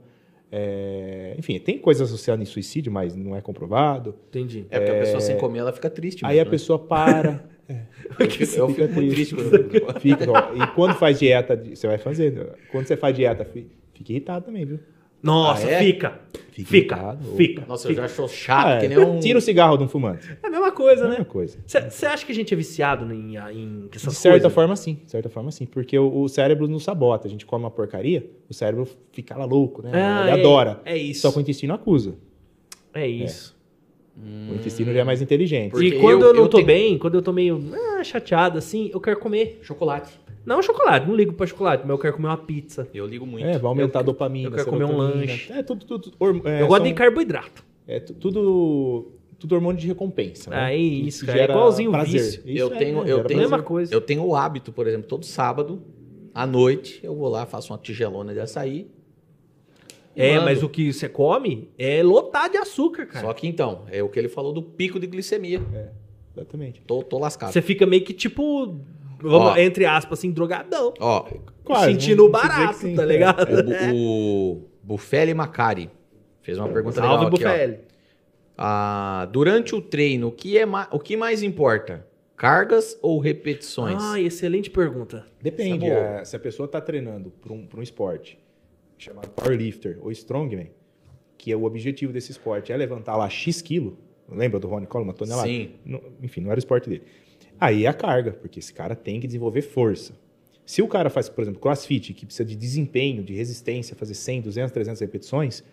é, 0.51 1.34
enfim, 1.38 1.59
tem 1.59 1.78
coisas 1.78 2.09
associadas 2.09 2.43
em 2.43 2.51
suicídio, 2.51 2.91
mas 2.91 3.14
não 3.14 3.36
é 3.36 3.41
comprovado. 3.41 4.14
Entendi. 4.28 4.66
É 4.70 4.78
porque 4.78 4.93
a 4.97 4.99
pessoa 5.01 5.20
sem 5.20 5.36
comer 5.38 5.61
ela 5.61 5.72
fica 5.72 5.88
triste. 5.88 6.24
aí 6.24 6.30
mesmo, 6.36 6.43
a 6.43 6.45
né? 6.47 6.51
pessoa 6.51 6.78
para. 6.78 7.45
Eu 8.18 8.28
fico, 8.28 8.55
eu 8.57 8.68
fica 8.70 8.88
fico 8.88 8.95
triste 9.01 9.14
triste. 9.14 9.34
quando 9.36 9.55
eu 9.95 10.01
fica, 10.01 10.24
ó, 10.28 10.55
e 10.57 10.66
quando 10.74 10.95
faz 10.97 11.20
dieta, 11.20 11.55
você 11.57 11.86
vai 11.86 11.99
fazer. 11.99 12.57
Quando 12.72 12.84
você 12.84 12.97
faz 12.97 13.14
dieta, 13.14 13.45
fi- 13.45 13.68
fica 13.95 14.11
irritado 14.11 14.47
também, 14.47 14.64
viu? 14.66 14.80
Nossa, 15.23 15.66
Ah, 15.66 15.71
é? 15.71 15.79
fica. 15.79 16.21
Fica. 16.53 16.97
ligado. 16.97 17.37
Fica. 17.37 17.64
Nossa, 17.66 17.87
eu 17.87 17.91
fica. 17.91 18.03
já 18.03 18.07
achou 18.07 18.29
chato, 18.29 18.66
Ah, 18.68 18.79
que 18.81 18.89
nem 18.89 18.99
um... 18.99 19.18
Tira 19.18 19.39
o 19.39 19.41
cigarro 19.41 19.79
de 19.79 19.85
um 19.85 19.89
fumante. 19.89 20.29
É 20.43 20.47
a 20.47 20.51
mesma 20.51 20.71
coisa, 20.73 21.03
É 21.03 21.05
a 21.05 21.09
né? 21.09 21.11
mesma 21.12 21.25
coisa. 21.25 21.59
Você 21.66 22.05
acha 22.07 22.27
que 22.27 22.33
a 22.33 22.35
gente 22.35 22.53
é 22.53 22.57
viciado 22.57 23.11
em, 23.14 23.37
em 23.37 23.89
essas 23.95 24.12
de 24.12 24.18
certa 24.18 24.39
coisas? 24.41 24.53
forma, 24.53 24.77
sim. 24.77 24.99
De 25.05 25.11
certa 25.11 25.29
forma, 25.31 25.51
sim. 25.51 25.64
Porque 25.64 25.99
o, 25.99 26.23
o 26.23 26.29
cérebro 26.29 26.68
nos 26.68 26.83
sabota. 26.85 27.27
A 27.27 27.31
gente 27.31 27.47
come 27.47 27.64
uma 27.64 27.71
porcaria, 27.71 28.29
o 28.49 28.53
cérebro 28.53 28.87
fica 29.11 29.37
lá 29.39 29.45
louco, 29.47 29.81
né? 29.83 29.91
Ah, 29.95 30.23
Ele 30.23 30.31
é- 30.31 30.41
adora. 30.41 30.81
É 30.85 30.97
isso. 30.97 31.23
Só 31.23 31.33
que 31.33 31.39
o 31.39 31.41
intestino 31.41 31.73
acusa. 31.73 32.14
É 32.93 33.07
isso. 33.07 33.59
O 34.51 34.55
intestino 34.55 34.93
já 34.93 35.01
é 35.01 35.05
mais 35.05 35.23
inteligente. 35.23 35.71
Porque 35.71 35.87
E 35.87 35.99
quando 35.99 36.23
eu, 36.23 36.29
eu- 36.29 36.35
não 36.35 36.43
eu 36.43 36.49
tô 36.49 36.59
tenho- 36.59 36.66
bem, 36.66 36.99
quando 36.99 37.14
eu 37.14 37.23
tô 37.23 37.33
meio 37.33 37.62
ah, 37.99 38.05
chateado 38.05 38.59
assim, 38.59 38.91
eu 38.93 39.01
quero 39.01 39.18
comer 39.18 39.61
chocolate. 39.62 40.20
Não 40.45 40.62
chocolate, 40.62 41.07
não 41.07 41.14
ligo 41.14 41.32
pra 41.34 41.47
chocolate, 41.47 41.82
mas 41.82 41.91
eu 41.91 41.99
quero 41.99 42.14
comer 42.16 42.28
uma 42.28 42.36
pizza. 42.36 42.88
Eu 42.95 43.07
ligo 43.07 43.26
muito. 43.26 43.47
É, 43.47 43.59
vai 43.59 43.68
aumentar 43.68 44.01
a 44.01 44.03
dopamina. 44.03 44.49
eu 44.49 44.53
quero 44.53 44.70
comer 44.70 44.84
um 44.84 44.97
lanche. 44.97 45.53
É, 45.53 45.62
tudo. 45.62 45.84
tudo 45.84 46.12
é, 46.49 46.62
eu 46.62 46.66
gosto 46.66 46.80
são- 46.82 46.88
de 46.88 46.95
carboidrato. 46.95 47.64
É 47.86 48.01
tu- 48.01 48.14
tudo, 48.14 49.12
tudo 49.38 49.55
hormônio 49.55 49.80
de 49.80 49.86
recompensa. 49.86 50.51
né? 50.51 50.57
Ah, 50.59 50.72
é 50.72 50.76
isso, 50.78 51.26
cara. 51.26 51.41
É 51.41 51.45
igualzinho 51.45 51.91
o 51.91 51.93
prazer. 51.93 52.20
vício. 52.20 52.43
Isso 52.47 52.59
eu 52.59 52.72
é, 52.74 52.78
tenho, 52.78 53.05
né? 53.05 53.12
eu 53.12 53.24
tenho, 53.24 53.41
Mesma 53.41 53.62
coisa. 53.62 53.93
eu 53.95 54.01
tenho 54.01 54.24
o 54.24 54.34
hábito, 54.34 54.72
por 54.72 54.86
exemplo, 54.86 55.07
todo 55.09 55.24
sábado 55.26 55.82
à 56.34 56.47
noite 56.47 57.01
eu 57.03 57.14
vou 57.14 57.28
lá, 57.28 57.45
faço 57.47 57.72
uma 57.72 57.78
tigelona 57.78 58.32
de 58.32 58.41
açaí. 58.41 58.86
É, 60.16 60.34
mando. 60.34 60.45
mas 60.47 60.62
o 60.62 60.68
que 60.68 60.93
você 60.93 61.09
come 61.09 61.68
é 61.78 62.03
lotar 62.03 62.51
de 62.51 62.57
açúcar, 62.57 63.07
cara. 63.07 63.26
Só 63.26 63.32
que 63.32 63.47
então, 63.47 63.82
é 63.91 64.03
o 64.03 64.09
que 64.09 64.18
ele 64.18 64.28
falou 64.28 64.53
do 64.53 64.62
pico 64.62 64.99
de 64.99 65.07
glicemia. 65.07 65.61
Exatamente. 66.34 66.80
Tô, 66.86 67.03
tô 67.03 67.18
lascado. 67.18 67.53
Você 67.53 67.62
fica 67.62 67.86
meio 67.86 68.05
que 68.05 68.12
tipo, 68.12 68.76
vamos, 69.23 69.53
Ó. 69.53 69.57
entre 69.57 69.85
aspas, 69.87 70.18
assim, 70.18 70.31
drogadão. 70.31 70.93
Ó, 71.01 71.27
Quase, 71.64 71.93
sentindo 71.93 72.31
vamos 72.31 72.41
dizer 72.49 72.57
barato, 72.57 72.79
sim. 72.79 72.95
tá 72.97 73.03
É. 73.03 73.07
ligado? 73.07 73.43
o, 73.43 73.62
Bu- 73.62 73.95
o 73.95 74.68
Buffelli 74.83 75.35
Macari 75.35 75.91
fez 76.43 76.59
uma 76.59 76.68
pergunta 76.68 76.97
Salve, 76.97 77.25
legal 77.25 77.27
aqui, 77.29 77.45
ó. 77.45 77.49
Bufelli. 77.51 77.79
Ah, 78.57 79.29
durante 79.33 79.75
o 79.75 79.81
treino, 79.81 80.29
o 80.29 80.33
que, 80.33 80.59
é 80.59 80.64
o 80.91 80.99
que 80.99 81.16
mais 81.16 81.43
importa? 81.43 82.07
Cargas 82.37 82.99
ou 83.03 83.18
repetições? 83.18 83.97
Ah, 84.03 84.21
excelente 84.21 84.71
pergunta. 84.71 85.27
Depende. 85.43 85.85
Isso 85.87 85.95
é 85.95 86.18
a- 86.21 86.25
se 86.25 86.37
a 86.37 86.39
pessoa 86.39 86.66
está 86.66 86.81
treinando 86.81 87.31
para 87.31 87.53
um, 87.53 87.66
pra 87.66 87.81
um 87.81 87.83
esporte 87.83 88.39
chamado 88.99 89.29
powerlifter 89.31 89.99
ou 90.03 90.11
strongman, 90.12 90.71
que 91.39 91.51
é 91.53 91.57
o 91.57 91.64
objetivo 91.64 92.12
desse 92.12 92.31
esporte 92.33 92.71
é 92.73 92.77
levantar 92.77 93.16
lá 93.16 93.29
X 93.29 93.62
quilo, 93.62 93.99
lembra 94.31 94.59
do 94.61 94.68
Ronnie 94.68 94.87
Coleman, 94.87 95.09
uma 95.12 95.14
tonelada? 95.16 95.49
Sim. 95.49 95.71
Não- 95.85 96.03
enfim, 96.23 96.41
não 96.43 96.51
era 96.51 96.59
o 96.59 96.61
esporte 96.61 96.89
dele. 96.89 97.03
Aí 97.61 97.84
é 97.84 97.88
a 97.88 97.92
carga, 97.92 98.32
porque 98.32 98.58
esse 98.58 98.72
cara 98.72 98.96
tem 98.96 99.20
que 99.20 99.26
desenvolver 99.26 99.61
força. 99.61 100.18
Se 100.64 100.80
o 100.80 100.88
cara 100.88 101.11
faz, 101.11 101.28
por 101.28 101.42
exemplo, 101.42 101.61
crossfit, 101.61 102.14
que 102.14 102.24
precisa 102.24 102.48
de 102.48 102.56
desempenho, 102.56 103.22
de 103.22 103.34
resistência, 103.34 103.94
fazer 103.94 104.14
100, 104.14 104.42
200, 104.42 104.72
300 104.72 105.00
repetições, 105.00 105.64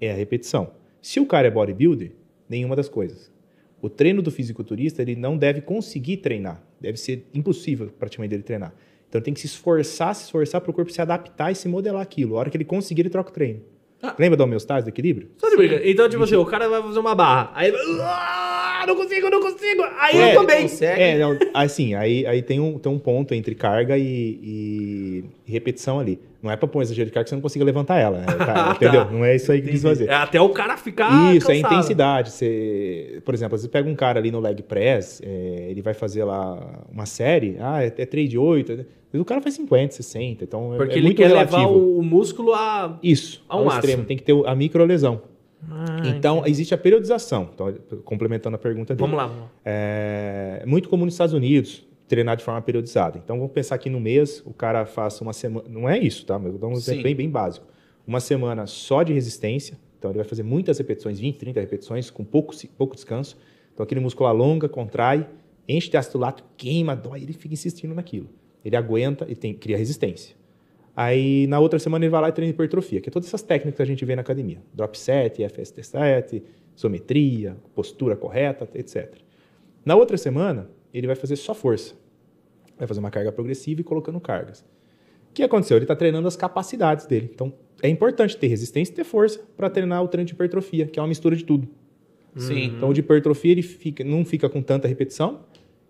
é 0.00 0.10
a 0.10 0.14
repetição. 0.14 0.72
Se 1.00 1.20
o 1.20 1.26
cara 1.26 1.46
é 1.46 1.50
bodybuilder, 1.50 2.12
nenhuma 2.48 2.74
das 2.74 2.88
coisas. 2.88 3.30
O 3.80 3.88
treino 3.88 4.20
do 4.20 4.30
fisiculturista, 4.30 5.00
ele 5.00 5.14
não 5.14 5.36
deve 5.36 5.60
conseguir 5.60 6.16
treinar. 6.16 6.60
Deve 6.80 6.98
ser 6.98 7.26
impossível 7.32 7.88
praticamente 7.96 8.30
dele 8.30 8.42
treinar. 8.42 8.74
Então 9.08 9.20
tem 9.20 9.32
que 9.32 9.40
se 9.40 9.46
esforçar, 9.46 10.14
se 10.14 10.24
esforçar 10.24 10.60
para 10.60 10.70
o 10.70 10.74
corpo 10.74 10.90
se 10.90 11.00
adaptar 11.00 11.52
e 11.52 11.54
se 11.54 11.68
modelar 11.68 12.02
aquilo. 12.02 12.36
A 12.36 12.40
hora 12.40 12.50
que 12.50 12.56
ele 12.56 12.64
conseguir, 12.64 13.02
ele 13.02 13.10
troca 13.10 13.30
o 13.30 13.32
treino. 13.32 13.60
Ah. 14.02 14.14
Lembra 14.18 14.36
da 14.36 14.44
homeostase, 14.44 14.84
do 14.86 14.90
equilíbrio? 14.90 15.28
Só 15.38 15.48
de 15.50 15.56
brincadeira. 15.56 15.90
Então, 15.90 16.08
tipo 16.08 16.22
assim, 16.22 16.36
o 16.36 16.44
cara 16.46 16.68
vai 16.68 16.80
fazer 16.82 16.98
uma 17.00 17.14
barra. 17.14 17.50
Aí. 17.54 17.72
"Ah, 18.00 18.84
não 18.86 18.94
consigo, 18.94 19.28
não 19.28 19.40
consigo. 19.40 19.82
Aí 19.98 20.16
É, 20.16 20.30
eu 20.36 20.40
tô 20.40 20.46
bem. 20.46 20.62
consegue. 20.62 21.02
É, 21.02 21.18
não, 21.18 21.36
assim, 21.52 21.94
aí, 21.94 22.24
aí 22.26 22.40
tem, 22.42 22.60
um, 22.60 22.78
tem 22.78 22.92
um 22.92 22.98
ponto 22.98 23.34
entre 23.34 23.54
carga 23.56 23.98
e- 23.98 24.38
e 24.42 25.24
repetição 25.50 25.98
ali. 25.98 26.20
Não 26.42 26.50
é 26.50 26.56
pra 26.56 26.68
pôr 26.68 26.78
um 26.78 26.82
exagero 26.82 27.06
de 27.06 27.12
carga 27.12 27.24
que 27.24 27.30
você 27.30 27.34
não 27.34 27.42
consiga 27.42 27.64
levantar 27.64 27.98
ela, 27.98 28.18
né? 28.18 28.26
Tá, 28.38 28.72
entendeu? 28.76 29.10
Não 29.10 29.24
é 29.24 29.34
isso 29.34 29.50
aí 29.50 29.60
que 29.60 29.70
quis 29.70 29.82
fazer. 29.82 30.08
É 30.08 30.14
até 30.14 30.40
o 30.40 30.48
cara 30.50 30.76
ficar. 30.76 31.34
Isso, 31.34 31.50
é 31.50 31.56
cansado. 31.56 31.74
intensidade. 31.74 32.30
Você, 32.30 33.20
por 33.24 33.34
exemplo, 33.34 33.58
você 33.58 33.68
pega 33.68 33.88
um 33.88 33.94
cara 33.94 34.18
ali 34.18 34.30
no 34.30 34.40
leg 34.40 34.62
press, 34.62 35.20
é, 35.24 35.66
ele 35.70 35.82
vai 35.82 35.94
fazer 35.94 36.24
lá 36.24 36.84
uma 36.92 37.06
série, 37.06 37.56
ah, 37.60 37.82
é, 37.82 37.86
é 37.86 38.06
3 38.06 38.28
de 38.28 38.38
8, 38.38 38.76
né? 38.76 38.84
o 39.14 39.24
cara 39.24 39.40
faz 39.40 39.54
50, 39.54 39.94
60, 39.94 40.44
então 40.44 40.74
é- 40.74 40.76
Porque 40.76 40.94
é, 40.94 40.96
ele 40.98 41.06
muito 41.06 41.16
quer 41.16 41.28
relativo. 41.28 41.56
levar 41.56 41.70
o, 41.70 42.02
músculo 42.02 42.52
a. 42.52 42.98
Isso, 43.02 43.42
ao 43.48 43.60
ao, 43.60 43.64
máximo. 43.64 43.80
extremo. 43.80 44.04
Tem 44.04 44.16
que 44.16 44.22
ter 44.22 44.34
a 44.46 44.54
microlesão. 44.54 45.22
Ah, 45.70 46.02
então, 46.04 46.44
existe 46.46 46.72
a 46.72 46.78
periodização. 46.78 47.50
Então, 47.52 47.74
complementando 48.04 48.54
a 48.54 48.58
pergunta 48.58 48.94
dele. 48.94 49.00
Vamos 49.00 49.16
lá, 49.16 49.26
vamos 49.26 49.42
lá. 49.42 49.50
É 49.64 50.62
muito 50.66 50.88
comum 50.88 51.04
nos 51.04 51.14
Estados 51.14 51.34
Unidos 51.34 51.84
treinar 52.08 52.36
de 52.36 52.42
forma 52.42 52.60
periodizada. 52.62 53.20
Então 53.22 53.36
vamos 53.36 53.52
pensar 53.52 53.76
que 53.78 53.90
no 53.90 54.00
mês 54.00 54.42
o 54.44 54.52
cara 54.52 54.86
faça 54.86 55.22
uma 55.22 55.32
semana. 55.32 55.68
Não 55.68 55.88
é 55.88 55.98
isso, 55.98 56.24
tá? 56.24 56.38
Mas 56.38 56.46
eu 56.46 56.52
vou 56.52 56.60
dar 56.60 56.68
um 56.68 56.72
exemplo 56.72 57.02
bem, 57.02 57.14
bem 57.14 57.30
básico. 57.30 57.66
Uma 58.06 58.20
semana 58.20 58.66
só 58.66 59.02
de 59.02 59.12
resistência. 59.12 59.78
Então 59.98 60.10
ele 60.10 60.18
vai 60.18 60.26
fazer 60.26 60.42
muitas 60.42 60.78
repetições, 60.78 61.20
20, 61.20 61.36
30 61.36 61.60
repetições, 61.60 62.10
com 62.10 62.24
pouco, 62.24 62.54
pouco 62.76 62.94
descanso. 62.94 63.36
Então 63.74 63.84
aquele 63.84 64.00
músculo 64.00 64.28
alonga, 64.28 64.68
contrai, 64.68 65.28
enche 65.68 65.90
de 65.90 65.96
ácido 65.96 66.18
lático, 66.18 66.48
queima, 66.56 66.96
dói, 66.96 67.22
ele 67.22 67.32
fica 67.32 67.52
insistindo 67.52 67.94
naquilo. 67.94 68.28
Ele 68.64 68.76
aguenta 68.76 69.26
e 69.28 69.36
tem, 69.36 69.52
cria 69.52 69.76
resistência. 69.76 70.34
Aí 70.96 71.46
na 71.46 71.60
outra 71.60 71.78
semana 71.78 72.04
ele 72.04 72.10
vai 72.10 72.20
lá 72.22 72.28
e 72.28 72.32
treina 72.32 72.50
hipertrofia, 72.50 73.00
que 73.00 73.08
é 73.08 73.12
todas 73.12 73.28
essas 73.28 73.42
técnicas 73.42 73.76
que 73.76 73.82
a 73.82 73.86
gente 73.86 74.04
vê 74.04 74.16
na 74.16 74.22
academia. 74.22 74.60
Drop 74.72 74.98
set, 74.98 75.46
FST 75.48 75.82
set, 75.82 76.42
isometria, 76.76 77.56
postura 77.74 78.16
correta, 78.16 78.68
etc. 78.74 79.14
Na 79.84 79.94
outra 79.94 80.16
semana, 80.16 80.68
ele 80.92 81.06
vai 81.06 81.16
fazer 81.16 81.36
só 81.36 81.54
força. 81.54 81.94
Vai 82.76 82.86
fazer 82.86 83.00
uma 83.00 83.10
carga 83.10 83.32
progressiva 83.32 83.80
e 83.80 83.84
colocando 83.84 84.20
cargas. 84.20 84.60
O 85.30 85.34
que 85.34 85.42
aconteceu? 85.42 85.76
Ele 85.76 85.84
está 85.84 85.96
treinando 85.96 86.26
as 86.26 86.36
capacidades 86.36 87.06
dele. 87.06 87.30
Então, 87.32 87.52
é 87.82 87.88
importante 87.88 88.36
ter 88.36 88.46
resistência 88.46 88.92
e 88.92 88.94
ter 88.94 89.04
força 89.04 89.40
para 89.56 89.68
treinar 89.70 90.02
o 90.02 90.08
treino 90.08 90.26
de 90.26 90.32
hipertrofia, 90.32 90.86
que 90.86 90.98
é 90.98 91.02
uma 91.02 91.08
mistura 91.08 91.36
de 91.36 91.44
tudo. 91.44 91.68
Sim. 92.36 92.64
Então, 92.76 92.90
o 92.90 92.92
de 92.92 93.00
hipertrofia 93.00 93.52
ele 93.52 93.62
fica, 93.62 94.04
não 94.04 94.24
fica 94.24 94.48
com 94.48 94.62
tanta 94.62 94.86
repetição 94.86 95.40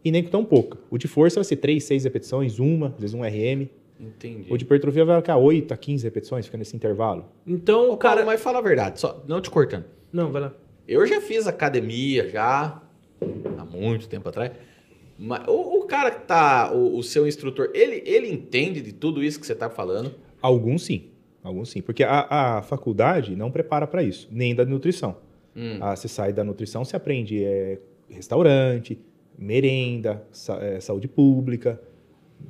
e 0.05 0.11
nem 0.11 0.23
com 0.23 0.31
tão 0.31 0.45
pouca. 0.45 0.79
O 0.91 0.99
de 0.99 1.09
força 1.09 1.37
vai 1.37 1.45
ser 1.45 1.57
3, 1.57 1.83
6 1.83 2.05
repetições, 2.05 2.59
uma, 2.59 2.89
às 2.89 3.01
vezes 3.01 3.15
um 3.15 3.23
RM. 3.23 3.69
Entendi. 4.01 4.53
O 4.53 4.57
de 4.57 4.65
hipertrofia 4.65 5.05
vai 5.05 5.17
ficar 5.21 5.37
8 5.37 5.75
a 5.75 5.77
15 5.77 6.05
repetições, 6.05 6.47
fica 6.47 6.57
nesse 6.57 6.77
intervalo. 6.77 7.27
Então, 7.47 7.91
o 7.91 7.97
cara. 7.97 8.17
Paulo, 8.17 8.31
mas 8.31 8.41
fala 8.41 8.59
a 8.59 8.63
verdade, 8.63 9.01
só 9.01 9.23
não 9.27 9.41
te 9.41 9.51
cortando. 9.51 9.85
Não, 10.13 10.31
vai 10.31 10.43
lá. 10.43 10.55
Eu 10.87 11.07
já 11.07 11.21
fiz 11.21 11.47
academia, 11.47 12.29
já, 12.31 12.81
há 13.59 13.65
muito 13.65 14.09
tempo 14.09 14.29
atrás. 14.29 14.53
Mas 15.19 15.43
o, 15.49 15.81
o 15.81 15.85
cara 15.87 16.11
que 16.13 16.27
tá, 16.27 16.73
o, 16.73 16.97
o 16.97 17.03
seu 17.03 17.27
instrutor, 17.27 17.71
ele, 17.75 18.03
ele 18.07 18.31
entende 18.31 18.81
de 18.81 18.93
tudo 18.93 19.23
isso 19.23 19.41
que 19.41 19.47
você 19.47 19.55
tá 19.55 19.69
falando? 19.69 20.15
Alguns 20.41 20.85
sim, 20.85 21.07
alguns 21.43 21.71
sim. 21.71 21.83
Porque 21.83 22.05
a, 22.05 22.27
a 22.59 22.63
faculdade 22.63 23.35
não 23.35 23.51
prepara 23.51 23.87
para 23.87 24.03
isso, 24.03 24.29
nem 24.31 24.55
da 24.55 24.65
nutrição. 24.65 25.17
Hum. 25.57 25.79
Ah, 25.81 25.97
você 25.97 26.07
sai 26.07 26.33
da 26.33 26.45
nutrição, 26.45 26.85
você 26.85 26.95
aprende 26.95 27.43
é, 27.45 27.81
restaurante, 28.09 28.97
merenda, 29.37 30.23
sa- 30.31 30.63
é, 30.63 30.79
saúde 30.81 31.09
pública. 31.09 31.81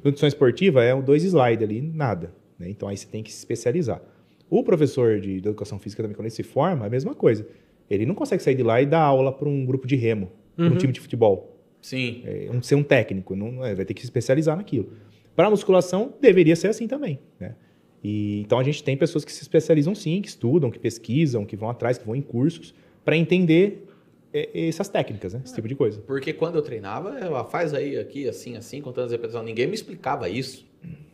Nutrição 0.05 0.29
esportiva 0.29 0.85
é 0.85 0.95
um 0.95 1.01
dois 1.03 1.25
slides 1.25 1.63
ali, 1.65 1.81
nada. 1.81 2.35
né? 2.59 2.69
Então 2.69 2.89
aí 2.89 2.97
você 2.97 3.07
tem 3.07 3.23
que 3.23 3.33
se 3.33 3.39
especializar. 3.39 4.03
O 4.51 4.63
professor 4.63 5.21
de, 5.21 5.41
de 5.41 5.49
educação 5.49 5.79
física 5.79 6.03
também, 6.03 6.15
quando 6.17 6.27
ele 6.27 6.35
se 6.35 6.43
forma, 6.43 6.85
é 6.85 6.89
a 6.89 6.91
mesma 6.91 7.15
coisa. 7.15 7.47
Ele 7.89 8.05
não 8.05 8.15
consegue 8.15 8.43
sair 8.43 8.55
de 8.55 8.63
lá 8.63 8.81
e 8.83 8.87
dar 8.87 9.01
aula 9.01 9.33
para 9.33 9.49
um 9.49 9.65
grupo 9.65 9.87
de 9.87 9.97
remo, 9.97 10.31
para 10.57 10.67
um 10.67 10.71
Uhum. 10.71 10.77
time 10.77 10.93
de 10.93 11.01
futebol. 11.01 11.58
Sim. 11.81 12.23
É, 12.25 12.49
um- 12.51 12.63
ser 12.63 12.75
um 12.75 12.83
técnico, 12.83 13.35
não, 13.37 13.53
não 13.53 13.65
é, 13.65 13.75
vai 13.75 13.85
ter 13.85 13.95
que 13.95 14.01
se 14.01 14.07
especializar 14.07 14.57
naquilo. 14.57 14.93
Para 15.35 15.49
musculação, 15.51 16.13
deveria 16.21 16.57
ser 16.57 16.69
assim 16.69 16.87
também. 16.89 17.19
Né? 17.39 17.55
E, 18.03 18.41
então 18.41 18.59
a 18.59 18.65
gente 18.65 18.83
tem 18.83 18.97
pessoas 18.97 19.25
que 19.25 19.33
se 19.33 19.43
especializam 19.43 19.95
sim, 19.95 20.21
que 20.21 20.29
estudam, 20.29 20.71
que 20.71 20.79
pesquisam, 20.79 21.45
que 21.45 21.57
vão 21.57 21.71
atrás, 21.71 21.99
que 21.99 22.05
vão 22.05 22.17
em 22.17 22.23
cursos, 22.23 22.75
para 23.05 23.17
entender 23.17 23.87
é, 24.33 24.69
essas 24.69 24.89
técnicas, 24.89 25.35
né? 25.35 25.41
esse 25.45 25.55
tipo 25.55 25.69
de 25.69 25.75
coisa. 25.75 26.01
Porque 26.07 26.33
quando 26.33 26.57
eu 26.57 26.63
treinava, 26.63 27.19
ela 27.19 27.45
faz 27.45 27.73
aí, 27.73 27.97
aqui, 27.99 28.29
assim, 28.29 28.57
assim, 28.57 28.81
contando 28.81 29.07
as 29.07 29.13
repetições. 29.13 29.45
Ninguém 29.45 29.67
me 29.67 29.75
explicava 29.75 30.29
isso. 30.29 30.67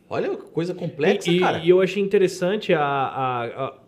Olha 0.09 0.29
que 0.35 0.43
coisa 0.51 0.73
complexa, 0.73 1.31
e, 1.31 1.39
cara. 1.39 1.59
e 1.59 1.69
eu 1.69 1.81
achei 1.81 2.01
interessante 2.01 2.73
a, 2.73 2.81
a, 2.81 3.65
a, 3.65 3.79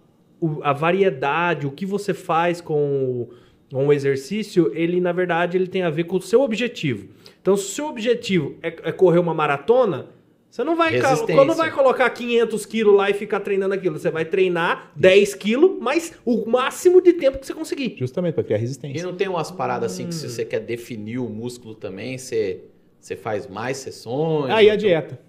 a 0.64 0.74
variedade, 0.74 1.68
o 1.68 1.72
que 1.72 1.86
você 1.86 2.14
faz 2.14 2.60
com 2.60 3.28
o 3.72 3.92
exercício, 3.92 4.72
ele, 4.74 5.02
na 5.02 5.12
verdade, 5.12 5.58
ele 5.58 5.68
tem 5.68 5.82
a 5.84 5.90
ver 5.90 6.06
com 6.06 6.18
o 6.18 6.22
seu 6.22 6.42
objetivo. 6.42 7.08
Então, 7.42 7.56
se 7.58 7.66
o 7.66 7.68
seu 7.70 7.88
objetivo 7.88 8.56
é, 8.62 8.68
é 8.68 8.92
correr 8.92 9.20
uma 9.20 9.34
maratona, 9.34 10.08
você 10.50 10.64
não 10.64 10.76
vai, 10.76 10.98
não 11.46 11.54
vai 11.56 11.70
colocar 11.72 12.10
500 12.10 12.66
quilos 12.66 12.96
lá 12.96 13.10
e 13.10 13.14
ficar 13.14 13.42
treinando 13.42 13.74
aquilo. 13.74 14.00
Você 14.00 14.10
vai 14.10 14.26
treinar 14.26 14.92
10 14.96 15.36
quilos, 15.36 15.78
mas 15.80 16.14
o 16.26 16.50
máximo 16.50 17.02
de 17.02 17.14
tempo 17.14 17.38
que 17.38 17.46
você 17.46 17.54
conseguir. 17.54 17.96
Justamente 18.00 18.34
para 18.34 18.44
criar 18.44 18.58
E 18.58 18.62
resistência. 18.62 19.04
não 19.06 19.16
tem 19.16 19.28
umas 19.28 19.52
paradas 19.52 19.92
assim 19.92 20.08
que 20.08 20.16
se 20.16 20.28
você 20.30 20.44
quer 20.46 20.62
definir 20.62 21.20
o 21.20 21.30
músculo 21.30 21.76
também, 21.76 22.18
você, 22.18 22.62
você 23.00 23.16
faz 23.16 23.48
mais 23.48 23.78
sessões? 23.78 24.50
Aí 24.52 24.70
a 24.70 24.76
então- 24.76 24.88
dieta. 24.88 25.20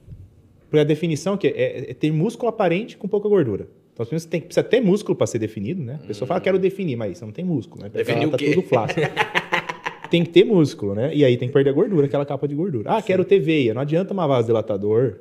Porque 0.71 0.81
a 0.81 0.85
definição 0.85 1.37
que 1.37 1.47
é, 1.49 1.91
é 1.91 1.95
ter 1.95 2.13
músculo 2.13 2.49
aparente 2.49 2.97
com 2.97 3.09
pouca 3.09 3.29
gordura. 3.29 3.69
Então, 3.99 4.19
você 4.19 4.29
tem, 4.29 4.41
precisa 4.41 4.63
ter 4.63 4.81
músculo 4.81 5.17
para 5.17 5.27
ser 5.27 5.41
definido, 5.41 5.83
né? 5.83 5.99
A 6.03 6.07
pessoa 6.07 6.27
fala, 6.27 6.41
quero 6.41 6.59
definir, 6.59 6.95
mas 6.95 7.19
você 7.19 7.25
não 7.25 7.33
tem 7.33 7.45
músculo, 7.45 7.83
né? 7.83 7.89
Definir 7.89 8.23
ela 8.23 8.29
o 8.29 8.31
tá 8.31 8.39
quê? 8.39 8.51
tudo 8.53 8.63
flácido. 8.63 9.01
tem 10.09 10.23
que 10.23 10.31
ter 10.31 10.45
músculo, 10.45 10.95
né? 10.95 11.13
E 11.13 11.25
aí 11.25 11.37
tem 11.37 11.49
que 11.49 11.55
perder 11.55 11.71
a 11.71 11.73
gordura, 11.73 12.07
aquela 12.07 12.25
capa 12.25 12.47
de 12.47 12.55
gordura. 12.55 12.93
Ah, 12.93 13.03
quero 13.03 13.25
ter 13.25 13.41
veia. 13.41 13.75
Não 13.75 13.83
adianta 13.83 14.15
uma 14.15 14.27
vasodilatador, 14.27 15.17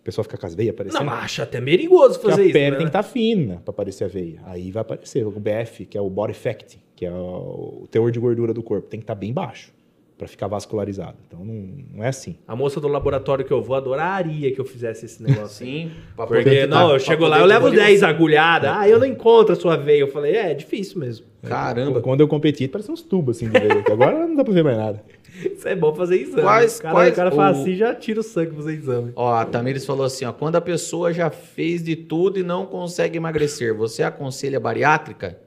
O 0.00 0.04
pessoal 0.04 0.24
fica 0.24 0.38
com 0.38 0.46
as 0.46 0.54
veias 0.54 0.72
aparecendo. 0.72 1.04
Não, 1.04 1.12
acho 1.12 1.42
até 1.42 1.60
perigoso 1.60 2.18
fazer 2.20 2.40
a 2.40 2.44
isso. 2.44 2.52
pele 2.54 2.70
né? 2.70 2.76
tem 2.78 2.86
que 2.86 2.88
estar 2.90 3.02
fina 3.02 3.60
para 3.62 3.70
aparecer 3.70 4.04
a 4.04 4.08
veia. 4.08 4.40
Aí 4.46 4.70
vai 4.70 4.80
aparecer 4.80 5.26
o 5.26 5.30
BF, 5.30 5.84
que 5.84 5.98
é 5.98 6.00
o 6.00 6.08
body 6.08 6.32
fat, 6.32 6.78
que 6.96 7.04
é 7.04 7.12
o, 7.12 7.82
o 7.82 7.88
teor 7.90 8.10
de 8.10 8.18
gordura 8.18 8.54
do 8.54 8.62
corpo. 8.62 8.88
Tem 8.88 8.98
que 8.98 9.04
estar 9.04 9.14
bem 9.14 9.32
baixo 9.32 9.72
para 10.18 10.28
ficar 10.28 10.46
vascularizado. 10.46 11.16
Então 11.26 11.44
não, 11.44 11.68
não 11.94 12.04
é 12.04 12.08
assim. 12.08 12.36
A 12.46 12.54
moça 12.54 12.80
do 12.80 12.86
laboratório 12.88 13.44
que 13.44 13.52
eu 13.52 13.60
vou 13.62 13.74
adoraria 13.74 14.52
que 14.52 14.60
eu 14.60 14.64
fizesse 14.64 15.06
esse 15.06 15.22
negócio. 15.22 15.64
Sim, 15.66 15.90
pra 16.14 16.26
Porque, 16.26 16.44
poder- 16.44 16.68
não, 16.68 16.82
eu 16.84 16.88
pra 16.90 16.98
chego 17.00 17.26
lá, 17.26 17.38
eu 17.40 17.44
levo 17.46 17.66
poder- 17.66 17.76
10 17.82 18.02
agulhadas. 18.02 18.70
Ah, 18.72 18.88
eu 18.88 18.98
não 18.98 19.06
encontro 19.06 19.52
a 19.52 19.56
sua 19.56 19.76
veia. 19.76 20.00
Eu 20.00 20.08
falei, 20.08 20.34
é, 20.36 20.50
é 20.52 20.54
difícil 20.54 21.00
mesmo. 21.00 21.26
Caramba. 21.42 22.00
Quando 22.00 22.20
eu 22.20 22.28
competi, 22.28 22.68
parecia 22.68 22.94
uns 22.94 23.02
tubos 23.02 23.36
assim 23.36 23.48
de 23.50 23.58
veia. 23.58 23.82
que 23.82 23.90
agora 23.92 24.26
não 24.26 24.36
dá 24.36 24.44
para 24.44 24.52
ver 24.54 24.62
mais 24.62 24.76
nada. 24.76 25.02
Isso 25.44 25.66
é 25.66 25.74
bom 25.74 25.92
fazer 25.94 26.16
exame. 26.20 26.42
Quais- 26.42 26.78
o 26.78 26.82
cara, 26.82 26.94
quais- 26.94 27.12
o 27.12 27.16
cara 27.16 27.30
faz 27.32 27.56
o- 27.56 27.60
assim 27.62 27.74
já 27.74 27.92
tira 27.94 28.20
o 28.20 28.22
sangue 28.22 28.48
pra 28.52 28.56
fazer 28.58 28.74
exame. 28.74 29.12
Ó, 29.16 29.34
a 29.34 29.44
Tamires 29.44 29.84
falou 29.84 30.04
assim, 30.06 30.24
ó, 30.24 30.32
quando 30.32 30.54
a 30.56 30.60
pessoa 30.60 31.12
já 31.12 31.30
fez 31.30 31.82
de 31.82 31.96
tudo 31.96 32.38
e 32.38 32.42
não 32.44 32.64
consegue 32.66 33.16
emagrecer, 33.16 33.74
você 33.74 34.04
aconselha 34.04 34.60
bariátrica? 34.60 35.38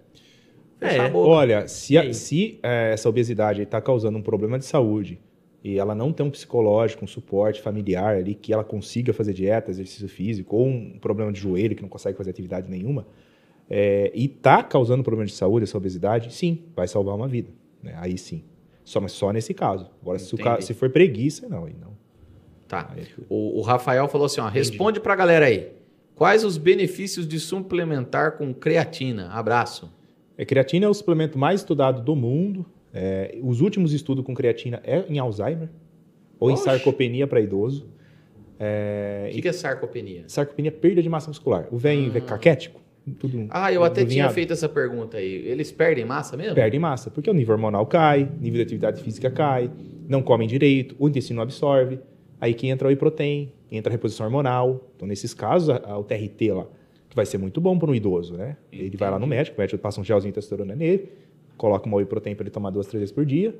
Fecha 0.85 1.01
É. 1.03 1.05
a 1.05 1.09
boca. 1.09 1.29
Olha, 1.29 1.67
se, 1.67 1.97
a- 1.97 2.13
se 2.13 2.59
eh, 2.63 2.91
essa 2.93 3.07
obesidade 3.09 3.61
está 3.61 3.81
causando 3.81 4.17
um 4.17 4.21
problema 4.21 4.57
de 4.59 4.65
saúde 4.65 5.19
e 5.63 5.77
ela 5.79 5.95
não 5.95 6.11
tem 6.13 6.25
um 6.25 6.29
psicológico, 6.29 7.03
um 7.03 7.07
suporte 7.07 7.61
familiar 7.61 8.15
ali 8.17 8.35
que 8.35 8.53
ela 8.53 8.63
consiga 8.63 9.11
fazer 9.13 9.33
dieta, 9.33 9.71
exercício 9.71 10.07
físico, 10.07 10.55
ou 10.55 10.67
um 10.67 10.97
problema 10.99 11.31
de 11.31 11.39
joelho 11.39 11.75
que 11.75 11.81
não 11.81 11.89
consegue 11.89 12.17
fazer 12.17 12.29
atividade 12.29 12.69
nenhuma, 12.69 13.07
eh, 13.69 14.11
e 14.13 14.25
está 14.25 14.61
causando 14.61 15.01
problema 15.03 15.25
de 15.25 15.33
saúde, 15.33 15.63
essa 15.63 15.77
obesidade, 15.77 16.33
sim, 16.33 16.63
vai 16.75 16.87
salvar 16.87 17.15
uma 17.15 17.27
vida. 17.27 17.49
né? 17.81 17.93
Aí 17.97 18.17
sim. 18.17 18.43
Só, 18.83 19.01
mas 19.01 19.11
só 19.13 19.31
nesse 19.31 19.53
caso. 19.53 19.89
Agora, 20.01 20.19
se, 20.19 20.37
ca- 20.37 20.61
se 20.61 20.73
for 20.75 20.89
preguiça, 20.91 21.49
não. 21.49 21.65
Aí 21.65 21.73
não. 21.81 21.95
Tá. 22.67 22.91
Aí 22.95 23.01
é. 23.01 23.05
O, 23.27 23.57
o 23.59 23.61
Rafael 23.61 24.07
falou 24.07 24.25
assim, 24.25 24.41
ó, 24.41 24.47
responde 24.47 24.99
pra 24.99 25.15
galera 25.15 25.47
aí. 25.47 25.71
Quais 26.13 26.43
os 26.43 26.57
benefícios 26.57 27.27
de 27.27 27.39
suplementar 27.39 28.37
com 28.37 28.53
creatina? 28.53 29.29
Abraço. 29.31 29.91
É, 30.37 30.45
creatina 30.45 30.85
é 30.85 30.89
o 30.89 30.93
suplemento 30.93 31.37
mais 31.37 31.61
estudado 31.61 32.01
do 32.01 32.15
mundo. 32.15 32.65
É, 32.93 33.37
os 33.41 33.61
últimos 33.61 33.93
estudos 33.93 34.23
com 34.25 34.33
creatina 34.33 34.81
é 34.83 35.03
em 35.09 35.19
Alzheimer 35.19 35.69
ou 36.39 36.49
em 36.49 36.53
Oxe. 36.53 36.63
sarcopenia 36.63 37.27
para 37.27 37.41
idoso. 37.41 37.87
É, 38.59 39.27
O 39.31 39.35
que, 39.35 39.41
que 39.41 39.47
é 39.47 39.53
sarcopenia? 39.53 40.23
Sarcopenia 40.27 40.69
é 40.69 40.71
perda 40.71 41.01
de 41.01 41.09
massa 41.09 41.27
muscular. 41.27 41.67
O 41.71 41.77
velho 41.77 42.11
Ah. 42.15 42.21
caquético, 42.21 42.79
tudo. 43.19 43.47
Ah, 43.49 43.71
eu 43.71 43.83
até 43.83 44.05
tinha 44.05 44.29
feito 44.29 44.53
essa 44.53 44.69
pergunta 44.69 45.17
aí. 45.17 45.45
Eles 45.47 45.71
perdem 45.71 46.05
massa 46.05 46.37
mesmo? 46.37 46.55
Perde 46.55 46.79
massa, 46.79 47.09
porque 47.11 47.29
o 47.29 47.33
nível 47.33 47.53
hormonal 47.55 47.85
cai, 47.85 48.29
nível 48.39 48.57
de 48.57 48.61
atividade 48.63 49.01
física 49.03 49.29
cai, 49.29 49.69
não 50.07 50.21
comem 50.21 50.47
direito, 50.47 50.95
o 50.97 51.07
intestino 51.09 51.41
absorve. 51.41 51.99
Aí 52.39 52.53
que 52.53 52.67
entra 52.67 52.87
o 52.87 52.89
whey 52.89 52.95
protein, 52.97 53.51
entra 53.71 53.91
a 53.91 53.93
reposição 53.93 54.25
hormonal. 54.25 54.89
Então, 54.95 55.07
nesses 55.07 55.33
casos, 55.33 55.69
a- 55.69 55.81
a- 55.85 55.97
o 55.97 56.03
TRT 56.03 56.51
lá, 56.53 56.65
que 57.15 57.17
vai 57.17 57.25
ser 57.25 57.37
muito 57.37 57.61
bom 57.61 57.79
para 57.79 57.89
um 57.89 57.95
idoso, 57.95 58.33
né? 58.35 58.57
Ele 58.71 58.97
vai 58.97 59.09
lá 59.09 59.17
no 59.17 59.25
médico, 59.25 59.57
o 59.57 59.61
médico 59.61 59.81
passa 59.81 60.01
um 60.01 60.03
gelzinho 60.03 60.31
de 60.31 60.35
testosterona 60.35 60.75
nele, 60.75 61.09
coloca 61.57 61.85
uma 61.87 61.95
whey 61.97 62.05
protein 62.05 62.35
para 62.35 62.43
ele 62.43 62.49
tomar 62.51 62.69
duas, 62.69 62.85
três 62.87 62.99
vezes 62.99 63.13
por 63.15 63.25
dia. 63.25 63.55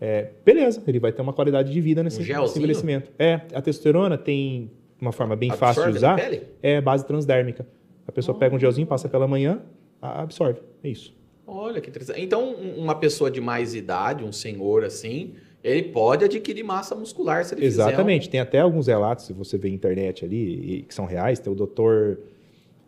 É, 0.00 0.30
beleza, 0.44 0.82
ele 0.86 0.98
vai 0.98 1.12
ter 1.12 1.20
uma 1.20 1.32
qualidade 1.34 1.70
de 1.70 1.80
vida 1.82 2.02
nesse, 2.02 2.16
Um 2.20 2.40
nesse 2.40 2.58
envelhecimento. 2.58 3.12
É, 3.18 3.34
a 3.52 3.60
testosterona 3.60 4.16
tem 4.16 4.70
uma 4.98 5.12
forma 5.12 5.36
bem 5.36 5.50
fácil 5.50 5.82
Absorve 5.82 5.98
de 5.98 6.02
na 6.04 6.14
usar. 6.14 6.22
pele? 6.22 6.42
É 6.62 6.80
base 6.80 7.06
transdérmica. 7.06 7.66
A 8.08 8.12
pessoa 8.12 8.36
pega 8.36 8.56
um 8.56 8.58
gelzinho, 8.58 8.86
passa 8.86 9.06
pela 9.08 9.28
manhã, 9.28 9.60
absorve. 10.00 10.60
É 10.82 10.88
isso. 10.88 11.14
Olha 11.46 11.80
que 11.80 11.90
interessante. 11.90 12.20
Então, 12.22 12.54
um- 12.54 12.82
uma 12.82 12.94
pessoa 12.94 13.30
de 13.30 13.40
mais 13.40 13.74
idade, 13.74 14.24
um 14.24 14.32
senhor 14.32 14.82
assim, 14.84 15.34
ele 15.62 15.82
pode 15.84 16.24
adquirir 16.24 16.62
massa 16.64 16.94
muscular 16.94 17.44
se 17.44 17.54
ele 17.54 17.64
Exatamente. 17.66 18.30
Tem 18.30 18.40
até 18.40 18.60
alguns 18.60 18.86
relatos, 18.86 19.26
se 19.26 19.32
você 19.34 19.58
vê 19.58 19.68
na 19.68 19.74
internet 19.74 20.24
ali, 20.24 20.84
que 20.88 20.94
são 20.94 21.04
reais. 21.04 21.38
Tem 21.38 21.52
o 21.52 21.56
doutor. 21.56 22.18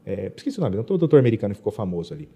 É, 0.06 0.32
esqueci 0.36 0.58
o 0.58 0.62
nome, 0.62 0.76
não 0.76 0.84
o 0.88 0.98
doutor 0.98 1.18
americano 1.18 1.52
que 1.52 1.58
ficou 1.58 1.72
famoso 1.72 2.14
ali. 2.14 2.28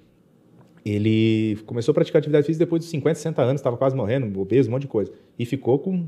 Ele 0.84 1.56
começou 1.66 1.92
a 1.92 1.94
praticar 1.94 2.18
atividade 2.18 2.44
física 2.44 2.64
depois 2.64 2.80
dos 2.80 2.90
50, 2.90 3.14
60 3.14 3.42
anos, 3.42 3.60
estava 3.60 3.76
quase 3.76 3.94
morrendo, 3.94 4.40
obeso, 4.40 4.68
um 4.68 4.72
monte 4.72 4.82
de 4.82 4.88
coisa. 4.88 5.12
E 5.38 5.46
ficou 5.46 5.78
com 5.78 6.06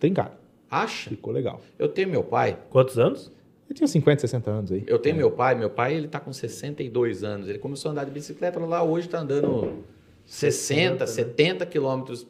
trincado. 0.00 0.36
Acha? 0.68 1.10
Ficou 1.10 1.32
legal. 1.32 1.60
Eu 1.78 1.88
tenho 1.88 2.08
meu 2.08 2.24
pai. 2.24 2.58
Quantos 2.68 2.98
anos? 2.98 3.30
Ele 3.68 3.76
tinha 3.76 3.86
50, 3.86 4.22
60 4.22 4.50
anos 4.50 4.72
aí. 4.72 4.82
Eu 4.86 4.98
tenho 4.98 5.14
meu 5.14 5.30
pai. 5.30 5.54
Meu 5.54 5.70
pai, 5.70 5.94
ele 5.94 6.08
tá 6.08 6.18
com 6.18 6.32
62 6.32 7.22
anos. 7.22 7.48
Ele 7.48 7.58
começou 7.58 7.90
a 7.90 7.92
andar 7.92 8.04
de 8.04 8.10
bicicleta 8.10 8.58
lá, 8.58 8.82
hoje 8.82 9.08
tá 9.08 9.20
andando 9.20 9.84
60, 10.24 11.06
70 11.06 11.66
quilômetros, 11.66 12.26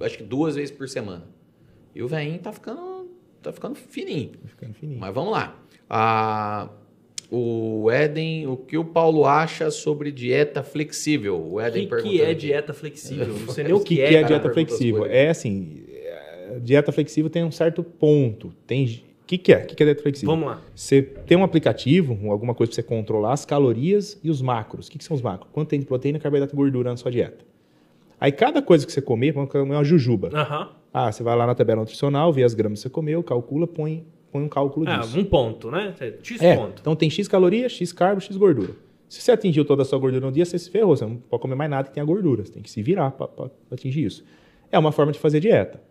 acho 0.00 0.18
que 0.18 0.24
duas 0.24 0.54
vezes 0.54 0.70
por 0.70 0.88
semana. 0.88 1.24
E 1.94 2.02
o 2.02 2.08
velhinho 2.08 2.38
tá 2.38 2.52
ficando, 2.52 3.10
tá 3.42 3.52
ficando 3.52 3.74
fininho. 3.74 4.32
Ficando 4.46 4.74
fininho. 4.74 5.00
Mas 5.00 5.14
vamos 5.14 5.32
lá. 5.32 5.58
Ah, 5.88 6.68
o 7.34 7.90
Éden, 7.90 8.46
o 8.46 8.56
que 8.56 8.76
o 8.76 8.84
Paulo 8.84 9.24
acha 9.24 9.70
sobre 9.70 10.12
dieta 10.12 10.62
flexível? 10.62 11.36
O 11.36 11.54
O 11.54 11.60
Éden 11.60 11.84
que, 11.84 11.88
perguntou. 11.88 12.12
que 12.12 12.22
é 12.22 12.34
dieta 12.34 12.72
flexível? 12.74 13.26
Não 13.28 13.48
sei 13.52 13.64
nem 13.64 13.72
O 13.74 13.76
o 13.76 13.80
que, 13.80 13.96
que, 13.96 13.96
que 13.96 14.02
é. 14.02 14.06
é, 14.06 14.12
cara, 14.14 14.26
dieta 14.26 14.48
pergunta 14.50 14.68
flexível? 14.68 15.06
É 15.06 15.28
assim, 15.30 15.82
é, 15.90 16.58
dieta 16.62 16.92
flexível 16.92 17.30
tem 17.30 17.42
um 17.44 17.50
certo 17.50 17.82
ponto. 17.82 18.52
Tem, 18.66 18.84
o 19.22 19.26
que, 19.26 19.38
que 19.38 19.52
é? 19.52 19.62
O 19.62 19.66
que, 19.66 19.74
que 19.74 19.82
é 19.82 19.86
dieta 19.86 20.02
flexível? 20.02 20.34
Vamos 20.34 20.48
lá. 20.50 20.60
Você 20.74 21.00
tem 21.00 21.38
um 21.38 21.42
aplicativo, 21.44 22.18
um- 22.22 22.30
alguma 22.30 22.54
coisa 22.54 22.70
para 22.70 22.76
você 22.76 22.82
controlar 22.82 23.32
as 23.32 23.44
calorias 23.46 24.20
e 24.22 24.28
os 24.30 24.42
macros. 24.42 24.88
O 24.88 24.90
que, 24.90 24.98
que 24.98 25.04
são 25.04 25.14
os 25.14 25.22
macros? 25.22 25.48
Quanto 25.52 25.68
tem 25.70 25.80
de 25.80 25.86
proteína, 25.86 26.18
carboidrato 26.18 26.54
e 26.54 26.56
gordura 26.56 26.90
na 26.90 26.96
sua 26.96 27.10
dieta. 27.10 27.44
Aí 28.20 28.30
cada 28.30 28.60
coisa 28.62 28.84
que 28.86 28.92
você 28.92 29.00
comer, 29.02 29.32
vamos 29.32 29.50
comer 29.50 29.74
uma 29.74 29.82
jujuba. 29.82 30.30
Aham. 30.34 30.68
Ah, 30.94 31.10
você 31.10 31.22
vai 31.22 31.34
lá 31.34 31.46
na 31.46 31.54
tabela 31.54 31.80
nutricional, 31.80 32.30
vê 32.32 32.44
as 32.44 32.52
gramas 32.54 32.78
que 32.80 32.82
você 32.82 32.90
comeu, 32.90 33.22
calcula, 33.22 33.66
põe, 33.66 34.04
põe 34.32 34.42
um 34.42 34.48
cálculo 34.48 34.88
Ah, 34.88 34.98
disso. 34.98 35.18
um 35.18 35.24
ponto, 35.24 35.70
né? 35.70 35.94
X 36.22 36.40
É, 36.40 36.56
ponto. 36.56 36.80
então 36.80 36.96
tem 36.96 37.10
X 37.10 37.28
calorias, 37.28 37.72
X 37.72 37.92
carbo, 37.92 38.20
X 38.20 38.36
gordura. 38.36 38.70
Se 39.08 39.20
você 39.20 39.30
atingiu 39.32 39.64
toda 39.64 39.82
a 39.82 39.84
sua 39.84 39.98
gordura 39.98 40.24
no 40.24 40.32
dia, 40.32 40.44
você 40.44 40.58
se 40.58 40.70
ferrou. 40.70 40.96
Você 40.96 41.04
não 41.04 41.16
pode 41.16 41.42
comer 41.42 41.54
mais 41.54 41.70
nada 41.70 41.86
que 41.88 41.94
tenha 41.94 42.06
gordura. 42.06 42.44
Você 42.44 42.52
tem 42.52 42.62
que 42.62 42.70
se 42.70 42.82
virar 42.82 43.10
para 43.10 43.28
atingir 43.70 44.04
isso. 44.06 44.24
É 44.70 44.78
uma 44.78 44.90
forma 44.90 45.12
de 45.12 45.18
fazer 45.18 45.38
dieta. 45.38 45.82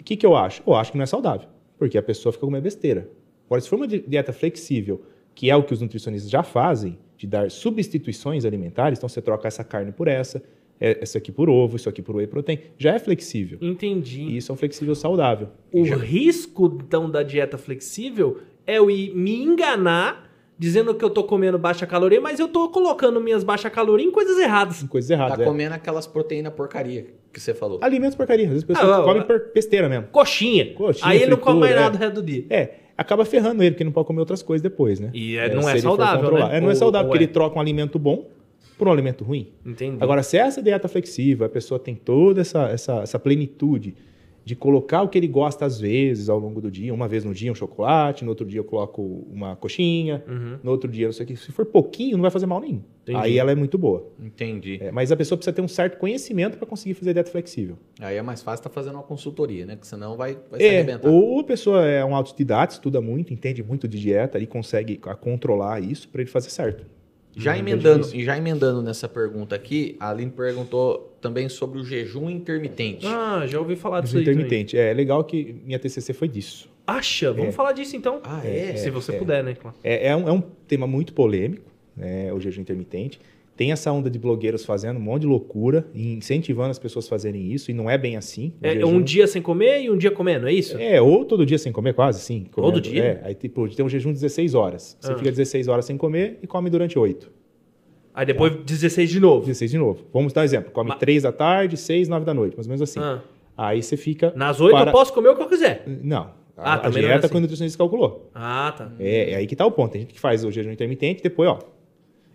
O 0.00 0.02
que, 0.04 0.16
que 0.16 0.24
eu 0.24 0.34
acho? 0.34 0.62
Eu 0.66 0.74
acho 0.74 0.90
que 0.90 0.96
não 0.96 1.02
é 1.04 1.06
saudável, 1.06 1.48
porque 1.78 1.98
a 1.98 2.02
pessoa 2.02 2.32
fica 2.32 2.46
comendo 2.46 2.62
besteira. 2.64 3.08
Agora, 3.46 3.60
se 3.60 3.68
for 3.68 3.76
uma 3.76 3.86
di- 3.86 4.02
dieta 4.08 4.32
flexível, 4.32 5.02
que 5.34 5.50
é 5.50 5.54
o 5.56 5.62
que 5.62 5.74
os 5.74 5.82
nutricionistas 5.82 6.30
já 6.30 6.42
fazem, 6.42 6.98
de 7.18 7.26
dar 7.26 7.50
substituições 7.50 8.44
alimentares, 8.46 8.98
então 8.98 9.08
você 9.08 9.20
troca 9.20 9.46
essa 9.46 9.62
carne 9.62 9.92
por 9.92 10.08
essa, 10.08 10.42
é- 10.82 10.98
essa 11.00 11.18
aqui 11.18 11.30
por 11.30 11.48
ovo, 11.48 11.76
isso 11.76 11.88
aqui 11.88 12.02
por 12.02 12.16
whey 12.16 12.26
protein, 12.26 12.58
já 12.76 12.94
é 12.94 12.98
flexível. 12.98 13.56
Entendi. 13.62 14.22
E 14.22 14.36
isso 14.36 14.50
é 14.50 14.52
um 14.52 14.56
flexível 14.56 14.94
saudável. 14.96 15.48
O 15.72 15.84
risco, 15.84 16.78
então, 16.84 17.08
da 17.08 17.22
dieta 17.22 17.56
flexível 17.56 18.40
é 18.66 18.78
eu 18.78 18.90
ir 18.90 19.14
me 19.14 19.40
enganar 19.40 20.30
dizendo 20.58 20.94
que 20.94 21.04
eu 21.04 21.10
tô 21.10 21.24
comendo 21.24 21.58
baixa 21.58 21.86
caloria, 21.86 22.20
mas 22.20 22.38
eu 22.38 22.48
tô 22.48 22.68
colocando 22.68 23.20
minhas 23.20 23.42
baixa 23.42 23.70
caloria 23.70 24.06
em 24.06 24.10
coisas 24.10 24.38
erradas. 24.38 24.76
São 24.76 24.88
coisas 24.88 25.10
erradas. 25.10 25.36
Tá 25.36 25.42
é. 25.42 25.46
comendo 25.46 25.74
aquelas 25.74 26.06
proteínas 26.06 26.52
porcaria 26.52 27.06
que 27.32 27.40
você 27.40 27.54
falou. 27.54 27.78
Alimentos 27.80 28.16
porcaria. 28.16 28.44
Às 28.46 28.52
vezes 28.52 28.64
a 28.64 28.66
pessoa 28.66 28.98
Ah, 28.98 29.02
come 29.02 29.20
ah, 29.20 29.24
por 29.24 29.50
besteira 29.54 29.88
mesmo. 29.88 30.06
Coxinha. 30.12 30.74
Coxinha, 30.74 31.10
Aí 31.10 31.22
ele 31.22 31.30
não 31.30 31.36
come 31.36 31.60
mais 31.60 31.72
fritura, 31.72 31.90
nada 31.90 31.96
o 31.96 32.00
resto 32.00 32.14
do 32.14 32.22
dia. 32.22 32.44
É, 32.50 32.74
acaba 32.96 33.24
ferrando 33.24 33.62
ele, 33.62 33.72
porque 33.72 33.84
não 33.84 33.92
pode 33.92 34.06
comer 34.06 34.20
outras 34.20 34.42
coisas 34.42 34.62
depois, 34.62 35.00
né? 35.00 35.10
E 35.14 35.36
é- 35.36 35.52
não 35.52 35.68
é 35.68 35.78
saudável, 35.78 36.32
né? 36.32 36.56
É, 36.58 36.60
não 36.60 36.70
é 36.70 36.74
saudável, 36.74 37.06
ou 37.06 37.12
porque 37.12 37.24
é? 37.24 37.26
ele 37.26 37.32
troca 37.32 37.56
um 37.56 37.60
alimento 37.60 37.98
bom 37.98 38.28
por 38.76 38.88
um 38.88 38.92
alimento 38.92 39.22
ruim. 39.24 39.48
Entendi. 39.64 39.98
Agora, 40.00 40.22
se 40.22 40.36
essa 40.36 40.62
dieta 40.62 40.88
flexível, 40.88 41.46
a 41.46 41.48
pessoa 41.48 41.78
tem 41.78 41.94
toda 41.94 42.40
essa, 42.40 42.68
essa, 42.68 43.02
essa 43.02 43.18
plenitude 43.18 43.94
de 44.44 44.56
colocar 44.56 45.02
o 45.02 45.08
que 45.08 45.16
ele 45.16 45.28
gosta 45.28 45.64
às 45.64 45.78
vezes 45.78 46.28
ao 46.28 46.36
longo 46.36 46.60
do 46.60 46.68
dia, 46.68 46.92
uma 46.92 47.06
vez 47.06 47.24
no 47.24 47.32
dia 47.32 47.52
um 47.52 47.54
chocolate, 47.54 48.24
no 48.24 48.30
outro 48.30 48.44
dia 48.44 48.58
eu 48.58 48.64
coloco 48.64 49.24
uma 49.30 49.54
coxinha, 49.54 50.20
Uhum. 50.26 50.58
no 50.64 50.70
outro 50.72 50.90
dia 50.90 51.06
não 51.06 51.12
sei 51.12 51.22
o 51.22 51.26
que. 51.28 51.36
Se 51.36 51.52
for 51.52 51.64
pouquinho, 51.64 52.16
não 52.16 52.22
vai 52.22 52.30
fazer 52.32 52.46
mal 52.46 52.60
nenhum. 52.60 52.80
Entendi. 53.04 53.18
Aí 53.20 53.38
ela 53.38 53.52
é 53.52 53.54
muito 53.54 53.78
boa. 53.78 54.04
Entendi. 54.20 54.78
É, 54.82 54.90
mas 54.90 55.12
a 55.12 55.16
pessoa 55.16 55.38
precisa 55.38 55.54
ter 55.54 55.62
um 55.62 55.68
certo 55.68 55.96
conhecimento 55.96 56.58
para 56.58 56.66
conseguir 56.66 56.94
fazer 56.94 57.12
dieta 57.14 57.30
flexível. 57.30 57.76
Aí 58.00 58.16
é 58.16 58.22
mais 58.22 58.42
fácil 58.42 58.62
estar 58.62 58.70
fazendo 58.70 58.94
uma 58.94 59.04
consultoria, 59.04 59.64
né? 59.64 59.76
Que 59.76 59.86
senão 59.86 60.16
vai, 60.16 60.36
vai 60.50 60.58
se 60.58 60.66
É, 60.66 60.70
arrebentar. 60.78 61.08
ou 61.08 61.38
a 61.38 61.44
pessoa 61.44 61.86
é 61.86 62.04
um 62.04 62.16
autodidata, 62.16 62.72
estuda 62.74 63.00
muito, 63.00 63.32
entende 63.32 63.62
muito 63.62 63.86
de 63.86 64.00
dieta 64.00 64.40
e 64.40 64.46
consegue 64.48 64.96
controlar 65.20 65.80
isso 65.80 66.08
para 66.08 66.20
ele 66.20 66.30
fazer 66.30 66.50
certo. 66.50 66.84
Já 67.34 67.56
é 67.56 67.58
emendando, 67.60 68.04
difícil. 68.04 68.24
já 68.26 68.36
emendando 68.36 68.82
nessa 68.82 69.08
pergunta 69.08 69.54
aqui, 69.54 69.96
a 69.98 70.10
Aline 70.10 70.30
perguntou 70.30 71.16
também 71.20 71.48
sobre 71.48 71.78
o 71.78 71.84
jejum 71.84 72.28
intermitente. 72.28 73.06
Ah, 73.06 73.44
já 73.46 73.58
ouvi 73.58 73.74
falar 73.76 74.00
disso 74.00 74.14
Mas 74.16 74.20
aí 74.20 74.24
também. 74.34 74.46
intermitente. 74.46 74.76
É 74.76 74.92
legal 74.92 75.24
que 75.24 75.54
minha 75.64 75.78
TCC 75.78 76.12
foi 76.12 76.28
disso. 76.28 76.68
Acha? 76.86 77.32
Vamos 77.32 77.48
É. 77.50 77.52
falar 77.52 77.72
disso 77.72 77.96
então. 77.96 78.20
Ah, 78.24 78.40
é? 78.44 78.76
Se 78.76 78.90
você 78.90 79.12
é. 79.14 79.18
puder, 79.18 79.42
né? 79.44 79.54
Claro. 79.54 79.76
É, 79.82 80.08
é 80.08 80.16
um, 80.16 80.28
é 80.28 80.32
um 80.32 80.40
tema 80.66 80.86
muito 80.86 81.12
polêmico, 81.14 81.64
né, 81.96 82.32
o 82.32 82.40
jejum 82.40 82.60
intermitente. 82.60 83.20
Tem 83.54 83.70
essa 83.70 83.92
onda 83.92 84.08
de 84.08 84.18
blogueiros 84.18 84.64
fazendo 84.64 84.96
um 84.96 85.00
monte 85.00 85.22
de 85.22 85.26
loucura, 85.26 85.86
e 85.94 86.14
incentivando 86.14 86.70
as 86.70 86.78
pessoas 86.78 87.06
a 87.06 87.08
fazerem 87.10 87.52
isso, 87.52 87.70
e 87.70 87.74
não 87.74 87.88
é 87.88 87.98
bem 87.98 88.16
assim. 88.16 88.54
É 88.62 88.72
jejum. 88.74 88.88
um 88.88 89.02
dia 89.02 89.26
sem 89.26 89.42
comer 89.42 89.82
e 89.82 89.90
um 89.90 89.96
dia 89.96 90.10
comendo, 90.10 90.48
é 90.48 90.52
isso? 90.52 90.78
É, 90.78 91.00
ou 91.02 91.24
todo 91.24 91.44
dia 91.44 91.58
sem 91.58 91.70
comer, 91.70 91.92
quase, 91.92 92.20
sim. 92.20 92.46
Todo 92.54 92.80
dia? 92.80 93.04
É, 93.04 93.20
aí 93.28 93.34
tipo, 93.34 93.68
tem 93.68 93.84
um 93.84 93.88
jejum 93.88 94.08
de 94.08 94.14
16 94.14 94.54
horas. 94.54 94.96
Você 94.98 95.12
Ah. 95.12 95.16
fica 95.16 95.30
16 95.30 95.68
horas 95.68 95.84
sem 95.84 95.96
comer 95.98 96.38
e 96.42 96.46
come 96.46 96.70
durante 96.70 96.98
8. 96.98 97.30
Aí 98.14 98.26
depois 98.26 98.54
16 98.64 99.10
de 99.10 99.20
novo. 99.20 99.40
16 99.46 99.70
de 99.70 99.78
novo. 99.78 100.04
Vamos 100.12 100.32
dar 100.32 100.42
um 100.42 100.44
exemplo. 100.44 100.70
Come 100.70 100.88
Ma- 100.90 100.96
3 100.96 101.22
da 101.22 101.32
tarde, 101.32 101.76
6, 101.76 102.08
9 102.08 102.24
da 102.24 102.34
noite, 102.34 102.56
mais 102.56 102.66
ou 102.66 102.70
menos 102.70 102.82
assim. 102.82 103.00
Ah. 103.00 103.20
Aí 103.56 103.82
você 103.82 103.96
fica... 103.96 104.32
Nas 104.34 104.60
8 104.60 104.72
para- 104.72 104.88
eu 104.90 104.92
posso 104.92 105.12
comer 105.12 105.28
o 105.28 105.36
que 105.36 105.42
eu 105.42 105.48
quiser. 105.48 105.84
Não. 105.86 106.30
Ah, 106.56 106.74
a, 106.74 106.86
a 106.86 106.88
é 106.88 106.90
dieta 106.90 107.18
assim. 107.20 107.28
que 107.28 107.36
o 107.36 107.40
nutricionista 107.40 107.78
calculou. 107.78 108.30
Ah, 108.34 108.74
tá. 108.76 108.92
É, 108.98 109.32
é 109.32 109.36
aí 109.36 109.46
que 109.46 109.56
tá 109.56 109.64
o 109.66 109.70
ponto. 109.70 109.92
Tem 109.92 110.02
gente 110.02 110.12
que 110.14 110.20
faz 110.20 110.44
o 110.44 110.50
jejum 110.50 110.70
intermitente, 110.70 111.22
depois, 111.22 111.48
ó. 111.48 111.58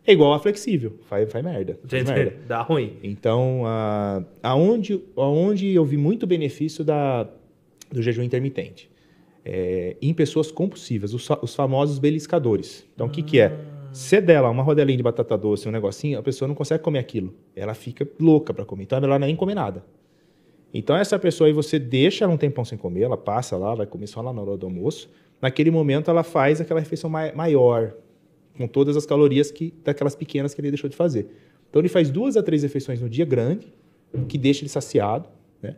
É 0.08 0.14
igual 0.14 0.34
a 0.34 0.40
flexível. 0.40 0.94
Faz, 1.10 1.30
faz 1.32 1.44
merda. 1.44 1.78
Faz 1.86 2.04
merda. 2.10 2.34
Dá 2.48 2.62
ruim. 2.62 2.94
Então, 3.04 3.64
a, 3.66 4.24
aonde, 4.42 5.04
aonde 5.18 5.74
eu 5.74 5.84
vi 5.84 5.98
muito 5.98 6.26
benefício 6.26 6.84
da, 6.86 7.28
do 7.92 8.02
jejum 8.02 8.24
intermitente? 8.24 8.90
É, 9.44 9.96
em 10.02 10.14
pessoas 10.14 10.50
compulsivas, 10.52 11.14
os, 11.14 11.28
os 11.42 11.54
famosos 11.54 12.00
beliscadores. 12.00 12.86
Então, 12.96 13.08
o 13.08 13.10
que, 13.10 13.22
que 13.22 13.40
é? 13.40 13.54
Se 13.92 14.20
dela 14.22 14.50
uma 14.50 14.64
rodelinha 14.64 14.98
de 14.98 15.04
batata 15.04 15.38
doce, 15.38 15.68
um 15.68 15.72
negocinho, 15.72 16.18
a 16.20 16.24
pessoa 16.24 16.48
não 16.48 16.56
consegue 16.56 16.84
comer 16.84 17.00
aquilo. 17.00 17.34
Ela 17.56 17.74
fica 17.74 18.08
louca 18.20 18.54
para 18.54 18.64
comer. 18.66 18.84
Então, 18.84 18.98
é 18.98 19.02
melhor 19.02 19.20
nem 19.20 19.36
comer 19.36 19.56
nada. 19.56 19.84
Então, 20.74 20.96
essa 20.96 21.18
pessoa 21.20 21.48
aí, 21.48 21.54
você 21.54 21.80
deixa 21.80 22.24
ela 22.26 22.34
um 22.34 22.38
tempão 22.38 22.64
sem 22.64 22.78
comer, 22.78 23.02
ela 23.04 23.18
passa 23.18 23.58
lá, 23.58 23.74
vai 23.76 23.86
comer 23.88 24.08
só 24.08 24.22
lá 24.22 24.32
na 24.34 24.42
hora 24.42 24.58
do 24.58 24.66
almoço. 24.66 25.10
Naquele 25.42 25.72
momento, 25.72 26.10
ela 26.12 26.24
faz 26.24 26.60
aquela 26.62 26.80
refeição 26.80 27.10
mai- 27.10 27.32
maior, 27.34 27.94
com 28.58 28.68
todas 28.68 28.98
as 28.98 29.06
calorias 29.06 29.52
que 29.52 29.74
daquelas 29.84 30.16
pequenas 30.16 30.54
que 30.54 30.62
ele 30.62 30.70
deixou 30.72 30.90
de 30.90 30.96
fazer. 30.96 31.28
Então, 31.70 31.82
ele 31.82 31.90
faz 31.90 32.10
duas 32.10 32.36
a 32.38 32.44
três 32.44 32.64
refeições 32.64 33.02
no 33.02 33.10
dia 33.10 33.26
grande, 33.26 33.72
que 34.28 34.38
deixa 34.38 34.62
ele 34.62 34.70
saciado, 34.70 35.28
né? 35.62 35.76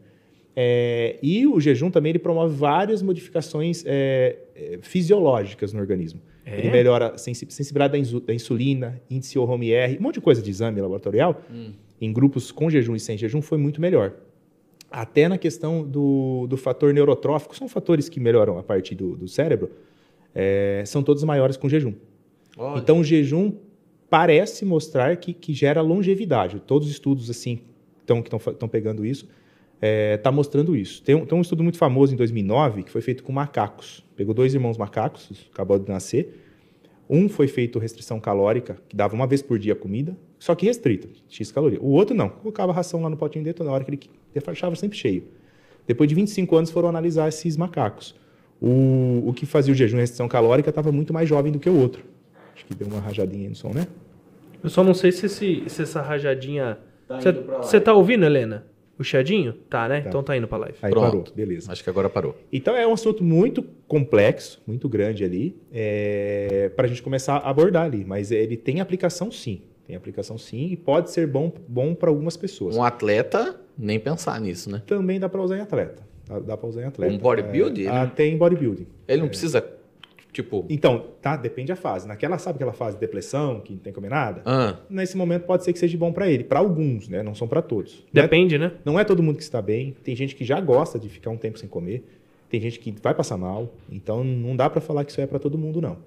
É, 0.56 1.18
e 1.22 1.48
o 1.48 1.60
jejum 1.60 1.90
também 1.90 2.12
ele 2.12 2.20
promove 2.20 2.54
várias 2.56 3.02
modificações 3.02 3.84
é, 3.86 4.38
é, 4.56 4.80
fisiológicas 4.82 5.72
no 5.74 5.80
organismo. 5.80 6.20
É? 6.46 6.60
Ele 6.60 6.70
melhora 6.72 7.10
a 7.16 7.18
sensi- 7.18 7.46
sensibilidade 7.50 7.92
da, 7.94 7.98
insu- 7.98 8.20
da 8.20 8.34
insulina, 8.34 9.02
índice 9.10 9.38
ORM-R, 9.40 9.98
um 9.98 10.02
monte 10.02 10.16
de 10.16 10.22
coisa 10.22 10.42
de 10.42 10.50
exame 10.50 10.82
laboratorial. 10.82 11.42
Em 12.02 12.12
grupos 12.14 12.52
com 12.52 12.70
jejum 12.70 12.96
e 12.96 13.00
sem 13.00 13.18
jejum 13.18 13.42
foi 13.42 13.58
muito 13.58 13.80
melhor. 13.80 14.14
Até 14.92 15.28
na 15.28 15.38
questão 15.38 15.84
do, 15.88 16.48
do 16.48 16.58
fator 16.58 16.94
neurotrófico, 16.94 17.56
são 17.56 17.68
fatores 17.70 18.10
que 18.10 18.20
melhoram 18.20 18.58
a 18.58 18.64
parte 18.64 18.96
do, 18.96 19.16
do 19.16 19.28
cérebro, 19.28 19.70
é, 20.34 20.84
são 20.86 21.04
todos 21.04 21.24
maiores 21.24 21.56
com 21.58 21.70
jejum. 21.70 21.94
Olha. 22.60 22.80
Então, 22.80 22.99
o 22.99 23.03
jejum 23.03 23.53
parece 24.10 24.66
mostrar 24.66 25.16
que, 25.18 25.34
que 25.34 25.53
gera 25.53 25.82
longevidade. 25.82 26.60
Todos 26.60 26.88
os 26.88 26.93
estudos 26.93 27.30
assim 27.30 27.62
tão, 28.05 28.22
que 28.22 28.36
estão 28.36 28.68
pegando 28.68 29.05
isso 29.05 29.28
está 29.82 30.32
mostrando 30.32 30.76
isso. 30.76 31.01
Tem 31.01 31.16
um, 31.16 31.26
tem 31.26 31.38
um 31.38 31.41
estudo 31.41 31.64
muito 31.64 31.78
famoso 31.78 32.14
em 32.14 32.18
2009 32.18 32.84
que 32.84 32.91
foi 32.91 33.01
feito 33.01 33.24
com 33.24 33.32
macacos. 33.32 34.03
Pegou 34.16 34.34
dois 34.34 34.53
irmãos 34.53 34.78
macacos, 34.78 35.47
acabaram 35.51 35.84
de 35.84 35.89
nascer. 35.89 36.38
Um 37.10 37.28
foi 37.28 37.47
feito 37.47 37.80
restrição 37.80 38.20
calórica, 38.20 38.78
que 38.88 38.95
dava 38.95 39.16
uma 39.16 39.26
vez 39.26 39.41
por 39.41 39.57
dia 39.57 39.76
comida, 39.76 40.16
só 40.38 40.53
que 40.53 40.68
restrita, 40.68 41.10
X 41.28 41.51
caloria. 41.51 41.80
O 41.82 41.88
outro 41.88 42.16
não, 42.16 42.30
colocava 42.30 42.72
ração 42.72 43.01
lá 43.01 43.10
no 43.10 43.18
potinho 43.18 43.43
dele 43.43 43.55
toda 43.55 43.72
hora 43.72 43.84
que 43.84 43.89
ele 43.89 43.99
deixava 44.45 44.76
sempre 44.76 44.95
cheio. 44.95 45.24
Depois 45.88 46.07
de 46.07 46.14
25 46.14 46.55
anos 46.55 46.70
foram 46.70 46.88
analisar 46.88 47.28
esses 47.28 47.57
macacos. 47.57 48.14
O, 48.62 49.24
o 49.26 49.34
que 49.34 49.47
fazia 49.47 49.74
o 49.74 49.76
jejum 49.76 49.97
e 49.97 50.01
restrição 50.01 50.28
calórica 50.28 50.70
estava 50.70 50.91
muito 50.91 51.12
mais 51.12 51.28
jovem 51.28 51.51
do 51.51 51.57
que 51.57 51.70
o 51.70 51.80
outro. 51.80 52.03
Acho 52.60 52.66
que 52.66 52.76
deu 52.76 52.88
uma 52.89 52.99
rajadinha 52.99 53.43
aí 53.43 53.49
no 53.49 53.55
som, 53.55 53.72
né? 53.74 53.88
Eu 54.62 54.70
só 54.70 54.84
não 54.84 54.93
sei 54.93 55.14
se, 55.14 55.28
esse, 55.28 55.64
se 55.68 55.82
essa 55.82 56.01
rajadinha. 56.01 56.78
Tá 57.07 57.22
Você 57.22 57.32
você 57.32 57.80
tá 57.80 57.93
ouvindo, 57.93 58.26
Helena? 58.26 58.66
O 58.97 59.03
chiadinho? 59.03 59.53
Tá, 59.70 59.88
né? 59.88 60.01
Tá. 60.01 60.10
Então 60.10 60.22
tá 60.22 60.36
indo 60.36 60.45
pra 60.45 60.57
live. 60.57 60.78
Aí 60.82 60.91
Pronto. 60.91 61.05
parou, 61.10 61.24
beleza. 61.34 61.72
Acho 61.72 61.82
que 61.82 61.89
agora 61.89 62.10
parou. 62.10 62.36
Então 62.51 62.76
é 62.76 62.86
um 62.86 62.91
assunto 62.91 63.24
muito 63.24 63.64
complexo, 63.88 64.62
muito 64.68 64.89
grande 64.89 65.24
ali, 65.24 65.55
para 66.76 66.84
a 66.86 66.88
gente 66.89 67.01
começar 67.01 67.38
a 67.38 67.49
abordar 67.49 67.86
ali. 67.86 68.03
Mas 68.03 68.30
ele 68.30 68.57
tem 68.57 68.82
aplicação 68.82 69.32
sim, 69.32 69.62
tem 69.88 69.95
aplicação 69.95 70.38
sim 70.38 70.68
e 70.72 70.76
pode 70.76 71.12
ser 71.12 71.28
bom, 71.28 71.49
bom 71.66 71.95
para 71.95 72.10
algumas 72.10 72.36
pessoas. 72.36 72.76
Um 72.76 72.84
atleta, 72.84 73.57
nem 73.78 73.97
pensar 73.97 74.39
nisso, 74.41 74.70
né? 74.70 74.84
Também 74.86 75.18
dá 75.18 75.30
para 75.30 75.41
usar 75.41 75.57
em 75.57 75.62
atleta. 75.62 76.03
Dá, 76.28 76.38
dá 76.39 76.57
para 76.57 76.68
usar 76.68 76.82
em 76.82 76.86
atleta. 76.86 77.14
Um 77.14 77.18
bodybuilding, 77.18 77.84
É, 77.86 77.91
né? 77.93 78.01
até 78.01 78.26
em 78.26 78.38
bodybuilding. 78.38 78.86
Ele 79.07 79.22
não 79.22 79.30
precisa, 79.30 79.66
tipo... 80.32 80.66
Então, 80.70 81.06
tá, 81.22 81.36
depende 81.38 81.68
da 81.70 81.76
fase. 81.76 82.08
Naquela, 82.08 82.38
sabe 82.38 82.58
aquela 82.58 82.74
fase 82.74 82.96
de 82.96 83.00
depressão, 83.02 83.60
que 83.62 83.74
não 83.74 83.80
tem 83.80 83.92
que 83.92 83.96
comer 83.96 84.10
nada? 84.10 84.42
Ah, 84.46 84.78
Nesse 84.90 85.16
momento 85.18 85.44
pode 85.46 85.64
ser 85.64 85.74
que 85.74 85.80
seja 85.80 85.98
bom 85.98 86.12
para 86.12 86.30
ele. 86.30 86.44
Para 86.44 86.60
alguns, 86.60 87.08
né? 87.08 87.22
Não 87.24 87.34
são 87.36 87.48
para 87.48 87.62
todos. 87.62 88.06
Não 88.14 88.22
é- 88.22 88.24
Depende, 88.26 88.58
né? 88.58 88.74
Não 88.86 89.00
é 89.00 89.04
todo 89.04 89.22
mundo 89.24 89.38
que 89.38 89.44
está 89.44 89.62
bem. 89.62 89.96
Tem 90.04 90.16
gente 90.16 90.36
que 90.36 90.44
já 90.46 90.60
gosta 90.62 90.98
de 91.00 91.10
ficar 91.10 91.30
um 91.30 91.38
tempo 91.38 91.58
sem 91.60 91.68
comer. 91.68 92.04
Tem 92.50 92.60
gente 92.60 92.80
que 92.80 92.94
vai 93.02 93.14
passar 93.14 93.38
mal. 93.38 93.74
Então 93.92 94.24
não 94.24 94.56
dá 94.56 94.70
para 94.70 94.82
falar 94.82 95.04
que 95.06 95.12
isso 95.12 95.22
é 95.22 95.28
para 95.28 95.40
todo 95.40 95.58
mundo, 95.58 95.80
não. 95.82 95.98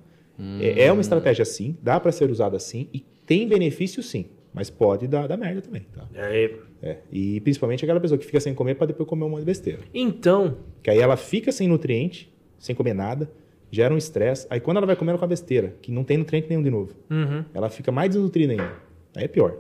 É, 0.61 0.87
é 0.87 0.93
uma 0.93 1.03
estratégia 1.03 1.45
sim, 1.45 1.77
dá 1.83 2.01
para 2.01 2.11
ser 2.11 2.29
usada 2.31 2.59
sim 2.59 2.89
e 2.93 3.01
tem 3.27 3.47
benefício 3.47 4.03
sim, 4.03 4.25
mas 4.53 4.71
pode 4.71 5.07
dar, 5.07 5.29
dar 5.29 5.37
merda 5.37 5.61
também, 5.61 5.83
tá? 5.95 6.09
É. 6.15 6.51
É. 6.83 6.97
E 7.13 7.39
principalmente 7.43 7.85
aquela 7.85 8.01
pessoa 8.01 8.19
que 8.19 8.25
fica 8.27 8.41
sem 8.41 8.53
comer 8.55 8.75
para 8.75 8.89
depois 8.89 9.09
comer 9.09 9.25
um 9.25 9.29
monte 9.29 9.41
de 9.41 9.47
besteira. 9.47 9.79
Então, 9.95 10.57
Que 10.83 10.91
aí 10.91 10.99
ela 10.99 11.17
fica 11.17 11.53
sem 11.53 11.69
nutriente, 11.69 12.33
sem 12.59 12.75
comer 12.75 12.93
nada, 12.95 13.31
gera 13.73 13.93
um 13.93 13.97
estresse. 13.97 14.47
Aí 14.51 14.61
quando 14.61 14.77
ela 14.77 14.87
vai 14.87 14.95
comer 14.95 15.13
ela 15.13 15.19
com 15.19 15.25
a 15.25 15.29
besteira, 15.29 15.75
que 15.81 15.91
não 15.91 16.05
tem 16.05 16.19
nutriente 16.19 16.49
nenhum 16.49 16.63
de 16.63 16.71
novo, 16.71 16.95
uhum. 17.11 17.45
ela 17.55 17.71
fica 17.71 17.91
mais 17.91 18.11
desnutrida 18.11 18.53
ainda. 18.53 18.75
Aí 19.17 19.25
é 19.25 19.29
pior. 19.29 19.57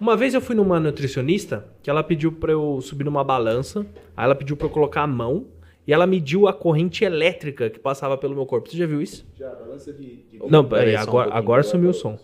Uma 0.00 0.16
vez 0.16 0.34
eu 0.34 0.40
fui 0.40 0.56
numa 0.56 0.80
nutricionista 0.80 1.66
que 1.82 1.88
ela 1.88 2.02
pediu 2.02 2.32
pra 2.32 2.52
eu 2.52 2.80
subir 2.80 3.04
numa 3.04 3.22
balança, 3.22 3.86
aí 4.16 4.24
ela 4.24 4.34
pediu 4.34 4.56
pra 4.56 4.66
eu 4.66 4.70
colocar 4.70 5.02
a 5.02 5.06
mão 5.06 5.46
e 5.86 5.92
ela 5.92 6.06
mediu 6.06 6.48
a 6.48 6.52
corrente 6.52 7.04
elétrica 7.04 7.70
que 7.70 7.78
passava 7.78 8.18
pelo 8.18 8.34
meu 8.34 8.44
corpo. 8.44 8.68
Você 8.68 8.76
já 8.76 8.86
viu 8.86 9.00
isso? 9.00 9.24
Já, 9.36 9.54
balança 9.54 9.92
de. 9.92 10.24
Não, 10.50 10.64
peraí, 10.64 10.92
só 10.92 10.98
um 10.98 11.02
agora, 11.02 11.24
pouquinho. 11.24 11.38
agora 11.38 11.62
sumiu 11.62 11.90
o 11.90 11.94
som. 11.94 12.18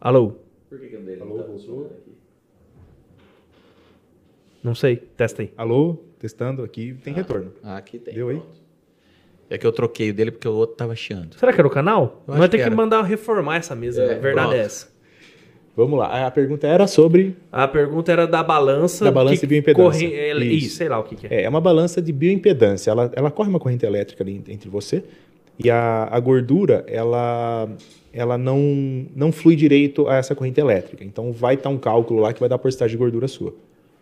Alô? 0.00 0.36
Por 0.68 0.78
que, 0.78 0.88
que 0.88 0.96
Alô, 0.96 1.36
voltou? 1.42 1.90
Não 4.62 4.74
sei, 4.74 4.96
testa 4.96 5.42
aí. 5.42 5.52
Alô, 5.56 5.96
testando 6.18 6.62
aqui, 6.62 6.94
tem 7.02 7.12
retorno. 7.12 7.52
Ah, 7.62 7.76
aqui 7.76 7.98
tem. 7.98 8.14
Deu 8.14 8.28
aí? 8.28 8.38
pronto. 8.38 8.65
É 9.48 9.56
que 9.56 9.66
eu 9.66 9.72
troquei 9.72 10.10
o 10.10 10.14
dele 10.14 10.30
porque 10.32 10.48
o 10.48 10.52
outro 10.54 10.76
tava 10.76 10.94
chiando. 10.96 11.36
Será 11.38 11.52
que 11.52 11.60
era 11.60 11.66
o 11.68 11.70
canal? 11.70 12.22
Eu 12.26 12.34
Vai 12.34 12.48
ter 12.48 12.58
que 12.58 12.64
que 12.64 12.70
mandar 12.70 13.02
reformar 13.02 13.56
essa 13.56 13.74
mesa, 13.76 14.02
É, 14.02 14.16
a 14.16 14.18
verdade 14.18 14.48
pronto. 14.48 14.54
é 14.54 14.64
essa. 14.64 14.88
Vamos 15.76 15.98
lá. 15.98 16.26
A 16.26 16.30
pergunta 16.30 16.66
era 16.66 16.86
sobre. 16.86 17.36
A 17.52 17.68
pergunta 17.68 18.10
era 18.10 18.26
da 18.26 18.42
balança. 18.42 19.04
Da 19.04 19.10
balança 19.12 19.40
de 19.42 19.46
bioimpedância. 19.46 20.08
corre- 20.08 20.14
é, 20.14 20.34
Isso. 20.36 20.66
Isso, 20.66 20.76
sei 20.76 20.88
lá 20.88 20.98
o 20.98 21.04
que, 21.04 21.14
que 21.16 21.26
é. 21.26 21.40
É, 21.40 21.42
é 21.44 21.48
uma 21.48 21.60
balança 21.60 22.00
de 22.00 22.12
bioimpedância. 22.12 22.90
Ela, 22.90 23.10
ela 23.14 23.30
corre 23.30 23.48
uma 23.50 23.60
corrente 23.60 23.84
elétrica 23.84 24.24
ali 24.24 24.42
entre 24.48 24.70
você 24.70 25.04
e 25.62 25.70
a, 25.70 26.08
a 26.10 26.18
gordura, 26.18 26.82
ela, 26.88 27.68
ela 28.12 28.38
não, 28.38 28.58
não 29.14 29.30
flui 29.30 29.54
direito 29.54 30.08
a 30.08 30.16
essa 30.16 30.34
corrente 30.34 30.58
elétrica. 30.58 31.04
Então 31.04 31.30
vai 31.30 31.54
estar 31.54 31.68
um 31.68 31.78
cálculo 31.78 32.20
lá 32.20 32.32
que 32.32 32.40
vai 32.40 32.48
dar 32.48 32.56
a 32.56 32.58
porcentagem 32.58 32.92
de 32.96 32.98
gordura 32.98 33.28
sua. 33.28 33.54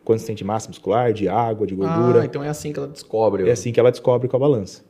Quanto 0.04 0.20
você 0.20 0.26
tem 0.28 0.36
de 0.36 0.44
massa 0.44 0.68
muscular, 0.68 1.12
de 1.12 1.28
água, 1.28 1.66
de 1.66 1.74
gordura. 1.74 2.22
Ah, 2.22 2.24
então 2.24 2.42
é 2.44 2.48
assim 2.48 2.72
que 2.72 2.78
ela 2.78 2.88
descobre. 2.88 3.48
É 3.48 3.52
assim 3.52 3.72
que 3.72 3.80
ela 3.80 3.90
descobre 3.90 4.28
com 4.28 4.36
a 4.36 4.40
balança. 4.40 4.82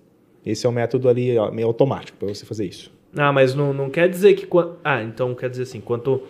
Esse 0.44 0.66
é 0.66 0.68
o 0.68 0.72
método 0.72 1.08
ali 1.08 1.36
ó, 1.38 1.50
meio 1.50 1.66
automático 1.66 2.18
para 2.18 2.28
você 2.28 2.44
fazer 2.44 2.66
isso. 2.66 2.92
Ah, 3.16 3.32
mas 3.32 3.54
não, 3.54 3.72
não 3.72 3.88
quer 3.88 4.08
dizer 4.08 4.34
que. 4.34 4.46
Ah, 4.84 5.02
então 5.02 5.34
quer 5.34 5.48
dizer 5.48 5.62
assim: 5.62 5.80
quanto, 5.80 6.22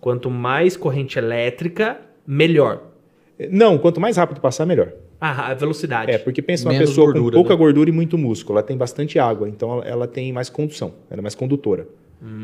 quanto 0.00 0.30
mais 0.30 0.76
corrente 0.76 1.18
elétrica, 1.18 2.00
melhor. 2.26 2.82
Não, 3.50 3.78
quanto 3.78 4.00
mais 4.00 4.16
rápido 4.16 4.40
passar, 4.40 4.64
melhor. 4.66 4.92
Ah, 5.20 5.50
a 5.50 5.54
velocidade. 5.54 6.10
É, 6.10 6.18
porque 6.18 6.42
pensa 6.42 6.66
uma 6.66 6.72
Menos 6.74 6.90
pessoa 6.90 7.06
gordura, 7.06 7.32
com 7.32 7.38
pouca 7.42 7.54
né? 7.54 7.58
gordura 7.58 7.88
e 7.88 7.92
muito 7.92 8.18
músculo, 8.18 8.58
ela 8.58 8.66
tem 8.66 8.76
bastante 8.76 9.18
água, 9.18 9.48
então 9.48 9.72
ela, 9.72 9.84
ela 9.84 10.06
tem 10.06 10.32
mais 10.32 10.50
condução, 10.50 10.92
ela 11.10 11.20
é 11.20 11.22
mais 11.22 11.34
condutora. 11.34 11.88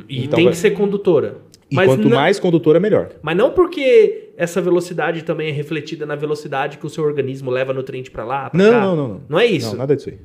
E 0.09 0.25
Então 0.25 0.37
tem 0.37 0.45
vai- 0.47 0.53
que 0.53 0.59
ser 0.59 0.71
condutora. 0.73 1.37
E 1.71 1.75
Mas 1.77 1.87
quanto 1.89 2.09
não- 2.09 2.17
mais 2.17 2.39
condutora, 2.41 2.81
melhor. 2.81 3.11
Mas 3.23 3.37
não 3.37 3.51
porque 3.53 4.31
essa 4.37 4.61
velocidade 4.61 5.23
também 5.23 5.49
é 5.49 5.53
refletida 5.53 6.05
na 6.05 6.17
velocidade 6.17 6.79
que 6.79 6.85
o 6.87 6.89
seu 6.91 7.05
organismo 7.05 7.51
leva 7.51 7.73
nutriente 7.73 8.11
pra 8.11 8.25
lá, 8.25 8.51
pra 8.51 8.59
Não, 8.63 8.71
cá. 8.73 8.81
não, 8.81 8.97
não, 8.97 9.09
não. 9.09 9.21
Não 9.29 9.39
é 9.39 9.47
isso. 9.47 9.71
Não, 9.71 9.77
nada 9.79 9.95
disso 9.95 10.09
aí. 10.11 10.19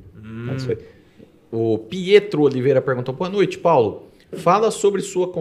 Nada 0.46 0.56
disso 0.56 0.70
aí. 0.70 0.78
O 1.50 1.78
Pietro 1.78 2.42
Oliveira 2.42 2.80
perguntou: 2.80 3.14
Boa 3.14 3.30
noite, 3.30 3.58
Paulo. 3.58 4.06
Fala 4.32 4.70
sobre 4.70 5.02
sua 5.02 5.32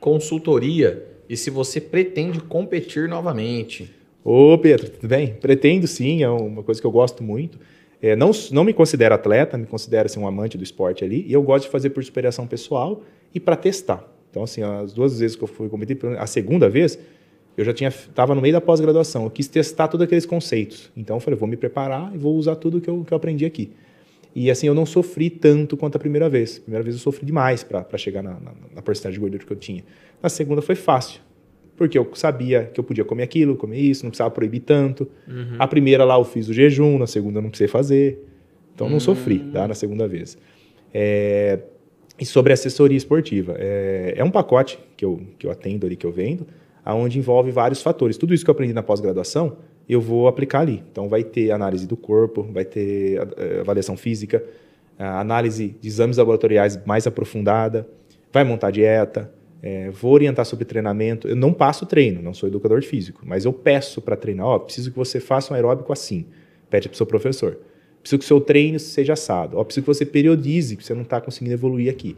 consultoria 0.00 1.06
e 1.28 1.36
se 1.36 1.50
você 1.50 1.80
pretende 1.80 2.40
competir 2.40 3.08
novamente. 3.08 3.94
Ô, 4.24 4.58
Pedro, 4.58 4.90
tudo 4.90 5.08
bem? 5.08 5.34
Pretendo 5.34 5.86
sim, 5.86 6.22
é 6.22 6.28
uma 6.28 6.62
coisa 6.62 6.80
que 6.80 6.86
eu 6.86 6.90
gosto 6.90 7.22
muito. 7.22 7.58
É, 8.02 8.16
não, 8.16 8.32
não 8.50 8.64
me 8.64 8.74
considero 8.74 9.14
atleta, 9.14 9.56
me 9.56 9.66
considero 9.66 10.06
assim, 10.06 10.20
um 10.20 10.26
amante 10.26 10.58
do 10.58 10.64
esporte 10.64 11.04
ali, 11.04 11.24
e 11.26 11.32
eu 11.32 11.42
gosto 11.42 11.64
de 11.64 11.70
fazer 11.70 11.90
por 11.90 12.02
superação 12.04 12.46
pessoal 12.46 13.02
e 13.34 13.40
para 13.40 13.56
testar. 13.56 14.04
Então, 14.30 14.42
assim, 14.42 14.62
as 14.62 14.92
duas 14.92 15.20
vezes 15.20 15.36
que 15.36 15.44
eu 15.44 15.48
fui 15.48 15.68
competir, 15.68 15.98
a 16.18 16.26
segunda 16.26 16.68
vez, 16.68 16.98
eu 17.56 17.64
já 17.64 17.72
tinha 17.72 17.88
estava 17.88 18.34
no 18.34 18.42
meio 18.42 18.52
da 18.52 18.60
pós-graduação, 18.60 19.24
eu 19.24 19.30
quis 19.30 19.46
testar 19.46 19.88
todos 19.88 20.04
aqueles 20.04 20.26
conceitos. 20.26 20.90
Então, 20.96 21.16
eu 21.16 21.20
falei, 21.20 21.38
vou 21.38 21.48
me 21.48 21.56
preparar 21.56 22.14
e 22.14 22.18
vou 22.18 22.36
usar 22.36 22.56
tudo 22.56 22.80
que 22.80 22.90
eu, 22.90 23.04
que 23.04 23.12
eu 23.12 23.16
aprendi 23.16 23.46
aqui. 23.46 23.70
E 24.34 24.50
assim, 24.50 24.66
eu 24.66 24.74
não 24.74 24.84
sofri 24.84 25.30
tanto 25.30 25.76
quanto 25.76 25.96
a 25.96 25.98
primeira 25.98 26.28
vez. 26.28 26.58
A 26.58 26.60
primeira 26.62 26.82
vez 26.82 26.96
eu 26.96 27.00
sofri 27.00 27.24
demais 27.24 27.62
para 27.62 27.96
chegar 27.96 28.22
na, 28.22 28.32
na, 28.32 28.52
na 28.74 28.82
porcentagem 28.82 29.14
de 29.14 29.20
gordura 29.20 29.44
que 29.44 29.52
eu 29.52 29.56
tinha. 29.56 29.84
Na 30.22 30.28
segunda 30.28 30.60
foi 30.60 30.74
fácil, 30.74 31.20
porque 31.76 31.96
eu 31.96 32.10
sabia 32.14 32.64
que 32.72 32.80
eu 32.80 32.84
podia 32.84 33.04
comer 33.04 33.22
aquilo, 33.22 33.54
comer 33.56 33.78
isso, 33.78 34.04
não 34.04 34.10
precisava 34.10 34.30
proibir 34.30 34.60
tanto. 34.60 35.08
A 35.58 35.66
primeira 35.68 36.04
lá 36.04 36.16
eu 36.18 36.24
fiz 36.24 36.48
o 36.48 36.52
jejum, 36.52 36.98
na 36.98 37.06
segunda 37.06 37.38
eu 37.38 37.42
não 37.42 37.50
precisei 37.50 37.68
fazer. 37.68 38.24
Então 38.74 38.88
não 38.90 38.98
sofri, 38.98 39.38
tá? 39.52 39.68
Na 39.68 39.74
segunda 39.74 40.08
vez. 40.08 40.36
É, 40.92 41.60
E 42.18 42.24
sobre 42.24 42.52
assessoria 42.52 42.96
esportiva, 42.96 43.54
é, 43.58 44.14
é 44.16 44.24
um 44.24 44.30
pacote 44.30 44.78
que 44.96 45.04
eu, 45.04 45.20
que 45.38 45.46
eu 45.46 45.50
atendo 45.50 45.86
ali, 45.86 45.96
que 45.96 46.06
eu 46.06 46.12
vendo, 46.12 46.46
aonde 46.84 47.18
envolve 47.18 47.50
vários 47.50 47.82
fatores. 47.82 48.16
Tudo 48.16 48.34
isso 48.34 48.44
que 48.44 48.50
eu 48.50 48.52
aprendi 48.52 48.72
na 48.72 48.82
pós-graduação, 48.82 49.56
eu 49.88 50.00
vou 50.00 50.28
aplicar 50.28 50.60
ali. 50.60 50.82
Então, 50.90 51.08
vai 51.08 51.22
ter 51.22 51.50
análise 51.50 51.86
do 51.86 51.96
corpo, 51.96 52.42
vai 52.42 52.64
ter 52.64 53.16
eh, 53.36 53.60
avaliação 53.60 53.96
física, 53.96 54.42
análise 54.98 55.76
de 55.80 55.88
exames 55.88 56.16
laboratoriais 56.16 56.78
mais 56.86 57.06
aprofundada, 57.06 57.86
vai 58.32 58.44
montar 58.44 58.70
dieta, 58.70 59.30
eh, 59.62 59.90
vou 59.90 60.12
orientar 60.12 60.44
sobre 60.44 60.64
treinamento. 60.64 61.28
Eu 61.28 61.36
não 61.36 61.52
passo 61.52 61.86
treino, 61.86 62.22
não 62.22 62.34
sou 62.34 62.48
educador 62.48 62.82
físico, 62.82 63.22
mas 63.24 63.44
eu 63.44 63.52
peço 63.52 64.00
para 64.00 64.16
treinar. 64.16 64.46
Ó, 64.46 64.58
preciso 64.58 64.90
que 64.90 64.96
você 64.96 65.20
faça 65.20 65.52
um 65.52 65.56
aeróbico 65.56 65.92
assim. 65.92 66.26
Pede 66.70 66.88
para 66.88 66.94
o 66.94 66.96
seu 66.96 67.06
professor. 67.06 67.58
Preciso 68.00 68.18
que 68.18 68.24
o 68.24 68.28
seu 68.28 68.40
treino 68.40 68.78
seja 68.78 69.14
assado. 69.14 69.56
Ó, 69.56 69.64
preciso 69.64 69.82
que 69.84 69.86
você 69.86 70.04
periodize, 70.04 70.76
porque 70.76 70.86
você 70.86 70.94
não 70.94 71.02
está 71.02 71.20
conseguindo 71.20 71.54
evoluir 71.54 71.90
aqui. 71.90 72.16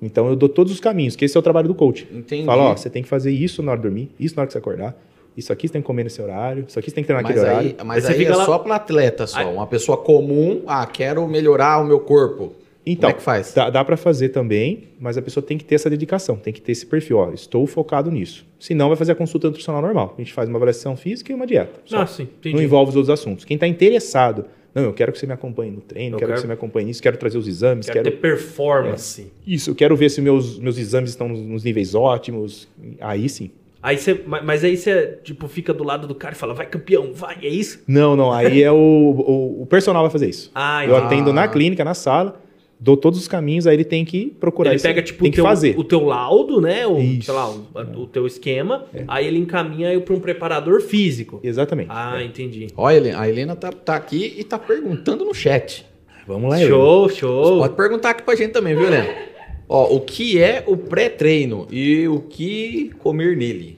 Então, 0.00 0.28
eu 0.28 0.36
dou 0.36 0.48
todos 0.48 0.72
os 0.72 0.80
caminhos, 0.80 1.16
que 1.16 1.24
esse 1.24 1.36
é 1.36 1.40
o 1.40 1.42
trabalho 1.42 1.66
do 1.66 1.74
coach. 1.74 2.06
Entendi. 2.12 2.44
Fala, 2.44 2.64
ó, 2.64 2.76
você 2.76 2.90
tem 2.90 3.02
que 3.02 3.08
fazer 3.08 3.32
isso 3.32 3.62
na 3.62 3.72
hora 3.72 3.80
de 3.80 3.88
dormir, 3.88 4.10
isso 4.20 4.36
na 4.36 4.42
hora 4.42 4.46
que 4.46 4.52
você 4.52 4.58
acordar, 4.58 4.96
isso 5.36 5.52
aqui 5.52 5.66
você 5.68 5.72
tem 5.72 5.82
que 5.82 5.86
comer 5.86 6.04
nesse 6.04 6.20
horário, 6.22 6.64
isso 6.68 6.78
aqui 6.78 6.88
você 6.90 6.94
tem 6.94 7.04
que 7.04 7.08
treinar 7.08 7.22
naquele 7.24 7.44
aí, 7.46 7.50
horário. 7.52 7.76
mas 7.84 7.96
Aí 7.96 8.00
você 8.02 8.08
aí 8.08 8.14
é 8.14 8.26
fica 8.26 8.36
lá- 8.38 8.44
só 8.44 8.58
para 8.58 8.74
atleta 8.76 9.26
só. 9.26 9.38
Aí- 9.38 9.46
Uma 9.46 9.66
pessoa 9.66 9.96
comum, 9.98 10.62
ah, 10.66 10.86
quero 10.86 11.26
melhorar 11.28 11.82
o 11.82 11.86
meu 11.86 12.00
corpo. 12.00 12.52
Então, 12.86 13.08
Como 13.08 13.12
é 13.12 13.18
que 13.18 13.22
faz? 13.24 13.54
dá, 13.54 13.70
dá 13.70 13.82
para 13.82 13.96
fazer 13.96 14.28
também, 14.28 14.88
mas 15.00 15.16
a 15.16 15.22
pessoa 15.22 15.42
tem 15.42 15.56
que 15.56 15.64
ter 15.64 15.76
essa 15.76 15.88
dedicação, 15.88 16.36
tem 16.36 16.52
que 16.52 16.60
ter 16.60 16.72
esse 16.72 16.84
perfil, 16.84 17.16
ó, 17.16 17.32
estou 17.32 17.66
focado 17.66 18.10
nisso. 18.10 18.44
Senão 18.60 18.88
vai 18.88 18.96
fazer 18.96 19.12
a 19.12 19.14
consulta 19.14 19.46
nutricional 19.46 19.80
normal. 19.80 20.12
A 20.18 20.20
gente 20.20 20.34
faz 20.34 20.50
uma 20.50 20.56
avaliação 20.58 20.94
física 20.94 21.32
e 21.32 21.34
uma 21.34 21.46
dieta. 21.46 21.80
só. 21.86 22.02
Ah, 22.02 22.06
sim, 22.06 22.24
entendi. 22.24 22.54
Não 22.54 22.62
envolve 22.62 22.90
os 22.90 22.96
outros 22.96 23.08
assuntos. 23.18 23.46
Quem 23.46 23.54
está 23.54 23.66
interessado, 23.66 24.44
não, 24.74 24.82
eu 24.82 24.92
quero 24.92 25.12
que 25.12 25.18
você 25.18 25.26
me 25.26 25.32
acompanhe 25.32 25.70
no 25.70 25.80
treino, 25.80 26.18
quero, 26.18 26.28
quero- 26.28 26.34
que 26.34 26.40
você 26.42 26.46
me 26.46 26.52
acompanhe 26.52 26.86
nisso, 26.88 27.00
quero 27.02 27.16
trazer 27.16 27.38
os 27.38 27.48
exames, 27.48 27.86
Quero 27.86 28.02
quero, 28.02 28.10
ter 28.16 28.20
performance. 28.20 29.32
isso, 29.46 29.70
eu 29.70 29.74
quero 29.74 29.96
ver 29.96 30.10
se 30.10 30.20
meus, 30.20 30.58
meus 30.58 30.76
exames 30.76 31.08
estão 31.08 31.26
nos, 31.26 31.40
nos 31.40 31.64
níveis 31.64 31.94
ótimos. 31.94 32.68
Aí 33.00 33.30
sim. 33.30 33.50
Aí 33.84 33.98
você, 33.98 34.18
ma- 34.26 34.40
mas 34.42 34.64
aí 34.64 34.78
você, 34.78 35.18
tipo, 35.22 35.46
fica 35.46 35.74
do 35.74 35.84
lado 35.84 36.06
do 36.08 36.14
cara 36.14 36.34
e 36.34 36.38
fala, 36.38 36.54
vai 36.54 36.64
campeão, 36.64 37.12
vai, 37.12 37.36
é 37.42 37.48
isso? 37.48 37.82
Não, 37.86 38.16
não, 38.16 38.32
aí 38.32 38.62
é 38.62 38.72
o, 38.72 38.74
o, 38.74 39.62
o 39.62 39.66
personal 39.66 40.00
vai 40.02 40.10
fazer 40.10 40.26
isso. 40.30 40.50
Ah, 40.54 40.82
Eu 40.86 40.92
entendi. 40.96 41.06
atendo 41.06 41.32
na 41.34 41.46
clínica, 41.46 41.84
na 41.84 41.92
sala, 41.92 42.40
dou 42.80 42.96
todos 42.96 43.18
os 43.20 43.28
caminhos, 43.28 43.66
aí 43.66 43.76
ele 43.76 43.84
tem 43.84 44.02
que 44.02 44.26
procurar 44.40 44.70
Ele 44.70 44.76
isso, 44.76 44.86
pega, 44.86 45.02
tipo, 45.02 45.20
tem 45.20 45.28
o 45.28 45.30
que 45.32 45.36
teu, 45.36 45.44
fazer. 45.44 45.74
o 45.78 45.84
teu 45.84 46.02
laudo, 46.02 46.62
né? 46.62 46.86
O, 46.86 46.98
Isso. 46.98 47.18
É. 47.20 47.24
sei 47.26 47.34
lá, 47.34 47.50
o, 47.50 48.02
o 48.02 48.06
teu 48.06 48.26
esquema, 48.26 48.86
aí 49.06 49.26
ele 49.26 49.38
encaminha 49.38 50.00
para 50.00 50.14
um 50.14 50.20
preparador 50.20 50.80
físico. 50.80 51.38
Exatamente. 51.42 51.88
Ah, 51.90 52.22
entendi. 52.24 52.68
Olha, 52.78 53.18
a 53.20 53.28
Helena 53.28 53.54
tá, 53.54 53.70
tá 53.70 53.94
aqui 53.96 54.34
e 54.38 54.44
tá 54.44 54.58
perguntando 54.58 55.26
no 55.26 55.34
chat. 55.34 55.84
Vamos 56.26 56.48
lá, 56.48 56.56
Helena. 56.58 56.74
Show, 56.74 57.08
show. 57.10 57.58
Pode 57.58 57.76
perguntar 57.76 58.10
aqui 58.10 58.22
pra 58.22 58.34
gente 58.34 58.52
também, 58.52 58.74
viu, 58.74 58.86
Helena? 58.86 59.33
Ó, 59.74 59.96
o 59.96 60.00
que 60.00 60.40
é 60.40 60.62
o 60.68 60.76
pré-treino 60.76 61.66
e 61.68 62.06
o 62.06 62.20
que 62.20 62.92
comer 63.00 63.36
nele? 63.36 63.76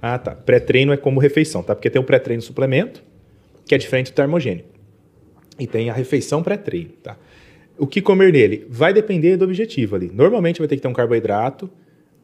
Ah, 0.00 0.18
tá. 0.18 0.34
Pré-treino 0.34 0.90
é 0.90 0.96
como 0.96 1.20
refeição, 1.20 1.62
tá? 1.62 1.74
Porque 1.74 1.90
tem 1.90 2.00
o 2.00 2.04
pré-treino 2.04 2.40
suplemento, 2.40 3.04
que 3.66 3.74
é 3.74 3.78
diferente 3.78 4.10
do 4.10 4.14
termogênico. 4.14 4.70
E 5.58 5.66
tem 5.66 5.90
a 5.90 5.92
refeição 5.92 6.42
pré-treino, 6.42 6.92
tá? 7.02 7.18
O 7.76 7.86
que 7.86 8.00
comer 8.00 8.32
nele? 8.32 8.66
Vai 8.70 8.94
depender 8.94 9.36
do 9.36 9.44
objetivo 9.44 9.96
ali. 9.96 10.10
Normalmente 10.14 10.60
vai 10.60 10.66
ter 10.66 10.76
que 10.76 10.80
ter 10.82 10.88
um 10.88 10.94
carboidrato, 10.94 11.68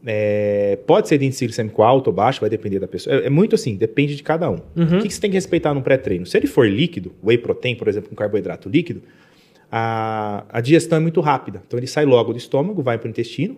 é, 0.07 0.79
pode 0.87 1.07
ser 1.07 1.19
de 1.19 1.27
índice 1.27 1.45
glicêmico 1.45 1.83
alto 1.83 2.07
ou 2.07 2.15
baixo, 2.15 2.41
vai 2.41 2.49
depender 2.49 2.79
da 2.79 2.89
pessoa. 2.89 3.17
É, 3.17 3.27
é 3.27 3.31
muito 3.31 3.55
assim, 3.55 3.77
depende 3.77 4.17
de 4.17 4.23
cada 4.23 4.49
um. 4.51 4.61
O 4.99 5.03
que, 5.03 5.09
que 5.09 5.15
você 5.15 5.21
tem 5.21 5.31
que 5.31 5.37
respeitar 5.37 5.75
no 5.75 5.83
pré-treino? 5.83 6.25
Se 6.25 6.39
ele 6.39 6.47
for 6.47 6.67
líquido, 6.67 7.13
whey 7.23 7.37
protein, 7.37 7.75
por 7.75 7.87
exemplo, 7.87 8.09
um 8.11 8.17
carboidrato 8.17 8.67
líquido, 8.67 9.03
a, 9.71 10.45
a 10.49 10.61
digestão 10.61 10.99
é 10.99 11.01
muito 11.01 11.21
rápida. 11.21 11.63
Então 11.67 11.79
ele 11.79 11.87
sai 11.87 12.05
logo 12.05 12.33
do 12.33 12.39
estômago, 12.39 12.83
vai 12.83 12.99
para 12.99 13.07
o 13.07 13.11
intestino. 13.11 13.57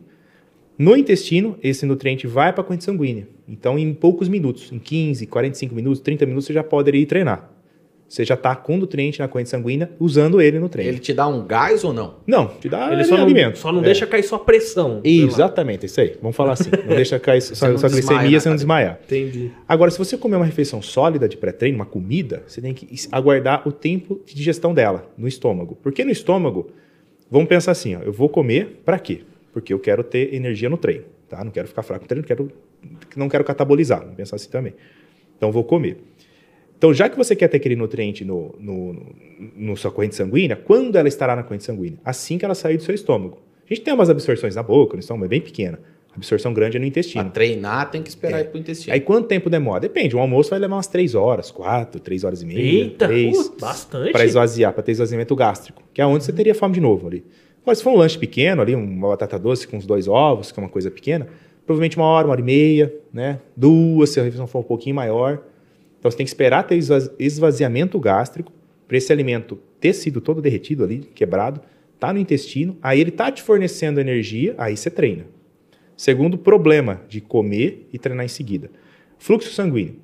No 0.78 0.97
intestino, 0.97 1.59
esse 1.62 1.84
nutriente 1.86 2.26
vai 2.26 2.52
para 2.52 2.62
a 2.62 2.64
corrente 2.64 2.84
sanguínea. 2.84 3.28
Então, 3.47 3.78
em 3.78 3.93
poucos 3.93 4.28
minutos, 4.28 4.72
em 4.72 4.78
15, 4.78 5.26
45 5.26 5.74
minutos, 5.74 6.01
30 6.01 6.26
minutos, 6.26 6.47
você 6.47 6.52
já 6.52 6.64
pode 6.64 6.90
ir 6.90 7.06
treinar. 7.06 7.52
Você 8.12 8.26
já 8.26 8.34
está 8.34 8.55
com 8.55 8.76
nutriente 8.76 9.20
na 9.20 9.26
corrente 9.26 9.48
sanguínea, 9.48 9.90
usando 9.98 10.39
ele 10.39 10.59
no 10.59 10.68
treino. 10.68 10.90
Ele 10.90 10.98
te 10.98 11.14
dá 11.14 11.26
um 11.26 11.47
gás 11.47 11.82
ou 11.82 11.94
não? 11.94 12.16
Não, 12.26 12.47
te 12.47 12.68
dá 12.68 12.93
Ele 12.93 13.05
só 13.05 13.16
não, 13.16 13.24
alimento. 13.24 13.56
só 13.56 13.72
não 13.72 13.80
É. 13.80 13.84
deixa 13.84 14.06
cair 14.06 14.22
sua 14.22 14.39
pressão. 14.39 15.01
Exatamente, 15.02 15.86
isso 15.86 15.98
aí. 15.98 16.18
Vamos 16.20 16.36
falar 16.36 16.52
assim. 16.52 16.68
Não 16.86 16.94
deixa 16.94 17.18
cair 17.18 17.40
sua, 17.40 17.70
não 17.70 17.78
sua 17.78 17.89
desmaia 17.89 18.18
glicemia, 18.18 18.39
você 18.40 18.48
não 18.51 18.56
desmaiar. 18.56 19.01
Entendi. 19.06 19.51
Agora, 19.66 19.90
se 19.90 19.97
você 19.97 20.18
comer 20.18 20.36
uma 20.36 20.44
refeição 20.44 20.82
sólida 20.82 21.26
de 21.26 21.39
pré-treino, 21.39 21.76
uma 21.76 21.86
comida, 21.86 22.43
você 22.47 22.60
tem 22.60 22.74
que 22.74 22.86
aguardar 23.10 23.66
o 23.66 23.72
tempo 23.72 24.20
de 24.26 24.34
digestão 24.34 24.74
dela 24.74 25.10
no 25.16 25.26
estômago. 25.26 25.78
Porque 25.82 26.05
no 26.05 26.10
estômago, 26.10 26.70
vamos 27.30 27.48
pensar 27.48 27.72
assim, 27.72 27.97
ó, 27.97 28.01
eu 28.01 28.12
vou 28.12 28.28
comer 28.28 28.82
para 28.84 28.98
quê? 28.98 29.22
Porque 29.55 29.72
eu 29.72 29.78
quero 29.78 30.05
ter 30.05 30.34
energia 30.34 30.68
no 30.68 30.76
treino, 30.76 31.05
tá? 31.30 31.43
Não 31.43 31.51
quero 31.51 31.66
ficar 31.66 31.82
fraco 31.82 32.05
no 32.05 32.09
treino, 32.09 32.26
quero, 32.26 32.52
não 33.16 33.30
quero 33.30 33.43
catabolizar, 33.43 34.01
vamos 34.01 34.16
pensar 34.16 34.36
assim 34.36 34.51
também. 34.51 34.74
Então, 35.34 35.48
eu 35.48 35.52
vou 35.52 35.64
comer. 35.64 35.97
Então, 36.82 36.92
já 36.92 37.09
que 37.09 37.16
você 37.16 37.36
quer 37.36 37.46
ter 37.46 37.59
aquele 37.59 37.76
nutriente 37.76 38.24
no, 38.24 38.56
no, 38.59 38.92
no, 38.92 39.06
no 39.56 39.76
sua 39.76 39.92
corrente 39.92 40.16
sanguínea, 40.16 40.56
quando 40.56 40.96
ela 40.96 41.06
estará 41.06 41.36
na 41.36 41.44
corrente 41.44 41.62
sanguínea? 41.62 41.96
Assim 42.04 42.36
que 42.36 42.44
ela 42.44 42.56
sair 42.56 42.76
do 42.76 42.82
seu 42.82 42.92
estômago. 42.92 43.38
A 43.64 43.72
gente 43.72 43.84
tem 43.84 43.94
umas 43.94 44.10
absorções 44.10 44.56
na 44.56 44.64
boca, 44.64 44.94
no 44.94 44.98
estômago, 44.98 45.26
é 45.26 45.28
bem 45.28 45.40
pequena. 45.40 45.78
A 46.12 46.16
absorção 46.16 46.52
grande 46.52 46.78
é 46.78 46.80
no 46.80 46.84
intestino. 46.84 47.30
treinar 47.30 47.88
tem 47.92 48.02
que 48.02 48.09
esperar 48.09 48.40
ir 48.40 48.46
pro 48.46 48.59
intestino. 48.59 48.92
Aí 48.92 49.00
quanto 49.00 49.28
tempo 49.28 49.48
demora? 49.48 49.78
Depende. 49.78 50.16
Um 50.16 50.18
almoço 50.18 50.50
vai 50.50 50.59
levar 50.59 50.74
umas 50.74 50.88
3 50.88 51.14
horas, 51.14 51.52
4, 51.52 52.00
3 52.00 52.24
horas 52.24 52.42
e 52.42 52.46
meia. 52.46 52.59
Eita, 52.59 53.06
3, 53.06 53.36
putz, 53.36 53.60
bastante. 53.60 54.10
Para 54.10 54.24
esvaziar, 54.24 54.72
para 54.72 54.82
ter 54.82 54.90
esvaziamento 54.90 55.36
gástrico. 55.36 55.84
Que 55.94 56.02
é 56.02 56.06
onde 56.06 56.24
você 56.24 56.32
teria 56.32 56.52
fome 56.52 56.74
de 56.74 56.80
novo 56.80 57.06
ali. 57.06 57.24
Agora, 57.62 57.76
se 57.76 57.82
for 57.84 57.92
um 57.92 57.96
lanche 57.96 58.18
pequeno 58.18 58.60
ali, 58.60 58.74
uma 58.74 59.10
batata 59.10 59.38
doce 59.38 59.68
com 59.68 59.76
uns 59.76 59.86
dois 59.86 60.09
ovos, 60.09 60.50
que 60.50 60.59
é 60.59 60.62
uma 60.64 60.68
coisa 60.68 60.90
pequena, 60.90 61.28
provavelmente 61.64 61.96
uma 61.96 62.06
hora, 62.06 62.26
uma 62.26 62.32
hora 62.32 62.40
e 62.40 62.44
meia, 62.44 62.92
né? 63.12 63.38
Duas, 63.56 64.10
se 64.10 64.18
a 64.18 64.24
refeição 64.24 64.48
for 64.48 64.59
um 64.59 64.64
pouquinho 64.64 64.96
maior. 64.96 65.40
Então 66.03 66.11
você 66.11 66.16
tem 66.16 66.27
que 66.27 66.31
esperar 66.31 66.65
ter 66.65 66.74
esvaz- 66.74 67.12
esvaziamento 67.16 67.97
gástrico 68.01 68.51
para 68.89 68.97
esse 68.97 69.12
alimento 69.12 69.57
ter 69.79 69.93
sido 69.93 70.20
todo 70.20 70.43
derretido 70.43 70.83
ali, 70.83 70.99
quebrado, 71.15 71.61
tá 72.01 72.12
no 72.12 72.19
intestino, 72.19 72.77
aí 72.83 73.01
ele 73.01 73.12
tá 73.12 73.31
te 73.31 73.41
fornecendo 73.41 74.01
energia, 74.01 74.53
aí 74.59 74.77
você 74.77 74.91
treina. 74.91 75.27
Segundo 75.97 76.37
problema 76.37 77.03
de 77.09 77.20
comer 77.20 77.87
e 77.93 77.99
treinar 78.01 78.24
em 78.24 78.29
seguida. 78.29 78.69
Fluxo 79.16 79.53
sanguíneo. 79.53 79.95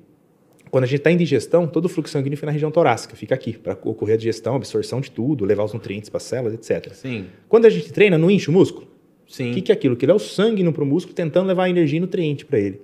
Quando 0.71 0.85
a 0.85 0.87
gente 0.87 0.99
está 0.99 1.11
em 1.11 1.17
digestão, 1.17 1.67
todo 1.67 1.83
o 1.85 1.89
fluxo 1.89 2.13
sanguíneo 2.13 2.37
fica 2.37 2.45
na 2.45 2.53
região 2.53 2.71
torácica, 2.71 3.13
fica 3.17 3.35
aqui, 3.35 3.57
para 3.57 3.73
ocorrer 3.83 4.13
a 4.13 4.17
digestão, 4.17 4.55
absorção 4.55 5.01
de 5.01 5.11
tudo, 5.11 5.43
levar 5.43 5.65
os 5.65 5.73
nutrientes 5.73 6.07
para 6.09 6.15
as 6.17 6.23
células, 6.23 6.53
etc. 6.53 6.93
Sim, 6.93 7.25
Quando 7.49 7.65
a 7.65 7.69
gente 7.69 7.91
treina, 7.91 8.17
não 8.17 8.31
enche 8.31 8.49
o 8.49 8.53
músculo? 8.53 8.87
sim. 9.27 9.51
O 9.51 9.53
que, 9.53 9.61
que 9.63 9.71
é 9.71 9.75
aquilo? 9.75 9.95
Aquilo 9.95 10.13
é 10.13 10.15
o 10.15 10.19
sangue 10.19 10.63
para 10.71 10.81
o 10.83 10.87
músculo 10.87 11.13
tentando 11.13 11.47
levar 11.47 11.69
energia 11.69 11.97
e 11.97 11.99
nutriente 11.99 12.45
para 12.45 12.57
ele. 12.57 12.79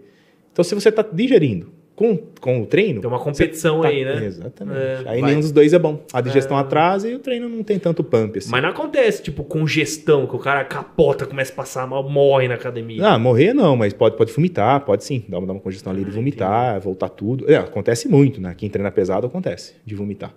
Então, 0.52 0.66
se 0.66 0.76
você 0.76 0.90
está 0.90 1.02
digerindo 1.02 1.72
com, 1.95 2.17
com 2.41 2.61
o 2.61 2.65
treino. 2.65 2.99
Tem 2.99 3.09
uma 3.09 3.19
competição 3.19 3.77
você 3.77 3.88
aí, 3.88 4.03
né? 4.03 4.26
Exatamente. 4.26 4.77
É, 4.77 4.97
aí 5.05 5.22
vai. 5.22 5.30
nenhum 5.30 5.39
dos 5.39 5.51
dois 5.51 5.72
é 5.73 5.80
bom. 5.80 6.03
A 6.11 6.19
digestão 6.19 6.57
atrasa 6.57 7.09
e 7.09 7.15
o 7.15 7.19
treino 7.19 7.47
não 7.47 7.63
tem 7.63 7.80
tanto 7.80 8.03
pump 8.03 8.38
assim. 8.38 8.51
Mas 8.51 8.61
não 8.61 8.69
acontece, 8.69 9.23
tipo, 9.23 9.43
congestão, 9.43 10.27
que 10.27 10.35
o 10.35 10.39
cara 10.39 10.63
capota, 10.65 11.26
começa 11.26 11.53
a 11.53 11.55
passar 11.55 11.88
mal, 11.88 12.07
morre 12.09 12.47
na 12.47 12.55
academia. 12.55 13.07
Ah, 13.07 13.17
morrer 13.17 13.53
não, 13.53 13.76
mas 13.77 13.93
pode, 13.93 14.17
pode 14.17 14.31
vomitar, 14.34 14.81
pode 14.81 15.03
sim. 15.05 15.23
Dar 15.30 15.38
uma, 15.39 15.47
dar 15.47 15.53
uma 15.53 15.61
congestão 15.61 15.93
ali 15.93 16.03
de 16.03 16.11
vomitar, 16.11 16.80
voltar 16.81 17.07
tudo. 17.09 17.49
É, 17.49 17.55
acontece 17.55 18.09
muito, 18.09 18.41
né? 18.41 18.53
Quem 18.57 18.69
treina 18.69 18.91
pesado 18.91 19.27
acontece, 19.27 19.76
de 19.85 19.95
vomitar. 19.95 20.34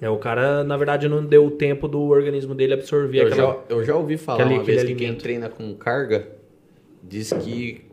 É, 0.00 0.10
o 0.10 0.18
cara, 0.18 0.62
na 0.62 0.76
verdade, 0.76 1.08
não 1.08 1.24
deu 1.24 1.50
tempo 1.50 1.88
do 1.88 2.00
organismo 2.02 2.54
dele 2.54 2.74
absorver 2.74 3.22
Eu 3.22 3.26
aquela... 3.28 3.52
já, 3.52 3.58
eu 3.70 3.84
já 3.84 3.96
ouvi 3.96 4.16
falar 4.18 4.44
aquele- 4.44 4.58
uma 4.58 4.64
vez 4.64 4.84
que 4.84 4.94
quem 4.94 5.14
treina 5.14 5.48
com 5.48 5.74
carga 5.74 6.28
diz 7.02 7.32
que, 7.32 7.85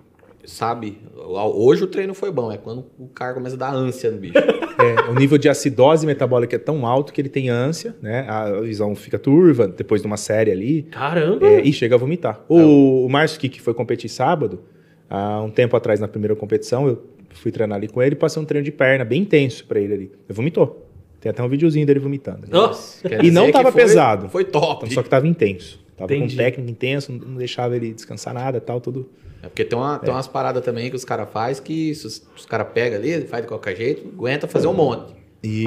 sabe, 0.45 0.97
hoje 1.15 1.83
o 1.83 1.87
treino 1.87 2.13
foi 2.13 2.31
bom, 2.31 2.51
é 2.51 2.57
quando 2.57 2.85
o 2.99 3.07
cara 3.07 3.33
começa 3.33 3.55
a 3.55 3.59
dar 3.59 3.73
ânsia 3.73 4.11
no 4.11 4.17
bicho. 4.17 4.33
É, 4.75 5.07
o 5.07 5.13
nível 5.13 5.37
de 5.37 5.47
acidose 5.47 6.03
metabólica 6.05 6.55
é 6.55 6.59
tão 6.59 6.85
alto 6.87 7.13
que 7.13 7.21
ele 7.21 7.29
tem 7.29 7.47
ânsia, 7.47 7.95
né? 8.01 8.25
A 8.27 8.59
visão 8.59 8.95
fica 8.95 9.19
turva 9.19 9.67
depois 9.67 10.01
de 10.01 10.07
uma 10.07 10.17
série 10.17 10.51
ali. 10.51 10.81
Caramba! 10.91 11.45
É, 11.45 11.61
e 11.61 11.71
chega 11.71 11.93
a 11.93 11.97
vomitar. 11.97 12.43
O, 12.49 13.05
o 13.05 13.07
Márcio 13.07 13.39
que 13.39 13.61
foi 13.61 13.73
competir 13.75 14.09
sábado, 14.09 14.63
há 15.07 15.39
um 15.43 15.51
tempo 15.51 15.77
atrás 15.77 15.99
na 15.99 16.07
primeira 16.07 16.35
competição, 16.35 16.87
eu 16.87 17.03
fui 17.29 17.51
treinar 17.51 17.77
ali 17.77 17.87
com 17.87 18.01
ele, 18.01 18.15
passei 18.15 18.41
um 18.41 18.45
treino 18.45 18.65
de 18.65 18.71
perna 18.71 19.05
bem 19.05 19.21
intenso 19.21 19.63
pra 19.67 19.79
ele 19.79 19.93
ali. 19.93 20.03
Ele 20.05 20.33
vomitou. 20.35 20.89
Tem 21.21 21.29
até 21.29 21.43
um 21.43 21.47
videozinho 21.47 21.85
dele 21.85 21.99
vomitando. 21.99 22.47
Nossa, 22.49 23.07
E 23.23 23.29
não 23.29 23.51
tava 23.51 23.71
foi- 23.71 23.83
pesado. 23.83 24.27
Foi 24.27 24.43
top. 24.43 24.91
Só 24.91 25.03
que 25.03 25.07
tava 25.09 25.27
intenso. 25.27 25.79
Tava 25.95 26.13
Entendi. 26.15 26.35
com 26.35 26.41
técnica 26.41 26.71
intenso, 26.71 27.11
não 27.11 27.35
deixava 27.37 27.75
ele 27.75 27.93
descansar 27.93 28.33
nada 28.33 28.59
tal, 28.59 28.81
tudo. 28.81 29.07
É 29.43 29.47
porque 29.47 29.65
tem, 29.65 29.77
uma, 29.77 29.99
tem 29.99 30.09
umas 30.13 30.27
paradas 30.27 30.63
também 30.63 30.89
que 30.89 30.95
os 30.95 31.03
caras 31.03 31.29
fazem 31.29 31.61
que 31.63 31.93
se 31.93 32.07
os, 32.07 32.25
os 32.35 32.45
caras 32.45 32.67
pegam 32.73 32.97
ali, 32.97 33.21
faz 33.27 33.43
de 33.43 33.47
qualquer 33.49 33.75
jeito, 33.75 34.07
aguenta 34.07 34.47
fazer 34.47 34.67
um 34.67 34.73
monte. 34.73 35.13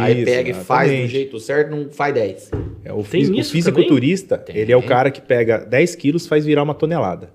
Aí 0.01 0.17
Isso, 0.17 0.25
pega 0.25 0.51
e 0.51 0.55
faz 0.55 0.91
do 0.91 1.07
jeito 1.07 1.39
certo, 1.39 1.71
não 1.77 1.91
faz 1.91 2.15
10. 2.15 2.51
É, 2.83 2.93
o, 2.95 3.03
Tem 3.03 3.23
fisi- 3.23 3.33
o 3.33 3.45
fisiculturista, 3.45 4.39
também? 4.39 4.63
ele 4.63 4.73
é 4.73 4.77
o 4.77 4.81
Tem. 4.81 4.89
cara 4.89 5.11
que 5.11 5.21
pega 5.21 5.59
10 5.59 5.95
quilos 5.95 6.27
faz 6.27 6.47
virar 6.47 6.63
uma 6.63 6.75
tonelada. 6.75 7.31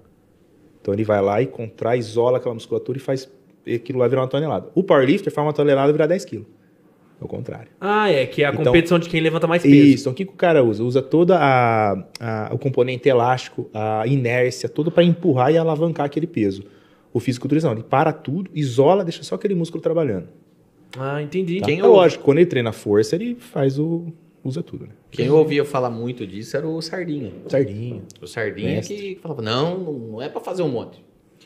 Então 0.81 0.91
ele 0.91 1.03
vai 1.03 1.21
lá 1.21 1.39
e 1.43 1.45
contrai, 1.45 1.99
isola 1.99 2.37
aquela 2.39 2.55
musculatura 2.55 2.97
e 2.97 3.01
faz 3.01 3.29
aquilo 3.71 3.99
lá 3.99 4.07
virar 4.07 4.21
uma 4.21 4.27
tonelada. 4.27 4.69
O 4.73 4.81
powerlifter 4.83 5.31
faz 5.31 5.45
uma 5.45 5.53
tonelada 5.53 5.91
virar 5.91 6.07
10 6.07 6.25
quilos. 6.25 6.47
É 7.21 7.23
o 7.23 7.27
contrário. 7.27 7.67
Ah, 7.79 8.09
é, 8.11 8.25
que 8.25 8.41
é 8.41 8.47
a 8.47 8.49
Então- 8.51 8.63
competição 8.65 8.97
de 8.97 9.07
quem 9.07 9.21
levanta 9.21 9.45
mais 9.45 9.61
peso. 9.61 9.75
Isso, 9.75 10.03
então 10.03 10.11
o 10.13 10.15
que, 10.15 10.25
que 10.25 10.33
o 10.33 10.35
cara 10.35 10.63
usa? 10.63 10.83
Usa 10.83 11.03
toda 11.03 11.37
a, 11.39 11.93
a- 12.19 12.49
o 12.51 12.57
componente 12.57 13.07
elástico, 13.07 13.69
a 13.73 14.07
inércia, 14.07 14.67
tudo 14.67 14.89
para 14.91 15.03
empurrar 15.03 15.51
e 15.53 15.57
alavancar 15.57 16.07
aquele 16.07 16.25
peso. 16.25 16.63
O 17.13 17.19
fisiculturista 17.19 17.67
não, 17.69 17.75
ele 17.75 17.83
para 17.83 18.11
tudo, 18.11 18.49
isola, 18.55 19.03
deixa 19.03 19.21
só 19.21 19.35
aquele 19.35 19.53
músculo 19.53 19.83
trabalhando. 19.83 20.29
Ah, 20.97 21.21
entendi. 21.21 21.61
Quem 21.61 21.79
é 21.79 21.83
lógico, 21.85 22.23
quando 22.23 22.39
ele 22.39 22.47
treina 22.47 22.71
força, 22.71 23.15
ele 23.15 23.35
faz 23.39 23.77
o. 23.77 24.07
usa 24.43 24.63
tudo, 24.63 24.85
né? 24.87 24.91
Quem 25.11 25.27
eu 25.27 25.35
ouvia 25.37 25.63
falar 25.63 25.89
muito 25.91 26.25
disso 26.25 26.57
era 26.57 26.67
o 26.67 26.81
Sardinha. 26.81 27.31
Sardinha. 27.47 28.01
O 28.21 28.25
Sardinha 28.27 28.69
Mestre. 28.77 28.95
que 28.97 29.19
falava, 29.21 29.41
não, 29.43 29.77
não 29.79 30.21
é 30.21 30.27
pra 30.27 30.41
fazer 30.41 30.63
um 30.63 30.69
monte. 30.69 31.03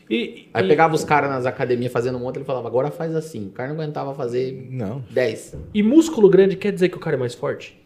E, 0.10 0.48
Aí 0.53 0.64
e- 0.64 0.68
pegava 0.68 0.94
os 0.94 1.03
caras 1.03 1.30
nas 1.30 1.45
academias 1.45 1.91
fazendo 1.91 2.18
um 2.18 2.22
monte, 2.22 2.38
ele 2.38 2.45
falava, 2.45 2.68
agora 2.68 2.91
faz 2.91 3.15
assim. 3.15 3.48
O 3.48 3.52
cara 3.52 3.69
não 3.73 3.82
aguentava 3.82 4.14
fazer 4.14 4.68
Não. 4.69 5.03
10. 5.10 5.57
e 5.73 5.82
músculo 5.82 6.30
grande 6.30 6.56
quer 6.56 6.72
dizer 6.72 6.90
que 6.90 6.98
o 6.98 6.99
cara 6.99 7.15
é 7.15 7.19
mais 7.19 7.34
forte? 7.34 7.77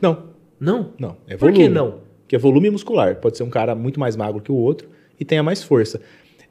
Não, 0.00 0.24
Não? 0.60 0.90
não. 0.98 1.16
É 1.26 1.36
Por 1.36 1.52
que 1.52 1.68
não? 1.68 2.00
Porque 2.22 2.36
é 2.36 2.38
volume 2.38 2.70
muscular. 2.70 3.16
Pode 3.16 3.36
ser 3.36 3.42
um 3.42 3.50
cara 3.50 3.74
muito 3.74 3.98
mais 4.00 4.16
magro 4.16 4.40
que 4.40 4.52
o 4.52 4.54
outro 4.54 4.88
e 5.18 5.24
tenha 5.24 5.42
mais 5.42 5.62
força. 5.62 6.00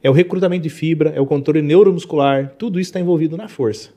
É 0.02 0.10
o 0.10 0.12
recrutamento 0.12 0.62
de 0.62 0.68
fibra, 0.70 1.10
é 1.10 1.20
o 1.20 1.26
controle 1.26 1.62
neuromuscular, 1.62 2.54
tudo 2.58 2.78
isso 2.78 2.88
está 2.90 3.00
envolvido 3.00 3.36
na 3.36 3.48
força. 3.48 3.88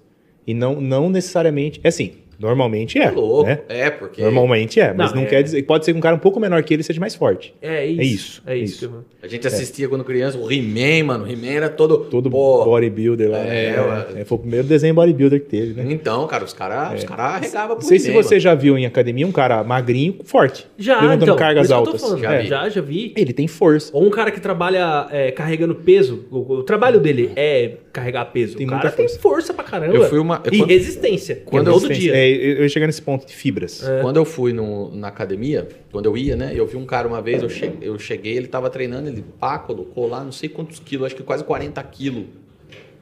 E 0.45 0.53
não, 0.53 0.79
não 0.79 1.09
necessariamente. 1.09 1.81
É 1.83 1.89
assim, 1.89 2.13
normalmente 2.39 2.97
é. 2.99 3.09
louco. 3.11 3.47
né? 3.47 3.59
É, 3.69 3.89
porque 3.89 4.21
Normalmente 4.21 4.79
é, 4.79 4.93
mas 4.93 5.11
Não, 5.11 5.17
não, 5.21 5.23
é. 5.27 5.29
quer 5.29 5.43
dizer. 5.43 5.63
Pode 5.63 5.85
ser 5.85 5.91
que 5.93 5.97
um 5.97 6.01
cara 6.01 6.15
um 6.15 6.19
pouco 6.19 6.39
menor 6.39 6.61
que 6.63 6.73
ele 6.73 6.83
seja 6.83 6.99
mais 6.99 7.15
forte. 7.15 7.53
É 7.61 7.85
isso. 7.85 8.01
É 8.01 8.05
isso, 8.05 8.41
É 8.47 8.53
é 8.53 8.57
isso. 8.57 8.85
isso. 8.85 9.05
a 9.21 9.27
gente 9.27 9.47
assistia 9.47 9.87
quando 9.89 10.03
criança, 10.03 10.37
o 10.37 10.51
He-Man, 10.51 11.05
mano. 11.05 11.25
O 11.25 11.27
He-Man 11.31 11.47
era 11.51 11.69
todo... 11.69 11.97
Todo 12.05 12.29
pô, 12.29 12.63
bodybuilder 12.65 13.29
lá. 13.29 13.37
É, 13.39 13.65
É, 13.75 13.81
ué. 13.81 14.21
é, 14.21 14.25
foi 14.25 14.37
o 14.37 14.41
primeiro 14.41 14.67
desenho 14.67 14.93
bodybuilder 14.93 15.39
que 15.41 15.47
teve, 15.47 15.73
né? 15.81 15.85
Então, 15.91 16.25
cara, 16.27 16.43
os 16.43 16.53
caras 16.53 16.99
os 16.99 17.03
cara 17.03 17.23
arregavam 17.23 17.75
pro 17.75 17.83
Não 17.83 17.89
sei 17.89 17.99
se 17.99 18.11
você 18.11 18.35
mano. 18.35 18.39
já 18.41 18.55
viu 18.55 18.77
em 18.77 18.85
academia 18.85 19.25
um 19.27 19.31
cara 19.31 19.63
magrinho, 19.63 20.15
forte. 20.23 20.67
Já, 20.77 20.95
levantando 21.01 21.23
então, 21.23 21.35
cargas 21.35 21.67
por 21.67 21.73
isso 21.73 21.73
que 21.73 21.79
eu 21.79 21.83
tô 21.83 21.89
altas. 21.89 22.01
falando. 22.01 22.21
Já 22.21 22.33
É, 22.33 22.41
vi. 22.43 22.47
já, 22.47 22.69
já 22.69 22.81
vi. 22.81 23.13
Ele 23.17 23.33
tem 23.33 23.47
força. 23.47 23.89
Ou 23.93 24.05
um 24.05 24.09
cara 24.09 24.31
que 24.31 24.39
trabalha 24.39 25.07
é, 25.11 25.31
carregando 25.31 25.75
peso. 25.75 26.25
O, 26.31 26.53
o 26.55 26.63
trabalho 26.63 26.99
dele 26.99 27.31
é 27.35 27.71
carregar 27.97 28.25
peso. 28.25 28.57
Tem 28.57 28.65
o 28.67 28.69
cara 28.69 28.91
tem 28.91 29.07
força. 29.07 29.19
força 29.19 29.53
pra 29.53 29.63
caramba. 29.63 29.95
Eu 29.95 30.07
fui 30.09 30.19
uma- 30.19 30.41
eu- 30.45 30.53
e 30.53 30.57
quando- 30.59 30.69
resistência. 30.69 31.35
que 31.35 31.41
quando 31.41 31.67
é 31.67 31.73
eu- 31.73 31.79
todo 31.79 31.93
dia. 31.93 32.15
É, 32.15 32.29
eu 32.29 32.63
ia 32.63 32.69
chegar 32.69 32.85
nesse 32.87 33.01
ponto 33.01 33.25
de 33.25 33.33
fibras. 33.35 33.83
Quando 34.01 34.17
eu 34.17 34.25
fui 34.25 34.53
no- 34.53 34.93
na 34.95 35.07
academia, 35.07 35.67
quando 35.91 36.05
eu 36.05 36.15
ia, 36.17 36.35
né? 36.35 36.51
Eu 36.55 36.65
vi 36.67 36.77
um 36.77 36.85
cara 36.85 37.07
uma 37.07 37.21
vez, 37.21 37.41
eu 37.43 37.49
cheguei, 37.49 37.77
eu 37.89 37.97
cheguei 37.99 38.37
ele 38.37 38.47
tava 38.47 38.69
treinando, 38.69 39.09
ele 39.09 39.23
pá, 39.39 39.57
colocou 39.59 40.07
lá 40.07 40.23
não 40.23 40.31
sei 40.31 40.47
quantos 40.49 40.79
quilos, 40.79 41.07
acho 41.07 41.15
que 41.15 41.23
quase 41.23 41.43
40 41.43 41.81
quilos. 41.83 42.25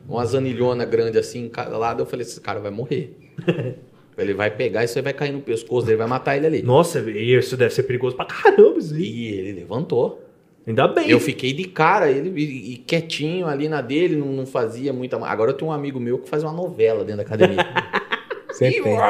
Uma 0.07 0.23
zanilhona 0.25 0.85
grande 0.85 1.17
assim, 1.17 1.49
lado. 1.71 2.01
Eu 2.03 2.05
falei, 2.05 2.25
esse 2.25 2.39
cara 2.39 2.59
vai 2.59 2.71
morrer. 2.71 3.15
ele 4.17 4.33
vai 4.33 4.49
pegar, 4.49 4.83
isso 4.83 4.97
aí 4.97 5.03
vai 5.03 5.13
cair 5.13 5.31
no 5.33 5.41
pescoço 5.41 5.85
dele, 5.85 5.97
vai 5.97 6.07
matar 6.07 6.37
ele 6.37 6.45
ali. 6.47 6.61
Nossa, 6.61 6.99
isso 7.11 7.57
deve 7.57 7.73
ser 7.73 7.83
perigoso 7.83 8.15
pra 8.15 8.25
caramba, 8.25 8.79
isso 8.79 8.93
aí. 8.93 9.01
E 9.03 9.27
ele 9.33 9.51
levantou. 9.53 10.21
Ainda 10.67 10.87
bem. 10.87 11.09
Eu 11.09 11.19
fiquei 11.19 11.53
de 11.53 11.65
cara, 11.65 12.09
ele 12.09 12.31
e, 12.41 12.73
e 12.73 12.77
quietinho 12.77 13.47
ali 13.47 13.69
na 13.69 13.81
dele, 13.81 14.15
não, 14.15 14.27
não 14.27 14.45
fazia 14.45 14.91
muita. 14.91 15.17
Agora 15.25 15.51
eu 15.51 15.55
tenho 15.55 15.69
um 15.69 15.73
amigo 15.73 15.99
meu 15.99 16.17
que 16.19 16.29
faz 16.29 16.43
uma 16.43 16.51
novela 16.51 17.03
dentro 17.03 17.17
da 17.17 17.23
academia. 17.23 17.65
Sempre 18.51 18.81
tem. 18.83 18.97
Ô 18.97 19.01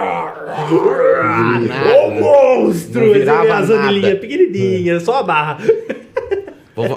monstro! 2.11 3.05
Não 3.05 3.13
virava 3.13 3.57
as 3.59 3.69
nada. 3.69 3.87
anilhinhas 3.89 4.19
pequenininhas, 4.19 5.03
só 5.03 5.19
a 5.19 5.23
barra. 5.23 5.57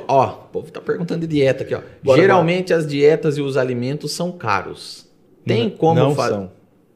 Ó, 0.08 0.26
o 0.26 0.32
povo 0.52 0.70
tá 0.72 0.80
perguntando 0.80 1.20
de 1.20 1.26
dieta 1.26 1.62
aqui, 1.62 1.74
ó. 1.74 1.80
Bora, 2.02 2.20
Geralmente 2.20 2.72
as 2.74 2.86
dietas 2.86 3.38
e 3.38 3.42
os 3.42 3.56
alimentos 3.56 4.12
são 4.12 4.32
caros. 4.32 5.06
Tem 5.46 5.70
como 5.70 6.00
não 6.00 6.14
fa- 6.14 6.28
são. 6.28 6.50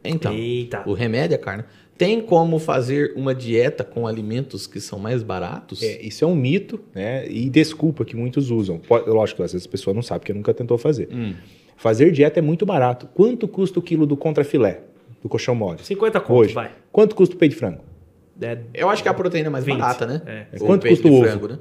Então, 0.05 0.33
Eita. 0.33 0.83
o 0.85 0.95
remédio 0.95 1.37
é 1.37 1.39
carne. 1.39 1.63
Tem 1.97 2.21
como 2.21 2.59
fazer 2.59 3.13
uma 3.15 3.35
dieta 3.35 3.85
com 3.85 4.07
alimentos 4.07 4.67
que 4.67 4.81
são 4.81 4.99
mais 4.99 5.23
baratos? 5.23 5.83
É, 5.83 6.01
isso 6.03 6.25
é 6.25 6.27
um 6.27 6.35
mito, 6.35 6.81
né? 6.95 7.29
E 7.29 7.49
desculpa 7.49 8.05
que 8.05 8.17
muitos 8.17 8.51
usam. 8.51 8.79
Pode- 8.79 9.09
lógico 9.09 9.37
que 9.39 9.43
às 9.45 9.53
vezes 9.53 9.67
a 9.67 9.71
pessoa 9.71 9.93
não 9.95 10.03
sabe, 10.03 10.21
porque 10.21 10.33
nunca 10.33 10.53
tentou 10.55 10.77
fazer. 10.79 11.09
Hum. 11.13 11.35
Fazer 11.77 12.11
dieta 12.11 12.39
é 12.39 12.43
muito 12.43 12.65
barato. 12.67 13.07
Quanto 13.15 13.47
custa 13.47 13.79
o 13.79 13.83
quilo 13.83 14.07
do 14.07 14.17
contrafilé, 14.17 14.81
do 15.23 15.29
colchão 15.29 15.55
mole? 15.55 15.79
50 15.83 16.19
conto, 16.21 16.33
Hoje. 16.41 16.55
vai. 16.55 16.71
Quanto 16.91 17.15
custa 17.15 17.35
o 17.35 17.39
peito 17.39 17.53
de 17.53 17.59
frango? 17.59 17.81
É, 18.41 18.59
Eu 18.75 18.89
acho 18.89 19.03
que 19.03 19.09
a 19.09 19.15
proteína 19.15 19.49
é 19.49 19.51
mais 19.51 19.65
20. 19.65 19.79
barata, 19.79 20.07
né? 20.07 20.23
É. 20.27 20.57
O 20.61 20.65
Quanto 20.67 20.89
custa 20.89 21.07
o 21.07 21.13
ovo? 21.13 21.23
frango, 21.25 21.49
né? 21.49 21.59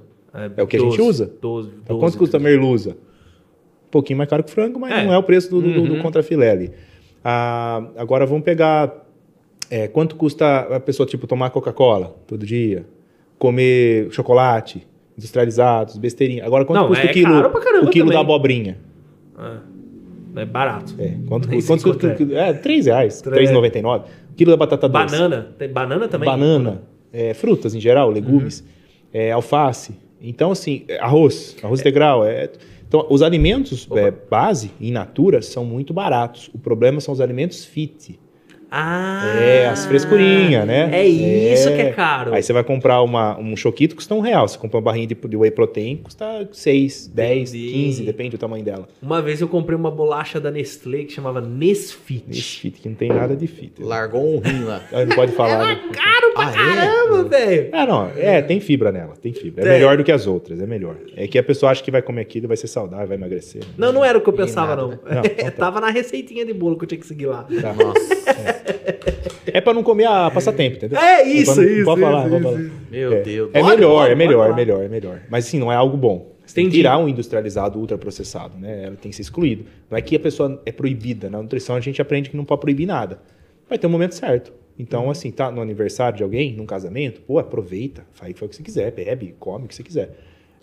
É 0.58 0.64
o 0.64 0.68
que 0.68 0.78
a 0.78 0.80
gente 0.80 1.02
usa? 1.02 1.32
12, 1.42 1.70
Então, 1.84 2.00
quanto 2.00 2.18
custa 2.18 2.38
a 2.38 2.40
merluza? 2.40 2.92
Um 2.92 3.92
pouquinho 3.92 4.18
mais 4.18 4.30
caro 4.30 4.44
que 4.44 4.50
o 4.50 4.54
frango, 4.54 4.80
mas 4.80 4.94
É. 4.94 5.04
não 5.06 5.14
é 5.14 5.18
o 5.18 5.24
preço 5.24 5.50
do, 5.50 5.62
do- 5.62 5.74
do 5.88 5.94
Uhum. 5.96 6.02
contrafilé 6.02 6.50
ali. 6.50 6.72
Ah, 7.24 7.86
agora 7.98 8.26
vamos 8.26 8.44
pegar 8.44 9.01
é, 9.72 9.88
quanto 9.88 10.16
custa 10.18 10.60
a 10.76 10.80
pessoa 10.80 11.08
tipo 11.08 11.26
tomar 11.26 11.50
Coca-Cola 11.50 12.16
todo 12.28 12.46
dia, 12.46 12.86
comer 13.40 14.12
chocolate 14.12 14.86
industrializados, 15.18 15.98
besteirinha. 15.98 16.46
Agora 16.46 16.66
quanto 16.66 16.80
Não, 16.82 16.88
custa 16.90 17.06
é 17.08 17.10
o 17.10 17.14
quilo, 17.14 17.32
caro 17.34 17.50
pra 17.50 17.62
caramba 17.62 17.88
o 17.88 17.90
quilo 17.90 18.08
também. 18.10 18.18
da 18.18 18.22
abobrinha? 18.22 18.78
É 20.36 20.46
barato. 20.46 20.96
É, 21.00 21.16
quanto, 21.28 21.50
Nem 21.50 21.62
quanto 21.62 21.82
sei 21.82 21.92
custa? 21.92 22.08
quanto 22.08 22.14
o 22.14 22.16
quilo? 22.16 22.38
É, 22.38 22.54
3 22.54 22.86
reais, 22.86 23.22
Três. 23.22 23.50
3,99. 23.50 24.04
Quilo 24.36 24.52
da 24.52 24.58
batata 24.58 24.88
doce. 24.88 25.06
Banana. 25.16 25.48
Tem 25.58 25.68
banana 25.70 26.08
também? 26.08 26.30
Banana, 26.30 26.82
é, 27.12 27.34
frutas 27.34 27.76
em 27.76 27.80
geral, 27.82 28.10
legumes, 28.10 28.62
Uhum. 28.62 28.66
é, 29.14 29.32
alface. 29.32 29.94
Então, 30.22 30.52
assim, 30.52 30.84
é, 30.88 31.00
arroz, 31.00 31.58
arroz 31.62 31.82
integral. 31.82 32.26
É, 32.26 32.50
então, 32.88 33.06
os 33.10 33.22
alimentos 33.22 33.88
é, 33.94 34.12
base, 34.12 34.72
in 34.80 34.92
natura, 34.92 35.42
são 35.42 35.66
muito 35.66 35.94
baratos. 35.94 36.50
O 36.54 36.58
problema 36.60 37.02
são 37.02 37.14
os 37.14 37.20
alimentos 37.20 37.66
fit. 37.66 38.18
Ah! 38.72 39.36
É, 39.38 39.68
as 39.68 39.86
frescurinhas, 39.86 40.66
né? 40.66 40.90
É 40.94 41.06
isso 41.06 41.68
É. 41.70 41.76
que 41.76 41.82
é 41.82 41.92
caro. 41.92 42.34
Aí 42.34 42.42
você 42.42 42.54
vai 42.54 42.64
comprar 42.64 43.02
uma, 43.02 43.38
um 43.38 43.56
choquito, 43.56 43.96
custa 43.96 44.16
um 44.16 44.22
real. 44.22 44.48
Você 44.48 44.58
compra 44.58 44.78
uma 44.78 44.84
barrinha 44.84 45.08
de, 45.08 45.14
de 45.16 45.36
whey 45.38 45.52
protein, 45.52 45.98
custa 45.98 46.48
6, 46.52 47.08
10, 47.08 47.54
Entendi. 47.54 47.72
15, 47.74 48.04
depende 48.04 48.30
do 48.32 48.38
tamanho 48.38 48.64
dela. 48.64 48.88
Uma 49.02 49.22
vez 49.22 49.42
eu 49.42 49.48
comprei 49.50 49.78
uma 49.78 49.92
bolacha 49.92 50.40
da 50.40 50.50
Nestlé 50.50 51.04
que 51.04 51.12
chamava 51.12 51.42
Nesfit. 51.42 52.24
Esse 52.30 52.42
fit, 52.60 52.80
que 52.82 52.88
não 52.88 52.96
tem 52.96 53.10
nada 53.10 53.36
de 53.36 53.46
fit. 53.48 53.74
Largou 53.82 54.36
um 54.36 54.40
rim 54.40 54.64
lá. 54.64 54.82
Não 54.92 55.16
pode 55.16 55.34
falar. 55.34 55.66
né? 55.66 55.82
Caro 55.92 56.34
pra 56.34 56.46
Ah, 56.48 56.52
é? 56.52 56.54
caramba, 56.54 57.24
velho! 57.26 57.70
Ah, 57.74 57.86
não. 57.86 58.10
É, 58.16 58.42
tem 58.42 58.60
fibra 58.62 58.92
nela. 58.92 59.14
Tem 59.22 59.34
fibra. 59.34 59.64
É 59.64 59.66
Tem. 59.66 59.74
melhor 59.74 59.98
do 59.98 60.04
que 60.04 60.12
as 60.12 60.26
outras. 60.28 60.62
É 60.62 60.66
melhor. 60.66 60.96
É 61.18 61.28
que 61.28 61.38
a 61.38 61.44
pessoa 61.44 61.72
acha 61.72 61.84
que 61.84 61.92
vai 61.92 62.02
comer 62.02 62.22
aquilo, 62.22 62.48
vai 62.48 62.56
ser 62.58 62.68
saudável, 62.68 63.06
vai 63.08 63.18
emagrecer. 63.18 63.62
Não, 63.78 63.92
não 63.92 64.06
era 64.06 64.18
o 64.18 64.22
que 64.22 64.30
eu 64.30 64.34
pensava, 64.34 64.76
nada, 64.76 64.82
não. 64.84 64.90
né? 64.90 64.98
Não, 65.06 65.22
então 65.26 65.46
tá. 65.46 65.52
Tava 65.52 65.82
na 65.82 65.90
receitinha 65.90 66.46
de 66.46 66.54
bolo 66.54 66.78
que 66.78 66.84
eu 66.86 66.88
tinha 66.88 67.00
que 67.00 67.06
seguir 67.08 67.26
lá. 67.28 67.46
Tá. 67.62 67.74
Nossa, 67.74 68.61
É 69.48 69.60
pra 69.62 69.74
não 69.74 69.84
comer 69.84 70.06
a 70.06 70.30
passatempo, 70.32 70.78
entendeu? 70.78 71.00
É 71.00 71.24
isso, 71.28 71.54
pra 71.54 71.64
não- 71.64 71.70
isso, 71.72 71.86
Pode 71.86 72.02
falar, 72.02 72.20
isso, 72.22 72.30
pode 72.30 72.42
isso, 72.44 72.52
falar. 72.54 72.62
isso. 72.62 72.72
meu 72.92 73.14
É, 73.14 73.22
Deus. 73.22 73.50
é 73.54 73.60
Pode, 73.62 73.76
melhor, 73.76 73.90
pode, 74.00 74.12
é 74.12 74.16
melhor, 74.16 74.50
é 74.50 74.54
melhor, 74.56 74.84
é 74.84 74.88
melhor. 74.88 75.22
Mas 75.30 75.48
assim, 75.48 75.60
não 75.60 75.72
é 75.72 75.76
algo 75.76 75.98
bom. 75.98 76.32
Você 76.46 76.56
tem 76.56 76.66
que 76.66 76.72
tirar 76.76 76.98
um 76.98 77.08
industrializado, 77.08 77.80
ultraprocessado, 77.80 78.58
né? 78.58 78.84
Ela 78.86 78.96
tem 78.96 79.10
que 79.10 79.16
ser 79.16 79.22
excluído. 79.22 79.66
Não 79.90 79.98
é 79.98 80.02
que 80.02 80.16
a 80.16 80.20
pessoa 80.20 80.62
é 80.66 80.72
proibida. 80.72 81.30
Na 81.30 81.42
nutrição 81.42 81.76
a 81.76 81.80
gente 81.80 82.02
aprende 82.02 82.30
que 82.30 82.36
não 82.38 82.44
pode 82.44 82.62
proibir 82.62 82.86
nada. 82.86 83.22
Vai 83.70 83.78
ter 83.78 83.88
um 83.88 83.90
momento 83.90 84.16
certo. 84.16 84.52
Então, 84.78 85.10
assim, 85.10 85.32
tá 85.32 85.50
no 85.52 85.62
aniversário 85.62 86.18
de 86.18 86.24
alguém, 86.24 86.54
num 86.54 86.66
casamento, 86.66 87.22
pô, 87.22 87.40
aproveita, 87.40 88.04
faz, 88.12 88.34
faz 88.38 88.42
o 88.42 88.50
que 88.50 88.56
você 88.56 88.64
quiser, 88.64 88.92
bebe, 88.92 89.36
come 89.40 89.66
o 89.66 89.68
que 89.68 89.76
você 89.76 89.84
quiser. 89.84 90.10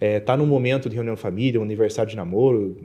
É, 0.00 0.20
tá 0.20 0.36
num 0.36 0.46
momento 0.46 0.88
de 0.88 0.94
reunião 0.96 1.14
de 1.14 1.20
família, 1.20 1.58
um 1.60 1.62
aniversário 1.62 2.10
de 2.10 2.16
namoro, 2.16 2.76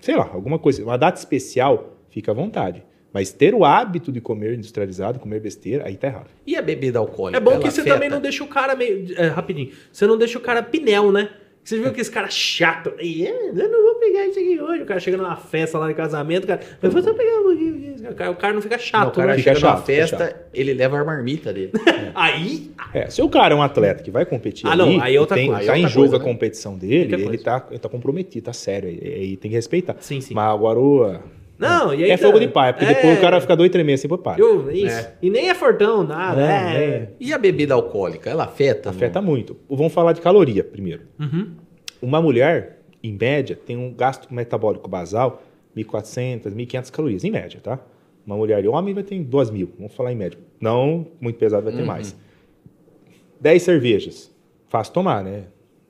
sei 0.00 0.16
lá, 0.16 0.28
alguma 0.32 0.58
coisa, 0.58 0.82
uma 0.82 0.96
data 0.96 1.18
especial, 1.18 1.96
fica 2.10 2.32
à 2.32 2.34
vontade. 2.34 2.82
Mas 3.12 3.32
ter 3.32 3.54
o 3.54 3.64
hábito 3.64 4.12
de 4.12 4.20
comer 4.20 4.54
industrializado, 4.54 5.18
comer 5.18 5.40
besteira, 5.40 5.86
aí 5.86 5.96
tá 5.96 6.08
errado. 6.08 6.26
E 6.46 6.56
a 6.56 6.62
bebida 6.62 6.98
alcoólica? 6.98 7.38
É 7.38 7.40
bom 7.40 7.58
que 7.58 7.70
você 7.70 7.80
afeta? 7.80 7.94
também 7.94 8.08
não 8.10 8.20
deixa 8.20 8.44
o 8.44 8.48
cara 8.48 8.76
meio. 8.76 9.06
é, 9.16 9.28
rapidinho. 9.28 9.70
Você 9.90 10.06
não 10.06 10.18
deixa 10.18 10.38
o 10.38 10.42
cara 10.42 10.62
pinel, 10.62 11.10
né? 11.10 11.30
Você 11.64 11.78
viu 11.78 11.92
que 11.92 12.00
esse 12.00 12.10
cara 12.10 12.28
chato. 12.30 12.94
"Ih, 12.98 13.26
é, 13.26 13.48
Eu 13.50 13.68
não 13.68 13.82
vou 13.82 13.94
pegar 13.96 14.26
isso 14.26 14.38
aqui 14.38 14.58
hoje. 14.58 14.82
O 14.82 14.86
cara 14.86 15.00
chega 15.00 15.16
numa 15.18 15.36
festa 15.36 15.78
lá 15.78 15.86
de 15.88 15.92
casamento, 15.94 16.44
o 16.44 16.46
cara. 16.46 16.60
Eu 16.82 16.90
vou 16.90 17.02
só 17.02 17.12
pegar 17.12 17.40
um 17.40 17.42
pouquinho. 17.42 17.94
O 18.10 18.14
cara, 18.14 18.30
o 18.30 18.36
cara 18.36 18.54
não 18.54 18.62
fica 18.62 18.76
Não, 18.76 18.82
chato, 18.82 19.08
o 19.08 19.12
cara 19.12 19.32
né? 19.32 19.38
Fica 19.38 19.54
chega 19.54 19.66
numa 19.66 19.76
chato, 19.76 19.86
fica 19.86 20.00
festa, 20.18 20.46
ele 20.54 20.72
leva 20.72 20.98
a 20.98 21.04
marmita 21.04 21.52
dele. 21.52 21.72
Aí. 22.14 22.70
É, 22.94 23.10
se 23.10 23.20
o 23.20 23.28
cara 23.28 23.54
é 23.54 23.56
um 23.56 23.62
atleta 23.62 24.02
que 24.02 24.10
vai 24.10 24.24
competir 24.24 24.66
Ah, 24.66 24.72
ali, 24.72 24.96
não, 24.96 25.02
aí 25.02 25.16
é 25.16 25.20
outra 25.20 25.36
tem, 25.36 25.48
coisa. 25.48 25.66
tá 25.66 25.74
é 25.76 25.78
em 25.78 25.84
outra 25.84 25.94
jogo 26.02 26.16
a 26.16 26.18
né? 26.18 26.24
competição 26.24 26.78
dele, 26.78 27.14
ele 27.14 27.38
tá, 27.38 27.66
ele 27.70 27.78
tá 27.78 27.88
comprometido, 27.88 28.46
tá 28.46 28.52
sério, 28.54 28.88
aí, 28.88 29.00
aí 29.02 29.36
tem 29.36 29.50
que 29.50 29.56
respeitar. 29.56 29.96
Sim, 30.00 30.20
sim. 30.22 30.32
Mas 30.32 30.50
agora 30.54 30.78
o... 30.78 31.18
Não, 31.58 31.92
e 31.92 32.04
aí. 32.04 32.10
é 32.10 32.16
tá- 32.16 32.26
fogo 32.26 32.38
de 32.38 32.48
pai, 32.48 32.72
porque 32.72 32.84
é, 32.90 32.94
depois 32.94 33.18
o 33.18 33.20
cara 33.20 33.40
fica 33.40 33.56
dois, 33.56 33.70
três 33.70 33.84
meses 33.84 34.00
assim, 34.02 34.08
pô, 34.08 34.16
para. 34.18 34.40
Eu, 34.40 34.70
isso. 34.70 34.96
É. 34.96 35.14
E 35.20 35.28
nem 35.28 35.48
é 35.50 35.54
fortão, 35.54 36.04
nada. 36.04 36.40
É, 36.40 36.46
É. 36.46 36.84
é. 36.88 37.08
E 37.18 37.32
a 37.32 37.38
bebida 37.38 37.74
alcoólica, 37.74 38.30
ela 38.30 38.44
afeta? 38.44 38.90
Afeta 38.90 39.20
muito. 39.20 39.56
Vamos 39.68 39.92
falar 39.92 40.12
de 40.12 40.20
caloria 40.20 40.62
primeiro. 40.62 41.02
Uhum. 41.18 41.52
Uma 42.00 42.22
mulher, 42.22 42.78
em 43.02 43.12
média, 43.12 43.56
tem 43.56 43.76
um 43.76 43.92
gasto 43.92 44.32
metabólico 44.32 44.88
basal 44.88 45.42
1.400, 45.76 46.52
1.500 46.54 46.90
calorias, 46.90 47.24
em 47.24 47.30
média, 47.30 47.60
tá? 47.62 47.78
Uma 48.26 48.36
mulher 48.36 48.62
e 48.62 48.68
homem 48.68 48.92
vai 48.94 49.02
ter 49.02 49.18
2.000, 49.24 49.68
vamos 49.78 49.94
falar 49.94 50.12
em 50.12 50.16
média. 50.16 50.38
Não 50.60 51.06
muito 51.20 51.38
pesado, 51.38 51.64
vai 51.64 51.72
ter 51.72 51.80
Uhum. 51.80 51.86
mais. 51.86 52.16
10 53.40 53.62
cervejas. 53.62 54.30
Fácil 54.68 54.92
tomar, 54.92 55.24
né? 55.24 55.44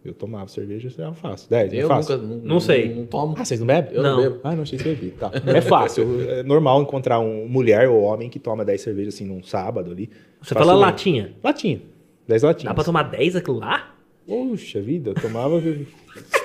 Eu 0.04 0.14
tomava 0.14 0.46
cerveja, 0.48 0.88
já 0.88 1.12
faço. 1.12 1.50
10, 1.50 1.72
é 1.72 1.76
Eu 1.82 1.88
fácil. 1.88 2.16
nunca, 2.18 2.34
não, 2.36 2.40
Não 2.44 2.60
sei. 2.60 2.94
Não, 2.94 3.04
tomo. 3.06 3.34
Ah, 3.38 3.44
vocês 3.44 3.58
não 3.60 3.66
bebem? 3.66 3.94
Eu 3.94 4.02
não, 4.02 4.16
Não. 4.16 4.22
bebo. 4.22 4.40
Ah, 4.44 4.54
não 4.54 4.62
achei 4.62 4.78
que 4.78 4.84
bebia. 4.84 5.12
Tá. 5.18 5.30
É 5.46 5.60
fácil. 5.60 6.22
É 6.30 6.42
normal 6.42 6.80
encontrar 6.82 7.18
um 7.18 7.46
mulher 7.48 7.88
ou 7.88 8.02
homem 8.02 8.30
que 8.30 8.38
toma 8.38 8.64
10 8.64 8.80
cervejas 8.80 9.14
assim 9.14 9.26
num 9.26 9.42
sábado 9.42 9.90
ali. 9.90 10.08
Você 10.40 10.54
fala 10.54 10.66
Facilmente. 10.66 10.90
latinha. 10.92 11.32
Latinha. 11.42 11.80
10 12.28 12.42
latinhas. 12.42 12.70
Dá 12.70 12.74
pra 12.74 12.84
tomar 12.84 13.02
10 13.04 13.36
aquilo 13.36 13.58
lá? 13.58 13.94
Poxa 14.26 14.80
vida, 14.80 15.10
eu 15.10 15.14
tomava 15.14 15.60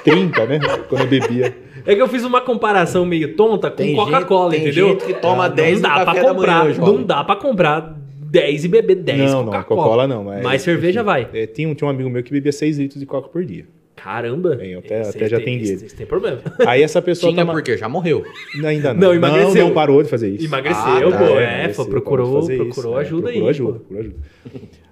30, 0.03 0.45
né? 0.45 0.59
Quando 0.89 1.01
eu 1.01 1.07
bebia. 1.07 1.55
É 1.85 1.93
que 1.95 2.01
eu 2.01 2.07
fiz 2.07 2.23
uma 2.23 2.41
comparação 2.41 3.05
meio 3.05 3.35
tonta 3.35 3.69
com 3.69 3.95
Coca-Cola, 3.95 4.55
entendeu? 4.55 4.89
gente 4.91 5.05
que 5.05 5.13
toma 5.15 5.45
Ah, 5.45 5.49
10 5.49 5.81
não 5.81 5.89
dá 5.89 6.05
pra 6.05 6.21
comprar, 6.21 6.63
manhã. 6.63 6.77
Não 6.79 7.03
dá 7.03 7.23
pra 7.23 7.35
comprar 7.35 7.99
10 8.33 8.65
e 8.65 8.67
beber 8.67 8.95
10 8.95 9.19
não, 9.31 9.45
não, 9.45 9.51
Coca-Cola. 9.53 10.07
Não. 10.07 10.23
Mas, 10.23 10.43
Mas 10.43 10.61
cerveja 10.63 11.01
enfim, 11.01 11.05
vai. 11.05 11.27
é, 11.33 11.45
tinha, 11.45 11.69
um, 11.69 11.75
tinha 11.75 11.87
um 11.87 11.91
amigo 11.91 12.09
meu 12.09 12.23
que 12.23 12.31
bebia 12.31 12.51
6 12.51 12.79
litros 12.79 12.99
de 12.99 13.05
Coca 13.05 13.29
por 13.29 13.45
dia. 13.45 13.65
Caramba. 13.95 14.55
Bem, 14.55 14.71
eu 14.71 14.79
até- 14.79 15.01
até 15.01 15.29
já 15.29 15.37
tem- 15.37 15.55
atendi 15.57 15.71
ele. 15.71 15.81
tem 15.91 16.05
problema. 16.05 16.39
Aí 16.67 16.81
essa 16.81 17.01
pessoa 17.01 17.31
Tinha 17.31 17.43
toma- 17.45 17.53
porque 17.53 17.77
já 17.77 17.87
morreu. 17.87 18.25
Ainda 18.65 18.93
não. 18.93 18.99
Não, 19.01 19.13
emagreceu. 19.13 19.53
Não, 19.61 19.67
não 19.67 19.73
parou 19.73 20.01
de 20.03 20.09
fazer 20.09 20.29
isso. 20.29 20.45
Emagreceu, 20.45 20.83
Ah, 20.83 21.11
tá. 21.11 21.17
pô. 21.19 21.23
É, 21.39 21.43
É, 21.43 21.53
emagreceu, 21.59 21.85
pô, 21.85 21.91
procurou, 21.91 22.45
procurou 22.47 22.93
isso, 22.93 22.99
ajuda 22.99 23.29
é, 23.29 23.33
aí. 23.33 23.37
procurou 23.39 23.49
ajuda, 23.49 23.79
procurou 23.79 23.99
ajuda. 24.01 24.15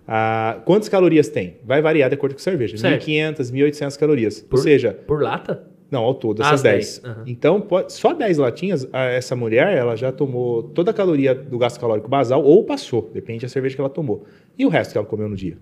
Ah, 0.08 0.60
quantas 0.66 0.88
calorias 0.88 1.30
tem? 1.30 1.56
Vai 1.66 1.82
variar 1.82 2.10
de 2.10 2.16
acordo 2.16 2.34
com 2.34 2.40
a 2.40 2.44
cerveja. 2.44 2.78
Certo. 2.78 3.06
1.500, 3.06 3.52
1.800 3.52 3.98
calorias. 3.98 4.42
Por- 4.42 4.58
Ou 4.58 4.64
seja, 4.64 4.92
Por 5.08 5.22
lata? 5.22 5.64
Não, 5.92 6.04
ao 6.04 6.16
todo, 6.16 6.42
essas 6.42 6.54
as 6.54 6.62
10. 6.64 7.00
10, 7.00 7.06
aham. 7.06 7.24
Então, 7.28 7.60
pode- 7.62 7.92
só 7.94 8.14
10 8.14 8.38
latinhas, 8.38 8.88
essa 8.94 9.36
mulher, 9.36 9.78
ela 9.78 9.96
já 9.96 10.12
tomou 10.12 10.64
toda 10.64 10.92
a 10.92 10.94
caloria 10.94 11.36
do 11.36 11.58
gasto 11.58 11.80
calórico 11.80 12.08
basal 12.10 12.42
ou 12.44 12.64
passou, 12.64 13.10
depende 13.14 13.42
da 13.42 13.50
cerveja 13.50 13.76
que 13.76 13.82
ela 13.82 13.90
tomou. 13.90 14.24
E 14.58 14.66
o 14.66 14.70
resto 14.70 14.92
que 14.94 14.98
ela 14.98 15.06
comeu 15.06 15.28
no 15.28 15.36
dia? 15.36 15.58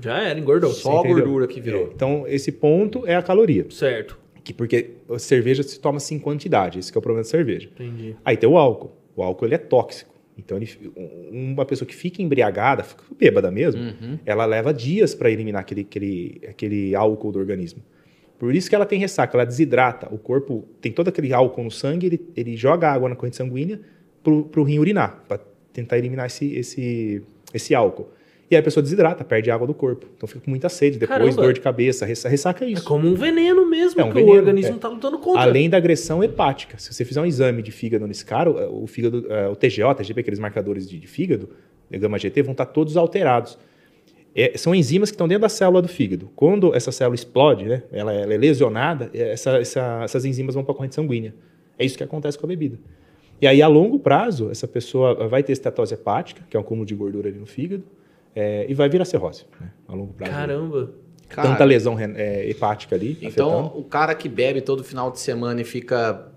Já 0.00 0.22
era, 0.22 0.38
engordou. 0.38 0.70
Só 0.70 1.00
a 1.00 1.06
gordura 1.08 1.46
que 1.46 1.60
virou. 1.60 1.84
É, 1.84 1.90
Então, 1.94 2.24
esse 2.28 2.52
ponto 2.52 3.06
é 3.06 3.16
a 3.16 3.22
caloria. 3.22 3.66
Certo. 3.70 4.18
Que 4.44 4.52
porque 4.52 4.90
a 5.10 5.18
cerveja 5.18 5.62
se 5.62 5.80
toma 5.80 5.98
sem 5.98 6.18
quantidade, 6.18 6.78
esse 6.78 6.92
que 6.92 6.98
é 6.98 7.00
o 7.00 7.02
problema 7.02 7.24
da 7.24 7.28
cerveja. 7.28 7.68
Entendi. 7.74 8.14
Aí 8.24 8.36
tem 8.36 8.48
o 8.48 8.56
álcool. 8.58 8.92
O 9.16 9.22
álcool 9.22 9.46
ele 9.46 9.54
é 9.54 9.58
tóxico. 9.58 10.14
Então, 10.38 10.58
ele- 10.58 10.68
um- 10.94 11.52
uma 11.54 11.64
pessoa 11.64 11.88
que 11.88 11.94
fica 11.96 12.20
embriagada, 12.20 12.82
fica 12.84 13.02
bêbada 13.18 13.50
mesmo, 13.50 13.80
Uhum. 13.82 14.18
ela 14.26 14.44
leva 14.44 14.72
dias 14.74 15.14
para 15.14 15.30
eliminar 15.30 15.62
aquele, 15.62 15.80
aquele, 15.80 16.40
aquele 16.46 16.94
álcool 16.94 17.32
do 17.32 17.38
organismo. 17.38 17.82
Por 18.38 18.54
isso 18.54 18.68
que 18.68 18.74
ela 18.74 18.84
tem 18.86 18.98
ressaca, 18.98 19.36
ela 19.36 19.46
desidrata. 19.46 20.08
O 20.14 20.18
corpo 20.18 20.64
tem 20.80 20.92
todo 20.92 21.08
aquele 21.08 21.32
álcool 21.32 21.64
no 21.64 21.70
sangue, 21.70 22.06
ele, 22.06 22.20
ele 22.36 22.56
joga 22.56 22.90
água 22.92 23.08
na 23.08 23.16
corrente 23.16 23.36
sanguínea 23.36 23.80
para 24.22 24.60
o 24.60 24.62
rim 24.64 24.78
urinar, 24.78 25.22
para 25.26 25.40
tentar 25.72 25.96
eliminar 25.98 26.26
esse, 26.26 26.52
esse, 26.54 27.22
esse 27.54 27.74
álcool. 27.74 28.10
E 28.50 28.54
aí 28.54 28.60
a 28.60 28.62
pessoa 28.62 28.80
desidrata, 28.82 29.24
perde 29.24 29.50
água 29.50 29.66
do 29.66 29.74
corpo. 29.74 30.06
Então 30.16 30.28
fica 30.28 30.40
com 30.40 30.50
muita 30.50 30.68
sede, 30.68 30.98
depois 30.98 31.18
Caramba. 31.18 31.42
dor 31.42 31.52
de 31.52 31.60
cabeça, 31.60 32.06
ressa- 32.06 32.28
ressaca 32.28 32.64
é 32.64 32.68
É 32.68 32.70
isso. 32.72 32.84
como 32.84 33.08
um 33.08 33.14
veneno 33.14 33.68
mesmo, 33.68 34.00
É 34.00 34.04
um 34.04 34.08
que 34.12 34.18
o 34.18 34.20
veneno, 34.24 34.38
organismo 34.38 34.76
é. 34.76 34.78
tá 34.78 34.88
lutando 34.88 35.18
contra. 35.18 35.42
Além 35.42 35.68
da 35.68 35.76
agressão 35.78 36.22
hepática. 36.22 36.78
Se 36.78 36.92
você 36.94 37.04
fizer 37.04 37.20
um 37.20 37.26
exame 37.26 37.60
de 37.62 37.72
fígado 37.72 38.06
nesse 38.06 38.24
cara, 38.24 38.48
o 38.50 38.84
o 38.84 38.86
fígado, 38.86 39.26
eh, 39.28 39.48
o 39.48 39.56
TGO, 39.56 39.92
TGP, 39.96 40.20
aqueles 40.20 40.38
marcadores 40.38 40.88
de, 40.88 40.98
de 41.00 41.06
fígado, 41.08 41.48
de 41.90 41.98
gama 41.98 42.18
GT, 42.18 42.42
vão 42.42 42.52
estar 42.52 42.66
todos 42.66 42.96
alterados. 42.96 43.58
É, 44.38 44.58
são 44.58 44.74
enzimas 44.74 45.10
que 45.10 45.14
estão 45.14 45.26
dentro 45.26 45.42
da 45.42 45.48
célula 45.48 45.80
do 45.80 45.88
fígado. 45.88 46.28
Quando 46.36 46.74
essa 46.74 46.92
célula 46.92 47.14
explode, 47.14 47.64
né, 47.64 47.82
ela, 47.90 48.12
ela 48.12 48.34
é 48.34 48.36
lesionada, 48.36 49.10
eh, 49.14 49.30
essa- 49.32 49.58
essa- 49.58 50.00
essas 50.04 50.24
enzimas 50.26 50.54
vão 50.54 50.62
para 50.62 50.72
a 50.72 50.76
corrente 50.76 50.94
sanguínea. 50.94 51.34
É 51.78 51.84
isso 51.86 51.96
que 51.96 52.04
acontece 52.04 52.38
com 52.38 52.44
a 52.46 52.48
bebida. 52.48 52.78
E 53.40 53.46
aí, 53.46 53.62
a 53.62 53.66
longo 53.68 53.98
prazo, 53.98 54.50
essa 54.50 54.68
pessoa 54.68 55.26
vai 55.28 55.42
ter 55.42 55.52
estetose 55.52 55.94
hepática, 55.94 56.42
que 56.50 56.56
é 56.56 56.60
um 56.60 56.62
acúmulo 56.62 56.86
de 56.86 56.94
gordura 56.94 57.28
ali 57.30 57.38
no 57.38 57.46
fígado, 57.46 57.82
eh, 58.34 58.66
e 58.68 58.74
vai 58.74 58.88
virar 58.90 59.04
cirrose, 59.06 59.44
né, 59.60 59.70
a 59.88 59.94
longo 59.94 60.12
prazo. 60.12 60.32
Caramba. 60.32 60.90
Cara, 61.28 61.48
Tanta 61.48 61.64
lesão 61.64 61.96
eh, 61.98 62.48
hepática 62.48 62.94
ali. 62.94 63.18
Então, 63.20 63.48
afetando. 63.60 63.78
o 63.80 63.84
cara 63.84 64.14
que 64.14 64.28
bebe 64.28 64.60
todo 64.60 64.84
final 64.84 65.10
de 65.10 65.18
semana 65.18 65.60
e 65.60 65.64
fica. 65.64 66.28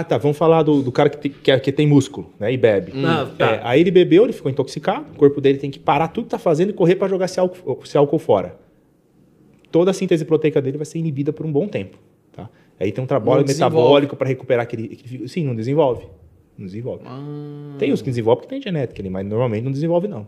Ah, 0.00 0.04
tá. 0.04 0.18
Vamos 0.18 0.36
falar 0.36 0.62
do, 0.62 0.82
do 0.82 0.90
cara 0.92 1.08
que 1.10 1.16
tem, 1.18 1.30
que, 1.30 1.50
é- 1.50 1.58
que 1.58 1.70
tem 1.72 1.86
músculo, 1.86 2.30
né? 2.38 2.52
E 2.52 2.56
bebe. 2.56 2.92
Ah, 3.04 3.28
tá. 3.38 3.46
É, 3.52 3.60
aí 3.64 3.80
ele 3.80 3.90
bebeu, 3.90 4.24
ele 4.24 4.32
ficou 4.32 4.50
intoxicado, 4.50 5.06
o 5.12 5.16
corpo 5.16 5.40
dele 5.40 5.58
tem 5.58 5.70
que 5.70 5.78
parar 5.78 6.08
tudo 6.08 6.24
que 6.24 6.30
tá 6.30 6.38
fazendo 6.38 6.70
e 6.70 6.72
correr 6.72 6.96
para 6.96 7.08
jogar 7.08 7.26
esse 7.26 7.38
álcool, 7.40 7.80
esse 7.84 7.96
álcool 7.96 8.18
fora. 8.18 8.56
Toda 9.70 9.90
a 9.90 9.94
síntese 9.94 10.24
proteica 10.24 10.62
dele 10.62 10.76
vai 10.78 10.86
ser 10.86 10.98
inibida 10.98 11.32
por 11.32 11.44
um 11.44 11.50
bom 11.52 11.66
tempo, 11.66 11.98
tá? 12.32 12.48
Aí 12.78 12.92
tem 12.92 13.02
um 13.02 13.06
trabalho 13.06 13.40
metabólico 13.80 14.16
para 14.16 14.28
recuperar 14.28 14.62
aquele, 14.64 14.98
aquele- 15.00 15.28
Sim, 15.28 15.44
não 15.44 15.54
desenvolve. 15.54 16.06
Não 16.56 16.66
desenvolve. 16.66 17.02
Ah, 17.06 17.74
Tem 17.78 17.92
os 17.92 18.00
que 18.00 18.08
desenvolvem 18.10 18.42
porque 18.42 18.54
tem 18.54 18.62
genética 18.62 19.00
ali, 19.02 19.10
mas 19.10 19.26
normalmente 19.26 19.64
não 19.64 19.72
desenvolve, 19.72 20.06
não. 20.06 20.26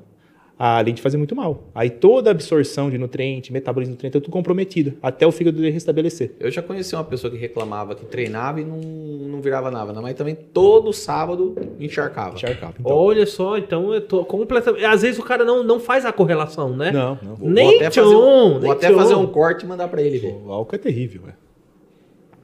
Além 0.59 0.95
de 0.95 1.03
fazer 1.03 1.19
muito 1.19 1.37
mal. 1.37 1.65
Aí 1.75 1.91
toda 1.91 2.31
a 2.31 2.33
absorção 2.33 2.89
de 2.89 2.97
nutriente, 2.97 3.53
metabolismo 3.53 3.93
de 3.93 3.97
nutriente 3.97 4.17
é 4.17 4.21
tudo 4.21 4.33
comprometido, 4.33 4.95
até 5.03 5.27
o 5.27 5.31
fígado 5.31 5.59
dele 5.59 5.71
restabelecer. 5.71 6.33
Eu 6.41 6.51
já 6.51 6.63
conheci 6.63 6.95
uma 6.95 7.05
pessoa 7.05 7.31
que 7.31 7.37
reclamava 7.37 7.95
que 7.95 8.07
treinava 8.07 8.59
e 8.59 8.65
não, 8.65 8.79
não 8.79 9.41
virava 9.43 9.71
nada, 9.71 9.93
mas 10.01 10.15
também 10.15 10.35
todo 10.35 10.95
sábado 10.95 11.55
encharcava. 11.79 12.37
Encharcava. 12.37 12.75
Então, 12.81 12.91
Olha 12.91 13.27
só, 13.27 13.59
então 13.59 13.93
eu 13.93 14.01
tô 14.01 14.25
completamente. 14.25 14.83
Às 14.83 15.03
vezes 15.03 15.19
o 15.19 15.23
cara 15.23 15.45
não, 15.45 15.63
não 15.63 15.79
faz 15.79 16.07
a 16.07 16.13
correlação, 16.13 16.75
né? 16.75 16.91
não, 16.91 17.19
não. 17.23 17.35
Vou, 17.37 17.51
Nem 17.51 17.67
vou 17.67 17.77
até, 17.77 17.91
fazer, 17.91 18.15
um, 18.15 18.51
vou 18.53 18.61
nem 18.61 18.71
até 18.73 18.89
tchon. 18.89 18.97
fazer 18.97 19.15
um 19.15 19.27
corte 19.27 19.65
e 19.65 19.69
mandar 19.69 19.89
pra 19.89 20.01
ele 20.01 20.19
ver. 20.19 20.35
O 20.43 20.51
álcool 20.51 20.75
é 20.75 20.79
terrível, 20.79 21.21
é. 21.29 21.33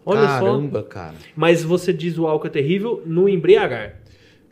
Olha 0.05 0.27
Caramba, 0.27 0.81
só. 0.81 0.87
cara. 0.87 1.15
Mas 1.35 1.63
você 1.63 1.93
diz 1.93 2.19
o 2.19 2.27
álcool 2.27 2.49
é 2.49 2.51
terrível 2.51 3.03
no 3.07 3.29
embriagar. 3.29 4.02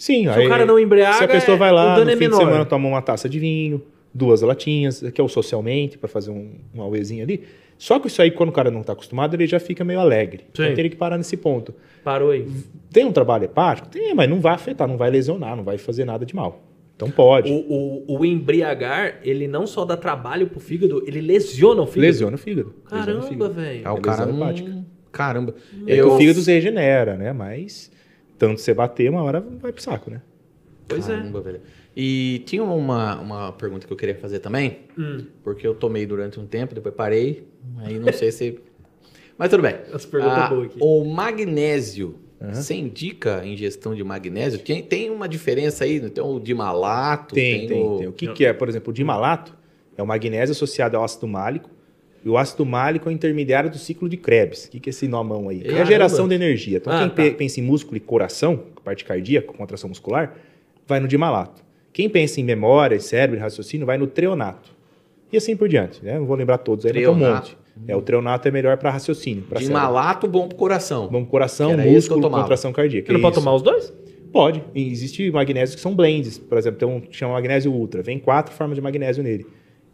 Sim, 0.00 0.32
Se 0.32 0.40
o 0.46 0.48
cara 0.48 0.64
não 0.64 0.78
embriaga, 0.78 1.18
Se 1.18 1.24
a 1.24 1.28
pessoa 1.28 1.54
é- 1.56 1.58
vai 1.58 1.70
o 1.70 1.74
lá 1.74 2.02
no 2.02 2.08
é 2.10 2.14
fim 2.14 2.20
menor. 2.20 2.38
de 2.38 2.44
semana 2.44 2.64
toma 2.64 2.88
uma 2.88 3.02
taça 3.02 3.28
de 3.28 3.38
vinho, 3.38 3.82
duas 4.14 4.40
latinhas, 4.40 5.02
que 5.14 5.20
é 5.20 5.24
o 5.24 5.28
socialmente, 5.28 5.98
para 5.98 6.08
fazer 6.08 6.30
um, 6.30 6.52
um 6.74 6.80
auezinho 6.80 7.22
ali. 7.22 7.42
Só 7.76 7.98
que 7.98 8.08
isso 8.08 8.20
aí, 8.22 8.30
quando 8.30 8.48
o 8.48 8.52
cara 8.52 8.70
não 8.70 8.80
está 8.80 8.94
acostumado, 8.94 9.34
ele 9.34 9.46
já 9.46 9.60
fica 9.60 9.84
meio 9.84 10.00
alegre. 10.00 10.44
Então 10.50 10.66
Sim. 10.66 10.74
teria 10.74 10.90
que 10.90 10.96
parar 10.96 11.18
nesse 11.18 11.36
ponto. 11.36 11.74
Parou 12.02 12.30
aí. 12.30 12.46
Tem 12.90 13.04
um 13.04 13.12
trabalho 13.12 13.44
hepático? 13.44 13.88
Tem, 13.88 14.14
mas 14.14 14.28
não 14.28 14.40
vai 14.40 14.54
afetar, 14.54 14.88
não 14.88 14.96
vai 14.96 15.10
lesionar, 15.10 15.54
não 15.56 15.64
vai 15.64 15.76
fazer 15.78 16.04
nada 16.06 16.24
de 16.26 16.34
mal. 16.34 16.62
Então 16.96 17.10
pode. 17.10 17.50
O, 17.50 18.04
o, 18.08 18.18
o 18.18 18.24
embriagar, 18.26 19.18
ele 19.22 19.46
não 19.48 19.66
só 19.66 19.84
dá 19.86 19.96
trabalho 19.96 20.46
pro 20.48 20.60
fígado, 20.60 21.02
ele 21.06 21.20
lesiona 21.22 21.80
o 21.82 21.86
fígado. 21.86 22.06
Lesiona 22.06 22.34
o 22.34 22.38
fígado. 22.38 22.74
o 22.84 22.88
Caramba, 22.90 23.48
velho. 23.48 23.80
Ah, 23.84 23.94
o 23.94 23.98
É 23.98 24.00
cara 24.00 24.26
não... 24.26 24.36
hepática. 24.36 24.84
Caramba. 25.12 25.54
É 25.86 25.94
que 25.96 26.02
o 26.02 26.16
fígado 26.18 26.40
se 26.40 26.52
regenera, 26.52 27.16
né? 27.16 27.32
Mas 27.32 27.90
tanto 28.40 28.58
você 28.60 28.72
bater, 28.72 29.10
uma 29.10 29.22
hora 29.22 29.38
vai 29.60 29.70
pro 29.70 29.82
saco, 29.82 30.10
né? 30.10 30.22
Pois 30.88 31.06
é. 31.08 31.12
Caramba, 31.14 31.40
velho. 31.42 31.60
E 31.94 32.42
tinha 32.46 32.64
uma, 32.64 33.20
uma 33.20 33.52
pergunta 33.52 33.86
que 33.86 33.92
eu 33.92 33.96
queria 33.96 34.14
fazer 34.16 34.38
também, 34.40 34.78
Hum. 34.98 35.26
porque 35.44 35.66
eu 35.66 35.74
tomei 35.74 36.06
durante 36.06 36.40
um 36.40 36.46
tempo, 36.46 36.74
depois 36.74 36.94
parei, 36.94 37.46
aí 37.78 37.98
não 37.98 38.10
sei 38.12 38.32
se... 38.32 38.58
Mas 39.36 39.50
tudo 39.50 39.62
bem. 39.62 39.74
As 39.92 40.04
perguntas 40.06 40.38
Ah, 40.38 40.48
boas 40.48 40.66
aqui. 40.66 40.78
O 40.80 41.04
magnésio, 41.04 42.16
Aham. 42.40 42.54
você 42.54 42.74
indica 42.74 43.40
a 43.40 43.46
ingestão 43.46 43.94
de 43.94 44.02
magnésio? 44.02 44.58
Tem, 44.58 44.82
tem 44.82 45.10
uma 45.10 45.28
diferença 45.28 45.84
aí? 45.84 46.00
Tem 46.10 46.24
o 46.24 46.38
dimalato? 46.40 47.34
Tem, 47.34 47.66
tem, 47.66 47.82
o... 47.82 47.98
tem. 47.98 48.08
O 48.08 48.12
que, 48.12 48.32
que 48.32 48.44
é, 48.46 48.52
por 48.54 48.68
exemplo, 48.68 48.90
o 48.90 48.94
dimalato 48.94 49.54
é 49.96 50.02
o 50.02 50.06
magnésio 50.06 50.52
associado 50.52 50.96
ao 50.96 51.04
ácido 51.04 51.26
málico. 51.28 51.70
E 52.24 52.28
o 52.28 52.36
ácido 52.36 52.66
málico 52.66 53.08
é 53.08 53.12
o 53.12 53.14
intermediário 53.14 53.70
do 53.70 53.78
ciclo 53.78 54.08
de 54.08 54.16
Krebs. 54.16 54.66
O 54.66 54.70
que, 54.70 54.80
que 54.80 54.88
é 54.88 54.90
esse 54.90 55.08
nomão 55.08 55.48
aí? 55.48 55.58
É 55.58 55.60
a 55.60 55.68
Caramba. 55.70 55.86
geração 55.86 56.28
de 56.28 56.34
energia. 56.34 56.76
Então, 56.76 56.92
Ah, 56.92 56.98
quem 57.00 57.08
tá. 57.08 57.14
pe- 57.14 57.30
pensa 57.32 57.60
em 57.60 57.62
músculo 57.62 57.96
e 57.96 58.00
coração, 58.00 58.64
parte 58.84 59.04
cardíaca, 59.04 59.52
contração 59.52 59.88
muscular, 59.88 60.34
vai 60.86 61.00
no 61.00 61.08
dimalato. 61.08 61.62
Quem 61.92 62.08
pensa 62.08 62.40
em 62.40 62.44
memória, 62.44 63.00
cérebro 63.00 63.36
e 63.36 63.40
raciocínio, 63.40 63.86
vai 63.86 63.96
no 63.96 64.06
treonato. 64.06 64.70
E 65.32 65.36
assim 65.36 65.56
por 65.56 65.68
diante. 65.68 66.04
Né? 66.04 66.18
Não 66.18 66.26
vou 66.26 66.36
lembrar 66.36 66.58
todos, 66.58 66.84
aí 66.84 67.06
um 67.08 67.14
monte. 67.14 67.56
É, 67.88 67.96
o 67.96 68.02
treonato 68.02 68.46
é 68.46 68.50
melhor 68.50 68.76
para 68.76 68.90
raciocínio. 68.90 69.42
Pra 69.44 69.58
cérebro. 69.58 69.74
Dimalato 69.78 70.28
bom 70.28 70.46
pro 70.46 70.56
coração. 70.58 71.08
Bom 71.08 71.22
pro 71.22 71.30
coração, 71.30 71.76
músculo, 71.78 72.28
contração 72.30 72.72
cardíaca. 72.72 73.06
Você 73.06 73.12
não 73.14 73.20
pode 73.20 73.36
Isso. 73.36 73.44
tomar 73.44 73.56
os 73.56 73.62
dois? 73.62 73.92
Pode. 74.30 74.62
Existe 74.74 75.30
magnésios 75.30 75.74
que 75.76 75.80
são 75.80 75.94
blends. 75.94 76.36
Por 76.38 76.58
exemplo, 76.58 76.78
tem 76.78 76.86
um 76.88 77.00
que 77.00 77.16
chama 77.16 77.32
magnésio 77.32 77.72
ultra. 77.72 78.02
Vem 78.02 78.18
quatro 78.18 78.54
formas 78.54 78.76
de 78.76 78.82
magnésio 78.82 79.22
nele. 79.22 79.46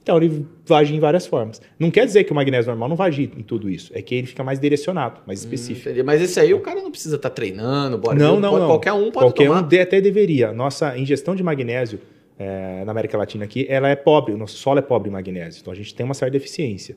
Então, 0.06 0.18
ele 0.18 0.46
vai 0.64 0.82
agir 0.82 0.94
em 0.94 1.00
várias 1.00 1.26
formas. 1.26 1.60
Não 1.80 1.90
quer 1.90 2.06
dizer 2.06 2.22
que 2.22 2.30
o 2.30 2.34
magnésio 2.36 2.70
normal 2.70 2.88
não 2.88 2.94
vai 2.94 3.08
agir 3.08 3.28
em 3.36 3.42
tudo 3.42 3.68
isso. 3.68 3.90
É 3.92 4.00
que 4.00 4.14
ele 4.14 4.28
fica 4.28 4.44
mais 4.44 4.60
direcionado, 4.60 5.20
mais 5.26 5.40
específico. 5.40 5.88
Entendi. 5.88 6.04
Mas 6.04 6.22
esse 6.22 6.38
aí 6.38 6.54
o 6.54 6.60
cara 6.60 6.80
não 6.80 6.92
precisa 6.92 7.16
estar 7.16 7.28
treinando, 7.30 7.98
bora. 7.98 8.16
não, 8.16 8.38
não, 8.38 8.50
pode- 8.50 8.60
não. 8.62 8.68
Qualquer 8.68 8.92
um 8.92 9.10
pode 9.10 9.26
Qualquer 9.26 9.48
tomar. 9.48 9.64
um 9.64 9.66
de- 9.66 9.80
até 9.80 10.00
deveria. 10.00 10.52
Nossa 10.52 10.96
ingestão 10.96 11.34
de 11.34 11.42
magnésio 11.42 11.98
eh, 12.38 12.84
na 12.84 12.92
América 12.92 13.18
Latina 13.18 13.44
aqui, 13.46 13.66
ela 13.68 13.88
é 13.88 13.96
pobre. 13.96 14.32
O 14.32 14.36
nosso 14.38 14.56
solo 14.58 14.78
é 14.78 14.82
pobre 14.82 15.08
em 15.08 15.12
magnésio. 15.12 15.58
Então, 15.60 15.72
a 15.72 15.76
gente 15.76 15.92
tem 15.92 16.04
uma 16.06 16.14
certa 16.14 16.30
deficiência. 16.30 16.96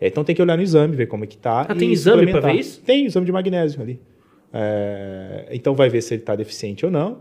Eh, 0.00 0.06
então, 0.06 0.24
tem 0.24 0.34
que 0.34 0.40
olhar 0.40 0.56
no 0.56 0.62
exame, 0.62 0.96
ver 0.96 1.08
como 1.08 1.24
é 1.24 1.26
que 1.26 1.36
tá. 1.36 1.66
Ah, 1.68 1.74
tem 1.74 1.92
exame 1.92 2.20
suplementar. 2.20 2.52
ver 2.54 2.58
isso? 2.58 2.80
Tem 2.80 3.04
exame 3.04 3.26
de 3.26 3.32
magnésio 3.32 3.82
ali. 3.82 4.00
Eh, 4.54 5.48
então, 5.52 5.74
vai 5.74 5.90
ver 5.90 6.00
se 6.00 6.14
ele 6.14 6.22
está 6.22 6.34
deficiente 6.34 6.86
ou 6.86 6.90
não. 6.90 7.18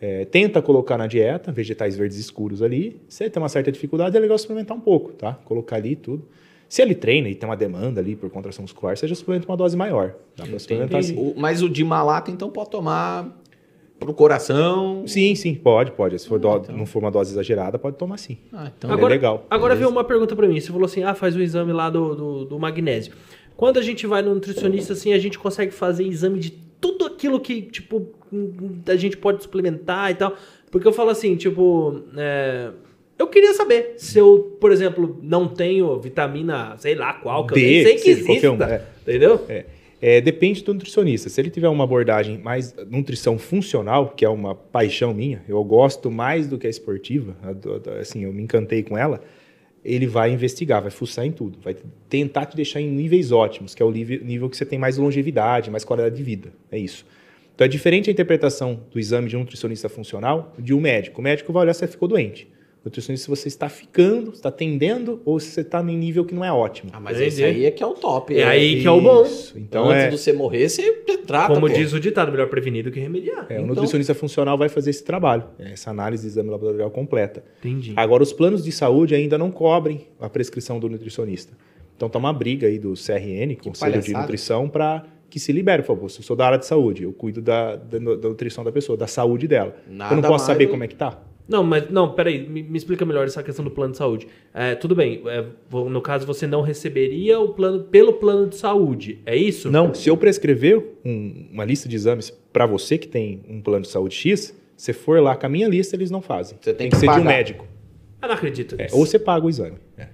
É, 0.00 0.24
tenta 0.26 0.60
colocar 0.60 0.98
na 0.98 1.06
dieta 1.06 1.50
vegetais 1.50 1.96
verdes 1.96 2.18
escuros 2.18 2.60
ali. 2.62 3.00
Se 3.08 3.24
ele 3.24 3.30
tem 3.30 3.42
uma 3.42 3.48
certa 3.48 3.72
dificuldade, 3.72 4.16
é 4.16 4.20
legal 4.20 4.36
suplementar 4.36 4.76
um 4.76 4.80
pouco, 4.80 5.12
tá? 5.12 5.32
Colocar 5.44 5.76
ali 5.76 5.96
tudo. 5.96 6.26
Se 6.68 6.82
ele 6.82 6.94
treina 6.94 7.28
e 7.28 7.34
tem 7.34 7.48
uma 7.48 7.56
demanda 7.56 8.00
ali 8.00 8.14
por 8.16 8.28
contração 8.28 8.62
muscular, 8.62 8.96
seja 8.96 9.14
suplementa 9.14 9.46
uma 9.48 9.56
dose 9.56 9.76
maior. 9.76 10.14
Dá 10.36 10.44
pra 10.44 10.58
suplementar 10.58 11.00
Entendi. 11.00 11.18
sim. 11.18 11.32
O- 11.36 11.40
mas 11.40 11.62
o 11.62 11.68
dimalato, 11.68 12.30
então, 12.30 12.50
pode 12.50 12.70
tomar 12.70 13.40
pro 13.98 14.12
coração. 14.12 15.04
Sim, 15.06 15.34
sim, 15.34 15.54
pode, 15.54 15.92
pode. 15.92 16.18
Se 16.18 16.26
for 16.28 16.38
do- 16.38 16.56
então. 16.56 16.76
não 16.76 16.84
for 16.84 16.98
uma 16.98 17.10
dose 17.10 17.32
exagerada, 17.32 17.78
pode 17.78 17.96
tomar 17.96 18.18
sim. 18.18 18.36
Ah, 18.52 18.70
então 18.76 18.90
Agora- 18.90 19.14
é 19.14 19.16
legal. 19.16 19.46
Agora 19.48 19.74
veio 19.74 19.88
uma 19.88 20.04
pergunta 20.04 20.36
pra 20.36 20.46
mim. 20.46 20.60
Você 20.60 20.66
falou 20.72 20.84
assim: 20.84 21.02
ah, 21.04 21.14
faz 21.14 21.34
o 21.36 21.40
exame 21.40 21.72
lá 21.72 21.88
do, 21.88 22.14
do, 22.14 22.44
do 22.44 22.58
magnésio. 22.58 23.14
Quando 23.56 23.78
a 23.78 23.82
gente 23.82 24.06
vai 24.06 24.20
no 24.20 24.34
nutricionista, 24.34 24.92
assim, 24.92 25.14
a 25.14 25.18
gente 25.18 25.38
consegue 25.38 25.72
fazer 25.72 26.04
exame 26.04 26.38
de 26.38 26.50
tudo 26.78 27.06
aquilo 27.06 27.40
que, 27.40 27.62
tipo, 27.62 28.08
a 28.86 28.96
gente 28.96 29.16
pode 29.16 29.42
suplementar 29.42 30.10
e 30.10 30.14
tal. 30.14 30.36
Porque 30.70 30.86
eu 30.86 30.92
falo 30.92 31.10
assim, 31.10 31.36
tipo, 31.36 32.02
é, 32.16 32.70
Eu 33.18 33.26
queria 33.28 33.54
saber 33.54 33.94
se 33.96 34.18
eu, 34.18 34.56
por 34.60 34.70
exemplo, 34.70 35.18
não 35.22 35.48
tenho 35.48 35.98
vitamina, 35.98 36.76
sei 36.78 36.94
lá 36.94 37.14
qual, 37.14 37.46
que 37.46 37.54
eu 37.54 37.56
D, 37.56 37.62
nem 37.62 37.82
sei 37.84 37.94
que 37.96 38.10
exista. 38.10 38.50
um, 38.50 38.62
é. 38.62 38.82
Entendeu? 39.02 39.44
É. 39.48 39.64
É, 40.00 40.20
depende 40.20 40.62
do 40.62 40.74
nutricionista. 40.74 41.30
Se 41.30 41.40
ele 41.40 41.48
tiver 41.48 41.68
uma 41.70 41.84
abordagem 41.84 42.36
mais 42.36 42.74
nutrição 42.90 43.38
funcional, 43.38 44.10
que 44.10 44.26
é 44.26 44.28
uma 44.28 44.54
paixão 44.54 45.14
minha, 45.14 45.42
eu 45.48 45.62
gosto 45.64 46.10
mais 46.10 46.46
do 46.46 46.58
que 46.58 46.66
a 46.66 46.70
esportiva, 46.70 47.34
assim, 47.98 48.24
eu 48.24 48.32
me 48.32 48.42
encantei 48.42 48.82
com 48.82 48.98
ela, 48.98 49.22
ele 49.82 50.06
vai 50.06 50.30
investigar, 50.30 50.82
vai 50.82 50.90
fuçar 50.90 51.24
em 51.24 51.32
tudo, 51.32 51.58
vai 51.62 51.74
tentar 52.10 52.44
te 52.44 52.54
deixar 52.54 52.80
em 52.80 52.90
níveis 52.90 53.32
ótimos, 53.32 53.74
que 53.74 53.82
é 53.82 53.86
o 53.86 53.90
nível 53.90 54.50
que 54.50 54.56
você 54.56 54.66
tem 54.66 54.78
mais 54.78 54.98
longevidade, 54.98 55.70
mais 55.70 55.82
qualidade 55.84 56.14
de 56.14 56.22
vida. 56.22 56.52
É 56.70 56.78
isso. 56.78 57.06
Então 57.56 57.64
é 57.64 57.68
diferente 57.68 58.10
a 58.10 58.12
interpretação 58.12 58.80
do 58.92 59.00
exame 59.00 59.28
de 59.28 59.36
um 59.36 59.40
nutricionista 59.40 59.88
funcional 59.88 60.52
de 60.58 60.74
um 60.74 60.80
médico. 60.80 61.20
O 61.20 61.24
médico 61.24 61.52
vai 61.54 61.62
olhar 61.62 61.72
se 61.72 61.80
você 61.80 61.86
ficou 61.88 62.06
doente. 62.06 62.46
O 62.82 62.86
nutricionista, 62.86 63.24
se 63.24 63.30
você 63.30 63.48
está 63.48 63.66
ficando, 63.68 64.30
está 64.30 64.50
tendendo, 64.50 65.20
ou 65.24 65.40
se 65.40 65.48
você 65.50 65.62
está 65.62 65.80
em 65.82 65.96
nível 65.96 66.24
que 66.24 66.34
não 66.34 66.44
é 66.44 66.52
ótimo. 66.52 66.90
Ah, 66.92 67.00
mas 67.00 67.16
Entendi. 67.16 67.28
esse 67.28 67.44
aí 67.44 67.64
é 67.64 67.70
que 67.70 67.82
é 67.82 67.86
o 67.86 67.94
top. 67.94 68.38
É 68.38 68.44
aí 68.44 68.80
que 68.82 68.86
é 68.86 68.90
o 68.90 69.00
bom. 69.00 69.22
Isso. 69.24 69.58
Então 69.58 69.86
Antes 69.88 70.04
é, 70.04 70.08
de 70.10 70.18
você 70.18 70.32
morrer, 70.34 70.68
você 70.68 70.92
trata, 71.26 71.54
Como 71.54 71.66
pô. 71.66 71.72
diz 71.72 71.92
o 71.94 71.98
ditado, 71.98 72.30
melhor 72.30 72.48
prevenido 72.48 72.90
que 72.92 73.00
remediar. 73.00 73.46
É, 73.48 73.54
o 73.54 73.62
Então- 73.62 73.66
nutricionista 73.68 74.14
funcional 74.14 74.56
vai 74.58 74.68
fazer 74.68 74.90
esse 74.90 75.02
trabalho, 75.02 75.44
é, 75.58 75.72
essa 75.72 75.90
análise 75.90 76.22
de 76.24 76.28
exame 76.28 76.50
laboratorial 76.50 76.90
completa. 76.90 77.42
Entendi. 77.58 77.94
Agora, 77.96 78.22
os 78.22 78.32
planos 78.34 78.62
de 78.62 78.70
saúde 78.70 79.14
ainda 79.14 79.36
não 79.38 79.50
cobrem 79.50 80.06
a 80.20 80.28
prescrição 80.28 80.78
do 80.78 80.88
nutricionista. 80.90 81.54
Então, 81.96 82.08
tá 82.10 82.18
uma 82.18 82.32
briga 82.34 82.66
aí 82.66 82.78
do 82.78 82.92
CRN, 82.92 83.56
Conselho 83.56 84.00
de. 84.02 84.12
Nutrição, 84.12 84.68
para 84.68 85.06
que 85.30 85.38
se 85.40 85.52
libere, 85.52 85.82
por 85.82 85.88
favor. 85.88 86.10
Se 86.10 86.20
eu 86.20 86.24
sou 86.24 86.36
da 86.36 86.46
área 86.46 86.58
de 86.58 86.66
saúde, 86.66 87.02
eu 87.04 87.12
cuido 87.12 87.40
da, 87.42 87.76
da, 87.76 87.98
da 87.98 88.28
nutrição 88.28 88.62
da 88.64 88.72
pessoa, 88.72 88.96
da 88.96 89.06
saúde 89.06 89.46
dela. 89.48 89.76
Nada 89.88 90.12
eu 90.12 90.16
não 90.16 90.22
posso 90.22 90.32
mais 90.32 90.42
saber 90.42 90.66
do- 90.66 90.70
como 90.70 90.84
é 90.84 90.86
que 90.88 90.94
tá? 90.96 91.20
Não, 91.48 91.62
mas 91.62 91.88
não, 91.90 92.12
peraí, 92.12 92.48
me, 92.48 92.60
me 92.62 92.76
explica 92.76 93.04
melhor 93.06 93.24
essa 93.24 93.40
questão 93.40 93.64
do 93.64 93.70
plano 93.70 93.92
de 93.92 93.98
saúde. 93.98 94.26
É, 94.52 94.74
tudo 94.74 94.96
bem, 94.96 95.22
é, 95.26 95.44
no 95.72 96.00
caso 96.00 96.26
você 96.26 96.44
não 96.44 96.60
receberia 96.60 97.38
o 97.38 97.50
plano 97.50 97.84
pelo 97.84 98.14
plano 98.14 98.48
de 98.48 98.56
saúde, 98.56 99.20
é 99.24 99.36
isso? 99.36 99.70
Não, 99.70 99.94
se 99.94 100.08
eu 100.08 100.16
prescrever 100.16 100.84
um- 101.04 101.46
uma 101.52 101.64
lista 101.64 101.88
de 101.88 101.94
exames 101.94 102.30
para 102.52 102.66
você 102.66 102.98
que 102.98 103.06
tem 103.06 103.42
um 103.48 103.60
plano 103.60 103.82
de 103.82 103.88
saúde 103.92 104.16
X, 104.16 104.56
você 104.76 104.92
for 104.92 105.20
lá 105.22 105.36
com 105.36 105.46
a 105.46 105.48
minha 105.48 105.68
lista, 105.68 105.94
eles 105.94 106.10
não 106.10 106.20
fazem. 106.20 106.58
Você 106.60 106.74
tem 106.74 106.88
que, 106.88 106.96
que 106.96 107.00
ser 107.00 107.06
de 107.06 107.12
um 107.12 107.14
pagar. 107.18 107.24
médico. 107.24 107.64
Eu 108.20 108.26
não 108.28 108.34
acredito 108.34 108.74
É, 108.76 108.82
nisso. 108.84 108.96
ou 108.96 109.06
você 109.06 109.16
paga 109.18 109.46
o 109.46 109.48
exame. 109.48 109.76
É. 109.96 110.08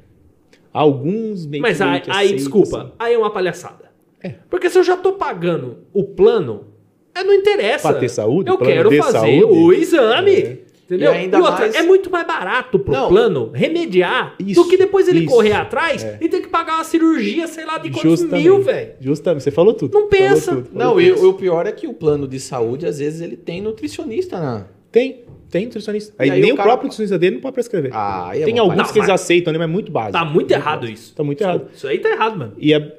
Alguns 0.72 1.46
meio 1.46 1.62
Mas 1.62 1.80
aí, 1.80 2.02
aí, 2.08 2.34
desculpa, 2.34 2.82
assim. 2.82 2.92
aí 2.98 3.14
é 3.14 3.18
uma 3.18 3.30
palhaçada. 3.30 3.81
É. 4.22 4.34
Porque 4.48 4.68
se 4.70 4.78
eu 4.78 4.84
já 4.84 4.96
tô 4.96 5.12
pagando 5.12 5.78
o 5.92 6.04
plano, 6.04 6.66
é, 7.14 7.22
não 7.24 7.34
interessa. 7.34 7.90
Pra 7.90 7.98
ter 8.00 8.08
saúde, 8.08 8.50
Eu 8.50 8.58
quero 8.58 8.90
fazer 8.92 9.18
saúde. 9.18 9.44
o 9.44 9.72
exame. 9.72 10.32
É. 10.36 10.58
Entendeu? 10.84 11.10
E 11.12 11.16
ainda 11.16 11.38
outra, 11.38 11.52
mais- 11.60 11.74
é 11.74 11.82
muito 11.82 12.10
mais 12.10 12.26
barato 12.26 12.78
pro 12.78 12.92
Não. 12.92 13.08
plano 13.08 13.50
remediar 13.54 14.34
Isso, 14.38 14.62
do 14.62 14.68
que 14.68 14.76
depois 14.76 15.08
ele 15.08 15.20
isso. 15.20 15.28
correr 15.34 15.52
atrás 15.52 16.04
É. 16.04 16.18
e 16.20 16.28
ter 16.28 16.40
que 16.42 16.48
pagar 16.48 16.74
uma 16.74 16.84
cirurgia, 16.84 17.46
sei 17.46 17.64
lá, 17.64 17.78
de 17.78 17.88
quantos 17.90 18.02
Justamente. 18.20 18.42
mil, 18.44 18.60
velho. 18.60 18.92
Justamente, 19.00 19.42
você 19.42 19.50
falou 19.50 19.72
tudo. 19.72 19.92
Não 19.94 20.00
Falou 20.02 20.10
pensa. 20.10 20.54
tudo, 20.54 20.68
falou 20.70 20.94
Não, 20.94 21.00
e 21.00 21.10
o 21.12 21.32
pior 21.32 21.66
é 21.66 21.72
que 21.72 21.86
o 21.86 21.94
plano 21.94 22.28
de 22.28 22.38
saúde, 22.38 22.84
às 22.84 22.98
vezes, 22.98 23.22
ele 23.22 23.36
tem 23.38 23.62
nutricionista, 23.62 24.38
né? 24.38 24.66
Tem, 24.90 25.24
tem 25.48 25.64
nutricionista. 25.64 26.12
Aí, 26.18 26.28
E 26.28 26.32
aí 26.32 26.40
nem 26.42 26.50
o 26.50 26.54
o, 26.54 26.56
cara- 26.58 26.68
próprio 26.68 26.84
nutricionista 26.88 27.18
dele 27.18 27.36
não 27.36 27.42
pode 27.42 27.54
prescrever. 27.54 27.90
Ah, 27.94 28.28
aí 28.30 28.42
é 28.42 28.44
tem 28.44 28.54
bom, 28.56 28.60
alguns 28.62 28.76
Não, 28.76 28.84
que 28.84 28.98
eles 28.98 29.08
mas- 29.08 29.20
aceitam, 29.22 29.50
né, 29.52 29.58
mas 29.58 29.68
é 29.68 29.72
muito 29.72 29.90
básico. 29.90 30.12
Tá 30.12 30.24
muito 30.26 30.50
errado 30.50 30.86
isso. 30.86 31.14
Tá 31.14 31.24
muito 31.24 31.40
errado. 31.40 31.68
Isso 31.74 31.86
aí 31.88 31.98
tá 32.00 32.10
errado, 32.10 32.38
mano. 32.38 32.52
E 32.58 32.74
é, 32.74 32.96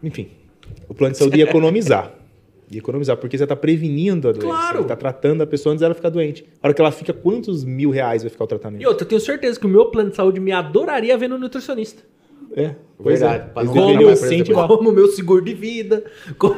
enfim, 0.00 0.28
o 0.88 0.94
plano 0.94 1.12
de 1.12 1.18
saúde 1.18 1.38
ia 1.38 1.44
economizar. 1.44 2.12
Ia 2.70 2.78
economizar, 2.78 3.16
porque 3.16 3.36
você 3.36 3.44
está 3.44 3.54
prevenindo 3.54 4.28
a 4.28 4.32
doença. 4.32 4.46
Claro. 4.46 4.78
Você 4.78 4.82
está 4.82 4.96
tratando 4.96 5.42
a 5.42 5.46
pessoa 5.46 5.72
antes 5.72 5.80
dela 5.80 5.94
ficar 5.94 6.08
doente. 6.08 6.44
A 6.62 6.66
hora 6.66 6.74
que 6.74 6.80
ela 6.80 6.90
fica, 6.90 7.12
quantos 7.12 7.64
mil 7.64 7.90
reais 7.90 8.22
vai 8.22 8.30
ficar 8.30 8.44
o 8.44 8.46
tratamento? 8.46 8.82
E 8.82 8.86
outra, 8.86 9.04
eu 9.04 9.08
tenho 9.08 9.20
certeza 9.20 9.60
que 9.60 9.66
o 9.66 9.68
meu 9.68 9.86
plano 9.86 10.10
de 10.10 10.16
saúde 10.16 10.40
me 10.40 10.52
adoraria 10.52 11.16
ver 11.18 11.28
no 11.28 11.38
nutricionista. 11.38 12.02
É, 12.54 12.74
pois 13.02 13.20
Verdade, 13.20 13.44
é. 13.56 13.64
preso 14.10 14.26
incentivar. 14.26 14.68
Como 14.68 14.90
o 14.90 14.92
meu 14.92 15.08
seguro 15.08 15.42
de 15.42 15.54
vida. 15.54 16.04
Como, 16.38 16.54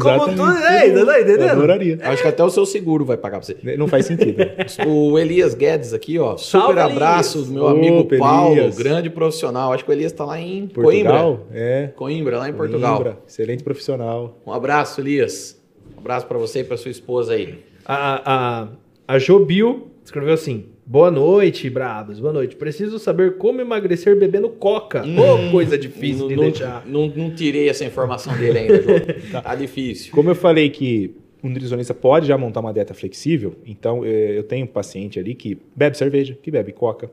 como 0.00 0.28
tudo. 0.28 0.50
É, 0.66 0.88
Eu 0.88 1.02
entendendo? 1.02 1.50
adoraria. 1.50 1.98
Acho 2.02 2.22
que 2.22 2.28
até 2.28 2.44
o 2.44 2.50
seu 2.50 2.66
seguro 2.66 3.04
vai 3.04 3.16
pagar 3.16 3.38
pra 3.40 3.46
você. 3.46 3.56
Não 3.76 3.88
faz 3.88 4.06
sentido. 4.06 4.36
O 4.86 5.18
Elias 5.18 5.54
Guedes 5.54 5.92
aqui, 5.94 6.18
ó. 6.18 6.36
Super 6.36 6.60
Salve, 6.62 6.80
abraço 6.80 7.42
do 7.42 7.52
meu 7.52 7.68
amigo 7.68 8.00
Opa, 8.00 8.16
Paulo, 8.18 8.52
Elias. 8.56 8.76
grande 8.76 9.08
profissional. 9.10 9.72
Acho 9.72 9.84
que 9.84 9.90
o 9.90 9.94
Elias 9.94 10.12
tá 10.12 10.24
lá 10.24 10.38
em 10.40 10.66
Portugal? 10.66 11.36
Coimbra. 11.38 11.46
É. 11.58 11.86
Coimbra, 11.96 12.38
lá 12.38 12.48
em 12.48 12.52
Portugal. 12.52 12.96
Coimbra, 12.96 13.18
Excelente 13.26 13.62
profissional. 13.64 14.38
Um 14.46 14.52
abraço, 14.52 15.00
Elias. 15.00 15.60
Um 15.96 16.00
abraço 16.00 16.26
pra 16.26 16.38
você 16.38 16.60
e 16.60 16.64
pra 16.64 16.76
sua 16.76 16.90
esposa 16.90 17.32
aí. 17.34 17.60
A, 17.84 18.62
a, 18.64 18.68
a 19.14 19.18
Jobil 19.18 19.88
escreveu 20.04 20.34
assim: 20.34 20.66
Boa 20.84 21.10
noite, 21.10 21.70
bravos. 21.70 22.18
Boa 22.18 22.32
noite. 22.32 22.56
Preciso 22.56 22.98
saber 22.98 23.36
como 23.36 23.60
emagrecer 23.60 24.18
bebendo 24.18 24.48
coca. 24.50 25.02
Ô, 25.02 25.50
coisa 25.50 25.78
difícil 25.78 26.22
não, 26.22 26.28
de 26.28 26.36
não- 26.36 26.42
deixar. 26.42 26.86
Não, 26.86 27.06
não 27.08 27.34
tirei 27.34 27.68
essa 27.68 27.84
informação 27.84 28.36
dele 28.36 28.58
ainda, 28.58 28.82
João. 28.82 28.98
tá 29.42 29.54
difícil. 29.54 30.12
Como 30.12 30.28
eu 30.30 30.34
falei 30.34 30.70
que 30.70 31.14
o 31.42 31.48
nutricionista 31.48 31.94
pode 31.94 32.26
já 32.26 32.36
montar 32.36 32.60
uma 32.60 32.72
dieta 32.72 32.94
flexível, 32.94 33.54
então 33.64 34.04
eh, 34.04 34.36
eu 34.38 34.42
tenho 34.42 34.64
um 34.64 34.68
paciente 34.68 35.18
ali 35.18 35.34
que 35.34 35.58
bebe 35.74 35.96
cerveja, 35.96 36.36
que 36.40 36.50
bebe 36.50 36.72
coca, 36.72 37.10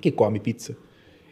que 0.00 0.10
come 0.10 0.40
pizza. 0.40 0.76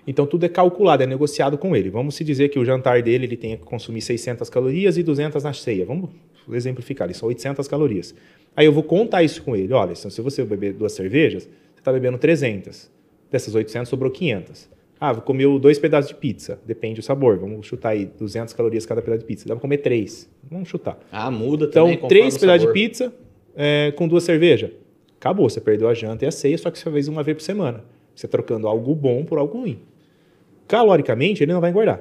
Então 0.06 0.24
tudo 0.26 0.44
é 0.44 0.48
calculado, 0.48 1.02
é 1.02 1.06
negociado 1.06 1.58
com 1.58 1.74
ele. 1.74 1.90
Vamos 1.90 2.14
se 2.14 2.22
dizer 2.22 2.48
que 2.50 2.58
o 2.58 2.64
jantar 2.64 3.02
dele 3.02 3.24
ele 3.26 3.36
tenha 3.36 3.56
que 3.56 3.64
consumir 3.64 4.02
600 4.02 4.48
calorias 4.48 4.96
e 4.96 5.02
200 5.02 5.42
na 5.42 5.52
ceia. 5.52 5.84
Vamos 5.84 6.10
exemplificar, 6.54 7.10
isso 7.10 7.20
são 7.20 7.28
800 7.28 7.66
calorias. 7.68 8.14
Aí 8.56 8.66
eu 8.66 8.72
vou 8.72 8.82
contar 8.82 9.22
isso 9.22 9.42
com 9.42 9.54
ele. 9.56 9.72
Olha, 9.72 9.92
então, 9.92 10.10
se 10.10 10.20
você 10.20 10.44
beber 10.44 10.72
duas 10.72 10.92
cervejas, 10.92 11.44
você 11.44 11.80
está 11.80 11.92
bebendo 11.92 12.16
300. 12.18 12.90
Dessas 13.30 13.54
800 13.54 13.88
sobrou 13.88 14.10
500. 14.10 14.68
Ah, 14.98 15.12
vou 15.12 15.20
comer 15.22 15.46
dois 15.58 15.78
pedaços 15.78 16.08
de 16.08 16.14
pizza. 16.16 16.58
Depende 16.64 17.00
do 17.00 17.04
sabor. 17.04 17.36
Vamos 17.38 17.66
chutar 17.66 17.90
aí 17.90 18.06
200 18.06 18.54
calorias 18.54 18.86
cada 18.86 19.02
pedaço 19.02 19.20
de 19.20 19.26
pizza. 19.26 19.46
Dá 19.46 19.54
para 19.54 19.60
comer 19.60 19.78
três. 19.78 20.26
Vamos 20.50 20.68
chutar. 20.70 20.98
Ah, 21.12 21.30
muda 21.30 21.66
Então, 21.66 21.84
também. 21.84 21.96
conforme 21.98 22.08
três 22.08 22.38
pedaços 22.38 22.66
de 22.66 22.72
pizza 22.72 23.12
é, 23.54 23.92
com 23.94 24.08
duas 24.08 24.24
cervejas. 24.24 24.70
Acabou, 25.20 25.50
você 25.50 25.60
perdeu 25.60 25.88
a 25.88 25.92
janta 25.94 26.24
e 26.24 26.28
a 26.28 26.30
ceia, 26.30 26.56
só 26.56 26.70
que 26.70 26.78
você 26.78 26.90
fez 26.90 27.08
uma 27.08 27.22
vez 27.22 27.36
por 27.36 27.42
semana. 27.42 27.84
Você 28.14 28.26
trocando 28.26 28.66
algo 28.68 28.94
bom 28.94 29.22
por 29.24 29.38
algo 29.38 29.58
ruim. 29.58 29.80
Caloricamente, 30.66 31.42
ele 31.42 31.52
não 31.52 31.60
vai 31.60 31.70
engordar. 31.70 32.00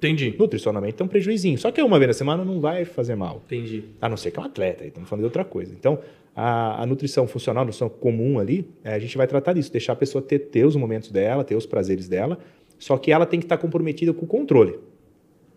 Entendi. 0.00 0.34
Nutricionalmente 0.38 0.94
tem 0.94 1.04
um 1.04 1.08
prejuizinho. 1.08 1.58
Só 1.58 1.70
que 1.70 1.82
uma 1.82 1.98
vez 1.98 2.08
na 2.08 2.14
semana 2.14 2.42
não 2.42 2.58
vai 2.58 2.86
fazer 2.86 3.14
mal. 3.14 3.42
Entendi. 3.44 3.84
A 4.00 4.08
não 4.08 4.16
ser 4.16 4.30
que 4.30 4.38
é 4.38 4.42
um 4.42 4.46
atleta, 4.46 4.82
aí 4.82 4.88
estamos 4.88 5.06
falando 5.08 5.20
de 5.22 5.26
outra 5.26 5.44
coisa. 5.44 5.74
Então, 5.78 5.98
a, 6.34 6.82
a 6.82 6.86
nutrição 6.86 7.26
funcional, 7.26 7.62
a 7.62 7.64
nutrição 7.66 7.88
comum 7.90 8.38
ali, 8.38 8.66
é, 8.82 8.94
a 8.94 8.98
gente 8.98 9.14
vai 9.16 9.26
tratar 9.26 9.52
disso, 9.52 9.70
deixar 9.70 9.92
a 9.92 9.96
pessoa 9.96 10.22
ter, 10.22 10.38
ter 10.38 10.64
os 10.64 10.74
momentos 10.74 11.10
dela, 11.10 11.44
ter 11.44 11.54
os 11.54 11.66
prazeres 11.66 12.08
dela, 12.08 12.38
só 12.78 12.96
que 12.96 13.12
ela 13.12 13.26
tem 13.26 13.38
que 13.38 13.44
estar 13.44 13.58
comprometida 13.58 14.14
com 14.14 14.24
o 14.24 14.28
controle. 14.28 14.78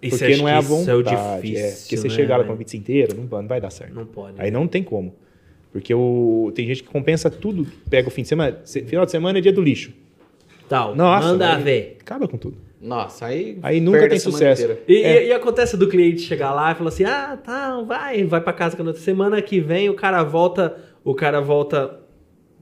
Isso 0.02 0.18
porque 0.20 0.36
não 0.36 0.50
é 0.50 0.56
a 0.56 0.60
isso 0.60 0.68
vontade. 0.68 0.90
É 0.92 0.96
o 0.96 1.00
é. 1.00 1.36
difícil. 1.42 1.78
Porque 1.84 1.98
você 1.98 2.08
né, 2.10 2.14
chegar 2.14 2.36
lá 2.36 2.44
com 2.44 2.50
velho? 2.50 2.56
a 2.56 2.58
pizza 2.58 2.76
inteira, 2.76 3.14
não, 3.14 3.26
vai- 3.26 3.42
não 3.42 3.48
vai 3.48 3.62
dar 3.62 3.70
certo. 3.70 3.94
Não 3.94 4.06
pode. 4.06 4.36
Aí 4.42 4.52
não 4.52 4.68
tem 4.68 4.84
como. 4.84 5.16
Porque 5.72 5.94
o, 5.94 6.52
tem 6.54 6.68
gente 6.68 6.84
que 6.84 6.90
compensa 6.90 7.30
tudo, 7.30 7.66
pega 7.90 8.10
o 8.10 8.12
fim 8.12 8.24
de 8.24 8.28
semana. 8.28 8.60
se- 8.66 8.84
Final 8.84 9.06
de 9.06 9.12
semana 9.12 9.40
é 9.40 9.42
dia 9.42 9.54
do 9.54 9.62
lixo. 9.62 9.94
Tal. 10.68 10.94
Nossa, 10.96 11.28
manda 11.30 11.56
aí 11.56 11.64
ver. 11.64 11.98
Acaba 12.02 12.28
com 12.28 12.38
tudo. 12.38 12.58
Nossa, 12.84 13.28
aí. 13.28 13.58
Aí 13.64 13.80
nunca 13.80 14.10
tem 14.10 14.20
sucesso. 14.20 14.62
inteira. 14.64 14.82
E, 14.88 15.02
É. 15.04 15.24
e- 15.24 15.28
e 15.30 15.34
acontece 15.34 15.78
do 15.78 15.88
cliente 15.88 16.22
chegar 16.22 16.54
lá 16.54 16.72
e 16.72 16.76
falar 16.76 16.90
assim: 16.90 17.06
ah, 17.06 17.38
tá, 17.42 17.82
vai, 17.82 18.24
vai 18.26 18.42
pra 18.42 18.52
casa 18.52 18.76
que 18.76 18.84
na 18.84 18.94
semana 18.94 19.42
que 19.42 19.60
vem 19.62 19.90
o 19.90 19.94
cara 19.94 20.22
volta, 20.24 20.76
o 21.04 21.16
cara 21.16 21.40
volta 21.40 22.00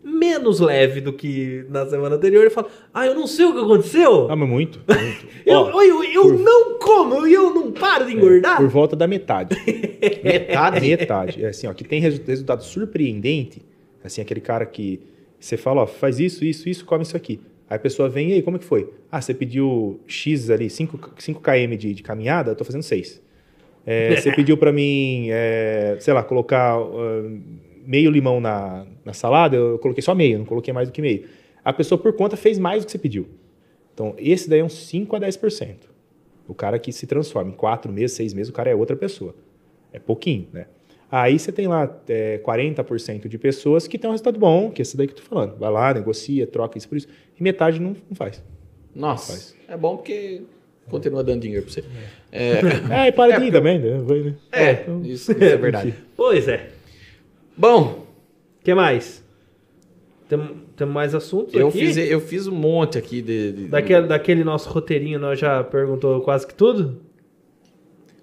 menos 0.04 0.60
leve 0.60 1.00
do 1.02 1.14
que 1.14 1.66
na 1.70 1.86
semana 1.88 2.16
anterior 2.18 2.46
e 2.46 2.50
fala: 2.50 2.68
Ah, 2.94 3.06
eu 3.08 3.16
não 3.16 3.26
sei 3.26 3.46
o 3.46 3.54
que 3.54 3.60
aconteceu. 3.60 4.28
Ah, 4.30 4.36
mas 4.36 4.48
muito. 4.48 4.80
muito. 4.88 5.28
eu 5.46 5.58
Ó, 5.60 5.82
eu, 5.82 6.04
eu 6.04 6.38
não 6.38 6.78
como 6.80 7.26
e 7.28 7.34
eu 7.34 7.54
não 7.54 7.72
paro 7.72 8.06
de 8.06 8.14
engordar. 8.14 8.58
por 8.58 8.68
volta 8.68 8.96
da 8.96 9.08
metade. 9.08 9.56
Metade. 10.24 10.82
metade. 10.88 11.44
É 11.46 11.50
assim, 11.50 11.68
ó, 11.68 11.74
que 11.74 11.84
tem 11.84 12.00
resu- 12.00 12.22
resultado 12.26 12.64
surpreendente. 12.64 13.62
Assim, 14.04 14.22
aquele 14.22 14.42
cara 14.42 14.66
que 14.66 15.00
você 15.40 15.58
fala, 15.58 15.82
ó, 15.84 15.88
faz 15.88 16.20
isso, 16.20 16.44
isso, 16.46 16.68
isso, 16.70 16.86
come 16.86 17.04
isso 17.04 17.16
aqui. 17.18 17.40
Aí 17.72 17.78
a 17.78 17.80
pessoa 17.80 18.10
vem, 18.10 18.32
e 18.32 18.34
aí, 18.34 18.42
como 18.42 18.58
é 18.58 18.60
que 18.60 18.66
foi? 18.66 18.94
Ah, 19.10 19.22
você 19.22 19.34
pediu 19.34 20.02
X 20.06 20.50
ali, 20.50 20.70
5, 20.70 21.14
5 21.18 21.42
km 21.42 21.78
de, 21.78 21.94
de 21.94 22.04
caminhada, 22.04 22.52
eu 22.52 22.56
tô 22.58 22.66
fazendo 22.66 22.84
6. 22.84 23.22
você 24.22 24.36
pediu 24.36 24.58
pra 24.58 24.74
mim, 24.74 25.28
é, 25.30 25.96
sei 26.02 26.14
lá, 26.14 26.22
colocar 26.22 26.76
ah, 26.76 27.32
meio 27.86 28.12
limão 28.12 28.42
na, 28.42 28.86
na 29.06 29.14
salada, 29.14 29.56
eu 29.56 29.80
coloquei 29.80 30.04
só 30.04 30.14
meio, 30.14 30.40
não 30.40 30.46
coloquei 30.46 30.74
mais 30.74 30.90
do 30.90 30.92
que 30.92 31.02
meio. 31.02 31.30
A 31.64 31.72
pessoa, 31.72 31.98
por 31.98 32.12
conta, 32.12 32.36
fez 32.36 32.60
mais 32.60 32.84
do 32.84 32.88
que 32.88 32.92
você 32.92 32.98
pediu. 32.98 33.30
Então, 33.94 34.16
esse 34.18 34.50
daí 34.50 34.60
é 34.60 34.64
uns 34.66 34.74
5 34.74 35.16
a 35.16 35.22
10%. 35.22 35.76
O 36.50 36.54
cara 36.54 36.78
que 36.78 36.92
se 36.92 37.08
transforma 37.08 37.52
em 37.52 37.56
4 37.56 37.90
meses, 37.90 38.18
6 38.18 38.34
meses, 38.34 38.50
o 38.50 38.54
cara 38.54 38.70
é 38.70 38.76
outra 38.76 38.98
pessoa. 38.98 39.34
É 39.94 40.00
pouquinho, 40.00 40.50
né? 40.52 40.66
Aí 41.12 41.38
você 41.38 41.52
tem 41.52 41.68
lá 41.68 41.94
é, 42.08 42.40
40% 42.40 43.28
de 43.28 43.38
pessoas 43.38 43.86
que 43.86 43.98
tem 43.98 44.10
um 44.10 44.14
resultado 44.14 44.40
bom, 44.40 44.72
que 44.72 44.82
é 44.82 44.84
esse 44.84 44.96
daí 44.96 45.08
que 45.08 45.14
eu 45.14 45.18
tô 45.18 45.24
falando. 45.24 45.58
Vai 45.58 45.70
lá, 45.70 45.94
negocia, 45.94 46.48
troca 46.48 46.78
isso 46.78 46.88
por 46.88 46.98
isso. 46.98 47.08
E 47.38 47.44
metade 47.44 47.82
não, 47.82 47.90
não 48.10 48.16
faz. 48.16 48.42
Nossa, 48.96 49.34
Faz. 49.34 49.56
é 49.68 49.76
bom 49.76 49.98
porque 49.98 50.42
continua 50.90 51.24
dando 51.24 51.42
dinheiro 51.42 51.64
pra 51.66 51.74
você. 51.74 51.84
É, 52.32 52.60
É, 53.06 53.08
e 53.08 53.12
para 53.12 53.38
de 53.40 53.46
ir 53.46 53.52
também, 53.52 53.78
né? 53.80 53.98
Vai, 54.04 54.20
né? 54.22 54.36
é, 54.54 54.72
então- 54.72 55.02
isso, 55.04 55.32
isso 55.32 55.44
é 55.44 55.58
verdade. 55.58 55.94
Pois 56.16 56.48
é. 56.48 56.70
Bom, 57.58 58.06
O 58.60 58.64
que 58.64 58.74
mais? 58.74 59.22
Tem, 60.30 60.40
Temos 60.78 60.94
mais 60.94 61.14
assuntos 61.14 61.54
Eu 61.54 61.68
aqui? 61.68 61.80
fiz, 61.80 61.98
eu 61.98 62.22
fiz 62.22 62.48
um 62.48 62.56
monte 62.56 62.98
aqui 62.98 63.22
de. 63.22 63.52
de- 63.52 63.68
Daquele, 63.68 64.08
daquele 64.08 64.44
nosso 64.44 64.70
roteirinho, 64.70 65.20
nós 65.20 65.38
já 65.40 65.62
perguntou 65.64 66.22
quase 66.22 66.48
que 66.48 66.54
tudo? 66.54 67.02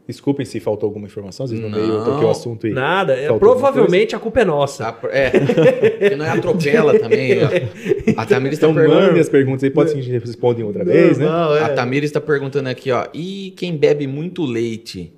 Desculpem 0.09 0.47
se 0.47 0.59
faltou 0.59 0.87
alguma 0.87 1.07
informação, 1.07 1.45
às 1.45 1.51
vezes 1.51 1.63
no 1.63 1.71
Não. 1.71 1.79
meio 1.79 1.93
eu 1.99 2.05
toquei 2.05 2.25
o 2.27 2.31
assunto 2.31 2.67
e... 2.67 2.71
Nada. 2.73 3.13
É, 3.15 3.31
provavelmente 3.39 4.17
a 4.17 4.19
culpa 4.19 4.41
é 4.41 4.45
nossa. 4.47 4.91
Tá, 4.91 5.09
É, 5.11 5.29
porque 5.31 6.17
não 6.17 6.25
é 6.25 6.31
atropela 6.31 6.99
também. 6.99 7.33
ó. 7.45 7.47
A 8.21 8.25
Tamires 8.25 8.57
está 8.57 8.67
Então 8.69 8.75
perguntando. 8.75 9.07
mandem 9.07 9.21
as 9.21 9.29
perguntas 9.29 9.65
aí, 9.65 9.71
pode 9.71 9.91
ser 9.91 9.97
que 9.97 10.01
a 10.01 10.05
gente 10.05 10.25
responda 10.25 10.61
em 10.61 10.65
outra 10.65 10.83
vez, 10.83 11.19
né? 11.19 11.27
Normal, 11.27 11.57
é. 11.59 11.63
A 11.65 11.69
Tamires 11.75 12.09
está 12.09 12.23
perguntando 12.23 12.71
aqui, 12.71 12.91
ó. 12.91 13.07
E 13.13 13.53
quem 13.55 13.77
bebe 13.77 14.07
muito 14.07 14.47
leite? 14.47 15.13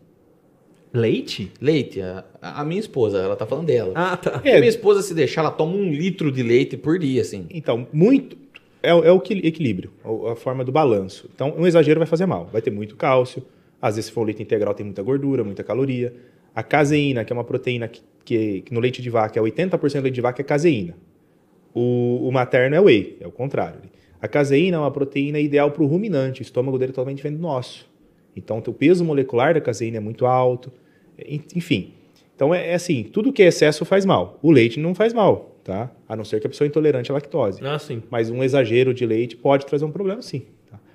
Leite? 0.92 1.52
Leite, 1.60 2.00
a, 2.02 2.24
a 2.42 2.64
minha 2.64 2.80
esposa, 2.80 3.18
ela 3.18 3.36
tá 3.36 3.46
falando 3.46 3.66
dela. 3.66 3.92
Ah, 3.94 4.16
tá. 4.16 4.32
Porque 4.32 4.50
minha 4.56 4.68
esposa, 4.68 5.02
se 5.02 5.14
deixar, 5.14 5.42
ela 5.42 5.52
toma 5.52 5.76
um 5.76 5.88
litro 5.88 6.32
de 6.32 6.42
leite 6.42 6.76
por 6.76 6.98
dia, 6.98 7.22
assim. 7.22 7.46
Então, 7.50 7.86
muito. 7.92 8.36
É, 8.82 8.92
o- 8.92 9.04
é 9.04 9.12
o 9.12 9.18
equil- 9.18 9.40
equilíbrio, 9.44 9.92
a 10.04 10.32
a 10.32 10.36
forma 10.36 10.64
do 10.64 10.72
balanço. 10.72 11.30
Então, 11.32 11.54
um 11.56 11.64
exagero 11.64 12.00
vai 12.00 12.08
fazer 12.08 12.26
mal. 12.26 12.48
Vai 12.52 12.60
ter 12.60 12.70
muito 12.72 12.96
cálcio. 12.96 13.40
Às 13.80 13.96
vezes, 13.96 14.06
se 14.06 14.12
for 14.12 14.20
um 14.22 14.24
leite 14.24 14.42
integral, 14.42 14.74
tem 14.74 14.84
muita 14.84 15.02
gordura, 15.02 15.42
muita 15.44 15.62
caloria. 15.64 16.12
A 16.54 16.62
caseína, 16.62 17.24
que 17.24 17.32
é 17.32 17.34
uma 17.34 17.44
proteína 17.44 17.88
que, 17.88 18.02
que- 18.24 18.60
que 18.62 18.74
no 18.74 18.80
leite 18.80 19.00
de 19.00 19.08
vaca 19.10 19.38
é 19.38 19.42
80% 19.42 20.00
do 20.00 20.02
leite 20.02 20.14
de 20.14 20.20
vaca, 20.20 20.40
é 20.42 20.44
caseína. 20.44 20.96
O, 21.74 22.26
o 22.28 22.32
materno 22.32 22.74
é 22.76 22.80
whey, 22.80 23.16
é 23.20 23.26
o 23.26 23.30
contrário. 23.30 23.80
A 24.20 24.28
caseína 24.28 24.76
é 24.76 24.80
uma 24.80 24.90
proteína 24.90 25.38
ideal 25.38 25.70
para 25.70 25.82
o 25.82 25.86
ruminante. 25.86 26.40
O 26.40 26.42
estômago 26.42 26.78
dele 26.78 26.90
é 26.90 26.92
totalmente 26.92 27.16
diferente 27.16 27.36
do 27.38 27.42
nosso. 27.42 27.88
Então, 28.36 28.58
o 28.58 28.72
peso 28.72 29.04
molecular 29.04 29.54
da 29.54 29.60
caseína 29.60 29.96
é 29.96 30.00
muito 30.00 30.26
alto. 30.26 30.70
En- 31.18 31.40
Enfim. 31.56 31.94
Então, 32.34 32.54
é, 32.54 32.70
é 32.70 32.74
assim: 32.74 33.02
tudo 33.04 33.32
que 33.32 33.42
é 33.42 33.46
excesso 33.46 33.84
faz 33.84 34.04
mal. 34.04 34.38
O 34.42 34.50
leite 34.50 34.78
não 34.80 34.94
faz 34.94 35.12
mal, 35.14 35.56
tá? 35.64 35.90
A 36.08 36.14
não 36.16 36.24
ser 36.24 36.40
que 36.40 36.46
a 36.46 36.50
pessoa 36.50 36.66
é 36.66 36.68
intolerante 36.68 37.10
à 37.10 37.14
lactose. 37.14 37.64
Ah, 37.64 37.78
sim. 37.78 38.02
Mas 38.10 38.30
um 38.30 38.42
exagero 38.42 38.92
de 38.92 39.06
leite 39.06 39.36
pode 39.36 39.64
trazer 39.66 39.84
um 39.84 39.90
problema, 39.92 40.20
sim. 40.22 40.42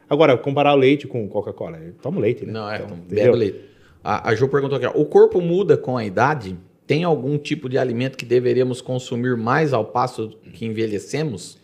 Agora, 0.10 0.38
comparar 0.38 0.74
o 0.74 0.78
leite 0.78 1.08
com 1.08 1.28
Coca-Cola, 1.28 1.78
eu 1.78 1.94
tomo 2.02 2.20
leite, 2.20 2.46
né? 2.46 2.54
Não, 2.54 2.70
é, 2.70 2.78
Então, 2.78 2.98
bebe 2.98 3.36
leite. 3.36 3.62
A, 4.04 4.30
a 4.30 4.36
Ju 4.36 4.48
perguntou 4.48 4.78
aqui, 4.78 4.86
ó. 4.86 4.92
O 4.92 5.06
corpo 5.06 5.42
muda 5.42 5.76
com 5.76 5.98
a 5.98 6.06
idade? 6.06 6.58
Tem 6.86 7.04
algum 7.04 7.38
tipo 7.38 7.68
de 7.68 7.78
alimento 7.78 8.16
que 8.16 8.26
deveríamos 8.26 8.80
consumir 8.80 9.36
mais 9.36 9.74
ao 9.74 9.84
passo 9.84 10.30
que 10.54 10.66
envelhecemos? 10.66 11.58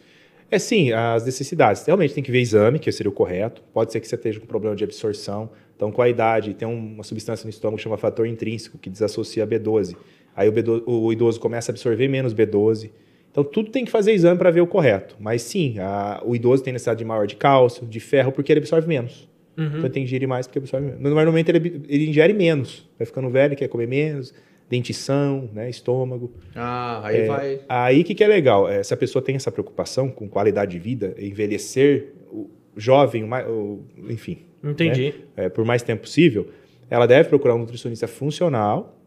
É 0.49 0.57
sim, 0.57 0.91
as 0.91 1.23
necessidades. 1.23 1.85
Realmente 1.85 2.13
tem 2.13 2.23
que 2.23 2.31
ver 2.31 2.39
exame, 2.41 2.79
que 2.79 2.91
seria 2.91 3.09
o 3.09 3.13
correto. 3.13 3.61
Pode 3.71 3.91
ser 3.91 3.99
que 3.99 4.07
você 4.07 4.15
esteja 4.15 4.39
com 4.39 4.47
problema 4.47 4.75
de 4.75 4.83
absorção. 4.83 5.51
Então, 5.75 5.91
com 5.91 6.01
a 6.01 6.09
idade, 6.09 6.53
tem 6.53 6.67
uma 6.67 7.03
substância 7.03 7.45
no 7.45 7.49
estômago 7.49 7.77
que 7.77 7.83
chama 7.83 7.97
fator 7.97 8.27
intrínseco, 8.27 8.77
que 8.77 8.89
desassocia 8.89 9.43
a 9.43 9.47
B12. 9.47 9.95
Aí 10.35 10.49
o, 10.49 10.51
B12 10.51 10.83
o 10.85 11.13
idoso 11.13 11.39
começa 11.39 11.71
a 11.71 11.73
absorver 11.73 12.07
menos 12.07 12.33
B12. 12.33 12.89
Então, 13.31 13.43
tudo 13.43 13.71
tem 13.71 13.85
que 13.85 13.91
fazer 13.91 14.11
exame 14.11 14.37
para 14.37 14.51
ver 14.51 14.61
o 14.61 14.67
correto. 14.67 15.15
Mas 15.19 15.41
sim, 15.41 15.75
a- 15.79 16.21
o 16.25 16.35
idoso 16.35 16.61
tem 16.63 16.73
necessidade 16.73 16.99
de 16.99 17.05
maior 17.05 17.25
de 17.25 17.35
cálcio, 17.37 17.87
de 17.87 17.99
ferro, 17.99 18.31
porque 18.31 18.51
ele 18.51 18.59
absorve 18.59 18.87
menos. 18.87 19.29
Uhum. 19.57 19.65
Então, 19.67 19.79
ele 19.79 19.89
tem 19.89 20.03
que 20.03 20.07
ingerir 20.09 20.27
mais 20.27 20.45
porque 20.47 20.59
absorve 20.59 20.87
menos. 20.87 21.01
Normalmente, 21.01 21.49
ele, 21.49 21.81
ele 21.87 22.09
ingere 22.09 22.33
menos. 22.33 22.89
Vai 22.99 23.05
ficando 23.05 23.29
velho, 23.29 23.55
quer 23.55 23.67
comer 23.69 23.87
menos. 23.87 24.33
Dentição, 24.69 25.49
né, 25.53 25.69
estômago. 25.69 26.31
Ah, 26.55 27.01
aí 27.03 27.25
vai... 27.27 27.59
Aí 27.67 28.01
o 28.01 28.03
que, 28.05 28.15
que 28.15 28.23
é 28.23 28.27
legal? 28.27 28.69
É, 28.69 28.81
se 28.81 28.93
a 28.93 28.97
pessoa 28.97 29.21
tem 29.21 29.35
essa 29.35 29.51
preocupação 29.51 30.09
com 30.09 30.29
qualidade 30.29 30.71
de 30.71 30.79
vida, 30.79 31.13
envelhecer 31.19 32.13
o 32.31 32.49
jovem, 32.77 33.25
o 33.25 33.81
enfim, 34.09 34.37
Entendi. 34.63 35.13
é, 35.35 35.49
por 35.49 35.65
mais 35.65 35.83
tempo 35.83 36.03
possível, 36.03 36.47
ela 36.89 37.05
deve 37.05 37.27
procurar 37.27 37.55
um 37.55 37.59
nutricionista 37.59 38.07
funcional 38.07 38.97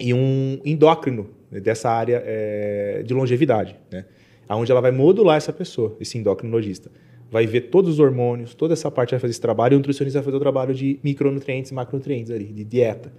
e 0.00 0.14
um 0.14 0.58
endócrino 0.64 1.28
dessa 1.50 1.90
área 1.90 2.22
é, 2.24 3.02
de 3.04 3.12
longevidade, 3.12 3.76
né? 3.90 4.04
Onde 4.48 4.72
ela 4.72 4.80
vai 4.80 4.90
modular 4.90 5.36
essa 5.36 5.52
pessoa, 5.52 5.96
esse 6.00 6.18
endocrinologista. 6.18 6.90
Vai 7.30 7.46
ver 7.46 7.62
todos 7.62 7.90
os 7.94 8.00
hormônios, 8.00 8.52
toda 8.54 8.72
essa 8.72 8.90
parte 8.90 9.10
vai 9.12 9.20
fazer 9.20 9.30
esse 9.30 9.40
trabalho, 9.40 9.74
e 9.74 9.76
o 9.76 9.78
nutricionista 9.78 10.18
vai 10.18 10.24
fazer 10.24 10.36
o 10.36 10.40
trabalho 10.40 10.74
de 10.74 10.98
micronutrientes 11.04 11.70
e 11.70 11.74
macronutrientes 11.74 12.32
ali, 12.32 12.46
de 12.46 12.64
dieta. 12.64 13.12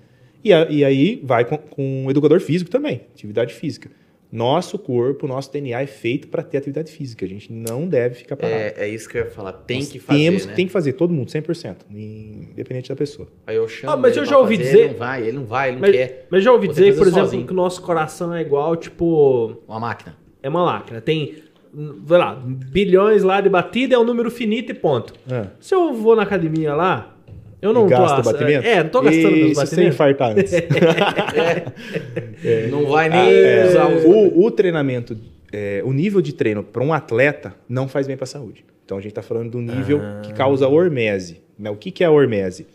E, 0.43 0.51
a- 0.51 0.67
e 0.69 0.83
aí 0.83 1.21
vai 1.23 1.45
com, 1.45 1.57
com 1.57 2.05
um 2.05 2.09
educador 2.11 2.41
físico 2.41 2.69
também, 2.69 3.01
atividade 3.13 3.53
física. 3.53 3.89
Nosso 4.31 4.79
corpo, 4.79 5.27
nosso 5.27 5.51
DNA 5.51 5.81
é 5.81 5.85
feito 5.87 6.29
para 6.29 6.41
ter 6.41 6.57
atividade 6.59 6.89
física. 6.91 7.25
A 7.25 7.27
gente 7.27 7.51
não 7.51 7.85
deve 7.87 8.15
ficar 8.15 8.37
parado. 8.37 8.55
É, 8.61 8.73
é 8.77 8.87
isso 8.87 9.09
que 9.09 9.17
eu 9.17 9.25
ia 9.25 9.29
falar. 9.29 9.51
Tem 9.51 9.79
Nós 9.79 9.89
que 9.91 9.99
fazer, 9.99 10.19
temos, 10.19 10.45
né? 10.45 10.53
Tem 10.53 10.65
que 10.67 10.71
fazer, 10.71 10.93
todo 10.93 11.13
mundo, 11.13 11.27
100%, 11.29 11.75
independente 11.91 12.89
da 12.89 12.95
pessoa. 12.95 13.27
Aí 13.45 13.55
eu 13.57 13.67
chamo 13.67 13.91
Ah, 13.93 13.97
mas 13.97 14.11
ele 14.13 14.21
eu 14.21 14.25
já 14.29 14.37
ouvi 14.37 14.55
fazer, 14.57 14.69
dizer- 14.69 14.79
Ele 14.83 14.89
não 14.91 14.97
vai, 14.97 15.21
ele 15.21 15.31
não 15.33 15.45
vai, 15.45 15.67
ele 15.69 15.75
não 15.75 15.81
Mas, 15.81 15.91
quer. 15.95 16.27
mas 16.31 16.43
já 16.43 16.51
ouvi 16.53 16.67
Vou 16.67 16.73
dizer, 16.75 16.95
por 16.97 17.07
exemplo, 17.07 17.25
sozinho. 17.25 17.45
que 17.45 17.51
o 17.51 17.55
nosso 17.55 17.81
coração 17.81 18.33
é 18.33 18.41
igual, 18.41 18.75
tipo, 18.77 19.57
Uma 19.67 19.79
máquina. 19.79 20.15
é 20.41 20.47
uma 20.49 20.63
máquina. 20.65 21.01
Tem, 21.01 21.35
vai 21.73 22.19
lá, 22.19 22.35
bilhões 22.35 23.23
lá 23.23 23.41
de 23.41 23.49
batida, 23.49 23.95
é 23.95 23.99
um 23.99 24.03
número 24.03 24.31
finito 24.31 24.71
e 24.71 24.73
ponto. 24.75 25.13
É. 25.29 25.47
Se 25.59 25.75
eu 25.75 25.93
vou 25.93 26.15
na 26.15 26.23
academia 26.23 26.73
lá, 26.73 27.17
eu 27.61 27.73
não 27.73 27.87
E 27.87 27.89
tô... 27.89 28.21
batimento? 28.31 28.67
É, 28.67 28.83
não 28.83 28.89
tô 28.89 29.01
gastando 29.01 29.35
e 29.35 29.43
meus 29.43 29.57
batimentos. 29.57 29.93
infartar 29.93 30.31
antes? 30.31 30.51
Não 32.71 32.85
vai 32.87 33.09
nem 33.09 33.33
É, 33.33 33.65
usar 33.67 33.87
os... 33.87 34.03
o, 34.03 34.43
o 34.45 34.51
treinamento, 34.51 35.17
é, 35.51 35.81
o 35.85 35.93
nível 35.93 36.21
de 36.21 36.33
treino 36.33 36.63
para 36.63 36.83
um 36.83 36.93
atleta 36.93 37.53
não 37.69 37.87
faz 37.87 38.07
bem 38.07 38.17
para 38.17 38.23
a 38.23 38.27
saúde. 38.27 38.65
Então 38.85 38.97
a 38.97 39.01
gente 39.01 39.11
está 39.11 39.21
falando 39.21 39.51
do 39.51 39.61
nível 39.61 39.99
Ah. 40.01 40.21
que 40.23 40.33
causa 40.33 40.67
hormese. 40.67 41.41
né? 41.57 41.69
O 41.69 41.75
que, 41.75 41.91
que 41.91 42.03
é 42.03 42.07
a 42.07 42.11
hormese? 42.11 42.65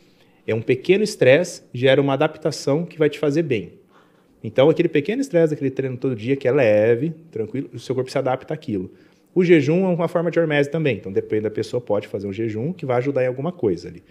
É 0.46 0.54
um 0.54 0.62
pequeno 0.62 1.02
estresse 1.02 1.62
gera 1.74 2.00
uma 2.00 2.12
adaptação 2.14 2.84
que 2.84 2.98
vai 2.98 3.10
te 3.10 3.18
fazer 3.18 3.42
bem. 3.42 3.72
Então 4.42 4.70
aquele 4.70 4.88
pequeno 4.88 5.20
estresse 5.20 5.50
daquele 5.50 5.70
treino 5.70 5.96
todo 5.96 6.14
dia 6.14 6.36
que 6.36 6.46
é 6.46 6.52
leve, 6.52 7.12
tranquilo, 7.32 7.68
o 7.74 7.78
seu 7.78 7.94
corpo 7.94 8.10
se 8.10 8.16
adapta 8.18 8.54
àquilo. 8.54 8.90
O 9.34 9.44
jejum 9.44 9.84
é 9.84 9.88
uma 9.88 10.08
forma 10.08 10.30
de 10.30 10.38
hormese 10.38 10.70
também. 10.70 10.96
Então 10.96 11.10
depende 11.12 11.42
da 11.42 11.50
pessoa 11.50 11.80
pode 11.80 12.06
fazer 12.06 12.26
um 12.28 12.32
jejum 12.32 12.72
que 12.72 12.86
vai 12.86 12.98
ajudar 12.98 13.24
em 13.24 13.26
alguma 13.26 13.50
coisa 13.52 13.88
ali. 13.88 14.02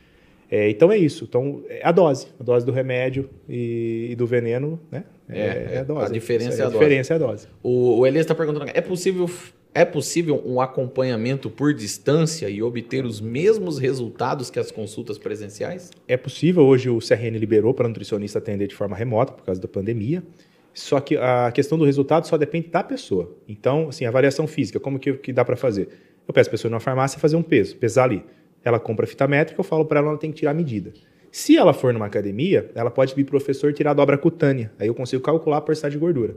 É, 0.49 0.69
então 0.69 0.91
é 0.91 0.97
isso. 0.97 1.26
Então 1.26 1.63
é 1.69 1.81
a 1.84 1.91
dose, 1.91 2.27
a 2.39 2.43
dose 2.43 2.65
do 2.65 2.72
remédio 2.72 3.30
e, 3.47 4.09
e 4.11 4.15
do 4.15 4.27
veneno, 4.27 4.80
né? 4.91 5.03
É, 5.27 5.80
a 5.80 5.84
dose. 5.84 6.05
a 6.05 6.09
diferença 6.09 6.61
é 6.61 6.65
a 6.65 6.69
dose. 6.69 6.77
diferença 6.77 7.13
é 7.13 7.15
a 7.15 7.19
dose. 7.19 7.47
O, 7.63 7.99
o 7.99 8.07
Elias 8.07 8.26
está 8.26 8.35
perguntando, 8.35 8.69
é 8.72 8.81
possível, 8.81 9.30
é 9.73 9.84
possível 9.84 10.41
um 10.45 10.61
acompanhamento 10.61 11.49
por 11.49 11.73
distância 11.73 12.47
e 12.47 12.61
obter 12.61 13.05
os 13.05 13.19
mesmos 13.19 13.80
resultados 13.80 14.51
que 14.51 14.59
as 14.59 14.72
consultas 14.72 15.17
presenciais? 15.17 15.89
É 16.07 16.15
possível, 16.15 16.63
hoje 16.63 16.89
o 16.89 16.99
CRN 16.99 17.38
liberou 17.38 17.73
para 17.73 17.88
nutricionista 17.88 18.38
atender 18.38 18.67
de 18.67 18.76
forma 18.76 18.95
remota 18.95 19.34
por 19.34 19.43
causa 19.43 19.59
da 19.59 19.67
pandemia. 19.67 20.23
Só 20.76 20.99
que 20.99 21.15
a 21.15 21.51
questão 21.53 21.77
do 21.77 21.85
resultado 21.85 22.27
só 22.27 22.38
depende 22.38 22.67
da 22.67 22.84
pessoa. 22.84 23.34
Então, 23.47 23.88
assim, 23.88 24.05
avaliação 24.05 24.45
física, 24.45 24.77
como 24.77 24.99
que, 24.99 25.13
que 25.13 25.31
dá 25.31 25.43
para 25.43 25.55
fazer? 25.55 25.88
Eu 26.27 26.34
peço 26.34 26.49
a 26.49 26.51
pessoa 26.51 26.69
ir 26.69 26.72
numa 26.72 26.81
farmácia 26.81 27.17
fazer 27.17 27.38
um 27.38 27.41
peso, 27.41 27.77
pesar 27.77 28.03
ali. 28.03 28.23
Ela 28.65 28.79
compra 28.79 29.05
fita 29.05 29.27
métrica, 29.27 29.59
eu 29.59 29.63
falo 29.63 29.85
para 29.85 29.99
ela, 29.99 30.09
ela 30.09 30.17
tem 30.17 30.31
que 30.31 30.37
tirar 30.39 30.51
a 30.51 30.53
medida. 30.55 30.91
Se 31.31 31.55
ela 31.55 31.71
for 31.73 31.93
numa 31.93 32.07
academia, 32.07 32.71
ela 32.73 32.89
pode 32.89 33.13
vir 33.13 33.23
professor 33.25 33.71
tirar 33.71 33.91
a 33.91 33.93
dobra 33.93 34.17
cutânea. 34.17 34.71
Aí 34.79 34.87
eu 34.87 34.95
consigo 34.95 35.21
calcular 35.21 35.57
a 35.57 35.61
porcentagem 35.61 35.99
de 35.99 36.03
gordura. 36.03 36.35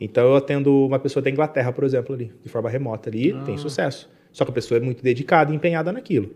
Então 0.00 0.26
eu 0.26 0.34
atendo 0.34 0.86
uma 0.86 0.98
pessoa 0.98 1.22
da 1.22 1.30
Inglaterra, 1.30 1.72
por 1.72 1.84
exemplo, 1.84 2.14
ali, 2.14 2.32
de 2.42 2.48
forma 2.48 2.68
remota 2.68 3.08
ali, 3.08 3.34
tem 3.44 3.56
sucesso. 3.56 4.10
Só 4.32 4.44
que 4.44 4.50
a 4.50 4.54
pessoa 4.54 4.78
é 4.78 4.80
muito 4.80 5.02
dedicada 5.02 5.52
e 5.52 5.54
empenhada 5.56 5.92
naquilo. 5.92 6.30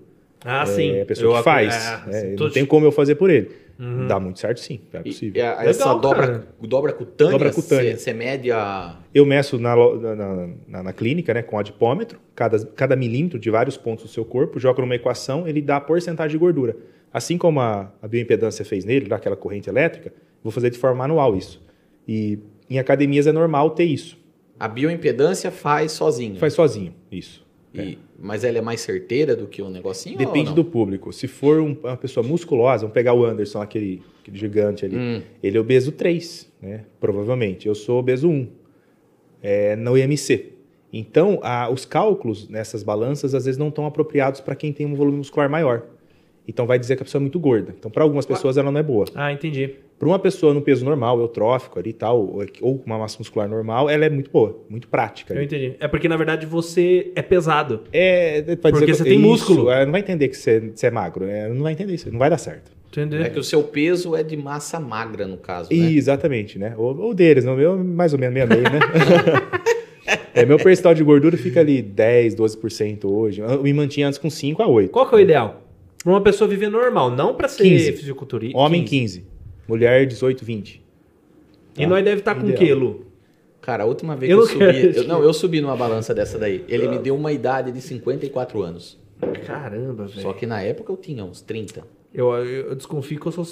Ah, 0.45 0.67
sim. 0.67 0.91
É 0.91 1.03
a 1.03 1.07
pessoa 1.07 1.33
Eu 1.33 1.39
que 1.39 1.43
faz. 1.43 1.75
é, 2.09 2.33
É, 2.33 2.37
não 2.37 2.51
tem 2.51 2.67
como 2.67 2.85
eu 2.85 2.93
fazer 2.93 3.15
por 3.15 3.31
ele. 3.31 3.51
Dá 4.09 4.21
muito 4.21 4.39
certo, 4.39 4.61
sim. 4.61 4.81
É 4.93 5.01
E, 5.01 5.03
possível. 5.03 5.43
e 5.43 5.45
a- 5.45 5.65
essa 5.65 5.85
Legal, 5.87 6.01
dobra, 6.01 6.27
cara. 6.27 6.49
dobra 6.63 6.93
cutânea, 6.93 7.33
Dobra 7.33 7.53
cutânea. 7.53 7.97
Você 7.97 8.13
mede 8.13 8.51
a... 8.53 8.97
Eu 9.13 9.27
meço 9.27 9.59
na, 9.59 9.75
na, 9.77 10.49
na- 10.69 10.83
na 10.85 10.93
clínica, 10.93 11.35
né, 11.35 11.43
com 11.43 11.59
adipômetro, 11.59 12.19
cada, 12.35 12.65
cada 12.67 12.95
milímetro 12.97 13.39
de 13.39 13.51
vários 13.51 13.77
pontos 13.77 14.05
do 14.05 14.11
seu 14.11 14.25
corpo, 14.25 14.59
joga 14.61 14.81
numa 14.81 14.95
equação, 14.95 15.47
ele 15.49 15.61
dá 15.61 15.77
a 15.77 15.81
porcentagem 15.81 16.33
de 16.33 16.39
gordura. 16.39 16.77
Assim 17.13 17.37
como 17.39 17.61
a, 17.61 17.93
a 18.03 18.09
bioimpedância 18.09 18.65
fez 18.65 18.85
nele, 18.85 19.09
lá 19.09 19.17
aquela 19.17 19.37
corrente 19.37 19.69
elétrica, 19.69 20.13
vou 20.43 20.51
fazer 20.53 20.71
de 20.71 20.79
forma 20.79 20.97
manual 20.99 21.37
isso. 21.37 21.61
E 22.07 22.39
em 22.71 22.79
academias 22.79 23.27
é 23.27 23.33
normal 23.33 23.71
ter 23.71 23.85
isso. 23.85 24.17
A 24.59 24.69
bioimpedância 24.69 25.51
faz 25.51 25.93
sozinho. 25.93 26.37
Faz 26.37 26.53
sozinho, 26.53 26.95
isso. 27.11 27.45
E- 27.75 27.99
Mas 28.19 28.45
ela 28.45 28.59
é 28.59 28.61
mais 28.61 28.81
certeira 28.81 29.35
do 29.35 29.47
que 29.47 29.61
o 29.61 29.69
negocinho? 29.69 30.17
Depende 30.17 30.53
do 30.55 30.65
público. 30.65 31.13
Se 31.13 31.27
for 31.27 31.61
um- 31.61 31.77
uma 31.83 31.97
pessoa 31.97 32.25
musculosa, 32.27 32.83
vamos 32.83 32.95
pegar 32.95 33.13
o 33.13 33.25
Anderson, 33.25 33.61
aquele, 33.61 34.03
aquele 34.23 34.39
gigante 34.39 34.85
ali. 34.85 34.97
Hum. 34.97 35.23
Ele 35.43 35.57
é 35.57 35.61
obeso 35.61 35.91
3, 35.93 36.51
né? 36.63 36.85
Provavelmente. 37.01 37.67
Eu 37.67 37.75
sou 37.75 37.99
obeso 37.99 38.29
1, 38.29 38.47
é, 39.43 39.77
no 39.77 39.99
IMC. 39.99 40.53
Então, 40.93 41.41
a- 41.43 41.69
os 41.69 41.85
cálculos 41.85 42.49
nessas 42.49 42.83
balanças 42.85 43.35
às 43.35 43.45
vezes 43.47 43.59
não 43.59 43.69
estão 43.69 43.85
apropriados 43.85 44.41
para 44.41 44.55
quem 44.55 44.73
tem 44.73 44.87
um 44.87 44.95
volume 44.95 45.19
muscular 45.19 45.51
maior. 45.51 45.83
Então, 46.47 46.67
vai 46.67 46.79
dizer 46.79 46.97
que 46.97 47.03
a 47.03 47.05
pessoa 47.05 47.21
é 47.21 47.23
muito 47.23 47.39
gorda. 47.39 47.75
Então, 47.79 47.91
para 47.91 48.03
algumas 48.03 48.27
pessoas, 48.27 48.57
ela 48.59 48.71
não 48.71 48.79
é 48.79 48.83
boa. 48.83 49.07
Ah, 49.15 49.33
entendi. 49.33 49.71
Para 49.99 50.09
uma 50.09 50.19
pessoa 50.19 50.53
no 50.53 50.61
peso 50.61 50.85
normal, 50.85 51.19
eutrófico 51.21 51.79
ali 51.79 51.91
e 51.91 51.93
tal, 51.95 52.21
ou, 52.21 52.45
com 52.79 52.83
uma 52.85 52.99
massa 52.99 53.17
muscular 53.19 53.49
normal, 53.49 53.89
ela 53.89 54.05
é 54.05 54.11
muito 54.11 54.31
boa, 54.31 54.59
muito 54.69 54.87
prática. 54.89 55.33
Eu 55.33 55.39
ali. 55.39 55.47
entendi. 55.47 55.75
É 55.81 55.89
porque, 55.89 56.07
na 56.09 56.17
verdade, 56.17 56.45
você 56.45 57.13
é 57.15 57.23
pesado. 57.23 57.81
É, 57.93 58.43
vai 58.43 58.57
Porque 58.57 58.73
dizer 58.73 58.87
que- 58.87 58.95
você 58.95 59.05
tem 59.05 59.19
isso, 59.21 59.27
músculo. 59.27 59.71
é, 59.71 59.85
não 59.87 59.93
vai 59.93 60.01
entender 60.03 60.29
que 60.29 60.37
você, 60.37 60.61
você 60.75 60.89
é 60.89 60.91
magro. 60.91 61.25
é, 61.25 61.49
não 61.49 61.63
vai 61.63 61.73
entender 61.73 61.95
isso. 61.95 62.11
Não 62.13 62.19
vai 62.19 62.29
dar 62.29 62.39
certo. 62.39 62.71
Entendeu? 62.91 63.23
É 63.23 63.31
que 63.31 63.39
o 63.41 63.43
seu 63.45 63.63
peso 63.63 64.15
é 64.15 64.23
de 64.23 64.37
massa 64.37 64.79
magra, 64.79 65.27
no 65.27 65.37
caso, 65.39 65.71
né? 65.71 65.77
E, 65.77 65.97
exatamente, 65.97 66.59
né? 66.59 66.75
Ou, 66.77 66.97
ou 66.97 67.15
deles, 67.15 67.45
não, 67.45 67.59
eu 67.59 67.77
mais 67.83 68.13
ou 68.13 68.19
menos 68.19 68.35
meio 68.35 68.47
a 68.47 68.49
meio, 68.49 68.63
né? 68.63 68.79
É, 70.35 70.45
meu 70.45 70.59
percentual 70.59 70.93
de 70.95 71.03
gordura 71.03 71.37
fica 71.37 71.61
ali 71.61 71.81
10, 71.81 72.35
12% 72.35 73.05
hoje. 73.05 73.41
Eu 73.41 73.63
me 73.63 73.73
mantinha 73.73 74.07
antes 74.09 74.19
com 74.19 74.29
5 74.29 74.63
a 74.63 74.67
8. 74.67 74.91
Qual 74.91 75.07
que 75.09 75.15
é 75.15 75.19
o 75.19 75.21
ideal? 75.21 75.63
Pra 76.05 76.13
uma 76.13 76.21
pessoa 76.21 76.47
viver 76.47 76.69
normal, 76.69 77.11
não 77.11 77.35
pra 77.35 77.49
ser 77.49 77.63
15. 77.65 77.93
fisiculturista. 77.95 78.57
Homem 78.57 78.85
15. 78.85 79.25
Mulher 79.67 80.07
18, 80.07 80.45
20. 80.45 80.85
E 81.79 81.87
nós 81.87 82.05
deve 82.05 82.19
estar 82.21 82.35
com 82.37 82.47
o 82.47 82.53
quê, 82.55 82.73
Lu? 82.75 83.07
Cara, 83.63 83.83
a 83.85 83.87
última 83.87 84.15
vez 84.15 84.31
Eu 84.31 84.47
que 84.47 84.55
eu 84.63 84.73
subi. 84.75 84.97
eu- 84.99 85.05
não, 85.09 85.23
eu 85.23 85.33
subi 85.33 85.61
numa 85.63 85.75
balança 85.75 86.15
dessa 86.15 86.39
daí. 86.39 86.63
Ele 86.69 86.87
me 86.87 86.99
deu 86.99 87.17
uma 87.17 87.33
idade 87.33 87.73
de 87.73 87.81
54 87.81 88.63
anos. 88.63 89.03
Caramba, 89.47 90.05
velho. 90.07 90.21
Só 90.21 90.33
que 90.35 90.45
na 90.47 90.61
época 90.61 90.93
eu 90.93 90.97
tinha 90.99 91.25
uns 91.25 91.41
30. 91.41 91.83
Eu, 92.13 92.31
eu, 92.35 92.45
eu 92.69 92.75
desconfio 92.75 93.19
que 93.19 93.27
eu 93.27 93.33
sou. 93.33 93.47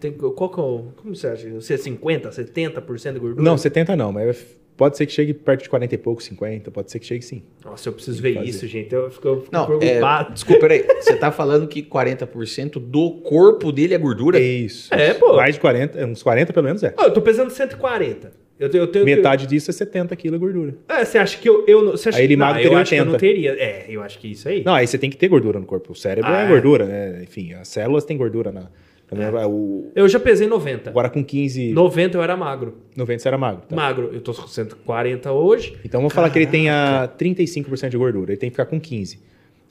tem- 0.00 0.12
Qual 0.12 0.48
que 0.50 0.58
é 0.58 0.62
o. 0.62 0.84
Como 0.96 1.14
você 1.14 1.26
acha? 1.28 1.48
Você 1.50 1.74
é 1.74 1.76
50%, 1.76 2.32
70% 2.32 3.12
de 3.12 3.20
gordura? 3.20 3.42
Não, 3.42 3.56
70 3.58 3.94
não, 3.94 4.10
mas 4.10 4.58
pode 4.80 4.96
ser 4.96 5.04
que 5.04 5.12
chegue 5.12 5.34
perto 5.34 5.62
de 5.64 5.68
40 5.68 5.94
e 5.94 5.98
pouco, 5.98 6.22
50. 6.22 6.70
Pode 6.70 6.90
ser 6.90 6.98
que 6.98 7.04
chegue 7.06 7.22
sim. 7.22 7.42
Nossa, 7.62 7.88
eu 7.88 7.92
preciso 7.92 8.20
ver 8.22 8.38
que 8.38 8.44
isso, 8.48 8.60
fazer. 8.60 8.68
gente. 8.68 8.94
Eu 8.94 9.10
fico, 9.10 9.28
eu 9.28 9.40
fico 9.42 9.54
Não, 9.54 9.64
é, 9.64 9.78
preocupado. 9.78 10.32
desculpa, 10.32 10.60
peraí. 10.62 10.84
Você 11.00 11.14
tá 11.16 11.30
falando 11.30 11.68
que 11.68 11.82
40% 11.82 12.78
do 12.80 13.10
corpo 13.20 13.70
dele 13.70 13.92
é 13.94 13.98
gordura? 13.98 14.38
É 14.38 14.42
isso. 14.42 14.92
É, 14.94 15.12
pô. 15.14 15.36
Mais 15.36 15.54
de 15.54 15.60
40, 15.60 16.06
uns 16.06 16.22
40 16.22 16.52
pelo 16.52 16.64
menos 16.64 16.82
é. 16.82 16.94
Ó, 16.96 17.04
eu 17.04 17.10
tô 17.12 17.20
pesando 17.20 17.50
140. 17.50 18.32
Eu 18.58 18.68
eu 18.68 18.86
tenho 18.88 19.04
que- 19.06 19.14
Metade 19.16 19.46
disso 19.46 19.70
é 19.70 19.72
70 19.72 20.14
quilos 20.16 20.38
de 20.38 20.44
gordura. 20.44 20.74
É, 20.88 21.02
você 21.04 21.16
acha 21.18 21.38
que 21.38 21.48
eu, 21.48 21.64
eu 21.66 21.82
não. 21.82 21.92
Você 21.92 22.08
acha 22.10 22.18
Aí 22.18 22.24
ele 22.24 22.34
que, 22.34 22.40
não, 22.40 22.48
eu 22.48 22.54
teria 22.62 22.78
acho 22.78 22.90
que 22.90 22.96
eu 22.96 23.04
não 23.06 23.12
80. 23.14 23.18
teria. 23.34 23.52
É, 23.52 23.86
eu 23.88 24.02
acho 24.02 24.18
que 24.18 24.28
isso 24.28 24.48
aí. 24.48 24.62
Não, 24.64 24.74
aí 24.74 24.86
você 24.86 24.98
tem 24.98 25.08
que 25.08 25.16
ter 25.16 25.28
gordura 25.28 25.58
no 25.58 25.64
corpo. 25.64 25.92
O 25.92 25.96
cérebro 25.96 26.30
Ah, 26.30 26.42
é 26.42 26.44
é? 26.44 26.48
gordura, 26.48 26.84
né? 26.84 27.20
Enfim, 27.22 27.54
as 27.54 27.68
células 27.68 28.04
têm 28.04 28.16
gordura 28.18 28.52
na. 28.52 28.68
Na- 29.16 29.46
O, 29.46 29.90
Eu 29.94 30.08
já 30.08 30.18
pesei 30.20 30.46
90. 30.46 30.90
agora 30.90 31.08
com 31.10 31.24
15, 31.24 31.72
90 31.72 32.16
eu 32.18 32.22
era 32.22 32.36
magro. 32.36 32.74
90 32.96 33.18
você 33.22 33.28
era 33.28 33.38
magro. 33.38 33.62
tá? 33.68 33.74
Magro. 33.76 34.10
Eu 34.12 34.20
tô 34.20 34.32
com 34.34 34.46
140 34.46 35.32
hoje. 35.32 35.76
Então 35.84 36.00
vamos 36.00 36.12
falar 36.14 36.30
que 36.30 36.38
ele 36.38 36.46
tenha 36.46 37.08
35% 37.18 37.90
de 37.90 37.96
gordura. 37.98 38.30
Ele 38.32 38.38
tem 38.38 38.48
que 38.50 38.54
ficar 38.54 38.66
com 38.66 38.80
15. 38.80 39.18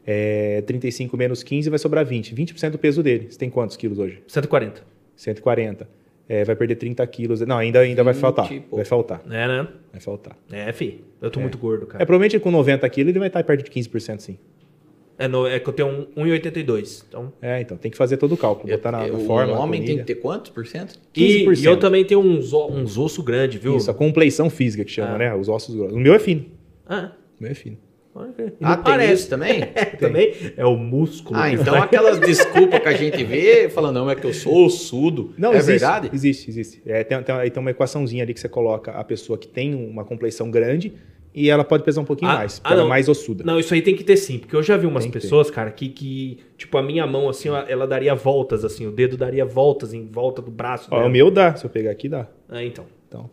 É, 0.06 0.62
35 0.66 1.16
menos 1.18 1.44
15 1.44 1.70
vai 1.70 1.78
sobrar 1.80 2.06
20. 2.06 2.34
20% 2.34 2.72
do 2.72 2.78
peso 2.80 3.04
dele. 3.04 3.28
Você 3.30 3.38
tem 3.38 3.50
quantos 3.50 3.78
quilos 3.78 4.00
hoje? 4.00 4.22
140. 4.28 4.82
140. 5.16 5.88
É, 6.28 6.44
vai 6.44 6.56
perder 6.56 6.76
30 6.76 7.06
quilos. 7.08 7.42
Não, 7.42 7.58
ainda, 7.58 7.80
ainda 7.80 8.04
vai 8.04 8.14
20 8.14 8.22
faltar. 8.22 8.50
Vai 8.72 8.86
faltar. 8.86 9.22
É, 9.30 9.48
né? 9.48 9.68
Vai 9.92 10.00
faltar. 10.02 10.36
É, 10.52 10.72
fi. 10.72 11.02
Eu 11.22 11.30
tô 11.30 11.40
muito 11.40 11.58
gordo, 11.58 11.84
É, 11.84 11.88
cara. 11.88 12.06
provavelmente 12.06 12.40
com 12.40 12.52
90 12.52 12.88
quilos 12.90 13.10
ele 13.10 13.20
vai 13.20 13.28
estar 13.30 13.44
perto 13.44 13.64
de 13.64 13.72
15%, 13.72 14.20
sim. 14.20 14.38
É, 15.20 15.28
no- 15.28 15.46
é 15.46 15.60
que 15.60 15.68
eu 15.68 15.74
tenho 15.74 16.08
um 16.16 16.24
1,82. 16.24 17.04
Então. 17.08 17.34
É, 17.42 17.60
então 17.60 17.76
tem 17.78 17.92
que 17.92 17.98
fazer 17.98 18.16
todo 18.18 18.32
o 18.34 18.38
cálculo. 18.38 18.72
Botar 18.72 18.92
na, 18.94 19.06
na 19.06 19.14
o 19.14 19.20
forma. 19.26 19.52
na 19.54 19.60
homem 19.60 19.84
tem 19.84 19.98
que 19.98 20.04
ter 20.06 20.16
quantos 20.16 20.50
por 20.50 20.66
cento? 20.66 20.98
E, 21.16 21.46
15%. 21.46 21.62
e 21.62 21.66
eu 21.66 21.78
também 21.78 22.06
tenho 22.06 22.22
uns, 22.22 22.54
o- 22.54 22.68
uns 22.72 22.98
ossos 22.98 23.24
grandes, 23.24 23.62
viu? 23.62 23.76
Isso, 23.76 23.92
a 23.92 23.94
compleição 23.94 24.50
física 24.50 24.86
que 24.86 24.92
chama, 24.92 25.16
Ah. 25.16 25.18
né? 25.18 25.36
Os 25.36 25.50
ossos 25.50 25.76
grossos. 25.76 25.94
O 25.96 26.00
meu 26.00 26.14
é 26.14 26.20
fino. 26.20 26.46
Ah, 26.88 27.12
O 27.40 27.44
meu 27.44 27.52
é 27.52 27.56
fino. 27.56 27.78
Ah, 28.62 28.76
tem 28.76 28.84
parece. 28.84 29.14
isso 29.14 29.30
também? 29.30 29.62
É, 29.76 29.86
também 29.86 30.34
é 30.58 30.66
o 30.66 30.76
músculo. 30.76 31.40
Ah, 31.40 31.52
então 31.52 31.74
vai- 31.74 31.84
aquelas 31.84 32.18
desculpas 32.20 32.80
que 32.82 32.88
a 32.88 32.94
gente 32.94 33.24
vê, 33.24 33.70
falando, 33.70 33.96
não, 33.96 34.10
é 34.10 34.16
que 34.16 34.26
eu 34.26 34.34
sou 34.34 34.66
ossudo. 34.66 35.34
Não, 35.38 35.54
é 35.54 35.58
existe, 35.58 35.70
verdade? 35.80 36.10
Existe, 36.14 36.50
existe. 36.50 36.82
É, 36.86 37.04
tem, 37.04 37.22
tem, 37.24 37.36
aí 37.36 37.50
tem 37.50 37.62
uma 37.62 37.72
equaçãozinha 37.72 38.24
ali 38.24 38.34
que 38.34 38.40
você 38.40 38.50
coloca 38.50 38.92
a 38.92 39.04
pessoa 39.04 39.38
que 39.38 39.48
tem 39.48 39.74
uma 39.76 40.04
compleição 40.04 40.50
grande 40.52 40.94
e 41.34 41.50
ela 41.50 41.64
pode 41.64 41.84
pesar 41.84 42.02
um 42.02 42.06
pouquinho 42.06 42.32
Ah, 42.32 42.36
mais, 42.36 42.58
ah, 42.58 42.62
porque 42.62 42.74
ela 42.74 42.84
é 42.84 42.90
mais 42.90 43.08
ossuda. 43.10 43.44
Não, 43.44 43.60
isso 43.60 43.74
aí 43.74 43.82
tem 43.82 43.96
que 43.96 44.04
ter 44.04 44.18
sim, 44.18 44.40
porque 44.40 44.56
eu 44.56 44.64
já 44.64 44.76
vi 44.78 44.86
umas 44.88 45.04
Tem 45.04 45.12
ter. 45.12 45.22
pessoas, 45.22 45.50
cara, 45.52 45.70
que, 45.72 45.90
que, 45.90 46.40
tipo, 46.58 46.78
a 46.78 46.82
minha 46.84 47.06
mão, 47.06 47.30
assim, 47.30 47.50
ó, 47.50 47.64
ela 47.68 47.86
daria 47.88 48.16
voltas, 48.16 48.66
assim, 48.66 48.86
o 48.88 48.92
dedo 48.92 49.16
daria 49.18 49.46
voltas 49.46 49.94
em 49.94 50.06
volta 50.08 50.42
do 50.42 50.52
braço 50.52 50.88
Ó, 50.92 50.96
dela. 50.96 51.08
o 51.08 51.12
meu 51.12 51.30
dá, 51.32 51.56
se 51.56 51.64
eu 51.66 51.70
pegar 51.70 51.92
aqui 51.92 52.10
dá. 52.10 52.28
Ah, 52.50 52.64
então. 52.64 52.86
Então. 53.08 53.30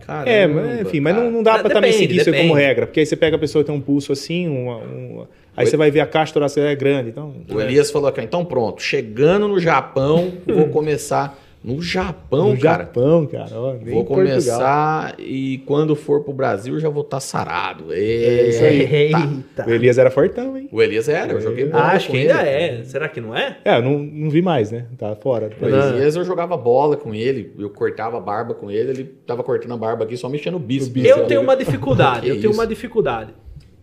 Caramba, 0.00 0.30
é, 0.30 0.46
mas, 0.46 0.80
enfim, 0.82 1.00
mas 1.00 1.14
não, 1.14 1.22
cara. 1.22 1.32
não 1.32 1.42
dá 1.42 1.54
Ah, 1.54 1.58
pra 1.60 1.70
também 1.70 1.90
depende, 1.92 2.08
seguir 2.08 2.20
isso 2.20 2.30
aí 2.30 2.40
como 2.42 2.52
regra, 2.54 2.86
porque 2.86 3.00
aí 3.00 3.06
você 3.06 3.16
pega 3.16 3.36
a 3.36 3.38
pessoa 3.38 3.64
que 3.64 3.70
tem 3.70 3.76
um 3.78 3.80
pulso 3.80 4.12
assim, 4.12 4.46
uma, 4.46 4.76
uma- 4.78 5.28
aí 5.56 5.66
você 5.66 5.76
vai 5.76 5.90
ver 5.90 6.00
a 6.00 6.06
caixa 6.06 6.32
torácica 6.34 6.60
é 6.60 6.74
grande, 6.76 7.08
então... 7.10 7.34
O 7.50 7.60
Elias 7.60 7.90
falou 7.90 8.08
aqui, 8.08 8.20
então 8.20 8.44
pronto, 8.44 8.82
chegando 8.82 9.48
no 9.48 9.58
Japão, 9.58 10.32
vou 10.46 10.68
começar 10.68 11.38
no 11.74 11.82
Japão, 11.82 12.54
no 12.54 12.58
cara. 12.60 12.84
Japão, 12.84 13.26
cara, 13.26 13.50
ó, 13.52 13.72
Vou 13.74 14.04
Portugal. 14.04 14.06
começar 14.06 15.14
e 15.18 15.58
quando 15.66 15.94
for 15.94 16.22
pro 16.24 16.32
Brasil 16.32 16.78
já 16.80 16.88
vou 16.88 17.02
estar 17.02 17.20
sarado. 17.20 17.92
É 17.92 18.48
isso 18.48 18.64
aí. 18.64 18.80
Eita. 18.94 19.66
O 19.66 19.70
Elias 19.70 19.98
era 19.98 20.10
fortão, 20.10 20.56
hein? 20.56 20.68
O 20.72 20.80
Elias 20.82 21.08
era, 21.08 21.32
eu 21.32 21.40
joguei 21.40 21.66
bola 21.66 21.84
Ah, 21.84 21.92
acho 21.92 22.06
com 22.06 22.12
que 22.12 22.18
ele. 22.20 22.32
ainda 22.32 22.42
é. 22.42 22.82
Será 22.84 23.08
que 23.08 23.20
não 23.20 23.36
é? 23.36 23.58
É, 23.64 23.76
eu 23.78 23.82
não, 23.82 23.98
não 23.98 24.30
vi 24.30 24.40
mais, 24.40 24.70
né? 24.70 24.86
Tá 24.96 25.14
fora. 25.14 25.50
O. 25.60 25.66
Elias 25.66 26.16
eu 26.16 26.24
jogava 26.24 26.56
bola 26.56 26.96
com 26.96 27.14
ele, 27.14 27.52
eu 27.58 27.68
cortava 27.70 28.16
a 28.16 28.20
barba 28.20 28.54
com 28.54 28.70
ele, 28.70 28.90
ele 28.90 29.04
tava 29.26 29.42
cortando 29.42 29.74
a 29.74 29.76
barba 29.76 30.04
aqui 30.04 30.16
só 30.16 30.28
mexendo 30.28 30.54
o 30.56 30.58
bíceps. 30.60 31.04
Eu 31.04 31.26
tenho 31.26 31.42
uma 31.42 31.56
dificuldade, 31.56 32.28
eu 32.28 32.40
tenho 32.40 32.52
uma 32.54 32.66
dificuldade. 32.66 33.34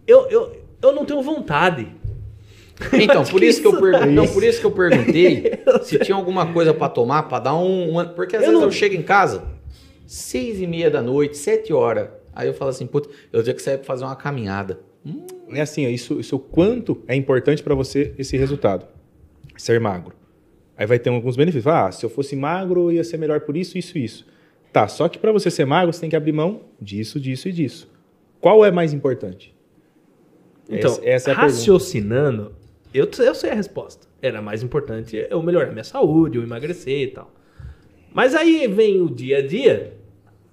Eu, 0.08 0.28
eu, 0.30 0.52
eu 0.82 0.92
não 0.92 1.06
tenho 1.06 1.22
vontade. 1.22 1.88
Então, 2.94 3.24
por 3.24 3.42
isso 3.42 3.62
que 3.62 3.68
eu 3.68 3.80
perguntei, 3.80 4.12
não, 4.12 4.28
por 4.28 4.44
isso 4.44 4.60
que 4.60 4.66
eu 4.66 4.72
perguntei 4.72 5.52
se 5.84 5.98
tinha 6.00 6.16
alguma 6.16 6.52
coisa 6.52 6.74
pra 6.74 6.90
tomar, 6.90 7.24
pra 7.24 7.40
dar 7.40 7.56
um, 7.56 8.00
um- 8.00 8.08
porque 8.10 8.36
às 8.36 8.42
Eu 8.44 8.50
vezes 8.50 8.60
não- 8.62 8.68
eu 8.68 8.72
chego 8.72 8.96
em 8.96 9.02
casa 9.02 9.44
seis 10.06 10.60
e 10.62 10.68
meia 10.68 10.90
da 10.92 11.02
noite, 11.02 11.38
sete 11.38 11.72
horas, 11.74 12.10
aí 12.34 12.48
eu 12.48 12.54
falo 12.54 12.70
assim, 12.72 12.86
putz, 12.86 13.10
eu 13.32 13.42
tinha 13.44 13.54
que 13.56 13.62
sair 13.62 13.78
pra 13.78 13.86
fazer 13.86 14.04
uma 14.04 14.16
caminhada. 14.16 14.80
É 15.52 15.62
assim, 15.62 15.88
isso, 15.88 16.20
isso 16.20 16.36
o 16.36 16.40
quanto 16.40 17.02
é 17.08 17.16
importante 17.16 17.62
pra 17.64 17.74
você 17.76 18.14
esse 18.18 18.36
resultado. 18.36 18.86
Ser 19.56 19.80
magro. 19.80 20.14
Aí 20.78 20.86
vai 20.86 21.00
ter 21.00 21.10
alguns 21.10 21.38
benefícios. 21.38 21.68
Ah, 21.68 21.92
se 21.92 22.06
eu 22.06 22.10
fosse 22.10 22.36
magro, 22.36 22.92
ia 22.92 23.04
ser 23.04 23.18
melhor 23.18 23.40
por 23.42 23.56
isso, 23.56 23.78
isso, 23.78 23.98
isso. 23.98 24.26
Tá, 24.74 24.88
só 24.90 25.08
que 25.08 25.18
pra 25.18 25.32
você 25.32 25.50
ser 25.50 25.64
magro, 25.66 25.94
você 25.94 26.02
tem 26.02 26.10
que 26.10 26.16
abrir 26.16 26.34
mão 26.34 26.62
disso, 26.82 27.20
disso 27.20 27.48
e 27.48 27.54
disso. 27.54 27.90
Qual 28.42 28.66
é 28.66 28.72
mais 28.72 28.92
importante? 28.94 29.56
Então, 30.70 30.92
Essa- 30.92 31.06
essa 31.08 31.30
é 31.30 31.34
a 31.34 31.36
pergunta. 31.38 31.56
raciocinando, 31.58 32.52
eu, 32.98 33.10
eu 33.20 33.36
sei 33.36 33.50
a 33.52 33.54
resposta. 33.56 34.08
Era 34.22 34.42
mais 34.42 34.64
importante 34.64 35.26
eu 35.30 35.42
melhorar 35.42 35.72
minha 35.72 35.84
saúde, 35.84 36.38
eu 36.38 36.44
emagrecer 36.44 37.02
e 37.02 37.08
tal. 37.08 37.32
Mas 38.14 38.34
aí 38.34 38.68
vem 38.68 39.02
o 39.02 39.10
dia 39.10 39.40
a 39.40 39.46
dia, 39.46 39.94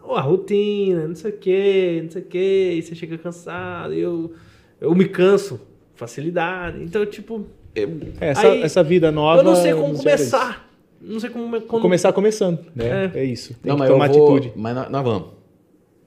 a 0.04 0.20
rotina, 0.20 1.06
não 1.06 1.14
sei 1.14 1.30
o 1.30 1.36
que, 1.36 2.00
não 2.02 2.10
sei 2.10 2.22
o 2.22 2.24
que, 2.24 2.72
e 2.78 2.82
você 2.82 2.94
chega 2.94 3.16
cansado, 3.18 3.92
eu, 3.94 4.32
eu 4.80 4.94
me 4.94 5.08
canso, 5.08 5.60
facilidade. 5.94 6.82
Então, 6.82 7.06
tipo, 7.06 7.46
É, 7.74 7.86
essa, 8.20 8.48
Aí, 8.48 8.62
essa 8.62 8.82
vida 8.82 9.10
nova. 9.12 9.40
eu 9.40 9.44
não 9.44 9.56
sei 9.56 9.72
como 9.72 9.94
gera 9.96 10.16
isso. 10.20 10.30
começar. 10.30 10.68
Não 11.00 11.18
sei 11.20 11.30
como. 11.30 11.60
como... 11.62 11.82
Começar 11.82 12.12
começando, 12.12 12.60
né? 12.74 13.10
É. 13.14 13.20
É, 13.20 13.24
isso. 13.24 13.54
Tem 13.54 13.70
não, 13.70 13.76
que 13.76 13.80
mas 13.80 13.90
tomar 13.90 14.08
vou, 14.08 14.36
atitude. 14.36 14.52
mas 14.56 14.74
nós, 14.74 14.90
nós 14.90 15.02
vamos. 15.04 15.28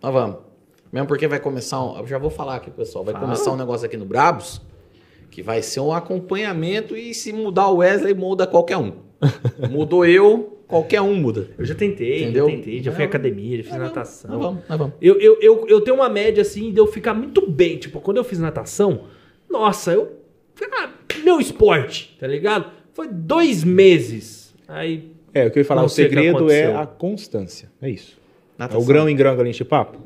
Nós 0.02 0.14
vamos. 0.14 0.38
Mesmo 0.92 1.08
porque 1.08 1.28
vai 1.28 1.40
começar, 1.40 1.84
um, 1.84 1.98
eu 2.00 2.08
já 2.08 2.18
vou 2.18 2.30
falar 2.30 2.56
aqui, 2.56 2.72
pessoal, 2.72 3.04
vai 3.04 3.14
Fala. 3.14 3.26
começar 3.26 3.52
um 3.52 3.58
negócio 3.58 3.86
aqui 3.86 3.98
no 3.98 4.06
Brabos, 4.06 4.62
que 5.36 5.44
vai 5.44 5.62
ser 5.62 5.82
um 5.82 5.92
acompanhamento 5.92 6.96
e 6.96 7.14
se 7.14 7.34
mudar 7.34 7.68
o 7.68 7.80
Wesley, 7.80 8.14
muda 8.14 8.48
qualquer 8.48 8.78
um. 8.78 8.94
Mudou 9.70 10.06
eu, 10.06 10.62
qualquer 10.66 11.02
um 11.02 11.14
muda. 11.14 11.50
Eu 11.58 11.66
já 11.66 11.76
tentei, 11.76 12.24
Entendeu? 12.24 12.50
já 12.50 12.56
tentei, 12.56 12.82
já 12.82 12.92
fui 12.94 13.04
à 13.04 13.06
academia, 13.06 13.58
já 13.58 13.64
fiz 13.64 13.74
Nós 13.74 13.82
natação. 13.82 14.32
Nós 14.32 14.40
vamos, 14.40 14.64
nós 14.70 14.78
vamos. 14.78 14.96
Eu, 15.02 15.20
eu, 15.20 15.38
eu, 15.42 15.68
eu 15.68 15.82
tenho 15.82 15.98
uma 15.98 16.08
média 16.08 16.42
assim 16.42 16.72
de 16.72 16.80
eu 16.80 16.88
ficar 16.88 17.14
muito 17.14 17.46
bem. 17.52 17.78
Tipo, 17.78 18.00
quando 18.00 18.16
eu 18.16 18.24
fiz 18.24 18.40
natação, 18.40 19.02
nossa, 19.50 19.92
eu. 19.92 20.14
Ah, 20.72 20.90
meu 21.22 21.42
esporte, 21.42 22.16
tá 22.18 22.28
ligado? 22.28 22.72
Foi 22.94 23.10
dois 23.10 23.62
meses. 23.66 24.56
Aí. 24.70 25.12
É, 25.34 25.48
o 25.48 25.52
que 25.52 25.60
eu 25.60 25.62
ia 25.64 25.66
falar, 25.66 25.84
o 25.84 25.90
segredo 25.90 26.50
é 26.50 26.74
a 26.74 26.86
constância. 26.86 27.70
É 27.82 27.90
isso. 27.90 28.18
É 28.58 28.64
Natação. 28.64 28.82
o 28.82 28.86
grão 28.86 29.10
em 29.10 29.16
grão 29.18 29.36
que 29.36 29.42
a 29.42 29.46
gente 29.46 29.66
papo. 29.66 30.00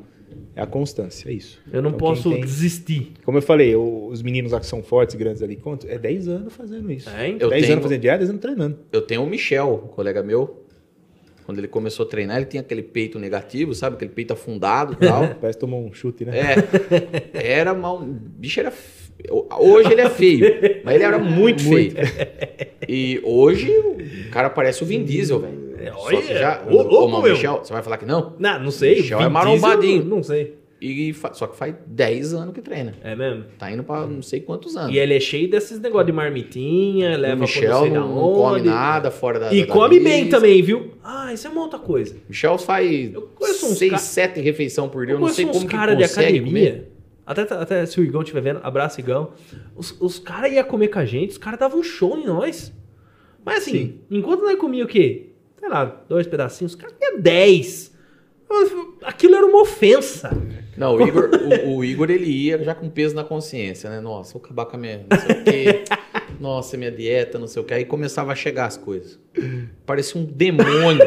É 0.56 0.62
a 0.62 0.66
constância, 0.66 1.28
é 1.28 1.32
isso. 1.32 1.58
Eu 1.72 1.80
não 1.80 1.90
Então, 1.90 1.98
posso 1.98 2.30
tem- 2.30 2.40
desistir. 2.40 3.12
Como 3.24 3.38
eu 3.38 3.42
falei, 3.42 3.74
o- 3.76 4.06
os 4.08 4.22
meninos 4.22 4.52
lá 4.52 4.60
que 4.60 4.66
são 4.66 4.82
fortes 4.82 5.14
e 5.14 5.18
grandes 5.18 5.42
ali, 5.42 5.56
quanto? 5.56 5.86
É 5.88 5.96
10 5.98 6.28
anos 6.28 6.52
fazendo 6.54 6.90
isso. 6.92 7.08
É, 7.10 7.28
hein? 7.28 7.36
Eu 7.40 7.48
10 7.48 7.62
tenho- 7.62 7.74
anos 7.74 7.82
fazendo 7.84 8.00
dieta, 8.00 8.18
10 8.18 8.30
anos 8.30 8.42
treinando. 8.42 8.78
Eu 8.92 9.02
tenho 9.02 9.22
o 9.22 9.26
Michel, 9.26 9.82
um 9.84 9.88
colega 9.88 10.22
meu. 10.22 10.64
Quando 11.46 11.58
ele 11.58 11.68
começou 11.68 12.06
a 12.06 12.08
treinar, 12.08 12.36
ele 12.36 12.46
tinha 12.46 12.60
aquele 12.60 12.82
peito 12.82 13.18
negativo, 13.18 13.74
sabe? 13.74 13.96
Aquele 13.96 14.12
peito 14.12 14.32
afundado 14.32 14.92
e 14.92 14.96
tal. 15.06 15.34
Parece 15.40 15.56
que 15.58 15.60
tomou 15.60 15.84
um 15.84 15.92
chute, 15.92 16.24
né? 16.24 16.32
É. 17.32 17.52
Era 17.58 17.74
mal. 17.74 18.00
O 18.00 18.04
bicho 18.04 18.60
era. 18.60 18.72
Hoje 19.58 19.92
ele 19.92 20.00
é 20.00 20.08
feio, 20.08 20.40
mas 20.84 20.94
ele 20.94 21.04
era 21.04 21.18
muito, 21.18 21.62
feio. 21.62 21.92
E 22.88 23.20
hoje 23.22 23.68
o 23.70 24.30
cara 24.30 24.48
parece 24.48 24.82
o 24.82 24.86
Vin 24.86 25.04
Diesel, 25.04 25.40
velho. 25.40 25.69
É, 25.80 25.92
Só 25.92 25.98
olha, 25.98 26.22
que 26.22 26.34
já. 26.34 26.62
ô, 26.68 26.82
louco, 26.82 27.16
o 27.18 27.22
meu. 27.22 27.32
Michel, 27.32 27.58
você 27.64 27.72
vai 27.72 27.82
falar 27.82 27.96
que 27.98 28.04
não? 28.06 28.34
Não, 28.38 28.58
não 28.64 28.70
sei. 28.70 28.96
Michel 28.96 29.20
é 29.20 29.28
marombadinho. 29.28 30.00
Diesel, 30.02 30.16
Não 30.16 30.22
sei. 30.22 30.60
E 30.82 31.14
Só 31.34 31.46
que 31.46 31.56
faz 31.58 31.74
10 31.86 32.32
anos 32.32 32.54
que 32.54 32.62
treina. 32.62 32.94
É 33.02 33.14
mesmo? 33.14 33.44
Tá 33.58 33.70
indo 33.70 33.82
pra 33.84 34.06
não 34.06 34.22
sei 34.22 34.40
quantos 34.40 34.76
anos. 34.78 34.94
E 34.94 34.98
ele 34.98 35.14
é 35.14 35.20
cheio 35.20 35.48
desses 35.50 35.78
negócios 35.78 36.06
de 36.06 36.12
marmitinha, 36.12 37.18
leva 37.18 37.42
Michel 37.42 37.84
não 37.86 37.92
da 37.92 38.00
não, 38.00 38.14
não 38.14 38.32
come 38.32 38.60
nada 38.62 39.10
fora 39.10 39.38
da. 39.38 39.52
E 39.52 39.66
da 39.66 39.72
come 39.72 40.00
bem 40.00 40.22
lista. 40.22 40.36
também, 40.38 40.62
viu? 40.62 40.92
Ah, 41.04 41.34
isso 41.34 41.46
é 41.46 41.50
uma 41.50 41.60
outra 41.60 41.78
coisa. 41.78 42.16
Michel 42.26 42.56
faz 42.56 43.12
Eu 43.12 43.22
conheço 43.34 43.66
uns 43.66 43.76
6, 43.78 43.90
ca- 43.90 43.98
7 43.98 44.40
refeições 44.40 44.90
por 44.90 45.04
dia. 45.04 45.16
Eu, 45.16 45.20
não 45.20 45.28
sei 45.28 45.44
como 45.44 45.60
que 45.60 45.66
caras 45.66 45.98
de 45.98 46.02
consegue 46.04 46.38
academia. 46.38 46.70
comer. 46.72 46.92
Até, 47.26 47.42
até 47.42 47.86
se 47.86 48.00
o 48.00 48.02
Igão 48.02 48.22
estiver 48.22 48.40
vendo, 48.40 48.60
abraço, 48.62 48.98
Igão. 49.00 49.32
Os, 49.76 49.94
os 50.00 50.18
caras 50.18 50.50
iam 50.50 50.64
comer 50.64 50.88
com 50.88 50.98
a 50.98 51.04
gente, 51.04 51.30
os 51.32 51.38
caras 51.38 51.60
davam 51.60 51.78
um 51.80 51.82
show 51.82 52.16
em 52.18 52.24
nós. 52.26 52.72
Mas 53.44 53.58
assim, 53.58 53.72
Sim. 53.72 53.94
enquanto 54.10 54.40
nós 54.40 54.56
comia 54.58 54.84
o 54.84 54.88
quê? 54.88 55.26
Sei 55.60 55.68
lá, 55.68 55.84
dois 56.08 56.26
pedacinhos, 56.26 56.72
os 56.72 56.80
caras 56.80 56.96
iam 57.00 57.20
dez. 57.20 57.90
Aquilo 59.04 59.36
era 59.36 59.46
uma 59.46 59.60
ofensa. 59.62 60.30
Não, 60.76 60.96
o 60.96 61.06
Igor, 61.06 61.30
o, 61.66 61.76
o 61.76 61.84
Igor, 61.84 62.10
ele 62.10 62.26
ia 62.26 62.58
já 62.64 62.74
com 62.74 62.88
peso 62.88 63.14
na 63.14 63.22
consciência, 63.22 63.88
né? 63.90 64.00
Nossa, 64.00 64.32
vou 64.32 64.42
acabar 64.42 64.64
com 64.66 64.76
a 64.76 64.78
minha. 64.80 65.06
Não 65.08 65.18
sei 65.20 65.30
o 65.36 65.44
quê. 65.44 65.84
Nossa, 66.40 66.76
minha 66.76 66.90
dieta, 66.90 67.38
não 67.38 67.46
sei 67.46 67.60
o 67.62 67.64
quê. 67.64 67.74
Aí 67.74 67.84
começava 67.84 68.32
a 68.32 68.34
chegar 68.34 68.64
as 68.66 68.76
coisas. 68.76 69.20
Parecia 69.86 70.20
um 70.20 70.24
demônio. 70.24 71.04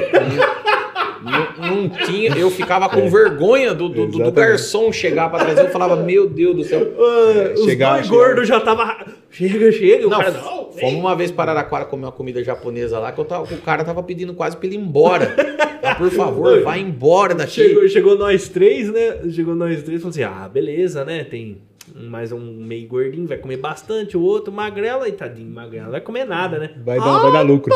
Não, 1.24 1.68
não 1.86 1.90
tinha, 1.90 2.36
eu 2.38 2.52
ficava 2.52 2.90
com 2.90 3.10
vergonha 3.10 3.74
do, 3.74 3.88
do, 3.88 4.08
do- 4.08 4.32
garçom 4.32 4.92
chegar 4.92 5.30
pra 5.30 5.40
trazer. 5.46 5.62
Eu 5.62 5.70
falava, 5.70 5.96
meu 5.96 6.30
Deus 6.30 6.56
do 6.56 6.64
céu. 6.66 6.82
Ah, 7.00 7.54
os 7.54 7.64
chegava- 7.66 7.96
dois 7.98 8.10
gordos 8.10 8.48
já 8.48 8.60
tava. 8.60 9.06
Chega, 9.32 9.72
chega. 9.72 10.06
o 10.06 10.10
Não, 10.10 10.18
cara, 10.20 10.32
não. 10.32 10.62
Fomos 10.80 11.00
uma 11.00 11.16
vez 11.16 11.32
para 11.32 11.52
Araraquara 11.52 11.86
comer 11.86 12.06
uma 12.06 12.12
comida 12.12 12.44
japonesa 12.44 13.00
lá, 13.00 13.12
que 13.12 13.20
eu 13.20 13.26
tava, 13.26 13.44
o 13.44 13.62
cara 13.62 13.84
tava 13.84 14.02
pedindo 14.04 14.34
quase 14.34 14.58
pra 14.58 14.66
ele 14.68 14.76
ir 14.76 14.80
embora. 14.80 15.36
Ah, 15.84 15.95
por 15.95 16.10
favor, 16.12 16.62
vai 16.62 16.80
embora 16.80 17.36
daqui. 17.36 17.52
Chegou, 17.52 17.88
chegou 17.90 18.18
nós 18.18 18.48
três, 18.48 18.90
né? 18.90 19.30
Chegou 19.30 19.54
nós 19.54 19.84
três 19.84 20.00
e 20.00 20.02
falou 20.02 20.12
assim: 20.12 20.24
ah, 20.24 20.48
beleza, 20.48 21.04
né? 21.04 21.26
Tem 21.26 21.62
mais 21.94 22.32
um 22.32 22.40
meio 22.40 22.88
gordinho, 22.88 23.28
vai 23.28 23.38
comer 23.38 23.58
bastante. 23.58 24.16
O 24.16 24.22
outro, 24.22 24.54
magrela, 24.54 25.08
e 25.10 25.12
tadinho, 25.12 25.50
magrela, 25.50 25.86
não 25.86 25.91
vai 25.91 26.02
comer 26.02 26.26
nada, 26.26 26.58
né? 26.58 26.74
Vai 26.84 27.00
dar, 27.00 27.20
vai 27.20 27.32
dar 27.34 27.41
lucro. 27.41 27.74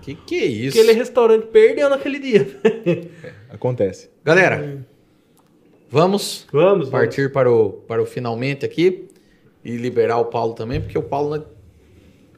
Que 0.00 0.14
que 0.14 0.36
é 0.36 0.46
isso? 0.46 0.78
Aquele 0.78 0.92
restaurante 0.92 1.46
perdeu 1.46 1.90
naquele 1.90 2.18
dia. 2.18 2.46
Acontece. 3.50 4.08
Galera, 4.24 4.84
vamos 5.90 6.46
vamos, 6.52 6.88
partir 6.88 7.32
para 7.32 7.50
o, 7.50 7.70
para 7.70 8.00
o 8.00 8.06
finalmente 8.06 8.64
aqui 8.64 9.08
e 9.64 9.76
liberar 9.76 10.18
o 10.18 10.26
Paulo 10.26 10.54
também, 10.54 10.80
porque 10.80 10.96
o 10.96 11.02
Paulo 11.02 11.36
né, 11.36 11.42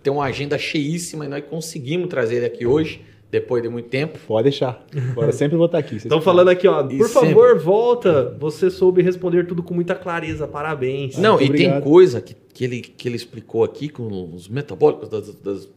tem 0.02 0.12
uma 0.12 0.24
agenda 0.24 0.56
cheíssima 0.59 1.24
e 1.24 1.28
nós 1.28 1.44
conseguimos 1.48 2.09
trazer 2.09 2.36
ele 2.36 2.47
aqui 2.47 2.66
hoje, 2.66 3.02
depois 3.31 3.62
de 3.62 3.68
muito 3.68 3.89
tempo. 3.89 4.18
Pode 4.27 4.44
deixar. 4.44 4.85
Agora 5.12 5.31
sempre 5.32 5.56
vou 5.56 5.66
estar 5.66 5.78
aqui. 5.78 5.97
Estão 5.97 6.20
falando 6.20 6.48
aqui, 6.48 6.66
ó. 6.66 6.85
E 6.90 6.98
Por 6.98 7.09
sempre. 7.09 7.28
favor, 7.28 7.59
volta. 7.59 8.36
Você 8.40 8.70
soube 8.70 9.02
responder 9.02 9.47
tudo 9.47 9.62
com 9.62 9.72
muita 9.74 9.94
clareza. 9.94 10.48
Parabéns. 10.48 11.16
Não, 11.16 11.32
muito 11.36 11.44
e 11.44 11.56
tem 11.56 11.66
obrigado. 11.68 11.82
coisa 11.85 12.20
que, 12.20 12.35
que, 12.52 12.64
ele, 12.64 12.81
que 12.81 13.09
ele 13.09 13.16
explicou 13.16 13.62
aqui 13.62 13.89
com 13.89 14.35
os 14.35 14.48
metabólicos 14.48 15.09
das, 15.09 15.35
das- 15.36 15.68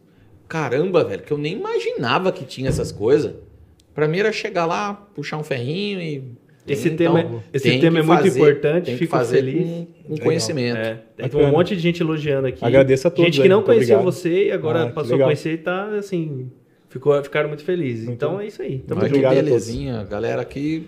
Caramba, 0.48 1.02
velho, 1.04 1.22
que 1.22 1.32
eu 1.32 1.38
nem 1.38 1.54
imaginava 1.54 2.30
que 2.30 2.44
tinha 2.44 2.68
essas 2.68 2.92
coisas. 2.92 3.32
Pra 3.94 4.06
mim 4.08 4.18
era 4.18 4.30
chegar 4.32 4.66
lá, 4.66 4.92
puxar 5.14 5.36
um 5.38 5.44
ferrinho 5.44 6.00
e. 6.00 6.24
Esse 6.66 6.88
Então, 6.88 7.14
tema, 7.14 7.20
é- 7.20 7.40
esse 7.56 7.68
tem 7.68 7.78
tema 7.80 7.98
é 7.98 8.00
que 8.00 8.06
muito 8.06 8.22
fazer- 8.22 8.38
importante. 8.40 8.84
Tem 8.86 8.94
que 8.94 8.98
Fico 9.00 9.10
fazer 9.10 9.36
feliz. 9.36 9.66
com, 9.66 9.86
com 10.08 10.16
conhecimento. 10.24 10.76
É, 10.78 10.94
tem 11.16 11.26
Bacana. 11.28 11.48
um 11.48 11.50
monte 11.52 11.76
de 11.76 11.82
gente 11.82 12.02
elogiando 12.02 12.46
aqui. 12.46 12.64
Agradeço 12.64 13.06
a 13.06 13.10
todos, 13.10 13.26
Gente 13.26 13.42
que 13.42 13.48
não 13.48 13.56
Muito 13.58 13.66
conhecia 13.66 13.94
obrigado. 13.96 14.12
você 14.14 14.44
e 14.46 14.52
agora 14.52 14.84
Ah, 14.84 14.90
passou 14.90 15.16
a 15.16 15.24
conhecer 15.24 15.52
e 15.52 15.58
tá 15.58 15.88
assim. 15.96 16.50
Ficou, 16.88 17.22
ficaram 17.22 17.48
muito 17.48 17.64
felizes. 17.64 18.04
Muito 18.06 18.14
então 18.16 18.34
bom. 18.34 18.40
é 18.40 18.46
isso 18.46 18.62
aí. 18.62 18.78
Tamo 18.78 19.00
Olha 19.02 19.10
que 19.10 19.24
a 19.24 19.30
belezinha, 19.30 20.04
galera 20.04 20.40
aqui, 20.40 20.86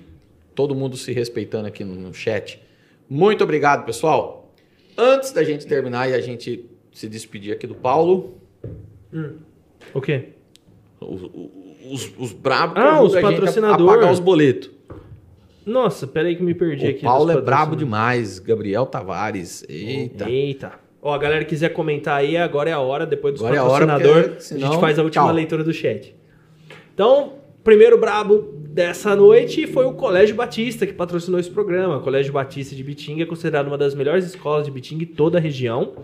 todo 0.55 0.75
mundo 0.75 0.97
se 0.97 1.13
respeitando 1.13 1.67
aqui 1.69 1.85
no, 1.85 1.95
no 1.95 2.15
chat. 2.15 2.59
Muito 3.11 3.45
obrigado, 3.45 3.85
pessoal. 3.85 4.55
Antes 4.97 5.31
da 5.33 5.45
gente 5.45 5.67
terminar 5.67 6.09
e 6.09 6.15
a 6.15 6.21
gente 6.23 6.65
se 6.93 7.07
despedir 7.07 7.53
aqui 7.53 7.67
do 7.67 7.75
Paulo, 7.75 8.39
O 9.93 10.01
quê? 10.01 10.29
os, 11.01 11.23
os, 11.91 12.13
os 12.19 12.33
brabos 12.33 12.75
que 12.75 12.81
Ah, 12.81 13.03
os 13.03 13.15
a 13.15 13.21
gente 13.21 13.27
a- 13.27 13.31
patrocinador. 13.33 13.91
a 13.91 13.95
pagar 13.97 14.13
os 14.13 14.21
boletos. 14.21 14.71
Nossa, 15.67 16.07
peraí 16.07 16.37
que 16.37 16.43
me 16.45 16.55
perdi 16.55 16.87
O 16.87 16.91
aqui. 16.91 17.03
Paulo 17.03 17.31
é 17.33 17.41
brabo 17.41 17.75
demais, 17.75 18.39
Gabriel 18.39 18.87
Tavares. 18.87 19.65
Eita. 19.69 20.31
Eita. 20.31 20.73
Ó, 21.03 21.13
a 21.13 21.19
galera 21.19 21.45
quiser 21.45 21.71
comentar 21.71 22.19
aí, 22.19 22.37
agora 22.37 22.71
é 22.71 22.73
a 22.73 22.81
hora, 22.81 23.05
depois 23.05 23.35
dos 23.35 23.43
Agora 23.43 23.57
é 23.57 23.59
a 23.59 23.65
hora, 23.65 23.87
porque 23.87 24.37
a 24.37 24.41
senão, 24.41 24.73
gente 24.73 24.81
faz 24.81 24.99
a 24.99 25.03
última 25.03 25.25
tchau. 25.27 25.35
leitura 25.35 25.65
do 25.65 25.73
chat. 25.73 26.15
Então, 26.95 27.35
primeiro 27.63 27.99
brabo 27.99 28.55
dessa 28.69 29.15
noite 29.17 29.67
foi 29.67 29.85
o 29.87 29.93
Colégio 29.93 30.35
Batista, 30.37 30.87
que 30.87 30.93
patrocinou 30.93 31.39
esse 31.41 31.51
programa. 31.51 31.97
O 31.99 32.01
Colégio 32.01 32.33
Batista 32.33 32.75
de 32.75 32.83
Bitinga 32.83 33.23
é 33.23 33.27
considerado 33.27 33.67
uma 33.69 33.79
das 33.79 33.95
melhores 33.95 34.25
escolas 34.25 34.65
de 34.67 34.71
Bitinga 34.71 35.05
em 35.05 35.07
toda 35.07 35.39
a 35.39 35.41
região. 35.41 35.95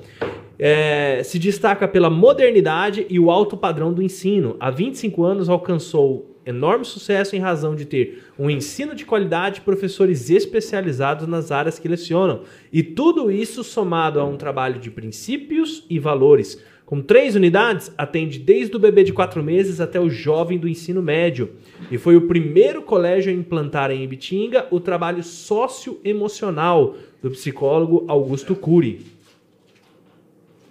É, 0.59 1.23
se 1.25 1.39
destaca 1.39 1.87
pela 1.89 2.09
modernidade 2.09 3.07
e 3.09 3.19
o 3.19 3.31
alto 3.31 3.57
padrão 3.57 3.93
do 3.93 4.03
ensino. 4.03 4.57
Há 4.61 4.71
25 4.71 5.25
anos 5.25 5.49
alcançou 5.49 6.32
enorme 6.45 6.85
sucesso 6.85 7.37
em 7.37 7.39
razão 7.39 7.75
de 7.75 7.85
ter 7.85 8.25
um 8.39 8.51
ensino 8.51 8.95
de 8.95 9.05
qualidade 9.05 9.59
e 9.59 9.63
professores 9.63 10.31
especializados 10.31 11.27
nas 11.27 11.53
áreas 11.53 11.79
que 11.79 11.89
lecionam. 11.89 12.43
E 12.73 12.83
tudo 12.83 13.31
isso 13.31 13.63
somado 13.63 14.21
a 14.21 14.25
um 14.25 14.37
trabalho 14.37 14.81
de 14.81 14.91
princípios 14.91 15.85
e 15.89 15.99
valores. 15.99 16.61
Com 16.85 17.01
três 17.01 17.35
unidades, 17.35 17.91
atende 17.97 18.39
desde 18.39 18.77
o 18.77 18.79
bebê 18.79 19.03
de 19.03 19.15
quatro 19.15 19.43
meses 19.43 19.81
até 19.81 19.99
o 19.99 20.11
jovem 20.11 20.59
do 20.59 20.69
ensino 20.69 21.01
médio. 21.01 21.53
E 21.91 21.97
foi 21.97 22.17
o 22.17 22.29
primeiro 22.29 22.83
colégio 22.83 23.33
a 23.33 23.35
implantar 23.35 23.91
em 23.91 24.03
Ibitinga 24.03 24.67
o 24.71 24.79
trabalho 24.79 25.23
socioemocional 25.23 26.95
do 27.23 27.31
psicólogo 27.31 28.05
Augusto 28.09 28.55
Cury. 28.55 29.07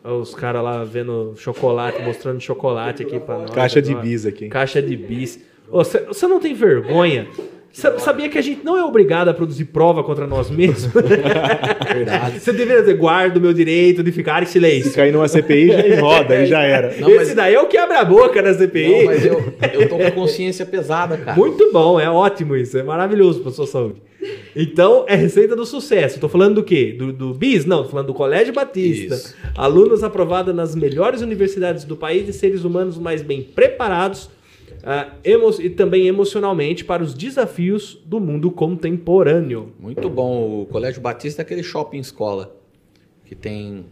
Olha 0.03 0.15
Os 0.15 0.35
caras 0.35 0.63
lá 0.63 0.83
vendo 0.83 1.33
chocolate, 1.37 2.01
mostrando 2.03 2.39
chocolate 2.39 3.03
aqui 3.03 3.19
pra 3.19 3.39
nós. 3.39 3.51
Caixa 3.51 3.81
de 3.81 3.95
bis 3.95 4.25
aqui. 4.25 4.47
Caixa 4.47 4.81
de 4.81 4.95
bis. 4.95 5.39
Você 5.71 5.99
você 5.99 6.27
não 6.27 6.39
tem 6.39 6.53
vergonha? 6.53 7.27
Sa- 7.73 7.97
Sabia 7.99 8.27
que 8.27 8.37
a 8.37 8.41
gente 8.41 8.65
não 8.65 8.77
é 8.77 8.83
obrigado 8.83 9.29
a 9.29 9.33
produzir 9.33 9.63
prova 9.65 10.03
contra 10.03 10.27
nós 10.27 10.49
mesmos? 10.49 10.91
Verdade. 11.93 12.39
Você 12.39 12.51
deveria 12.51 12.81
dizer, 12.81 12.95
guardo 12.97 13.37
o 13.37 13.41
meu 13.41 13.53
direito 13.53 14.03
de 14.03 14.11
ficar 14.11 14.43
em 14.43 14.45
Se 14.45 14.53
silêncio. 14.53 14.93
cair 14.93 15.13
numa 15.13 15.27
CPI, 15.27 15.67
já 15.95 16.01
roda, 16.01 16.33
aí 16.33 16.45
já 16.47 16.61
era. 16.61 16.93
Não, 16.99 17.09
Esse 17.09 17.17
mas- 17.27 17.33
daí 17.35 17.53
é 17.55 17.61
o 17.61 17.67
que 17.67 17.77
abre 17.77 17.95
a 17.95 18.03
boca 18.03 18.41
na 18.41 18.53
CPI. 18.53 18.91
Não, 18.97 19.05
mas 19.05 19.25
eu, 19.25 19.53
eu 19.73 19.87
tô 19.89 19.97
com 19.97 20.11
consciência 20.11 20.65
pesada, 20.65 21.15
cara. 21.17 21.37
Muito 21.37 21.71
bom, 21.71 21.97
é 21.99 22.09
ótimo 22.09 22.55
isso, 22.57 22.77
é 22.77 22.83
maravilhoso 22.83 23.39
para 23.39 23.51
sua 23.51 23.65
saúde. 23.67 24.01
Então, 24.55 25.05
é 25.07 25.15
receita 25.15 25.55
do 25.55 25.65
sucesso. 25.65 26.19
Tô 26.19 26.27
falando 26.29 26.55
do 26.55 26.63
quê? 26.63 26.93
Do, 26.97 27.11
do 27.13 27.33
BIS? 27.33 27.65
Não, 27.65 27.83
tô 27.83 27.89
falando 27.89 28.07
do 28.07 28.13
Colégio 28.13 28.53
Batista. 28.53 29.15
Isso. 29.15 29.35
Alunos 29.55 30.03
aprovados 30.03 30.53
nas 30.53 30.75
melhores 30.75 31.21
universidades 31.21 31.85
do 31.85 31.95
país 31.95 32.27
e 32.27 32.33
seres 32.33 32.63
humanos 32.65 32.97
mais 32.99 33.21
bem 33.21 33.41
preparados 33.41 34.29
ah, 34.83 35.13
emo- 35.23 35.61
e 35.61 35.69
também 35.69 36.07
emocionalmente 36.07 36.83
para 36.85 37.03
os 37.03 37.13
desafios 37.13 37.99
do 38.05 38.19
mundo 38.19 38.49
contemporâneo. 38.51 39.73
Muito 39.79 40.09
bom. 40.09 40.61
O 40.61 40.65
Colégio 40.67 41.01
Batista 41.01 41.41
é 41.41 41.43
aquele 41.43 41.63
shopping 41.63 41.99
escola 41.99 42.55
que 43.25 43.35
tem 43.35 43.85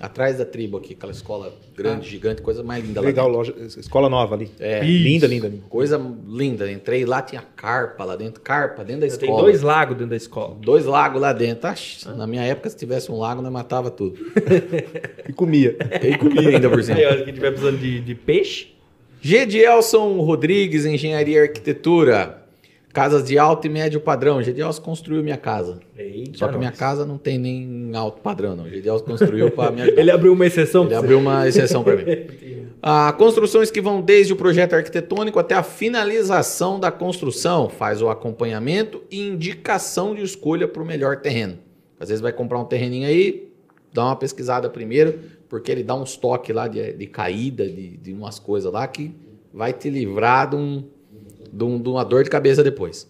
atrás 0.00 0.36
da 0.36 0.44
tribo 0.44 0.76
aqui, 0.76 0.92
aquela 0.92 1.10
escola 1.10 1.54
grande, 1.74 2.06
gigante, 2.08 2.42
coisa 2.42 2.62
mais 2.62 2.84
linda 2.84 3.00
lá. 3.00 3.06
Legal, 3.06 3.28
loja, 3.28 3.54
escola 3.78 4.10
nova 4.10 4.34
ali. 4.34 4.50
É, 4.60 4.84
Isso. 4.84 5.04
Linda, 5.08 5.26
linda, 5.26 5.48
linda. 5.48 5.62
coisa 5.70 5.98
linda. 6.28 6.70
Entrei 6.70 7.04
lá, 7.06 7.22
tinha 7.22 7.42
carpa 7.56 8.04
lá 8.04 8.14
dentro, 8.14 8.42
carpa 8.42 8.84
dentro 8.84 9.08
da 9.08 9.16
Tem 9.16 9.26
escola. 9.28 9.42
dois 9.42 9.62
lagos 9.62 9.94
dentro 9.96 10.10
da 10.10 10.16
escola. 10.16 10.54
Dois 10.60 10.84
lagos 10.84 11.20
lá 11.20 11.32
dentro. 11.32 11.66
Acho, 11.68 12.14
Na 12.14 12.26
minha 12.26 12.42
época, 12.42 12.68
se 12.68 12.76
tivesse 12.76 13.10
um 13.10 13.18
lago, 13.18 13.40
nós 13.40 13.50
matava 13.52 13.90
tudo. 13.90 14.18
E 15.28 15.32
comia. 15.32 15.76
E 16.02 16.16
comia 16.18 16.50
ainda 16.50 16.68
por 16.70 16.82
cima. 16.82 16.98
Aí, 16.98 17.04
olha, 17.06 17.24
que 17.24 17.32
tiver 17.32 17.50
precisando 17.50 17.78
de, 17.78 18.00
de 18.00 18.14
peixe. 18.14 18.68
Gedielson 19.26 20.20
Rodrigues, 20.20 20.86
Engenharia 20.86 21.38
e 21.38 21.42
Arquitetura. 21.42 22.44
Casas 22.92 23.24
de 23.24 23.36
alto 23.36 23.66
e 23.66 23.68
médio 23.68 24.00
padrão. 24.00 24.40
Gedielson 24.40 24.80
construiu 24.80 25.20
minha 25.20 25.36
casa. 25.36 25.80
Eita, 25.98 26.38
Só 26.38 26.46
que 26.46 26.56
minha 26.56 26.70
nós. 26.70 26.78
casa 26.78 27.04
não 27.04 27.18
tem 27.18 27.36
nem 27.36 27.90
alto 27.92 28.20
padrão, 28.20 28.54
não. 28.54 28.68
Gedielson 28.68 29.04
construiu 29.04 29.50
para 29.50 29.72
me 29.72 29.82
ajudar. 29.82 29.98
Ele 30.00 30.12
abriu 30.12 30.32
uma 30.32 30.46
exceção. 30.46 30.84
Ele 30.84 30.94
abriu 30.94 31.18
uma 31.18 31.48
exceção 31.48 31.82
para 31.82 31.96
mim. 31.96 32.04
Ah, 32.88 33.12
construções 33.18 33.68
que 33.68 33.80
vão 33.80 34.00
desde 34.00 34.32
o 34.32 34.36
projeto 34.36 34.74
arquitetônico 34.74 35.40
até 35.40 35.56
a 35.56 35.62
finalização 35.62 36.78
da 36.78 36.92
construção, 36.92 37.68
faz 37.68 38.00
o 38.00 38.08
acompanhamento 38.08 39.02
e 39.10 39.26
indicação 39.26 40.14
de 40.14 40.22
escolha 40.22 40.68
para 40.68 40.82
o 40.82 40.86
melhor 40.86 41.16
terreno. 41.16 41.58
Às 41.98 42.10
vezes 42.10 42.20
vai 42.22 42.32
comprar 42.32 42.60
um 42.60 42.64
terreninho 42.64 43.08
aí, 43.08 43.48
dá 43.92 44.04
uma 44.04 44.14
pesquisada 44.14 44.70
primeiro, 44.70 45.18
porque 45.48 45.70
ele 45.70 45.82
dá 45.82 45.94
uns 45.94 46.16
toques 46.16 46.54
lá 46.54 46.68
de, 46.68 46.92
de 46.92 47.06
caída, 47.06 47.66
de, 47.66 47.96
de 47.96 48.12
umas 48.12 48.38
coisas 48.38 48.72
lá 48.72 48.86
que 48.86 49.14
vai 49.52 49.72
te 49.72 49.88
livrar 49.88 50.50
de, 50.50 50.56
um, 50.56 50.84
de, 51.52 51.64
um- 51.64 51.80
de 51.80 51.88
uma 51.88 52.04
dor 52.04 52.24
de 52.24 52.30
cabeça 52.30 52.62
depois. 52.62 53.08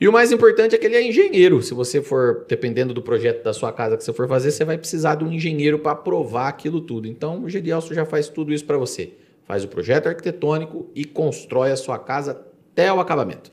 E 0.00 0.06
o 0.06 0.12
mais 0.12 0.30
importante 0.30 0.74
é 0.74 0.78
que 0.78 0.86
ele 0.86 0.94
é 0.94 1.02
engenheiro. 1.06 1.60
Se 1.60 1.74
você 1.74 2.00
for, 2.00 2.44
dependendo 2.48 2.94
do 2.94 3.02
projeto 3.02 3.42
da 3.42 3.52
sua 3.52 3.72
casa 3.72 3.96
que 3.96 4.04
você 4.04 4.12
for 4.12 4.28
fazer, 4.28 4.52
você 4.52 4.64
vai 4.64 4.78
precisar 4.78 5.16
de 5.16 5.24
um 5.24 5.32
engenheiro 5.32 5.78
para 5.80 5.92
aprovar 5.92 6.48
aquilo 6.48 6.80
tudo. 6.80 7.08
Então, 7.08 7.42
o 7.42 7.48
Gedielso 7.48 7.92
já 7.92 8.04
faz 8.04 8.28
tudo 8.28 8.52
isso 8.52 8.64
para 8.64 8.78
você. 8.78 9.14
Faz 9.44 9.64
o 9.64 9.68
projeto 9.68 10.06
arquitetônico 10.06 10.88
e 10.94 11.04
constrói 11.04 11.72
a 11.72 11.76
sua 11.76 11.98
casa 11.98 12.30
até 12.72 12.92
o 12.92 13.00
acabamento. 13.00 13.50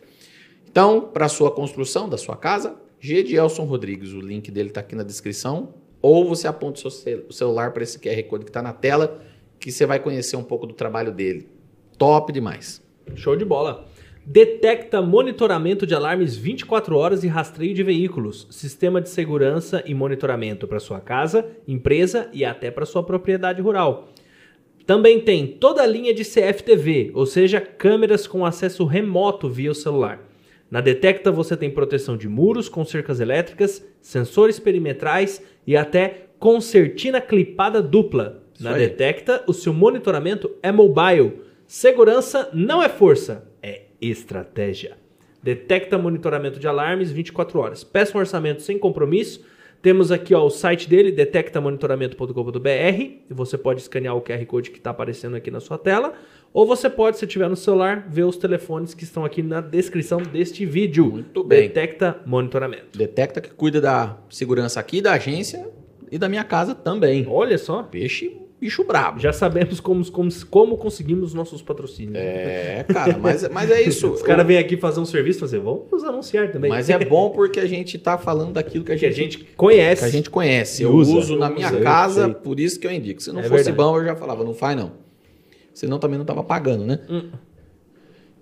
Então, 0.70 1.02
para 1.02 1.26
a 1.26 1.30
sua 1.30 1.50
construção 1.50 2.08
da 2.08 2.18
sua 2.18 2.36
casa, 2.36 2.76
Gedielson 3.00 3.64
Rodrigues, 3.64 4.12
o 4.14 4.20
link 4.20 4.52
dele 4.52 4.70
está 4.70 4.82
aqui 4.82 4.96
na 4.96 5.04
descrição. 5.04 5.74
Ou 6.07 6.23
você 6.23 6.48
aponta 6.48 6.88
o 6.88 6.91
seu 6.91 7.26
celular 7.32 7.73
para 7.73 7.82
esse 7.82 7.98
QR 7.98 8.22
Code 8.26 8.44
que 8.44 8.52
está 8.52 8.61
na 8.61 8.72
tela, 8.72 9.23
que 9.60 9.72
você 9.72 9.88
vai 9.88 9.98
conhecer 9.98 10.36
um 10.36 10.44
pouco 10.44 10.68
do 10.68 10.73
trabalho 10.76 11.11
dele. 11.11 11.48
Top 11.98 12.32
demais. 12.32 12.80
Show 13.15 13.36
de 13.36 13.44
bola. 13.44 13.88
Detecta 14.23 15.02
monitoramento 15.02 15.84
de 15.84 15.95
alarmes 15.95 16.36
24 16.38 16.95
horas 16.95 17.23
e 17.23 17.27
rastreio 17.27 17.73
de 17.73 17.82
veículos. 17.82 18.45
Sistema 18.52 19.02
de 19.02 19.10
segurança 19.10 19.82
e 19.84 19.95
monitoramento 19.95 20.68
para 20.68 20.80
sua 20.80 20.99
casa, 20.99 21.44
empresa 21.68 22.30
e 22.32 22.45
até 22.45 22.69
para 22.69 22.86
sua 22.86 23.02
propriedade 23.02 23.60
rural. 23.60 24.10
Também 24.86 25.19
tem 25.19 25.48
toda 25.48 25.82
a 25.82 25.88
linha 25.88 26.14
de 26.14 26.23
CFTV, 26.23 27.14
ou 27.15 27.26
seja, 27.26 27.60
câmeras 27.60 28.27
com 28.27 28.45
acesso 28.45 28.86
remoto 28.86 29.49
via 29.49 29.72
o 29.72 29.76
celular. 29.76 30.22
Na 30.69 30.82
Detecta 30.82 31.32
você 31.32 31.56
tem 31.56 31.69
proteção 31.69 32.18
de 32.18 32.27
muros 32.27 32.68
com 32.68 32.84
cercas 32.84 33.19
elétricas, 33.19 33.84
sensores 34.02 34.60
perimetrais 34.60 35.41
e 35.66 35.76
até 35.76 36.28
concertina 36.40 37.22
clipada 37.22 37.82
dupla. 37.82 38.44
Isso 38.54 38.64
Na 38.64 38.74
aí. 38.74 38.88
Detecta, 38.88 39.44
o 39.48 39.54
seu 39.54 39.74
monitoramento 39.74 40.52
é 40.62 40.72
mobile. 40.72 41.42
Segurança 41.68 42.50
não 42.54 42.82
é 42.82 42.88
força, 42.88 43.50
é 43.62 43.84
estratégia. 44.00 44.98
Detecta 45.42 45.98
monitoramento 45.98 46.60
de 46.60 46.68
alarmes 46.68 47.12
24 47.12 47.60
horas. 47.60 47.84
Peça 47.84 48.18
um 48.18 48.20
orçamento 48.20 48.62
sem 48.62 48.80
compromisso. 48.80 49.46
Temos 49.82 50.12
aqui 50.12 50.34
ó, 50.34 50.44
o 50.44 50.50
site 50.50 50.90
dele, 50.90 51.12
detectamonitoramento.com.br. 51.12 52.70
E 52.70 53.24
você 53.30 53.56
pode 53.56 53.82
escanear 53.82 54.16
o 54.16 54.22
QR 54.22 54.44
Code 54.48 54.72
que 54.72 54.80
está 54.80 54.90
aparecendo 54.90 55.36
aqui 55.36 55.52
na 55.52 55.60
sua 55.60 55.78
tela. 55.78 56.14
Ou 56.56 56.65
você 56.65 56.90
pode, 56.90 57.18
se 57.18 57.27
tiver 57.27 57.49
no 57.49 57.56
celular, 57.57 58.07
ver 58.10 58.23
os 58.23 58.38
telefones 58.38 58.94
que 58.94 59.03
estão 59.03 59.26
aqui 59.26 59.44
na 59.44 59.60
descrição 59.60 60.22
deste 60.23 60.65
vídeo. 60.65 61.06
Muito 61.11 61.44
bem. 61.44 61.64
Detecta 61.64 62.18
monitoramento. 62.26 62.98
Detecta 62.98 63.41
que 63.41 63.49
cuida 63.49 63.82
da 63.82 64.18
segurança 64.30 64.80
aqui 64.80 65.02
da 65.02 65.11
agência 65.11 65.68
e 66.10 66.18
da 66.18 66.30
minha 66.30 66.45
casa 66.45 66.73
também. 66.73 67.26
Olha 67.30 67.57
só, 67.57 67.84
Peixe, 67.84 68.38
bicho 68.57 68.86
brabo. 68.86 69.19
já 69.19 69.34
sabemos 69.34 69.82
como, 69.82 70.10
como, 70.10 70.30
como 70.49 70.77
conseguimos 70.77 71.34
nossos 71.34 71.61
patrocínios. 71.61 72.15
É, 72.15 72.86
cara, 72.88 73.18
mas, 73.18 73.49
mas 73.49 73.69
é 73.69 73.82
isso. 73.82 74.07
Os 74.15 74.22
caras 74.22 74.48
vêm 74.48 74.57
aqui 74.57 74.77
fazer 74.77 75.02
um 75.02 75.06
serviço 75.06 75.40
e 75.40 75.41
fazer, 75.41 75.60
vamos 75.60 76.06
anunciar 76.06 76.53
também. 76.53 76.69
Mas 76.69 76.90
é 76.90 76.98
bom 77.03 77.32
porque 77.32 77.60
a 77.60 77.65
gente 77.68 77.98
tá 77.99 78.18
falando 78.18 78.53
daquilo 78.53 78.86
que 78.86 78.94
a 78.94 78.98
que 78.98 79.06
a 79.06 79.11
gente, 79.11 79.40
gente 79.40 79.44
conhece. 79.57 80.03
que 80.03 80.07
a 80.07 80.11
gente 80.11 80.30
conhece. 80.30 80.84
Eu 80.84 80.94
Usa. 80.94 81.11
uso 81.18 81.36
na 81.38 81.49
minha 81.49 81.68
Usa, 81.68 81.82
casa, 81.82 82.30
por 82.30 82.61
isso 82.61 82.80
que 82.80 82.88
eu 82.88 82.91
indico. 82.94 83.22
Se 83.22 83.30
não 83.34 83.41
É 83.41 83.44
fosse 83.44 83.56
verdade. 83.65 83.76
bom, 83.77 83.98
eu 83.98 84.06
já 84.06 84.15
falava, 84.15 84.41
não 84.45 84.53
faz 84.53 84.77
não. 84.77 85.03
Senão 85.76 85.99
também 85.99 86.18
não 86.18 86.26
tava 86.26 86.43
pagando, 86.43 86.84
né? 86.85 86.99
Hum. 87.07 87.30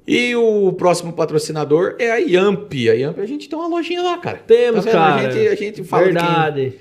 E 0.08 0.36
o 0.36 0.72
próximo 0.74 1.14
patrocinador 1.14 1.96
é 2.00 2.12
a 2.12 2.18
Yamp. 2.18 2.72
A 2.74 2.94
Yamp, 2.94 3.20
a 3.20 3.26
gente 3.26 3.48
tem 3.50 3.58
uma 3.58 3.68
lojinha 3.68 4.02
lá, 4.02 4.18
cara. 4.18 4.38
Temos, 4.38 4.86
Tá 4.86 4.92
cara. 4.92 5.28
A 5.28 5.32
gente, 5.32 5.48
a 5.48 5.56
gente 5.56 5.84
fala 5.84 6.04
de 6.08 6.10
quem- 6.14 6.22
Verdade. 6.26 6.74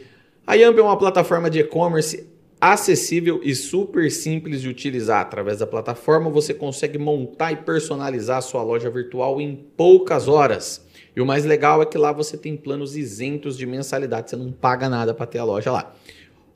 A 0.47 0.55
Yamp 0.55 0.77
é 0.79 0.83
uma 0.83 0.97
plataforma 0.99 1.49
de 1.49 1.61
e-commerce 1.61 2.27
acessível 2.61 3.41
e 3.43 3.55
super 3.55 4.11
simples 4.11 4.61
de 4.61 4.69
utilizar. 4.69 5.21
Através 5.21 5.59
da 5.59 5.67
plataforma 5.67 6.31
você 6.31 6.53
consegue 6.53 6.99
montar 6.99 7.53
e 7.53 7.57
personalizar 7.57 8.39
a 8.39 8.43
sua 8.43 8.63
loja 8.63 8.91
virtual 8.91 9.41
em 9.41 9.55
poucas 9.77 10.27
horas. 10.29 10.85
E 11.15 11.21
o 11.21 11.27
mais 11.27 11.45
legal 11.45 11.81
é 11.83 11.87
que 11.87 11.99
lá 11.99 12.11
você 12.13 12.37
tem 12.37 12.57
planos 12.57 12.97
isentos 12.97 13.57
de 13.57 13.67
mensalidade, 13.67 14.31
você 14.31 14.37
não 14.37 14.51
paga 14.51 14.89
nada 14.89 15.13
para 15.15 15.27
ter 15.27 15.39
a 15.39 15.45
loja 15.45 15.71
lá. 15.71 15.95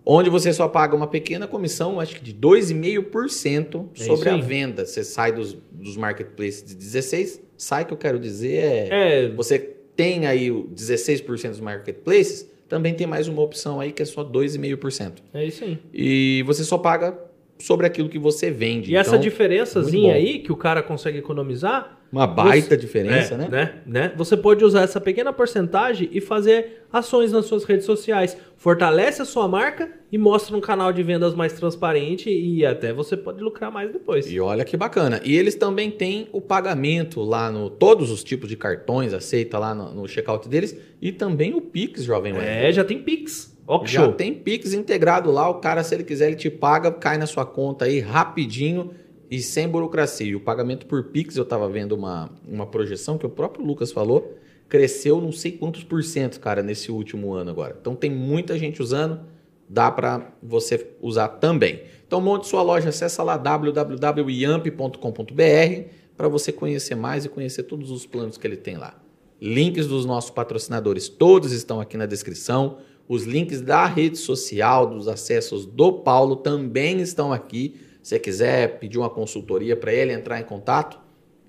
Onde 0.09 0.31
você 0.31 0.53
só 0.53 0.69
paga 0.69 0.95
uma 0.95 1.09
pequena 1.09 1.49
comissão, 1.49 1.99
acho 1.99 2.15
que 2.15 2.23
de 2.23 2.33
2,5% 2.33 3.87
É 3.95 4.05
sobre 4.05 4.29
isso 4.29 4.29
a 4.29 4.37
venda. 4.37 4.87
Você 4.87 5.03
sai 5.05 5.33
dos, 5.33 5.57
dos 5.73 5.97
marketplaces 5.97 6.65
de 6.65 6.75
16, 6.77 7.43
sai 7.57 7.85
que 7.85 7.93
eu 7.93 7.97
quero 7.97 8.19
dizer 8.19 8.55
é 8.63 9.25
É, 9.25 9.29
você 9.31 9.59
tem 9.97 10.27
aí 10.27 10.51
o 10.51 10.69
16% 10.75 11.49
dos 11.51 11.61
marketplaces, 11.61 12.49
também 12.69 12.95
tem 12.95 13.07
mais 13.07 13.29
uma 13.29 13.43
opção 13.43 13.81
aí 13.81 13.93
que 13.93 14.03
é 14.03 14.05
só 14.05 14.23
2,5%. 14.25 15.13
é 15.35 15.45
isso 15.45 15.65
aí. 15.65 15.79
E 15.93 16.43
você 16.47 16.63
só 16.65 16.79
paga 16.79 17.19
sobre 17.59 17.87
aquilo 17.87 18.09
que 18.09 18.19
você 18.19 18.51
vende. 18.51 18.93
E 18.93 18.97
essa 18.97 19.11
Então, 19.11 19.21
diferençazinha 19.21 20.13
muito 20.13 20.23
bom. 20.25 20.29
aí 20.33 20.39
que 20.41 20.53
o 20.53 20.57
cara 20.57 20.83
consegue 20.83 21.19
economizar. 21.19 21.96
Uma 22.13 22.27
baita 22.27 22.69
você- 22.69 22.77
diferença, 22.77 23.35
é, 23.35 23.37
né? 23.37 23.49
né? 23.51 23.75
né? 23.87 24.13
Você 24.17 24.37
pode 24.37 24.65
usar 24.65 24.83
essa 24.83 25.01
pequena 25.01 25.33
porcentagem 25.33 26.09
e 26.13 26.21
fazer 26.21 26.85
ações 26.93 27.33
nas 27.33 27.47
suas 27.47 27.65
redes 27.65 27.85
sociais. 27.85 28.37
Fortalece 28.57 29.21
a 29.21 29.25
sua 29.25 29.47
marca 29.47 29.91
e 30.11 30.17
mostra 30.17 30.57
um 30.57 30.61
canal 30.61 30.93
de 30.93 31.03
vendas 31.03 31.35
mais 31.35 31.53
transparente 31.53 32.31
e 32.31 32.65
até 32.65 32.93
você 32.93 33.17
pode 33.17 33.43
lucrar 33.43 33.71
mais 33.71 33.93
depois. 33.93 34.31
E 34.31 34.41
olha 34.41 34.65
que 34.65 34.77
bacana. 34.77 35.21
E 35.25 35.37
eles 35.37 35.55
também 35.55 35.91
têm 35.91 36.29
o 36.33 36.41
pagamento 36.41 37.23
lá 37.23 37.51
no. 37.51 37.69
Todos 37.69 38.11
os 38.11 38.25
tipos 38.25 38.49
de 38.49 38.57
cartões 38.57 39.13
aceita 39.13 39.59
lá 39.59 39.75
no, 39.75 39.93
no 39.95 40.09
checkout 40.09 40.49
deles. 40.49 40.79
E 41.03 41.13
também 41.13 41.55
o 41.55 41.61
Pix, 41.61 42.05
Jovem. 42.05 42.35
É, 42.39 42.73
já 42.73 42.85
tem 42.85 42.99
Pix. 43.03 43.55
Que 43.85 43.91
Já 43.91 44.05
show. 44.05 44.13
tem 44.13 44.33
Pix 44.33 44.73
integrado 44.73 45.33
lá, 45.33 45.49
o 45.51 45.55
cara, 45.55 45.83
se 45.83 45.93
ele 45.93 46.05
quiser, 46.05 46.29
ele 46.29 46.37
te 46.37 46.49
paga, 46.49 46.93
cai 46.93 47.19
na 47.19 47.27
sua 47.27 47.45
conta 47.45 47.85
aí 47.87 47.99
rapidinho 47.99 48.93
e 49.31 49.41
sem 49.41 49.69
burocracia. 49.69 50.27
E 50.27 50.37
o 50.37 50.41
pagamento 50.41 50.87
por 50.87 51.05
Pix, 51.05 51.37
eu 51.37 51.45
tava 51.45 51.69
vendo 51.69 51.93
uma, 51.93 52.31
uma 52.47 52.67
projeção 52.67 53.19
que 53.19 53.27
o 53.27 53.31
próprio 53.31 53.65
Lucas 53.65 53.93
falou, 53.93 54.37
cresceu 54.69 55.21
não 55.21 55.33
sei 55.33 55.53
quantos 55.53 55.85
por 55.85 56.03
cento, 56.03 56.41
cara, 56.41 56.63
nesse 56.63 56.91
último 56.91 57.35
ano 57.35 57.51
agora. 57.51 57.77
Então 57.81 57.95
tem 57.95 58.11
muita 58.11 58.59
gente 58.59 58.83
usando, 58.83 59.21
dá 59.69 59.91
para 59.91 60.33
você 60.43 60.89
usar 61.01 61.29
também. 61.29 61.83
Então 62.07 62.21
monte 62.21 62.47
sua 62.47 62.63
loja, 62.63 62.89
acessa 62.89 63.23
lá 63.23 63.37
www.yamp.com.br 63.37 65.91
para 66.17 66.29
você 66.29 66.51
conhecer 66.51 66.95
mais 66.95 67.25
e 67.25 67.29
conhecer 67.29 67.65
todos 67.65 67.91
os 67.91 68.07
planos 68.07 68.39
que 68.39 68.47
ele 68.47 68.57
tem 68.57 68.77
lá. 68.77 68.99
Links 69.41 69.87
dos 69.87 70.07
nossos 70.07 70.31
patrocinadores, 70.31 71.09
todos 71.09 71.53
estão 71.53 71.81
aqui 71.81 71.97
na 71.97 72.07
descrição. 72.07 72.79
Os 73.09 73.25
links 73.25 73.61
da 73.61 73.87
rede 73.87 74.17
social, 74.17 74.87
dos 74.87 75.07
acessos 75.07 75.67
do 75.67 75.93
Paulo 75.93 76.37
também 76.37 77.01
estão 77.01 77.33
aqui. 77.33 77.77
Se 78.07 78.11
você 78.11 78.21
quiser 78.21 78.79
pedir 78.79 78.99
uma 78.99 79.11
consultoria 79.11 79.75
para 79.75 79.93
ele, 79.93 80.13
entrar 80.13 80.39
em 80.39 80.45
contato, 80.45 80.97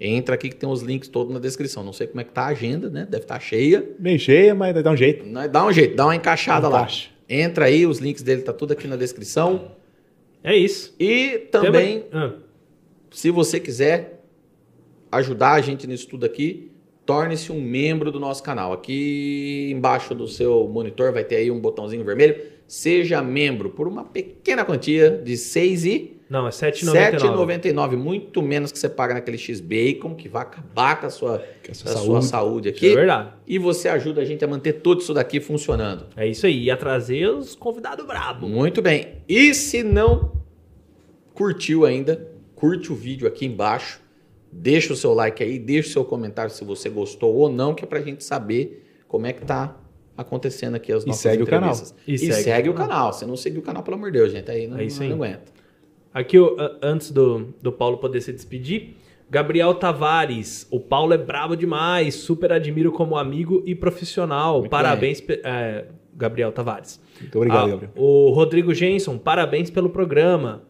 entra 0.02 0.34
aqui 0.34 0.50
que 0.50 0.56
tem 0.56 0.68
os 0.68 0.82
links 0.82 1.08
todos 1.08 1.32
na 1.32 1.40
descrição. 1.40 1.84
Não 1.84 1.94
sei 1.94 2.08
como 2.08 2.20
é 2.20 2.24
que 2.24 2.32
tá 2.32 2.46
a 2.46 2.48
agenda, 2.48 2.90
né? 2.90 3.06
Deve 3.08 3.26
estar 3.26 3.40
cheia. 3.40 3.88
Meio 4.00 4.18
cheia, 4.18 4.56
mas 4.56 4.74
dá 4.82 4.90
um 4.90 4.98
jeito. 4.98 5.24
Dá 5.52 5.64
um 5.64 5.72
jeito, 5.72 5.96
dá 5.96 6.06
uma 6.06 6.16
encaixada 6.16 6.68
Encaixa. 6.68 7.12
lá. 7.12 7.16
Entra 7.30 7.66
aí, 7.66 7.86
os 7.86 8.00
links 8.00 8.24
dele 8.24 8.42
tá 8.42 8.52
tudo 8.52 8.72
aqui 8.72 8.88
na 8.88 8.96
descrição. 8.96 9.74
É 10.44 10.56
isso. 10.56 10.96
E 11.00 11.48
também, 11.52 12.06
Ah, 12.12 12.34
se 13.12 13.30
você 13.30 13.60
quiser 13.60 14.24
ajudar 15.12 15.52
a 15.52 15.62
gente 15.62 15.86
nisso 15.86 16.08
tudo 16.08 16.26
aqui, 16.26 16.72
torne-se 17.06 17.52
um 17.52 17.62
membro 17.62 18.12
do 18.12 18.20
nosso 18.20 18.42
canal. 18.42 18.74
Aqui 18.74 19.70
embaixo 19.72 20.16
do 20.16 20.28
seu 20.28 20.68
monitor 20.68 21.14
vai 21.14 21.24
ter 21.24 21.36
aí 21.36 21.52
um 21.52 21.60
botãozinho 21.60 22.04
vermelho. 22.04 22.57
Seja 22.68 23.22
membro 23.22 23.69
por 23.69 23.88
uma 23.88 24.03
pequena 24.03 24.65
quantia 24.65 25.10
de 25.10 25.38
6 25.38 25.85
e 25.85 26.18
não, 26.30 26.45
é 26.45 26.49
7,99. 26.49 27.19
7,99, 27.19 27.95
muito 27.95 28.41
menos 28.41 28.69
que 28.69 28.77
você 28.77 28.89
paga 28.89 29.14
naquele 29.14 29.38
X-Bacon, 29.38 30.14
que 30.14 30.27
vai 30.27 30.41
acabar 30.41 30.99
com 30.99 31.06
a 31.06 31.10
sua, 31.10 31.39
Com 31.65 31.72
a 31.72 31.73
sua 31.73 31.91
a 31.91 31.94
sua 31.95 32.22
saúde. 32.22 32.26
saúde 32.27 32.69
Isso 32.69 32.84
é 32.85 32.88
aqui. 32.89 32.95
verdade. 32.95 33.30
E 33.48 33.57
você 33.57 33.88
ajuda 33.88 34.22
a 34.22 34.26
gente 34.26 34.44
a 34.44 34.48
manter 34.48 34.73
tudo 34.73 34.99
isso 34.99 35.14
daqui 35.14 35.39
funcionando. 35.39 36.07
É 36.18 36.27
isso 36.27 36.45
aí. 36.45 36.64
Ia 36.64 36.76
trazer 36.76 37.30
os 37.30 37.56
convidados 37.56 38.06
brabo. 38.06 38.45
Muito 38.49 38.81
bem. 38.81 39.19
E 39.27 39.53
se 39.53 39.84
não 39.84 40.34
curtiu 41.34 41.85
ainda, 41.85 42.30
curte 42.56 42.91
o 42.91 42.95
vídeo 42.95 43.26
aqui 43.26 43.45
embaixo. 43.45 44.02
Deixa 44.52 44.91
o 44.91 44.95
seu 44.98 45.14
like 45.14 45.41
aí, 45.41 45.57
deixa 45.57 45.89
o 45.89 45.91
seu 45.94 46.03
comentário 46.06 46.52
se 46.52 46.64
você 46.65 46.89
gostou 46.89 47.34
ou 47.35 47.49
não, 47.49 47.73
que 47.73 47.85
é 47.85 47.88
pra 47.88 48.02
gente 48.02 48.23
saber 48.23 48.85
como 49.07 49.27
é 49.27 49.31
que 49.34 49.45
tá 49.45 49.77
acontecendo 50.18 50.76
aqui 50.76 50.91
as 50.91 51.03
E 51.03 51.07
nossas 51.07 51.22
segue 51.22 51.44
o 51.44 51.45
canal. 51.45 51.69
entrevistas. 51.69 51.95
E 52.07 52.14
E, 52.15 52.18
segue 52.18 52.44
segue, 52.44 52.69
o 52.69 52.73
canal. 52.73 53.14
Se 53.14 53.26
não 53.26 53.35
seguir 53.38 53.60
o 53.60 53.61
canal, 53.61 53.84
pelo 53.84 53.95
amor 53.98 54.11
de 54.11 54.18
Deus, 54.19 54.31
gente, 54.31 54.49
aí 54.49 54.68
não, 54.68 54.77
É 54.77 54.81
aí. 54.81 54.89
não 55.10 55.15
aguenta. 55.15 55.52
Aqui, 56.14 56.38
antes 56.81 57.11
do, 57.11 57.53
do 57.61 57.72
Paulo 57.72 57.98
poder 57.98 58.22
se 58.22 58.34
despedir, 58.34 58.95
Gabriel 59.30 59.76
Tavares. 59.76 60.65
O 60.72 60.80
Paulo 60.80 61.14
é 61.14 61.18
brabo 61.18 61.56
demais, 61.56 62.15
super 62.15 62.52
admiro 62.52 62.91
como 62.91 63.15
amigo 63.18 63.61
e 63.65 63.76
profissional. 63.76 64.60
Muito 64.60 64.72
Parabéns, 64.72 65.22
é, 65.30 65.85
Gabriel 66.15 66.52
Tavares. 66.52 66.99
Muito 67.19 67.35
obrigado, 67.38 67.65
Ah, 67.65 67.69
Gabriel. 67.72 67.91
O 67.95 68.31
Rodrigo 68.31 68.73
Jenson, 68.73 69.18
parabéns 69.18 69.69
pelo 69.69 69.89
programa. 69.89 70.64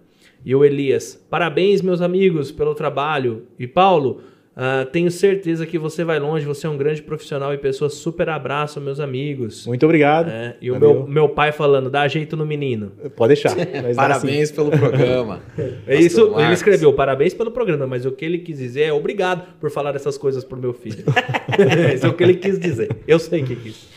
E 0.43 0.55
o 0.55 0.63
Elias, 0.65 1.15
parabéns, 1.29 1.81
meus 1.81 2.01
amigos, 2.01 2.51
pelo 2.51 2.73
trabalho. 2.75 3.43
E 3.59 3.67
Paulo, 3.67 4.21
ah, 4.59 4.87
tenho 4.91 5.11
certeza 5.11 5.67
que 5.67 5.77
você 5.77 6.03
vai 6.03 6.17
longe, 6.17 6.43
você 6.43 6.65
é 6.65 6.69
um 6.69 6.77
grande 6.77 7.03
profissional 7.03 7.53
e 7.53 7.59
pessoa 7.59 7.91
super 7.91 8.27
abraço, 8.27 8.81
meus 8.81 8.99
amigos. 8.99 9.67
Muito 9.67 9.85
obrigado. 9.85 10.29
É, 10.29 10.57
e 10.59 10.71
o 10.71 10.79
meu, 10.79 11.05
meu 11.05 11.29
pai 11.29 11.51
falando, 11.51 11.91
dá 11.91 12.07
jeito 12.07 12.35
no 12.35 12.43
menino. 12.43 12.91
Pode 13.15 13.35
deixar. 13.35 13.55
Parabéns 13.95 14.51
pelo 14.51 14.71
programa. 14.71 15.41
É 15.85 15.95
isso, 15.95 16.17
Pastor 16.17 16.27
ele 16.27 16.41
Marcos. 16.41 16.59
escreveu, 16.59 16.93
parabéns 16.93 17.33
pelo 17.33 17.51
programa, 17.51 17.85
mas 17.85 18.05
o 18.05 18.11
que 18.11 18.25
ele 18.25 18.39
quis 18.39 18.57
dizer 18.57 18.83
é 18.83 18.93
obrigado 18.93 19.43
por 19.59 19.69
falar 19.69 19.95
essas 19.95 20.17
coisas 20.17 20.43
pro 20.43 20.57
meu 20.57 20.73
filho. 20.73 21.03
Esse 21.93 22.05
é 22.05 22.09
o 22.09 22.13
que 22.13 22.23
ele 22.23 22.35
quis 22.35 22.59
dizer. 22.59 22.89
Eu 23.07 23.19
sei 23.19 23.43
que 23.43 23.55
quis. 23.55 23.87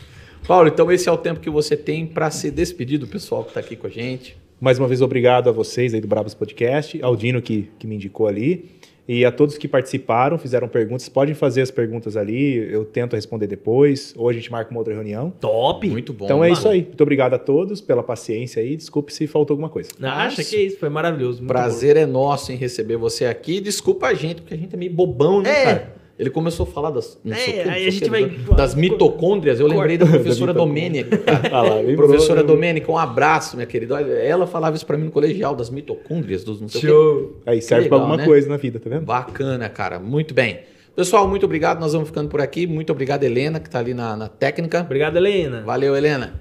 Paulo, 0.47 0.69
então 0.69 0.91
esse 0.91 1.09
é 1.09 1.13
o 1.13 1.17
tempo 1.17 1.41
que 1.41 1.49
você 1.49 1.77
tem 1.77 2.07
para 2.07 2.31
se 2.31 2.51
despedir 2.51 2.99
do 2.99 3.07
pessoal 3.07 3.45
que 3.45 3.55
tá 3.55 3.61
aqui 3.61 3.77
com 3.77 3.87
a 3.87 3.91
gente. 3.91 4.37
Mais 4.61 4.79
uma 4.79 4.87
vez, 4.87 5.01
obrigado 5.01 5.49
a 5.49 5.53
vocês 5.53 5.95
aí 5.95 6.01
do 6.01 6.09
Brabos 6.09 6.35
Podcast, 6.35 7.01
ao 7.03 7.17
Dino 7.17 7.41
que, 7.41 7.71
que 7.79 7.87
me 7.87 7.95
indicou 7.95 8.27
ali, 8.27 8.69
e 9.13 9.25
a 9.25 9.33
todos 9.33 9.59
que 9.59 9.67
participaram, 9.67 10.39
fizeram 10.39 10.69
perguntas. 10.69 11.09
Podem 11.09 11.35
fazer 11.35 11.63
as 11.63 11.71
perguntas 11.71 12.17
ali, 12.17 12.55
eu 12.73 12.85
tento 12.85 13.17
responder 13.17 13.49
depois, 13.49 14.15
ou 14.17 14.29
a 14.29 14.33
gente 14.33 14.53
marca 14.53 14.71
uma 14.71 14.79
outra 14.79 14.95
reunião. 14.95 15.33
Top! 15.41 15.89
Muito 15.91 16.13
bom. 16.13 16.27
então 16.27 16.45
é 16.45 16.49
mano. 16.49 16.53
isso 16.53 16.69
aí. 16.69 16.83
Muito 16.85 17.01
obrigado 17.03 17.35
a 17.35 17.39
todos 17.39 17.81
pela 17.81 18.05
paciência 18.05 18.63
aí. 18.63 18.77
Desculpe 18.77 19.13
se 19.13 19.27
faltou 19.27 19.55
alguma 19.55 19.69
coisa. 19.69 19.91
Acha 20.01 20.45
que 20.45 20.55
é 20.55 20.61
isso, 20.61 20.79
foi 20.79 20.89
maravilhoso. 20.89 21.39
muito 21.39 21.49
Prazer 21.49 21.97
é 21.97 22.07
nosso 22.07 22.53
em 22.53 22.57
receber 22.57 22.97
você 22.97 23.25
aqui. 23.25 23.61
Desculpa 23.61 24.07
a 24.07 24.15
gente, 24.15 24.43
porque 24.43 24.55
a 24.55 24.57
gente 24.57 24.75
é 24.75 24.79
meio 24.79 24.93
bobão, 24.93 25.43
né, 25.43 25.51
É. 25.51 25.65
cara? 25.65 26.00
Ele 26.21 26.29
começou 26.29 26.65
a 26.65 26.67
falar 26.67 26.91
das, 26.91 27.19
não 27.25 27.35
É, 27.35 27.39
sei 27.39 27.49
o 27.49 27.57
quê, 27.57 27.65
não 27.65 27.73
aí 27.73 27.79
sei 27.79 27.87
a 27.87 27.89
o 27.89 27.93
gente 27.93 28.11
vai- 28.11 28.57
das 28.57 28.75
mitocôndrias. 28.75 29.59
Eu 29.59 29.67
lembrei 29.67 29.97
da 29.97 30.05
professora 30.05 30.53
Da 30.55 30.61
Domênica. 30.61 31.19
Ah 31.51 31.63
lá, 31.63 31.83
professora. 31.97 32.43
Domênica, 32.45 32.93
um 32.93 32.99
abraço, 32.99 33.57
minha 33.57 33.67
querida. 33.67 33.99
Ela 34.03 34.47
falava 34.47 34.77
isso 34.77 34.85
pra 34.85 34.99
mim 34.99 35.05
no 35.07 35.11
colegial, 35.11 35.57
das 35.57 35.71
mitocôndrias, 35.71 36.45
dos 36.45 36.61
não 36.61 36.69
sei 36.69 36.79
o 36.79 36.83
quê. 36.83 36.87
Show! 36.89 37.37
Aí 37.47 37.63
serve 37.63 37.89
pra 37.89 37.97
alguma 37.97 38.19
né? 38.19 38.27
coisa 38.27 38.47
na 38.51 38.59
vida, 38.59 38.79
tá 38.79 38.91
vendo? 38.91 39.07
Bacana, 39.07 39.67
cara. 39.71 39.99
Muito 39.99 40.35
bem. 40.35 40.61
Pessoal, 40.95 41.27
muito 41.27 41.47
obrigado. 41.47 41.81
Nós 41.81 41.95
vamos 41.95 42.09
ficando 42.09 42.29
por 42.29 42.43
aqui. 42.43 42.67
Muito 42.67 42.93
obrigado, 42.93 43.25
Helena, 43.25 43.59
que 43.59 43.69
está 43.69 43.79
ali 43.79 43.95
na, 43.95 44.15
na 44.15 44.29
técnica. 44.29 44.83
Obrigado, 44.83 45.17
Helena. 45.17 45.63
Valeu, 45.63 45.97
Helena. 45.97 46.39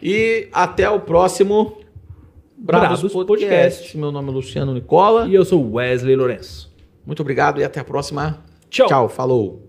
E 0.00 0.46
até 0.52 0.88
o 0.88 1.00
próximo 1.00 1.78
Bravos, 2.56 3.00
Bravos 3.00 3.12
Podcast. 3.12 3.56
Podcast. 3.56 3.98
Meu 3.98 4.12
nome 4.12 4.28
é 4.28 4.32
Luciano 4.32 4.72
Nicola. 4.72 5.26
E 5.26 5.34
eu 5.34 5.44
sou 5.44 5.72
Wesley 5.74 6.14
Lourenço. 6.14 6.72
Muito 7.04 7.20
obrigado 7.22 7.60
e 7.60 7.64
até 7.64 7.80
a 7.80 7.84
próxima. 7.84 8.45
Tchau. 8.76 8.88
Tchau, 8.88 9.08
falou. 9.08 9.65